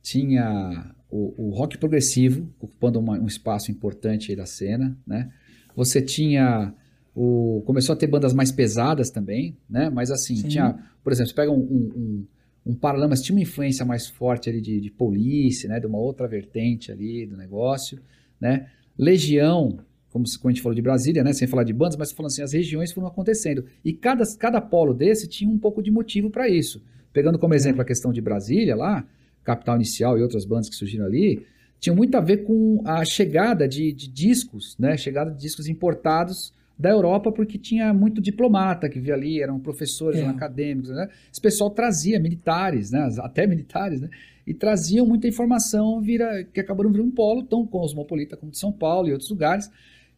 Tinha 0.00 0.94
o, 1.10 1.48
o 1.48 1.50
rock 1.50 1.78
progressivo, 1.78 2.48
ocupando 2.60 2.98
uma, 2.98 3.18
um 3.18 3.26
espaço 3.26 3.70
importante 3.70 4.34
da 4.36 4.46
cena, 4.46 4.96
né? 5.06 5.32
Você 5.74 6.00
tinha 6.00 6.74
o... 7.14 7.62
Começou 7.66 7.92
a 7.94 7.96
ter 7.96 8.06
bandas 8.06 8.32
mais 8.32 8.52
pesadas 8.52 9.10
também, 9.10 9.56
né? 9.68 9.90
Mas 9.90 10.10
assim, 10.10 10.36
Sim. 10.36 10.48
tinha... 10.48 10.78
Por 11.02 11.12
exemplo, 11.12 11.30
você 11.30 11.34
pega 11.34 11.50
um, 11.50 11.60
um 11.60 11.92
um 11.96 12.26
Paralamas 12.74 13.20
tinha 13.22 13.34
uma 13.36 13.42
influência 13.42 13.84
mais 13.84 14.06
forte 14.06 14.48
ali 14.48 14.60
de, 14.60 14.80
de 14.80 14.90
polícia, 14.90 15.68
né, 15.68 15.80
de 15.80 15.86
uma 15.86 15.98
outra 15.98 16.28
vertente 16.28 16.92
ali 16.92 17.26
do 17.26 17.36
negócio, 17.36 17.98
né? 18.40 18.68
Legião, 18.96 19.78
como, 20.10 20.24
como 20.38 20.50
a 20.50 20.52
gente 20.52 20.62
falou 20.62 20.74
de 20.74 20.82
Brasília, 20.82 21.24
né, 21.24 21.32
sem 21.32 21.48
falar 21.48 21.64
de 21.64 21.72
bandas, 21.72 21.96
mas 21.96 22.12
falando 22.12 22.30
assim, 22.30 22.42
as 22.42 22.52
regiões 22.52 22.92
foram 22.92 23.08
acontecendo. 23.08 23.64
E 23.84 23.92
cada, 23.92 24.24
cada 24.36 24.60
polo 24.60 24.94
desse 24.94 25.26
tinha 25.26 25.50
um 25.50 25.58
pouco 25.58 25.82
de 25.82 25.90
motivo 25.90 26.30
para 26.30 26.48
isso. 26.48 26.82
Pegando 27.12 27.38
como 27.38 27.54
exemplo 27.54 27.82
a 27.82 27.84
questão 27.84 28.12
de 28.12 28.20
Brasília 28.20 28.76
lá, 28.76 29.04
Capital 29.42 29.76
Inicial 29.76 30.18
e 30.18 30.22
outras 30.22 30.44
bandas 30.44 30.68
que 30.68 30.76
surgiram 30.76 31.06
ali, 31.06 31.44
tinha 31.80 31.94
muito 31.94 32.14
a 32.16 32.20
ver 32.20 32.44
com 32.44 32.80
a 32.84 33.04
chegada 33.04 33.66
de, 33.66 33.92
de 33.92 34.06
discos, 34.06 34.76
né, 34.78 34.96
chegada 34.96 35.32
de 35.32 35.38
discos 35.38 35.66
importados 35.66 36.54
da 36.82 36.90
Europa, 36.90 37.30
porque 37.30 37.56
tinha 37.56 37.94
muito 37.94 38.20
diplomata 38.20 38.88
que 38.88 38.98
via 38.98 39.14
ali, 39.14 39.40
eram 39.40 39.60
professores 39.60 40.20
é. 40.20 40.26
acadêmicos, 40.26 40.90
né? 40.90 41.08
Esse 41.30 41.40
pessoal 41.40 41.70
trazia 41.70 42.18
militares, 42.18 42.90
né? 42.90 43.08
Até 43.20 43.46
militares, 43.46 44.00
né? 44.00 44.10
E 44.44 44.52
traziam 44.52 45.06
muita 45.06 45.28
informação 45.28 46.00
vira, 46.00 46.42
que 46.42 46.58
acabaram 46.58 46.90
virando 46.90 47.08
um 47.08 47.14
polo 47.14 47.44
tão 47.44 47.64
cosmopolita 47.64 48.36
como 48.36 48.50
de 48.50 48.58
São 48.58 48.72
Paulo 48.72 49.08
e 49.08 49.12
outros 49.12 49.30
lugares, 49.30 49.70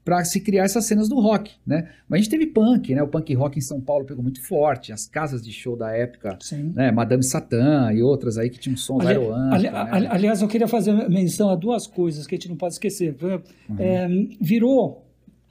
para 0.02 0.24
se 0.24 0.40
criar 0.40 0.64
essas 0.64 0.86
cenas 0.86 1.06
do 1.06 1.20
rock, 1.20 1.52
né? 1.66 1.90
Mas 2.08 2.18
a 2.18 2.22
gente 2.22 2.30
teve 2.30 2.46
punk, 2.46 2.94
né? 2.94 3.02
O 3.02 3.08
punk 3.08 3.34
rock 3.34 3.58
em 3.58 3.62
São 3.62 3.80
Paulo 3.80 4.06
pegou 4.06 4.22
muito 4.22 4.40
forte, 4.42 4.90
as 4.90 5.06
casas 5.06 5.42
de 5.42 5.52
show 5.52 5.76
da 5.76 5.94
época, 5.94 6.38
Sim. 6.40 6.72
né? 6.74 6.90
Madame 6.90 7.22
Satã 7.22 7.92
e 7.92 8.02
outras 8.02 8.38
aí 8.38 8.48
que 8.48 8.58
tinham 8.58 8.76
sons 8.76 9.04
ali, 9.04 9.18
ali, 9.18 9.70
né? 9.70 10.08
Aliás, 10.10 10.40
eu 10.40 10.48
queria 10.48 10.68
fazer 10.68 10.92
menção 11.10 11.50
a 11.50 11.56
duas 11.56 11.86
coisas 11.86 12.26
que 12.26 12.34
a 12.34 12.38
gente 12.38 12.48
não 12.48 12.56
pode 12.56 12.74
esquecer. 12.74 13.14
Uhum. 13.22 13.76
É, 13.78 14.08
virou 14.40 15.03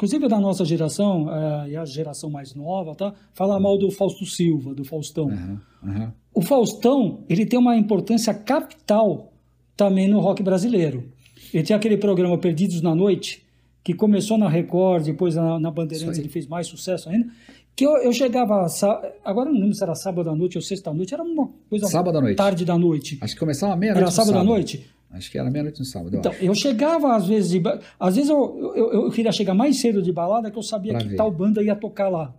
inclusive 0.03 0.27
da 0.27 0.37
nossa 0.37 0.65
geração, 0.65 1.33
é, 1.33 1.69
e 1.69 1.77
a 1.77 1.85
geração 1.85 2.29
mais 2.29 2.53
nova, 2.53 2.93
tá? 2.93 3.13
Falar 3.33 3.57
mal 3.57 3.77
do 3.77 3.89
Fausto 3.89 4.25
Silva, 4.25 4.73
do 4.73 4.83
Faustão. 4.83 5.27
Uhum, 5.27 5.57
uhum. 5.81 6.11
O 6.33 6.41
Faustão, 6.41 7.23
ele 7.29 7.45
tem 7.45 7.57
uma 7.57 7.77
importância 7.77 8.33
capital 8.33 9.31
também 9.77 10.09
no 10.09 10.19
rock 10.19 10.43
brasileiro. 10.43 11.05
Ele 11.53 11.63
tem 11.63 11.73
aquele 11.73 11.95
programa 11.95 12.37
Perdidos 12.37 12.81
na 12.81 12.93
Noite, 12.93 13.45
que 13.81 13.93
começou 13.93 14.37
na 14.37 14.49
Record, 14.49 15.05
depois 15.05 15.35
na, 15.35 15.57
na 15.57 15.71
Bandeirantes 15.71 16.19
ele 16.19 16.29
fez 16.29 16.47
mais 16.47 16.67
sucesso 16.67 17.07
ainda, 17.09 17.29
que 17.73 17.85
eu, 17.85 17.91
eu 17.97 18.11
chegava, 18.11 18.67
agora 19.23 19.49
não 19.49 19.59
lembro 19.59 19.73
se 19.73 19.83
era 19.83 19.95
sábado 19.95 20.29
à 20.29 20.35
noite 20.35 20.57
ou 20.57 20.61
sexta 20.61 20.89
à 20.89 20.93
noite, 20.93 21.13
era 21.13 21.23
uma 21.23 21.49
coisa 21.69 21.87
sábado 21.87 22.17
à 22.17 22.21
noite. 22.21 22.35
tarde 22.35 22.65
da 22.65 22.77
noite. 22.77 23.17
Acho 23.21 23.33
que 23.33 23.39
começava 23.39 23.75
meia-noite. 23.77 24.03
Era 24.03 24.11
sábado, 24.11 24.33
sábado 24.33 24.41
à 24.41 24.53
noite? 24.53 24.85
Acho 25.14 25.32
que 25.32 25.38
era 25.38 25.49
meia-noite 25.49 25.80
no 25.80 25.86
sábado. 25.86 26.18
então, 26.18 26.34
eu 26.41 26.55
chegava 26.55 27.16
às 27.16 27.28
vezes, 27.28 27.51
de, 27.51 27.61
às 27.99 28.16
vezes 28.16 28.32
eu, 28.32 28.74
eu, 28.76 28.93
eu, 28.93 29.11
queria 29.11 29.32
chegar 29.32 29.53
mais 29.53 29.80
cedo 29.80 30.01
de 30.01 30.11
balada 30.11 30.49
que 30.49 30.57
eu 30.57 30.64
sabia 30.64 30.93
pra 30.93 31.01
que 31.01 31.09
ver. 31.09 31.16
tal 31.16 31.30
banda 31.30 31.61
ia 31.61 31.76
tocar 31.76 32.09
lá. 32.09 32.34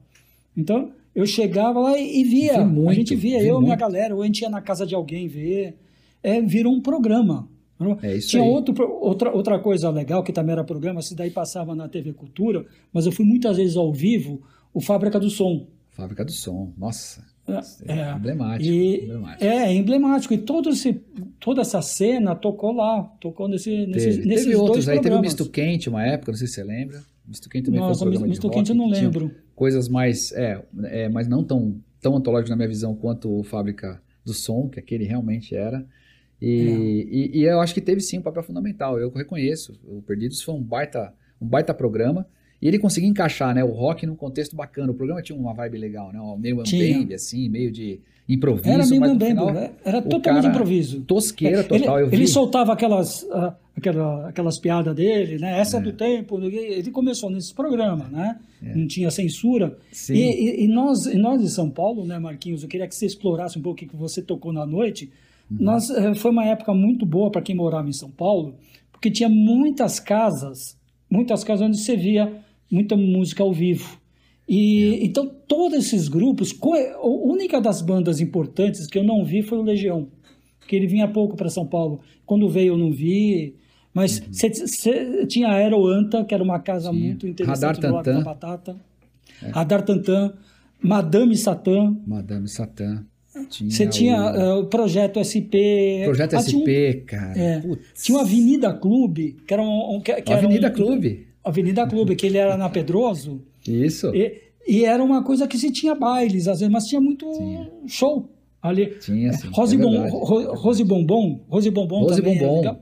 Então, 0.57 0.91
eu 1.15 1.25
chegava 1.25 1.79
lá 1.79 1.97
e, 1.97 2.21
e 2.21 2.25
via. 2.25 2.65
Muito, 2.65 2.91
a 2.91 2.95
gente 2.95 3.15
via, 3.15 3.41
eu 3.41 3.61
e 3.61 3.63
minha 3.63 3.77
galera, 3.77 4.15
ou 4.15 4.23
a 4.23 4.27
gente 4.27 4.41
ia 4.41 4.51
na 4.51 4.61
casa 4.61 4.85
de 4.85 4.95
alguém 4.95 5.29
ver. 5.29 5.79
É, 6.21 6.41
virou 6.41 6.73
um 6.73 6.81
programa. 6.81 7.49
É 8.03 8.17
isso 8.17 8.31
Tinha 8.31 8.43
aí. 8.43 8.49
Outro, 8.49 8.75
outra, 9.01 9.31
outra 9.31 9.59
coisa 9.59 9.91
legal 9.91 10.23
que 10.23 10.33
também 10.33 10.53
era 10.53 10.65
programa, 10.65 11.03
se 11.03 11.15
daí 11.15 11.31
passava 11.31 11.75
na 11.75 11.89
TV 11.89 12.13
Cultura, 12.13 12.65
mas 12.93 13.07
eu 13.07 13.13
fui 13.13 13.25
muitas 13.25 13.57
vezes 13.57 13.77
ao 13.77 13.93
vivo, 13.93 14.43
o 14.73 14.81
Fábrica 14.81 15.21
do 15.21 15.29
Som. 15.29 15.67
Fábrica 15.91 16.25
do 16.25 16.33
Som, 16.33 16.73
nossa. 16.77 17.25
É, 17.47 17.93
é 17.93 18.13
emblemático, 18.13 18.73
e, 18.73 19.05
emblemático. 19.05 19.45
É, 19.45 19.57
é 19.57 19.73
emblemático. 19.73 20.35
E 20.35 20.39
todo 20.39 20.71
esse, 20.71 20.95
toda 21.39 21.61
essa 21.61 21.83
cena 21.83 22.35
tocou 22.35 22.73
lá, 22.73 23.03
tocou 23.21 23.49
nesse, 23.49 23.87
nesse, 23.87 24.11
teve, 24.11 24.27
nesses 24.27 24.45
teve 24.47 24.57
outros 24.57 24.89
aí, 24.89 25.01
teve 25.01 25.15
o 25.15 25.21
Misto 25.21 25.49
Quente 25.51 25.89
uma 25.89 26.07
época, 26.07 26.33
não 26.33 26.39
sei 26.39 26.47
se 26.47 26.55
você 26.55 26.65
lembra. 26.65 27.03
Misto 27.27 27.49
Quente 27.49 27.67
também 27.67 27.81
Nossa, 27.81 27.99
foi 27.99 28.09
um 28.09 28.11
programa 28.11 28.29
Misto 28.29 28.51
Quente 28.51 28.71
eu 28.71 28.77
não 28.77 28.89
lembro. 28.89 29.31
Coisas 29.55 29.89
mais, 29.89 30.33
é, 30.33 30.63
é, 30.85 31.09
mas 31.09 31.29
não 31.29 31.45
tão, 31.45 31.77
tão 32.01 32.17
antológicas 32.17 32.51
na 32.51 32.57
minha 32.57 32.69
visão 32.69 32.95
quanto 32.95 33.31
o 33.31 33.43
Fábrica 33.43 34.01
do 34.25 34.33
Som, 34.33 34.69
que 34.69 34.81
aquele 34.81 35.05
realmente 35.05 35.55
era. 35.55 35.87
E, 36.41 36.47
é. 36.47 36.71
e, 36.71 37.31
e, 37.41 37.45
eu 37.45 37.61
acho 37.61 37.75
que 37.75 37.81
teve 37.81 38.01
sim 38.01 38.19
um 38.19 38.23
papel 38.23 38.43
fundamental. 38.43 38.99
Eu 38.99 39.11
reconheço. 39.11 39.79
O 39.85 40.03
Perdidos 40.03 40.43
foi 40.43 40.55
um 40.55 40.63
baita, 40.63 41.13
um 41.41 41.47
baita 41.47 41.73
programa. 41.73 42.27
E 42.65 42.69
ele 42.69 42.79
conseguia 42.79 43.11
encaixar 43.11 43.55
né, 43.55 43.63
o 43.63 43.69
rock 43.69 44.07
num 44.07 44.17
contexto 44.17 44.57
bacana. 44.57 44.91
O 44.91 44.95
programa 44.95 45.21
tinha 45.21 45.39
uma 45.39 45.53
vibe 45.53 45.77
legal, 45.77 46.11
né? 46.11 46.19
Meio 46.39 46.61
ambiente, 46.61 47.13
assim, 47.13 47.47
meio 47.47 47.71
de 47.71 48.01
improviso. 48.27 48.71
Era 48.71 48.87
meio 48.87 49.05
ambembe, 49.05 49.53
né? 49.53 49.73
era 49.85 50.01
totalmente 50.01 50.47
improviso. 50.47 51.03
Tosqueira 51.03 51.63
total. 51.63 52.01
Ele, 52.01 52.17
ele 52.17 52.27
soltava 52.27 52.73
aquelas, 52.73 53.23
uh, 53.25 53.53
aquela, 53.77 54.31
aquelas 54.31 54.59
piadas 54.59 54.97
dele, 54.97 55.37
né? 55.37 55.61
Essa 55.61 55.77
é. 55.77 55.81
do 55.83 55.93
tempo. 55.93 56.41
Ele 56.41 56.91
começou 56.91 57.29
nesse 57.29 57.53
programa, 57.53 58.09
né? 58.11 58.39
É. 58.63 58.75
Não 58.75 58.87
tinha 58.87 59.11
censura. 59.11 59.77
E, 60.09 60.15
e, 60.15 60.65
e, 60.65 60.67
nós, 60.67 61.05
e 61.05 61.19
nós 61.19 61.43
de 61.43 61.51
São 61.51 61.69
Paulo, 61.69 62.07
né, 62.07 62.19
Marquinhos? 62.19 62.63
Eu 62.63 62.69
queria 62.71 62.89
que 62.89 62.95
você 62.95 63.05
explorasse 63.05 63.59
um 63.59 63.63
pouco 63.63 63.85
o 63.85 63.87
que 63.87 63.95
você 63.95 64.23
tocou 64.23 64.55
na 64.55 64.65
noite. 64.65 65.13
Uhum. 65.51 65.59
Nós, 65.61 65.91
eh, 65.91 66.15
foi 66.15 66.31
uma 66.31 66.47
época 66.47 66.73
muito 66.73 67.05
boa 67.05 67.31
para 67.31 67.43
quem 67.43 67.55
morava 67.55 67.91
em 67.91 67.93
São 67.93 68.11
Paulo, 68.11 68.55
porque 68.91 69.11
tinha 69.11 69.29
muitas 69.29 70.01
casas, 70.01 70.79
muitas 71.11 71.45
casas 71.45 71.67
onde 71.67 71.77
você 71.77 71.95
via 71.95 72.43
muita 72.71 72.97
música 72.97 73.43
ao 73.43 73.53
vivo. 73.53 73.99
E 74.49 74.95
é. 74.95 75.05
então 75.05 75.31
todos 75.49 75.79
esses 75.79 76.09
grupos, 76.09 76.57
a 76.63 77.07
única 77.07 77.61
das 77.61 77.81
bandas 77.81 78.21
importantes 78.21 78.87
que 78.87 78.99
eu 78.99 79.05
não 79.05 79.25
vi 79.25 79.43
foi 79.43 79.59
o 79.59 79.63
Legião, 79.63 80.09
que 80.67 80.77
ele 80.77 80.87
vinha 80.87 81.09
pouco 81.09 81.37
para 81.37 81.49
São 81.49 81.67
Paulo. 81.67 82.01
Quando 82.27 82.49
veio 82.49 82.75
eu 82.75 82.79
não 82.79 82.91
vi, 82.91 83.57
mas 83.93 84.19
uhum. 84.19 84.33
cê, 84.33 84.53
cê, 84.55 85.27
tinha 85.27 85.49
a 85.49 85.55
Aeroanta, 85.55 86.25
que 86.25 86.35
era 86.35 86.43
uma 86.43 86.59
casa 86.59 86.91
Sim. 86.91 86.99
muito 86.99 87.27
interessante 87.27 87.81
Radar 87.81 88.03
do 88.03 88.13
da 88.13 88.21
Batata. 88.21 88.77
É. 89.43 89.49
Radar 89.51 89.83
Tantan, 89.83 90.35
Madame 90.83 91.37
Satã. 91.37 91.97
Madame 92.07 92.49
Satã. 92.49 93.05
Você 93.51 93.87
tinha 93.89 94.17
o... 94.17 94.61
Uh, 94.61 94.67
Projeto 94.67 95.19
SP. 95.23 96.03
Projeto 96.05 96.35
ah, 96.37 96.43
SP, 96.43 97.03
um, 97.03 97.07
cara. 97.07 97.39
É, 97.39 97.63
tinha 98.01 98.19
o 98.19 98.21
Avenida 98.21 98.73
Clube, 98.73 99.37
que 99.47 99.53
era 99.53 99.63
um. 99.63 99.97
um 99.97 100.01
que, 100.01 100.23
que 100.23 100.33
Avenida 100.33 100.69
um, 100.69 100.73
Clube. 100.73 101.27
Avenida 101.45 101.87
Clube, 101.87 102.17
que 102.17 102.27
ele 102.27 102.39
era 102.39 102.57
na 102.57 102.69
Pedroso. 102.69 103.43
Isso. 103.67 104.15
E, 104.15 104.41
e, 104.67 104.85
era 104.85 105.03
uma 105.03 105.23
coisa 105.23 105.47
que 105.47 105.59
se 105.59 105.71
tinha 105.71 105.95
bailes, 105.95 106.49
às 106.49 106.61
vezes, 106.61 106.73
mas 106.73 106.87
tinha 106.87 107.01
muito 107.01 107.31
tinha. 107.31 107.71
show 107.87 108.29
ali. 108.63 108.87
Tinha, 108.99 109.33
sim. 109.33 109.49
Rose, 109.53 109.77
é 109.77 109.79
Bom, 109.79 110.09
Ro, 110.09 110.55
Rose 110.55 110.85
Bombom. 110.85 111.45
Rose 111.49 111.71
Bombom 111.71 112.01
Rose 112.01 112.17
também 112.17 112.39
Bombom. 112.39 112.61
Era 112.61 112.81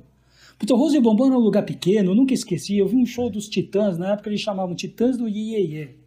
Puta, 0.59 0.75
Rose 0.77 1.01
Bombom 1.01 1.27
era 1.27 1.37
um 1.37 1.41
lugar 1.41 1.65
pequeno, 1.65 2.13
eu 2.13 2.15
nunca 2.15 2.33
esqueci. 2.33 2.79
Eu 2.79 2.87
vi 2.87 2.97
um 2.97 3.05
show 3.05 3.29
dos 3.29 3.49
Titãs, 3.49 3.99
na 3.99 4.13
época 4.13 4.31
eles 4.31 4.41
chamavam 4.41 4.77
Titãs 4.77 5.17
do 5.17 5.29
Iê 5.29 6.03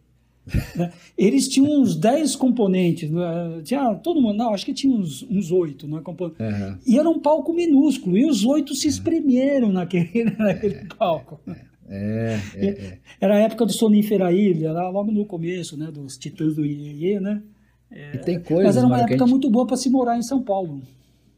né? 0.76 0.92
Eles 1.18 1.48
tinham 1.48 1.80
uns 1.80 1.96
10 1.96 2.36
componentes, 2.36 3.10
né? 3.10 3.60
tinha 3.64 3.94
todo 3.96 4.20
mundo, 4.20 4.36
não, 4.36 4.54
acho 4.54 4.64
que 4.64 4.72
tinha 4.72 4.94
uns, 4.94 5.22
uns 5.24 5.50
8 5.50 5.88
né. 5.88 6.00
Uhum. 6.06 6.78
E 6.86 6.98
era 6.98 7.08
um 7.08 7.18
palco 7.18 7.52
minúsculo, 7.52 8.16
e 8.16 8.24
os 8.24 8.44
oito 8.44 8.74
se 8.74 8.86
espremeram 8.86 9.72
naquele, 9.72 10.24
naquele 10.38 10.74
é, 10.74 10.84
palco. 10.96 11.40
É, 11.48 11.56
é, 11.88 12.40
é. 12.56 12.98
Era 13.20 13.36
a 13.36 13.40
época 13.40 13.66
do 13.66 13.72
Sonífera 13.72 14.32
Ilha, 14.32 14.72
lá 14.72 14.88
logo 14.88 15.12
no 15.12 15.24
começo, 15.24 15.76
né, 15.76 15.90
dos 15.90 16.16
Titãs 16.16 16.54
do 16.54 16.64
Iê, 16.64 17.20
né? 17.20 17.42
É, 17.90 18.16
e 18.16 18.18
tem 18.18 18.40
coisas, 18.40 18.66
Mas 18.66 18.76
era 18.76 18.86
uma 18.86 18.96
Mário, 18.96 19.04
época 19.04 19.24
gente... 19.26 19.30
muito 19.30 19.50
boa 19.50 19.66
para 19.66 19.76
se 19.76 19.88
morar 19.88 20.18
em 20.18 20.22
São 20.22 20.42
Paulo 20.42 20.82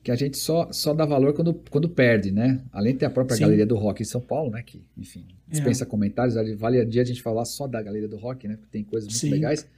que 0.09 0.13
a 0.13 0.17
gente 0.17 0.39
só, 0.39 0.73
só 0.73 0.95
dá 0.95 1.05
valor 1.05 1.35
quando, 1.35 1.53
quando 1.71 1.87
perde, 1.87 2.31
né? 2.31 2.63
Além 2.73 2.95
de 2.95 3.01
ter 3.01 3.05
a 3.05 3.11
própria 3.11 3.37
Sim. 3.37 3.43
Galeria 3.43 3.67
do 3.67 3.77
Rock 3.77 4.01
em 4.01 4.07
São 4.07 4.23
Paulo, 4.23 4.51
né? 4.51 4.63
Que, 4.65 4.83
enfim, 4.97 5.27
dispensa 5.47 5.85
é. 5.85 5.87
comentários. 5.87 6.35
Vale 6.57 6.81
a 6.81 6.85
dia 6.85 7.03
a 7.03 7.05
gente 7.05 7.21
falar 7.21 7.45
só 7.45 7.67
da 7.67 7.83
Galeria 7.83 8.09
do 8.09 8.17
Rock, 8.17 8.49
né? 8.49 8.57
Porque 8.57 8.71
tem 8.71 8.83
coisas 8.83 9.07
muito 9.07 9.19
Sim. 9.19 9.29
legais. 9.29 9.69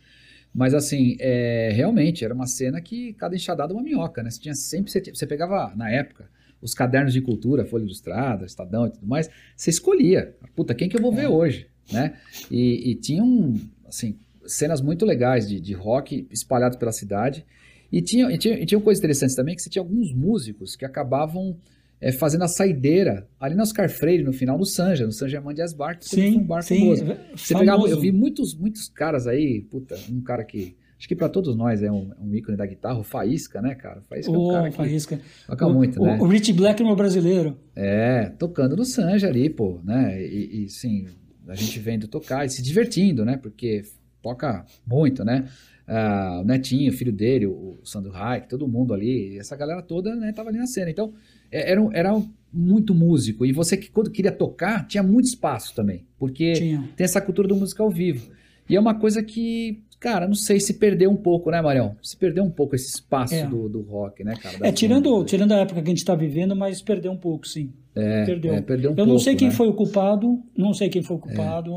Mas, 0.54 0.72
assim, 0.72 1.16
é, 1.18 1.72
realmente, 1.72 2.24
era 2.24 2.32
uma 2.32 2.46
cena 2.46 2.80
que 2.80 3.12
cada 3.14 3.34
enxadada 3.34 3.74
uma 3.74 3.82
minhoca, 3.82 4.22
né? 4.22 4.30
Você 4.30 4.40
tinha 4.40 4.54
sempre... 4.54 4.92
Você, 4.92 5.00
você 5.00 5.26
pegava, 5.26 5.72
na 5.74 5.90
época, 5.90 6.30
os 6.60 6.74
cadernos 6.74 7.12
de 7.12 7.20
cultura, 7.20 7.64
Folha 7.64 7.82
Ilustrada, 7.82 8.44
Estadão 8.44 8.86
e 8.86 8.90
tudo 8.90 9.06
mais, 9.06 9.28
você 9.56 9.70
escolhia. 9.70 10.34
Puta, 10.54 10.74
quem 10.74 10.88
que 10.88 10.96
eu 10.96 11.00
vou 11.00 11.12
ver 11.12 11.24
é. 11.24 11.28
hoje, 11.28 11.66
né? 11.92 12.14
E, 12.50 12.90
e 12.90 12.94
tinham, 12.94 13.54
assim, 13.86 14.18
cenas 14.46 14.80
muito 14.80 15.04
legais 15.04 15.48
de, 15.48 15.60
de 15.60 15.72
rock 15.72 16.26
espalhados 16.30 16.76
pela 16.76 16.92
cidade. 16.92 17.44
E 17.90 18.00
tinha, 18.00 18.30
e 18.30 18.38
tinha, 18.38 18.54
e 18.54 18.66
tinha 18.66 18.78
uma 18.78 18.84
coisa 18.84 19.00
interessante 19.00 19.34
também, 19.34 19.54
que 19.54 19.62
você 19.62 19.70
tinha 19.70 19.82
alguns 19.82 20.12
músicos 20.12 20.76
que 20.76 20.84
acabavam 20.84 21.56
é, 22.00 22.12
fazendo 22.12 22.44
a 22.44 22.48
saideira 22.48 23.28
ali 23.38 23.54
na 23.54 23.62
Oscar 23.62 23.88
Freire, 23.90 24.22
no 24.22 24.32
final, 24.32 24.56
no 24.56 24.64
Sanja, 24.64 25.04
no 25.04 25.12
Sanja 25.12 25.40
Mandias 25.40 25.74
Bar, 25.74 25.98
que 25.98 26.06
sim, 26.06 26.38
um 26.38 26.44
bar 26.44 26.62
sim, 26.62 26.78
famoso. 26.78 27.04
Você 27.36 27.54
pegava, 27.54 27.88
eu 27.88 28.00
vi 28.00 28.10
muitos, 28.10 28.54
muitos 28.54 28.88
caras 28.88 29.26
aí, 29.26 29.60
puta, 29.70 29.98
um 30.10 30.20
cara 30.20 30.44
que 30.44 30.76
acho 31.00 31.08
que 31.08 31.16
para 31.16 31.28
todos 31.28 31.56
nós 31.56 31.82
é 31.82 31.90
um, 31.90 32.12
um, 32.20 32.32
ícone 32.34 32.56
da 32.56 32.64
guitarra, 32.64 33.00
o 33.00 33.02
Faísca, 33.02 33.60
né, 33.60 33.74
cara? 33.74 34.00
O 34.00 34.02
Faísca 34.02 34.30
oh, 34.30 34.34
é 34.34 34.38
um 34.38 34.52
cara 34.52 34.72
Faísca. 34.72 35.16
que 35.16 35.46
toca 35.48 35.66
o, 35.66 35.74
muito, 35.74 36.00
o, 36.00 36.04
né? 36.04 36.18
O 36.20 36.26
Rich 36.26 36.52
Blackmore 36.52 36.96
brasileiro. 36.96 37.58
É, 37.74 38.26
tocando 38.38 38.76
no 38.76 38.84
Sanja 38.84 39.26
ali, 39.26 39.50
pô, 39.50 39.80
né? 39.82 40.22
E, 40.22 40.64
e 40.64 40.68
sim, 40.68 41.06
a 41.48 41.54
gente 41.56 41.80
vendo 41.80 42.06
tocar 42.06 42.44
e 42.44 42.50
se 42.50 42.62
divertindo, 42.62 43.24
né? 43.24 43.36
Porque 43.36 43.82
toca 44.22 44.64
muito, 44.86 45.24
né? 45.24 45.48
uh, 45.90 46.40
o 46.40 46.44
Netinho, 46.44 46.90
o 46.90 46.94
filho 46.94 47.12
dele, 47.12 47.46
o 47.46 47.80
Sandro 47.84 48.12
Reich, 48.12 48.48
todo 48.48 48.68
mundo 48.68 48.94
ali, 48.94 49.36
essa 49.38 49.56
galera 49.56 49.82
toda 49.82 50.14
né, 50.14 50.32
tava 50.32 50.50
ali 50.50 50.58
na 50.58 50.66
cena. 50.66 50.90
Então, 50.90 51.12
é, 51.50 51.72
era, 51.72 51.88
era 51.92 52.22
muito 52.52 52.94
músico. 52.94 53.44
E 53.44 53.52
você 53.52 53.76
que 53.76 53.90
quando 53.90 54.10
queria 54.10 54.32
tocar, 54.32 54.86
tinha 54.86 55.02
muito 55.02 55.26
espaço 55.26 55.74
também. 55.74 56.06
Porque 56.16 56.52
tinha. 56.52 56.88
tem 56.96 57.04
essa 57.04 57.20
cultura 57.20 57.48
do 57.48 57.56
música 57.56 57.82
ao 57.82 57.90
vivo. 57.90 58.30
E 58.68 58.76
é 58.76 58.80
uma 58.80 58.94
coisa 58.94 59.22
que, 59.22 59.82
cara, 60.00 60.26
não 60.26 60.34
sei 60.34 60.58
se 60.58 60.74
perdeu 60.74 61.10
um 61.10 61.16
pouco, 61.16 61.50
né, 61.50 61.60
Marião? 61.60 61.94
Se 62.02 62.16
perdeu 62.16 62.42
um 62.42 62.50
pouco 62.50 62.74
esse 62.74 62.88
espaço 62.88 63.34
é. 63.34 63.46
do, 63.46 63.68
do 63.68 63.82
rock, 63.82 64.24
né, 64.24 64.34
cara? 64.34 64.56
É, 64.62 64.72
tirando, 64.72 65.22
tirando 65.24 65.52
a 65.52 65.58
época 65.58 65.82
que 65.82 65.88
a 65.88 65.90
gente 65.90 65.98
está 65.98 66.14
vivendo, 66.14 66.56
mas 66.56 66.80
perdeu 66.80 67.12
um 67.12 67.16
pouco, 67.18 67.46
sim. 67.46 67.70
É, 67.94 68.24
perdeu. 68.24 68.54
É, 68.54 68.62
perdeu 68.62 68.90
um 68.90 68.92
eu 68.92 68.96
pouco, 68.96 69.12
não 69.12 69.18
sei 69.18 69.36
quem 69.36 69.48
né? 69.48 69.54
foi 69.54 69.68
o 69.68 69.74
culpado, 69.74 70.42
não 70.56 70.72
sei 70.72 70.88
quem 70.88 71.02
foi 71.02 71.16
o 71.16 71.20
culpado, 71.20 71.70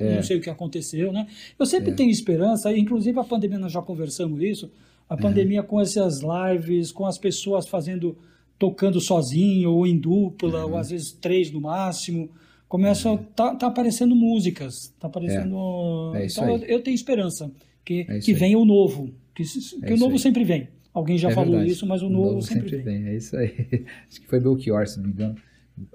é. 0.00 0.16
não 0.16 0.22
sei 0.22 0.36
o 0.36 0.40
que 0.40 0.50
aconteceu, 0.50 1.12
né? 1.12 1.26
Eu 1.58 1.64
sempre 1.64 1.92
é. 1.92 1.94
tenho 1.94 2.10
esperança, 2.10 2.76
inclusive 2.76 3.18
a 3.18 3.24
pandemia, 3.24 3.58
nós 3.58 3.72
já 3.72 3.80
conversamos 3.80 4.42
isso, 4.42 4.70
a 5.08 5.16
pandemia 5.16 5.62
com 5.62 5.80
essas 5.80 6.20
lives, 6.20 6.92
com 6.92 7.06
as 7.06 7.16
pessoas 7.16 7.66
fazendo, 7.66 8.16
tocando 8.58 9.00
sozinho, 9.00 9.70
ou 9.70 9.86
em 9.86 9.98
dupla, 9.98 10.66
ou 10.66 10.76
às 10.76 10.90
vezes 10.90 11.12
três 11.12 11.50
no 11.50 11.60
máximo, 11.60 12.28
começa, 12.72 13.18
tá, 13.36 13.54
tá 13.54 13.66
aparecendo 13.66 14.16
músicas, 14.16 14.94
tá 14.98 15.06
aparecendo... 15.06 16.12
É. 16.16 16.24
então 16.24 16.48
eu, 16.48 16.56
eu, 16.64 16.80
tenho 16.82 16.94
esperança 16.94 17.52
que, 17.84 18.06
É 18.08 18.18
que 18.18 18.32
venha 18.32 18.58
o 18.58 18.64
novo, 18.64 19.12
que, 19.34 19.42
que 19.44 19.92
o 19.92 19.98
novo 19.98 20.12
aí. 20.14 20.18
sempre 20.18 20.42
vem. 20.42 20.68
Alguém 20.94 21.18
já 21.18 21.28
É 21.30 21.34
falou 21.34 21.50
verdade. 21.50 21.70
isso, 21.70 21.86
mas 21.86 22.02
o 22.02 22.06
O 22.06 22.08
novo, 22.08 22.40
sempre, 22.40 22.78
vem. 22.78 22.82
vem. 22.82 23.08
É 23.08 23.16
isso 23.16 23.36
aí. 23.36 23.52
Acho 24.08 24.20
que 24.22 24.26
foi 24.26 24.40
Belchior, 24.40 24.86
se 24.86 24.96
não 24.98 25.04
me 25.06 25.12
engano. 25.12 25.36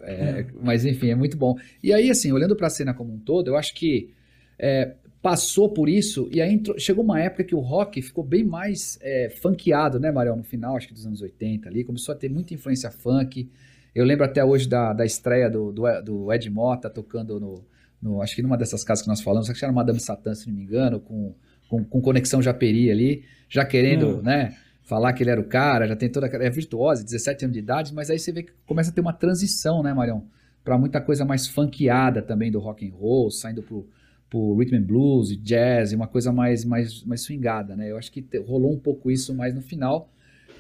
É, 0.02 0.46
Mas 0.62 0.86
enfim, 0.86 1.10
é 1.10 1.16
muito 1.16 1.36
bom. 1.36 1.56
E 1.82 1.92
aí, 1.92 2.12
assim, 2.12 2.32
olhando 2.32 2.56
para 2.56 2.68
a 2.68 2.70
cena 2.70 2.94
como 2.94 3.12
um 3.12 3.18
todo, 3.20 3.48
eu 3.48 3.56
acho 3.58 3.74
que 3.74 4.14
é, 4.60 4.94
passou 5.20 5.70
por 5.70 5.90
isso 5.90 6.30
e 6.32 6.40
aí 6.42 6.54
entrou- 6.54 6.78
chegou 6.80 7.04
uma 7.04 7.20
época 7.20 7.44
que 7.44 7.56
o 7.56 7.60
rock 7.60 8.02
ficou 8.04 8.24
bem 8.24 8.44
mais 8.44 9.00
é, 9.02 9.30
funkeado, 9.42 10.00
né, 10.00 10.12
Mariel? 10.12 10.36
No 10.36 10.44
final, 10.44 10.76
acho 10.78 10.88
que 10.88 10.94
dos 10.94 11.08
anos 11.08 11.22
80 11.22 11.70
ali, 11.70 11.84
começou 11.84 12.14
a 12.14 12.18
ter 12.18 12.30
muita 12.30 12.54
influência 12.54 12.92
funk. 12.92 13.50
Eu 13.98 14.06
lembro 14.06 14.26
até 14.26 14.44
hoje 14.44 14.68
da, 14.68 14.94
da 14.94 15.06
estreia 15.06 15.50
do, 15.50 15.72
do, 15.72 15.84
do 16.04 16.34
Ed 16.34 16.50
Mota 16.50 16.90
tocando 16.90 17.40
no, 17.40 17.64
no- 18.02 18.22
Acho 18.22 18.36
que 18.36 18.42
numa 18.42 18.58
dessas 18.58 18.84
casas 18.84 19.02
que 19.04 19.08
nós 19.10 19.22
falamos, 19.22 19.50
acho 19.50 19.58
que 19.58 19.66
era 19.66 19.74
Madame 19.74 20.00
Satã, 20.00 20.34
se 20.36 20.48
não 20.48 20.56
me 20.56 20.62
engano, 20.64 21.00
com, 21.00 21.34
com, 21.70 21.84
com 21.84 22.02
Conexão 22.02 22.42
Japeri 22.42 22.92
ali, 22.92 23.24
já 23.50 23.66
querendo, 23.66 24.18
Hum. 24.18 24.22
né? 24.22 24.56
Falar 24.84 25.12
que 25.14 25.22
ele 25.24 25.32
era 25.32 25.42
o 25.42 25.46
cara, 25.46 25.86
já 25.88 25.96
tem 25.98 26.10
toda 26.10 26.28
aquela. 26.28 26.44
É 26.46 26.50
virtuosa, 26.50 27.04
17 27.04 27.46
anos 27.46 27.54
de 27.54 27.60
idade, 27.60 27.94
mas 27.94 28.10
aí 28.10 28.18
você 28.18 28.32
vê 28.32 28.44
que 28.44 28.52
começa 28.66 28.90
a 28.90 28.94
ter 28.94 29.02
uma 29.02 29.12
transição, 29.14 29.84
né, 29.84 29.94
Marião? 29.94 30.24
Pra 30.64 30.78
muita 30.78 31.02
coisa 31.02 31.26
mais 31.26 31.46
funkeada 31.48 32.22
também 32.22 32.52
do 32.52 32.60
rock 32.60 32.88
and 32.88 32.94
roll, 32.94 33.30
saindo 33.32 33.62
pro, 33.64 33.86
pro 34.30 34.56
rhythm 34.58 34.76
and 34.78 34.84
blues, 34.84 35.36
jazz, 35.42 35.92
uma 35.92 36.08
coisa 36.08 36.32
mais, 36.32 36.64
mais, 36.64 37.04
mais 37.04 37.22
swingada, 37.22 37.76
né? 37.76 37.90
Eu 37.92 37.98
acho 37.98 38.12
que 38.12 38.26
rolou 38.46 38.72
um 38.74 38.80
pouco 38.80 39.10
isso 39.12 39.34
mais 39.34 39.54
no 39.56 39.62
final, 39.62 40.10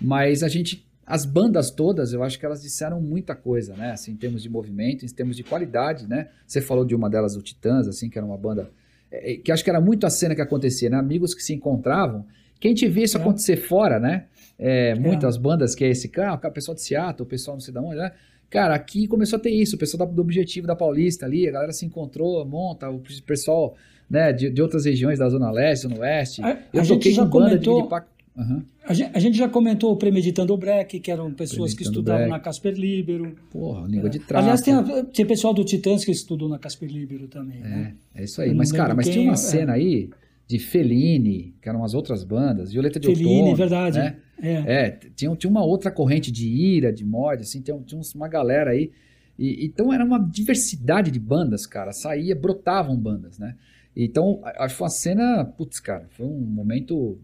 mas 0.02 0.44
a 0.44 0.48
gente 0.50 0.87
as 1.08 1.26
bandas 1.26 1.72
todas, 1.72 2.12
eu 2.12 2.22
acho 2.22 2.38
que 2.38 2.46
elas 2.46 2.62
disseram 2.62 3.00
muita 3.00 3.34
coisa, 3.34 3.74
né? 3.78 3.92
Assim, 3.92 4.12
em 4.12 4.18
termos 4.18 4.44
de 4.44 4.50
movimento, 4.50 5.06
em 5.06 5.08
termos 5.08 5.38
de 5.38 5.44
qualidade, 5.44 6.06
né? 6.06 6.28
Você 6.46 6.60
falou 6.60 6.84
de 6.84 6.94
uma 6.94 7.10
delas, 7.10 7.38
o 7.38 7.42
Titãs, 7.42 7.88
assim, 7.88 8.10
que 8.10 8.18
era 8.18 8.26
uma 8.28 8.38
banda 8.38 8.70
é, 9.10 9.32
é, 9.32 9.38
que 9.38 9.52
acho 9.52 9.64
que 9.64 9.70
era 9.70 9.80
muito 9.80 10.06
a 10.06 10.10
cena 10.10 10.36
que 10.36 10.42
acontecia, 10.42 10.90
né? 10.90 10.98
Amigos 10.98 11.34
que 11.34 11.42
se 11.42 11.54
encontravam. 11.54 12.26
Quem 12.60 12.74
te 12.74 12.90
via 12.90 13.06
isso 13.06 13.18
é. 13.18 13.22
acontecer 13.22 13.56
fora, 13.56 14.00
né? 14.00 14.26
É, 14.60 14.96
muitas 14.96 15.38
bandas 15.38 15.74
que 15.74 15.86
é 15.86 15.90
esse 15.90 16.10
cara, 16.10 16.34
o 16.34 16.52
pessoal 16.52 16.76
de 16.76 16.82
Seattle, 16.82 17.26
o 17.26 17.30
pessoal 17.30 17.56
não 17.56 17.62
sei 17.62 17.74
de 17.74 17.80
onde, 17.80 17.96
né? 17.96 18.12
Cara, 18.50 18.76
aqui 18.76 19.08
começou 19.08 19.38
a 19.38 19.40
ter 19.42 19.52
isso, 19.52 19.76
o 19.76 19.80
pessoal 19.80 20.08
do 20.08 20.22
Objetivo 20.22 20.68
da 20.68 20.76
Paulista 20.76 21.26
ali, 21.26 21.48
a 21.48 21.52
galera 21.52 21.72
se 21.72 21.86
encontrou, 21.86 22.44
monta, 22.46 22.90
o 22.90 23.02
pessoal 23.26 23.76
né, 24.10 24.34
de, 24.34 24.50
de 24.50 24.62
outras 24.62 24.86
regiões 24.86 25.20
da 25.20 25.30
Zona 25.30 25.52
Leste, 25.52 25.84
Zona 25.84 26.00
Oeste. 26.00 26.42
A, 26.44 26.58
eu 26.74 26.82
a 26.82 26.86
toquei 26.86 27.12
já 27.14 27.26
comentou... 27.28 27.82
de, 27.82 27.88
de 27.88 28.17
Uhum. 28.38 28.64
A, 28.86 28.94
gente, 28.94 29.12
a, 29.16 29.20
gente, 29.20 29.38
já 29.38 29.50
comentou 29.50 29.92
o 29.92 29.98
Premeditando 29.98 30.54
o 30.54 30.58
Breck, 30.58 31.00
que 31.00 31.10
eram 31.10 31.34
pessoas 31.34 31.74
que 31.74 31.82
estudavam 31.82 32.22
Breck. 32.22 32.32
na 32.32 32.40
Casper 32.40 32.76
Libero. 32.76 33.36
Porra, 33.50 33.88
língua 33.88 34.10
de 34.10 34.20
trapo. 34.20 34.44
Aliás, 34.44 34.62
tem, 34.62 34.76
tem 35.06 35.26
pessoal 35.26 35.56
do 35.56 35.64
Titãs 35.64 36.06
que 36.06 36.12
estudou 36.12 36.48
na 36.48 36.60
Casper 36.60 36.88
Libero 36.88 37.28
também. 37.28 37.58
É, 37.58 37.68
né? 37.68 37.96
é 38.14 38.24
isso 38.24 38.40
aí. 38.40 38.54
mas, 38.54 38.72
cara, 38.72 38.94
mas 38.94 39.10
tinha 39.10 39.24
uma 39.24 39.34
é. 39.34 39.38
cena 39.38 39.74
aí 39.74 40.12
de 40.48 40.60
Fellini, 40.60 41.56
que 41.60 41.68
eram 41.68 41.80
umas 41.80 41.96
outras 41.96 42.24
bandas, 42.24 42.72
Violeta 42.72 43.00
de 43.00 43.08
Fellini, 43.08 43.40
Outono. 43.40 43.56
verdade. 43.56 43.98
Né? 43.98 44.18
É. 44.40 44.54
é, 44.54 45.00
tinha, 45.16 45.36
tinha 45.36 45.50
uma 45.50 45.66
outra 45.66 45.90
corrente 45.90 46.32
de 46.32 46.48
ira, 46.48 46.94
de 46.94 47.04
mod, 47.04 47.42
assim, 47.42 47.60
tinha, 47.60 47.78
tinha 47.80 48.00
uma 48.14 48.28
galera 48.28 48.72
aí. 48.72 48.92
E, 49.38 49.66
então 49.66 49.92
era 49.92 50.06
uma 50.06 50.20
diversidade 50.20 51.10
de 51.10 51.20
bandas, 51.20 51.66
cara. 51.66 51.92
Saía, 51.92 52.36
brotavam 52.36 52.96
bandas, 52.96 53.40
né? 53.40 53.56
Então, 53.96 54.40
acho 54.44 54.76
que 54.76 54.78
foi 54.78 54.86
uma 54.86 54.92
cena, 54.92 55.44
putz, 55.44 55.80
cara, 55.80 56.08
foi 56.12 56.28
um 56.28 56.40
momento 56.40 57.18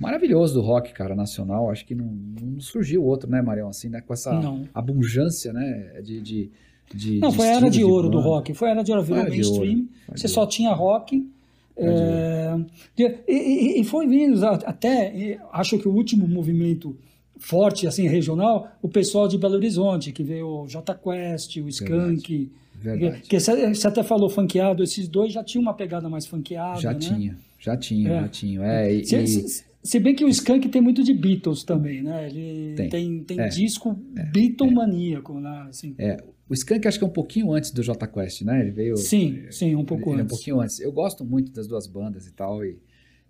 maravilhoso 0.00 0.54
do 0.54 0.62
rock, 0.62 0.92
cara, 0.92 1.14
nacional. 1.14 1.70
Acho 1.70 1.84
que 1.84 1.94
não, 1.94 2.06
não 2.06 2.58
surgiu 2.58 3.04
outro, 3.04 3.30
né, 3.30 3.42
Marião? 3.42 3.68
Assim, 3.68 3.90
né? 3.90 4.00
Com 4.00 4.14
essa 4.14 4.32
não. 4.32 4.66
abundância, 4.74 5.52
né? 5.52 6.00
De, 6.02 6.20
de, 6.20 6.50
de 6.94 7.18
não, 7.18 7.28
de 7.28 7.36
foi 7.36 7.48
a 7.48 7.56
era 7.56 7.70
de 7.70 7.84
ouro 7.84 8.08
do 8.08 8.18
rock. 8.18 8.54
Foi 8.54 8.68
a 8.68 8.70
era 8.72 8.82
de 8.82 8.90
ouro, 8.90 9.04
virou 9.04 9.22
mainstream. 9.24 9.86
Você 10.16 10.26
só 10.26 10.46
tinha 10.46 10.72
rock. 10.72 11.30
É, 11.76 12.58
e, 12.98 13.80
e, 13.80 13.84
foi 13.84 14.06
vindo 14.06 14.44
até, 14.44 15.38
acho 15.50 15.78
que 15.78 15.88
o 15.88 15.92
último 15.92 16.28
movimento 16.28 16.94
forte, 17.38 17.86
assim, 17.86 18.06
regional, 18.06 18.68
o 18.82 18.88
pessoal 18.88 19.26
de 19.26 19.38
Belo 19.38 19.54
Horizonte, 19.54 20.12
que 20.12 20.22
veio 20.22 20.46
o 20.46 20.66
J 20.66 20.94
Quest, 20.94 21.56
o 21.56 21.68
Skank. 21.68 22.50
Verdade. 22.74 23.22
Que 23.22 23.38
você 23.38 23.86
até 23.86 24.02
falou 24.02 24.28
funkeado, 24.28 24.82
esses 24.82 25.08
dois 25.08 25.32
já 25.32 25.44
tinham 25.44 25.62
uma 25.62 25.74
pegada 25.74 26.08
mais 26.08 26.26
funkeada. 26.26 26.80
Já 26.80 26.92
né? 26.92 26.98
tinha, 26.98 27.38
já 27.58 27.76
tinha, 27.76 28.10
é. 28.10 28.20
já 28.22 28.28
tinha. 28.28 28.62
É, 28.62 28.92
e, 28.92 29.04
se, 29.04 29.26
se 29.26 29.69
bem 29.98 30.14
que 30.14 30.24
o 30.24 30.28
Skank 30.28 30.68
tem 30.68 30.82
muito 30.82 31.02
de 31.02 31.14
Beatles 31.14 31.64
também, 31.64 32.02
né? 32.02 32.26
Ele 32.26 32.74
tem, 32.74 32.88
tem, 32.88 33.24
tem 33.24 33.40
é, 33.40 33.48
disco 33.48 33.98
é, 34.16 34.24
Beatle 34.24 34.70
maníaco, 34.70 35.40
né? 35.40 35.66
Assim. 35.68 35.94
É, 35.98 36.22
o 36.48 36.52
Skank 36.52 36.86
acho 36.86 36.98
que 36.98 37.04
é 37.04 37.06
um 37.06 37.12
pouquinho 37.12 37.52
antes 37.52 37.70
do 37.70 37.82
J 37.82 38.06
Quest, 38.06 38.42
né? 38.42 38.60
Ele 38.60 38.70
veio. 38.70 38.96
Sim, 38.96 39.44
sim, 39.50 39.74
um 39.74 39.84
pouco 39.84 40.12
antes. 40.12 40.24
um 40.24 40.28
pouquinho 40.28 40.60
antes. 40.60 40.80
Eu 40.80 40.92
gosto 40.92 41.24
muito 41.24 41.50
das 41.50 41.66
duas 41.66 41.86
bandas 41.86 42.26
e 42.26 42.32
tal. 42.32 42.62
E, 42.62 42.78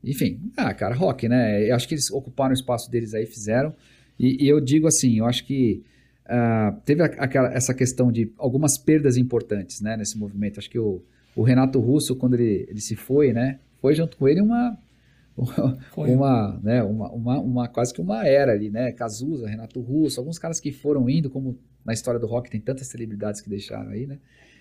enfim, 0.02 0.40
ah, 0.56 0.74
cara, 0.74 0.94
rock, 0.94 1.28
né? 1.28 1.70
Eu 1.70 1.76
acho 1.76 1.86
que 1.86 1.94
eles 1.94 2.10
ocuparam 2.10 2.50
o 2.50 2.54
espaço 2.54 2.90
deles 2.90 3.14
aí, 3.14 3.26
fizeram. 3.26 3.72
E, 4.18 4.44
e 4.44 4.48
eu 4.48 4.60
digo 4.60 4.88
assim, 4.88 5.18
eu 5.18 5.26
acho 5.26 5.46
que 5.46 5.84
uh, 6.26 6.80
teve 6.84 7.02
aquela, 7.02 7.52
essa 7.52 7.72
questão 7.72 8.10
de 8.10 8.32
algumas 8.36 8.76
perdas 8.76 9.16
importantes, 9.16 9.80
né? 9.80 9.96
Nesse 9.96 10.18
movimento. 10.18 10.58
Acho 10.58 10.68
que 10.68 10.78
o, 10.80 11.00
o 11.36 11.42
Renato 11.42 11.78
Russo, 11.78 12.16
quando 12.16 12.34
ele, 12.34 12.66
ele 12.68 12.80
se 12.80 12.96
foi, 12.96 13.32
né? 13.32 13.60
Foi 13.80 13.94
junto 13.94 14.16
com 14.16 14.26
ele 14.26 14.40
uma 14.40 14.76
uma, 15.96 16.60
né, 16.62 16.82
uma, 16.82 17.10
uma, 17.10 17.38
uma, 17.38 17.68
quase 17.68 17.92
que 17.92 18.00
uma 18.00 18.26
era 18.26 18.52
ali, 18.52 18.70
né? 18.70 18.92
Cazuza, 18.92 19.48
Renato 19.48 19.80
Russo, 19.80 20.20
alguns 20.20 20.38
caras 20.38 20.60
que 20.60 20.72
foram 20.72 21.08
indo, 21.08 21.30
como 21.30 21.58
na 21.84 21.92
história 21.92 22.20
do 22.20 22.26
rock 22.26 22.50
tem 22.50 22.60
tantas 22.60 22.86
celebridades 22.88 23.40
que 23.40 23.48
deixaram 23.48 23.90
aí, 23.90 24.06
né? 24.06 24.18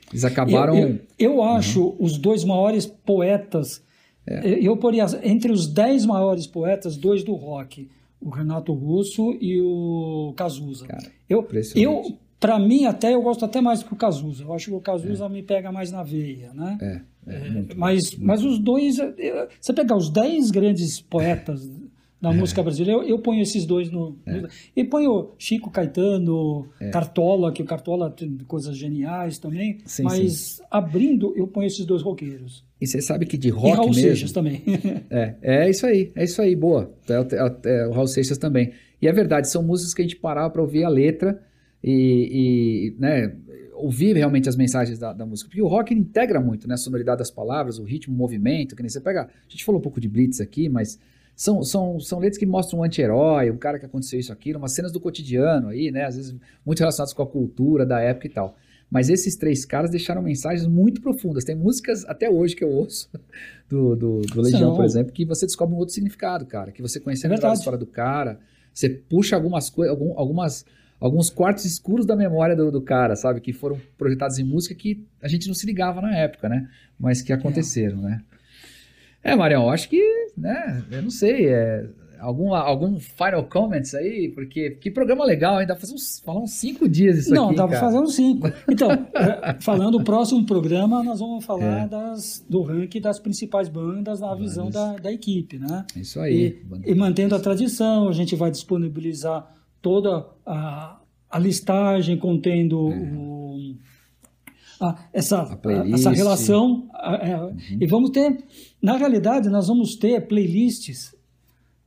Eles 0.10 0.26
acabaram. 0.26 0.78
Eu, 0.78 0.88
eu, 0.88 1.00
eu 1.18 1.44
acho 1.44 1.84
uhum. 1.84 1.96
os 2.00 2.18
dois 2.18 2.44
maiores 2.44 2.86
poetas. 2.86 3.84
É. 4.26 4.48
Eu 4.50 4.78
poria 4.78 5.06
entre 5.24 5.52
os 5.52 5.68
dez 5.68 6.06
maiores 6.06 6.46
poetas, 6.46 6.98
dois 6.98 7.24
do 7.24 7.34
rock, 7.34 7.90
o 8.22 8.30
Renato 8.30 8.74
Russo 8.74 9.38
e 9.40 9.60
o 9.62 10.34
Cazuza. 10.36 10.88
Cara, 10.88 11.12
eu, 11.28 11.48
eu 11.76 12.18
para 12.40 12.58
mim, 12.58 12.86
até 12.86 13.14
eu 13.14 13.22
gosto 13.22 13.44
até 13.44 13.60
mais 13.60 13.80
do 13.80 13.86
que 13.86 13.94
o 13.94 13.98
Cazuza. 13.98 14.44
Eu 14.44 14.54
acho 14.54 14.70
que 14.70 14.76
o 14.76 14.80
Cazuza 14.80 15.26
é. 15.26 15.30
me 15.30 15.44
pega 15.44 15.72
mais 15.72 15.92
na 15.92 16.04
veia, 16.04 16.54
né? 16.54 16.78
É, 16.82 17.02
é, 17.30 17.72
é 17.72 17.76
mas, 17.76 18.16
mas 18.16 18.44
os 18.44 18.60
dois... 18.60 19.00
É, 19.00 19.48
você 19.60 19.74
pegar 19.74 19.96
os 19.96 20.10
dez 20.10 20.52
grandes 20.52 21.00
poetas 21.00 21.70
da 22.22 22.34
música 22.34 22.62
brasileira, 22.62 23.02
eu, 23.02 23.08
eu, 23.08 23.20
ponho 23.20 23.42
esses 23.42 23.66
dois 23.66 23.90
no... 23.90 24.18
É. 24.26 24.44
E 24.76 24.84
ponho 24.84 25.32
Chico 25.38 25.72
Caetano, 25.72 26.68
é. 26.80 26.90
Cartola, 26.90 27.52
que 27.54 27.62
o 27.62 27.66
Cartola 27.66 28.10
tem 28.10 28.38
coisas 28.46 28.76
geniais 28.76 29.38
também, 29.38 29.78
sim, 29.86 30.04
mas 30.04 30.34
sim. 30.34 30.64
abrindo, 30.70 31.34
eu 31.38 31.48
ponho 31.48 31.68
esses 31.68 31.86
dois 31.86 32.02
roqueiros. 32.02 32.66
E 32.82 32.88
você 32.88 33.02
sabe 33.02 33.26
que 33.26 33.38
de 33.38 33.50
rock 33.50 33.68
e 33.68 33.72
Raul 33.72 33.88
mesmo... 33.88 34.02
Seixas 34.02 34.32
também. 34.32 34.64
é, 35.10 35.36
é 35.42 35.70
isso 35.70 35.86
aí, 35.86 36.12
é 36.16 36.24
isso 36.24 36.42
aí, 36.42 36.56
boa. 36.56 36.94
É, 37.10 37.70
é, 37.70 37.88
o 37.88 37.92
Raul 37.92 38.08
Seixas 38.08 38.38
também. 38.38 38.74
E 39.02 39.08
é 39.08 39.12
verdade, 39.14 39.50
são 39.50 39.64
músicas 39.64 39.94
que 39.94 40.02
a 40.02 40.06
gente 40.06 40.18
parava 40.18 40.50
para 40.50 40.62
ouvir 40.62 40.84
a 40.84 40.90
letra 40.90 41.40
e, 41.84 42.94
e 42.96 43.02
né, 43.02 43.34
ouvir 43.80 44.16
realmente 44.16 44.48
as 44.48 44.56
mensagens 44.56 45.00
da, 45.00 45.14
da, 45.14 45.26
música. 45.26 45.50
Porque 45.50 45.62
o 45.62 45.68
rock 45.68 45.94
integra 45.94 46.40
muito, 46.40 46.68
né? 46.68 46.74
A 46.74 46.78
sonoridade 46.78 47.20
das 47.20 47.32
palavras, 47.32 47.80
o 47.80 47.84
ritmo, 47.84 48.14
o 48.14 48.18
movimento, 48.18 48.76
que 48.76 48.82
nem 48.82 48.90
você 48.90 49.02
pega. 49.02 49.24
A 49.24 49.50
gente 49.50 49.64
falou 49.64 49.80
um 49.80 49.82
pouco 49.82 50.00
de 50.00 50.08
Blitz 50.08 50.42
aqui, 50.42 50.70
mas 50.70 51.00
são, 51.36 51.64
são, 51.64 52.00
são 52.00 52.20
letras 52.20 52.38
que 52.38 52.46
mostram 52.46 52.80
um 52.80 52.84
anti-herói, 52.84 53.50
um 53.50 53.58
cara 53.58 53.80
que 53.80 53.86
aconteceu 53.86 54.20
isso, 54.20 54.34
aquilo, 54.34 54.60
umas 54.60 54.74
cenas 54.74 54.92
do 54.92 55.00
cotidiano 55.00 55.70
aí, 55.70 55.92
né? 55.92 56.06
Às 56.06 56.16
vezes 56.16 56.36
muito 56.66 56.80
relacionadas 56.80 57.14
com 57.14 57.24
a 57.24 57.28
cultura 57.28 57.86
da 57.86 58.00
época 58.00 58.28
e 58.28 58.30
tal. 58.30 58.58
Mas 58.92 59.10
esses 59.10 59.36
três 59.36 59.66
caras 59.66 59.92
deixaram 59.92 60.22
mensagens 60.22 60.68
muito 60.68 61.00
profundas. 61.00 61.44
Tem 61.44 61.56
músicas 61.56 62.04
até 62.06 62.30
hoje 62.30 62.56
que 62.56 62.64
eu 62.64 62.70
ouço 62.70 63.10
do, 63.70 63.96
do, 63.96 64.22
do 64.22 64.42
Legião, 64.42 64.76
por 64.76 64.84
exemplo, 64.84 65.14
que 65.14 65.24
você 65.26 65.46
descobre 65.46 65.76
um 65.76 65.78
outro 65.78 65.94
significado, 65.94 66.46
cara. 66.46 66.72
Que 66.72 66.82
você 66.82 67.00
conhece 67.00 67.26
é 67.28 67.30
a 67.30 67.54
história 67.54 67.78
do 67.78 67.86
cara. 67.86 68.40
Você 68.74 68.90
puxa 68.90 69.36
algumas 69.36 69.70
coisas, 69.70 69.92
algum, 69.92 70.18
algumas 70.18 70.66
alguns 71.00 71.30
quartos 71.30 71.66
escuros 71.66 72.06
da 72.06 72.16
memória 72.16 72.56
do, 72.56 72.72
do, 72.72 72.82
cara, 72.82 73.16
sabe? 73.16 73.40
Que 73.40 73.54
foram 73.54 73.80
projetados 73.98 74.38
em 74.38 74.44
música 74.44 74.76
que 74.76 75.06
a 75.22 75.28
gente 75.28 75.48
não 75.48 75.56
se 75.56 75.66
ligava 75.66 76.02
na 76.02 76.16
época, 76.16 76.50
né? 76.50 76.68
Mas 77.00 77.22
que 77.22 77.32
aconteceram, 77.32 78.00
é. 78.00 78.12
né? 78.12 78.22
É, 79.24 79.36
Marião, 79.36 79.70
acho 79.70 79.90
que, 79.90 80.02
né? 80.38 80.84
Eu 80.92 81.02
não 81.02 81.10
sei, 81.10 81.48
é, 81.48 81.86
algum, 82.20 82.54
algum 82.54 83.00
final 83.00 83.44
comments 83.46 83.94
aí? 83.94 84.30
Porque 84.30 84.72
que 84.72 84.92
programa 84.92 85.26
legal, 85.26 85.58
ainda 85.58 85.76
fazer 85.76 85.94
uns, 85.94 86.20
falar 86.20 86.42
uns 86.42 86.52
cinco 86.52 86.88
dias 86.88 87.20
isso 87.20 87.34
não, 87.34 87.50
aqui, 87.50 87.58
Não, 87.58 87.70
fazer 87.70 87.98
uns 87.98 88.16
cinco. 88.16 88.52
Então, 88.70 88.92
é, 89.16 89.58
falando 89.62 89.96
o 89.96 90.04
próximo 90.04 90.46
programa, 90.46 91.04
nós 91.04 91.20
vamos 91.20 91.44
falar 91.46 91.84
é. 91.84 91.88
das, 91.88 92.46
do 92.50 92.62
ranking 92.62 93.02
das 93.02 93.20
principais 93.20 93.68
bandas 93.68 94.20
na 94.20 94.34
visão 94.36 94.70
da, 94.70 94.94
da 94.98 95.12
equipe, 95.12 95.58
né? 95.58 95.86
Isso 95.96 96.20
aí. 96.20 96.62
E, 96.86 96.92
e 96.92 96.96
mantendo 96.96 97.36
a 97.36 97.40
tradição, 97.40 98.08
a 98.08 98.14
gente 98.14 98.36
vai 98.36 98.52
disponibilizar 98.52 99.59
toda 99.82 100.26
a, 100.46 101.00
a 101.30 101.40
listagem 101.40 102.18
contendo 102.18 102.92
é. 102.92 103.14
o, 103.14 103.76
a, 104.82 105.08
essa, 105.14 105.44
a 105.44 105.90
essa 105.94 106.12
relação. 106.12 106.90
É, 107.22 107.36
uhum. 107.36 107.58
E 107.82 107.88
vamos 107.88 108.12
ter, 108.12 108.44
na 108.82 108.98
realidade, 108.98 109.50
nós 109.50 109.68
vamos 109.68 109.96
ter 109.96 110.28
playlists. 110.28 111.16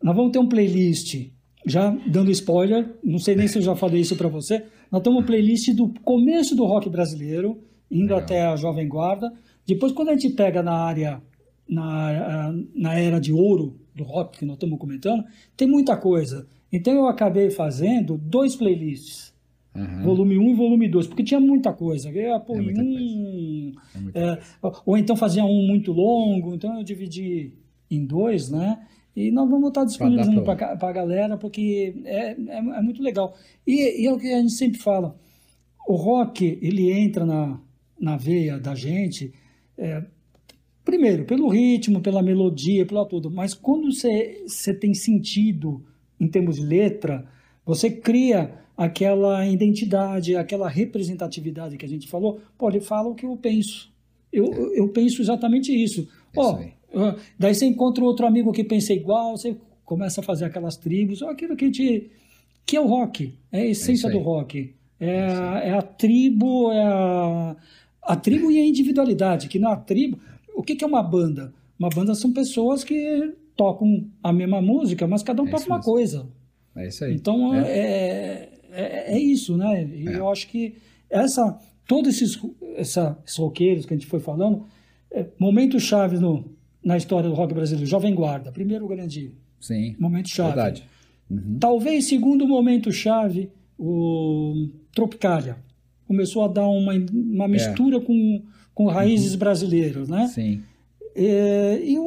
Nós 0.03 0.17
vamos 0.17 0.33
ter 0.33 0.39
um 0.39 0.49
playlist, 0.49 1.31
já 1.65 1.91
dando 2.07 2.31
spoiler, 2.33 2.97
não 3.05 3.19
sei 3.19 3.37
nem 3.37 3.47
se 3.47 3.59
eu 3.59 3.63
já 3.63 3.77
falei 3.77 4.01
isso 4.01 4.17
para 4.17 4.29
você. 4.29 4.67
Nós 4.91 5.01
temos 5.03 5.21
uma 5.21 5.27
playlist 5.27 5.73
do 5.75 5.89
começo 6.03 6.57
do 6.57 6.65
rock 6.65 6.91
brasileiro, 6.91 7.63
indo 7.91 8.13
Legal. 8.15 8.19
até 8.19 8.43
a 8.43 8.57
Jovem 8.57 8.89
Guarda. 8.89 9.33
Depois, 9.67 9.93
quando 9.93 10.09
a 10.09 10.13
gente 10.13 10.31
pega 10.31 10.63
na 10.63 10.75
área, 10.75 11.23
na, 11.69 12.53
na 12.75 12.99
era 12.99 13.21
de 13.21 13.33
ouro 13.33 13.79
do 13.95 14.03
rock 14.03 14.39
que 14.39 14.45
nós 14.45 14.57
estamos 14.57 14.79
comentando, 14.79 15.25
tem 15.57 15.69
muita 15.69 15.97
coisa. 15.97 16.49
Então 16.73 16.95
eu 16.95 17.07
acabei 17.07 17.51
fazendo 17.51 18.17
dois 18.17 18.57
playlists. 18.57 19.33
Uhum. 19.75 20.03
Volume 20.03 20.39
1 20.39 20.51
e 20.51 20.55
volume 20.55 20.89
2, 20.89 21.07
porque 21.07 21.23
tinha 21.23 21.41
muita 21.41 21.73
coisa. 21.73 22.11
Eu 22.11 22.15
ia 22.15 22.41
pôr 22.41 22.57
é 22.59 22.61
um, 22.61 23.73
é, 24.15 24.39
ou 24.85 24.99
então 24.99 25.17
fazia 25.17 25.45
um 25.45 25.67
muito 25.67 25.93
longo, 25.93 26.55
então 26.55 26.77
eu 26.77 26.85
dividi 26.85 27.55
em 27.91 28.05
dois, 28.05 28.51
né? 28.51 28.87
E 29.15 29.31
nós 29.31 29.49
vamos 29.49 29.69
estar 29.69 29.85
disponibilizando 29.85 30.43
para 30.43 30.77
a 30.81 30.93
galera, 30.93 31.37
porque 31.37 31.95
é, 32.05 32.33
é, 32.33 32.37
é, 32.59 32.83
muito 32.83 33.03
legal. 33.03 33.35
E, 33.67 34.03
e, 34.03 34.07
é 34.07 34.13
o 34.13 34.19
que 34.19 34.33
a 34.33 34.41
gente 34.41 34.53
sempre 34.53 34.79
fala: 34.79 35.19
o 35.87 35.95
rock, 35.95 36.59
ele 36.63 36.91
entra 36.91 37.25
na, 37.25 37.61
na 37.99 38.17
veia 38.17 38.59
da 38.59 38.75
gente, 38.75 39.33
é, 39.77 40.05
primeiro, 40.85 41.25
pelo 41.25 41.49
ritmo, 41.49 42.01
pela 42.01 42.23
melodia, 42.23 42.87
pela 42.87 43.07
tudo, 43.07 43.31
mas 43.31 43.53
quando 43.55 43.91
você 43.93 44.75
tem 44.79 44.95
sentido 44.95 45.85
em 46.23 46.29
termos 46.29 46.57
de 46.57 46.63
letra, 46.63 47.27
você 47.67 47.91
cria 47.91 48.55
aquela 48.77 49.45
identidade, 49.45 50.37
aquela 50.37 50.69
representatividade 50.69 51.77
que 51.77 51.85
a 51.85 51.89
gente 51.89 52.09
falou. 52.09 52.41
Pô, 52.57 52.69
ele 52.71 52.81
fala 52.81 53.09
o 53.09 53.15
que 53.15 53.27
eu 53.27 53.37
penso. 53.37 53.91
Eu, 54.33 54.47
eu 54.75 54.89
penso 54.89 55.21
exatamente 55.21 55.73
isso. 55.73 56.09
É 56.35 56.41
Ó, 56.41 56.61
oh, 56.95 57.15
daí 57.37 57.55
você 57.55 57.67
encontra 57.67 58.05
outro 58.05 58.25
amigo 58.25 58.53
que 58.53 58.63
pensa 58.63 58.93
igual, 58.93 59.37
você 59.37 59.57
começa 59.85 60.21
a 60.21 60.25
fazer 60.25 60.45
aquelas 60.45 60.77
tribos, 60.77 61.23
aquilo 61.25 61.57
que, 61.57 61.71
te, 61.71 62.11
que 62.65 62.77
é 62.77 62.81
o 62.81 62.87
rock, 62.87 63.35
é 63.51 63.63
a 63.63 63.67
essência 63.67 64.07
é 64.07 64.11
do 64.11 64.19
rock. 64.21 64.75
É, 65.01 65.07
é, 65.07 65.69
é, 65.71 65.73
a 65.73 65.83
tribo, 65.83 66.71
é 66.71 66.85
a, 66.85 67.57
a 68.03 68.17
tribo 68.17 68.49
e 68.49 68.61
a 68.61 68.65
individualidade, 68.65 69.49
que 69.49 69.59
na 69.59 69.75
tribo. 69.75 70.21
O 70.55 70.63
que, 70.63 70.77
que 70.77 70.85
é 70.85 70.87
uma 70.87 71.03
banda? 71.03 71.53
Uma 71.79 71.89
banda 71.89 72.15
são 72.15 72.33
pessoas 72.33 72.85
que 72.85 73.35
tocam 73.57 74.07
a 74.23 74.33
mesma 74.33 74.61
música, 74.61 75.07
mas 75.07 75.23
cada 75.23 75.43
um 75.43 75.49
é 75.49 75.51
toca 75.51 75.67
uma 75.67 75.77
mesmo. 75.77 75.93
coisa. 75.93 76.29
É 76.77 76.89
isso 76.89 77.05
aí. 77.05 77.15
Então 77.15 77.55
é, 77.55 77.61
é, 77.61 78.53
é, 78.71 79.15
é 79.15 79.19
isso, 79.19 79.57
né? 79.57 79.85
E 79.85 80.07
eu 80.07 80.29
acho 80.31 80.49
que 80.49 80.75
essa, 81.11 81.59
todos 81.87 82.15
esses, 82.15 82.41
essa, 82.77 83.19
esses 83.25 83.37
roqueiros 83.37 83.85
que 83.85 83.93
a 83.93 83.97
gente 83.97 84.07
foi 84.07 84.21
falando, 84.21 84.65
é, 85.11 85.27
momentos 85.39 85.83
chaves 85.83 86.21
no, 86.21 86.51
na 86.83 86.97
história 86.97 87.29
do 87.29 87.35
rock 87.35 87.55
brasileiro. 87.55 87.89
Jovem 87.89 88.15
Guarda, 88.15 88.51
primeiro 88.51 88.87
grande 88.89 89.35
Sim, 89.61 89.95
momento 89.99 90.29
chave. 90.29 90.55
Verdade. 90.55 90.85
Uhum. 91.31 91.59
Talvez 91.61 92.07
segundo 92.07 92.47
momento 92.47 92.91
chave, 92.91 93.51
o 93.79 94.69
Tropicália. 94.95 95.57
Começou 96.07 96.45
a 96.45 96.49
dar 96.49 96.67
uma, 96.67 96.93
uma 97.13 97.49
mistura 97.49 97.99
é. 97.99 98.01
com, 98.01 98.43
com 98.75 98.87
raízes 98.87 99.33
uhum. 99.33 99.39
brasileiras, 99.39 100.09
né? 100.09 100.27
Sim. 100.29 100.63
É, 101.15 101.81
e 101.85 101.99
o, 101.99 102.05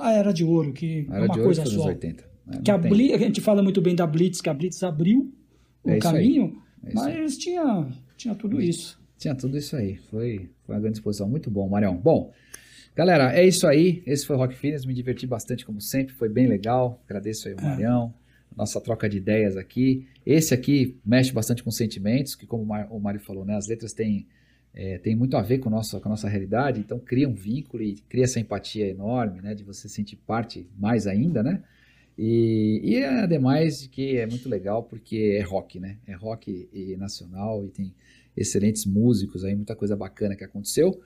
a 0.00 0.12
Era 0.12 0.32
de 0.32 0.44
Ouro, 0.44 0.72
que 0.72 1.06
é 1.10 1.20
uma 1.20 1.34
coisa 1.34 1.64
só. 1.66 1.86
80. 1.86 2.24
Né? 2.46 2.60
Que 2.64 2.70
a, 2.70 2.78
Blitz, 2.78 3.14
a 3.14 3.18
gente 3.18 3.40
fala 3.40 3.62
muito 3.62 3.80
bem 3.80 3.94
da 3.94 4.06
Blitz, 4.06 4.40
que 4.40 4.48
a 4.48 4.54
Blitz 4.54 4.82
abriu 4.82 5.32
o 5.82 5.90
é 5.90 5.98
caminho, 5.98 6.60
é 6.84 6.92
mas 6.92 7.36
tinha, 7.36 7.86
tinha 8.16 8.34
tudo 8.34 8.60
isso. 8.60 8.98
Tinha 9.18 9.34
tudo 9.34 9.56
isso 9.56 9.76
aí. 9.76 9.96
Foi, 10.10 10.50
foi 10.66 10.74
uma 10.74 10.80
grande 10.80 10.98
exposição. 10.98 11.28
Muito 11.28 11.50
bom, 11.50 11.68
Marião. 11.68 11.96
Bom, 11.96 12.32
galera, 12.94 13.34
é 13.34 13.46
isso 13.46 13.66
aí. 13.66 14.02
Esse 14.06 14.26
foi 14.26 14.36
o 14.36 14.38
Rock 14.38 14.54
Fitness. 14.54 14.84
Me 14.84 14.92
diverti 14.92 15.26
bastante, 15.26 15.64
como 15.64 15.80
sempre. 15.80 16.14
Foi 16.14 16.28
bem 16.28 16.46
legal. 16.46 17.00
Agradeço 17.06 17.48
aí 17.48 17.54
o 17.54 17.60
é. 17.60 17.62
Marião. 17.62 18.12
Nossa 18.56 18.80
troca 18.80 19.08
de 19.08 19.16
ideias 19.16 19.56
aqui. 19.56 20.06
Esse 20.24 20.54
aqui 20.54 20.96
mexe 21.04 21.32
bastante 21.32 21.62
com 21.62 21.70
sentimentos, 21.70 22.34
que 22.34 22.46
como 22.46 22.62
o 22.90 23.00
Mário 23.00 23.20
falou, 23.20 23.44
né, 23.44 23.56
as 23.56 23.66
letras 23.66 23.92
têm, 23.92 24.26
é, 24.74 24.98
têm 24.98 25.14
muito 25.14 25.36
a 25.36 25.42
ver 25.42 25.58
com, 25.58 25.70
nossa, 25.70 26.00
com 26.00 26.08
a 26.08 26.10
nossa 26.10 26.28
realidade, 26.28 26.80
então 26.80 26.98
cria 26.98 27.28
um 27.28 27.34
vínculo 27.34 27.82
e 27.82 27.94
cria 28.08 28.24
essa 28.24 28.40
empatia 28.40 28.88
enorme, 28.88 29.40
né, 29.40 29.54
de 29.54 29.62
você 29.62 29.88
sentir 29.88 30.16
parte 30.16 30.66
mais 30.76 31.06
ainda, 31.06 31.42
né? 31.42 31.62
E, 32.16 32.80
e 32.82 33.04
ademais 33.04 33.86
que 33.88 34.16
é 34.16 34.26
muito 34.26 34.48
legal 34.48 34.84
porque 34.84 35.36
é 35.38 35.42
rock, 35.42 35.80
né? 35.80 35.98
É 36.06 36.14
rock 36.14 36.68
e 36.72 36.96
nacional 36.96 37.64
e 37.64 37.70
tem 37.70 37.94
excelentes 38.36 38.84
músicos 38.84 39.44
aí, 39.44 39.54
muita 39.54 39.74
coisa 39.74 39.96
bacana 39.96 40.36
que 40.36 40.44
aconteceu. 40.44 41.00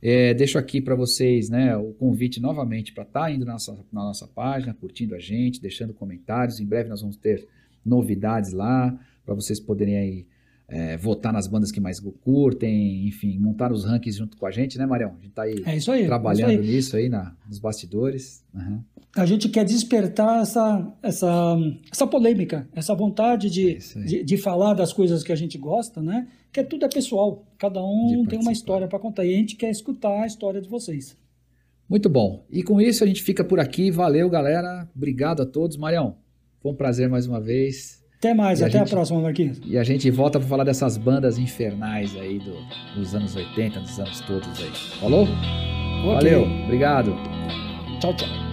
É, 0.00 0.34
deixo 0.34 0.58
aqui 0.58 0.80
para 0.80 0.96
vocês 0.96 1.48
né, 1.48 1.76
o 1.76 1.92
convite 1.92 2.40
novamente 2.40 2.92
para 2.92 3.04
estar 3.04 3.20
tá 3.22 3.30
indo 3.30 3.44
na 3.44 3.52
nossa, 3.52 3.72
na 3.92 4.02
nossa 4.02 4.26
página, 4.26 4.74
curtindo 4.74 5.14
a 5.14 5.18
gente, 5.18 5.60
deixando 5.60 5.94
comentários. 5.94 6.58
Em 6.58 6.66
breve 6.66 6.88
nós 6.88 7.00
vamos 7.00 7.16
ter 7.16 7.46
novidades 7.84 8.52
lá 8.52 8.98
para 9.24 9.34
vocês 9.34 9.60
poderem 9.60 9.96
aí 9.96 10.26
é, 10.72 10.96
votar 10.96 11.34
nas 11.34 11.46
bandas 11.46 11.70
que 11.70 11.78
mais 11.78 12.00
curtem, 12.00 13.06
enfim, 13.06 13.38
montar 13.38 13.70
os 13.70 13.84
rankings 13.84 14.18
junto 14.18 14.38
com 14.38 14.46
a 14.46 14.50
gente, 14.50 14.78
né, 14.78 14.86
Marião? 14.86 15.10
A 15.10 15.14
gente 15.16 15.28
está 15.28 15.42
aí, 15.42 15.62
é 15.66 15.92
aí, 15.92 16.06
trabalhando 16.06 16.50
é 16.50 16.54
aí. 16.54 16.60
nisso 16.60 16.96
aí 16.96 17.10
na, 17.10 17.36
nos 17.46 17.58
bastidores. 17.58 18.42
Uhum. 18.54 18.82
A 19.14 19.26
gente 19.26 19.50
quer 19.50 19.66
despertar 19.66 20.40
essa, 20.40 20.90
essa, 21.02 21.56
essa 21.92 22.06
polêmica, 22.06 22.66
essa 22.74 22.94
vontade 22.94 23.50
de, 23.50 23.78
de, 24.06 24.24
de, 24.24 24.36
falar 24.38 24.72
das 24.72 24.94
coisas 24.94 25.22
que 25.22 25.30
a 25.30 25.36
gente 25.36 25.58
gosta, 25.58 26.00
né? 26.00 26.26
Que 26.50 26.64
tudo 26.64 26.86
é 26.86 26.88
pessoal, 26.88 27.46
cada 27.58 27.82
um 27.84 28.24
tem 28.26 28.38
uma 28.38 28.52
história 28.52 28.88
para 28.88 28.98
contar 28.98 29.26
e 29.26 29.34
a 29.34 29.36
gente 29.36 29.56
quer 29.56 29.70
escutar 29.70 30.22
a 30.22 30.26
história 30.26 30.60
de 30.60 30.70
vocês. 30.70 31.14
Muito 31.86 32.08
bom. 32.08 32.46
E 32.50 32.62
com 32.62 32.80
isso 32.80 33.04
a 33.04 33.06
gente 33.06 33.22
fica 33.22 33.44
por 33.44 33.60
aqui. 33.60 33.90
Valeu, 33.90 34.30
galera. 34.30 34.88
Obrigado 34.96 35.42
a 35.42 35.46
todos. 35.46 35.76
Marião, 35.76 36.16
foi 36.60 36.72
um 36.72 36.76
prazer 36.76 37.10
mais 37.10 37.26
uma 37.26 37.38
vez. 37.38 38.01
Até 38.22 38.34
mais, 38.34 38.60
e 38.60 38.64
até 38.64 38.76
a, 38.76 38.82
gente, 38.82 38.92
a, 38.92 38.94
próxima, 38.94 39.20
Marquinhos. 39.20 39.60
E 39.66 39.76
a 39.76 39.82
gente 39.82 40.08
volta 40.08 40.38
para 40.38 40.48
falar 40.48 40.62
dessas 40.62 40.96
bandas 40.96 41.38
infernais 41.38 42.16
aí 42.16 42.38
do, 42.38 42.54
dos 42.94 43.16
anos 43.16 43.34
80, 43.34 43.80
dos 43.80 43.98
anos 43.98 44.20
todos 44.20 44.60
aí. 44.60 44.70
Falou? 45.00 45.24
Okay. 45.24 46.14
Valeu, 46.14 46.42
obrigado. 46.62 47.16
Tchau, 47.98 48.14
tchau. 48.14 48.51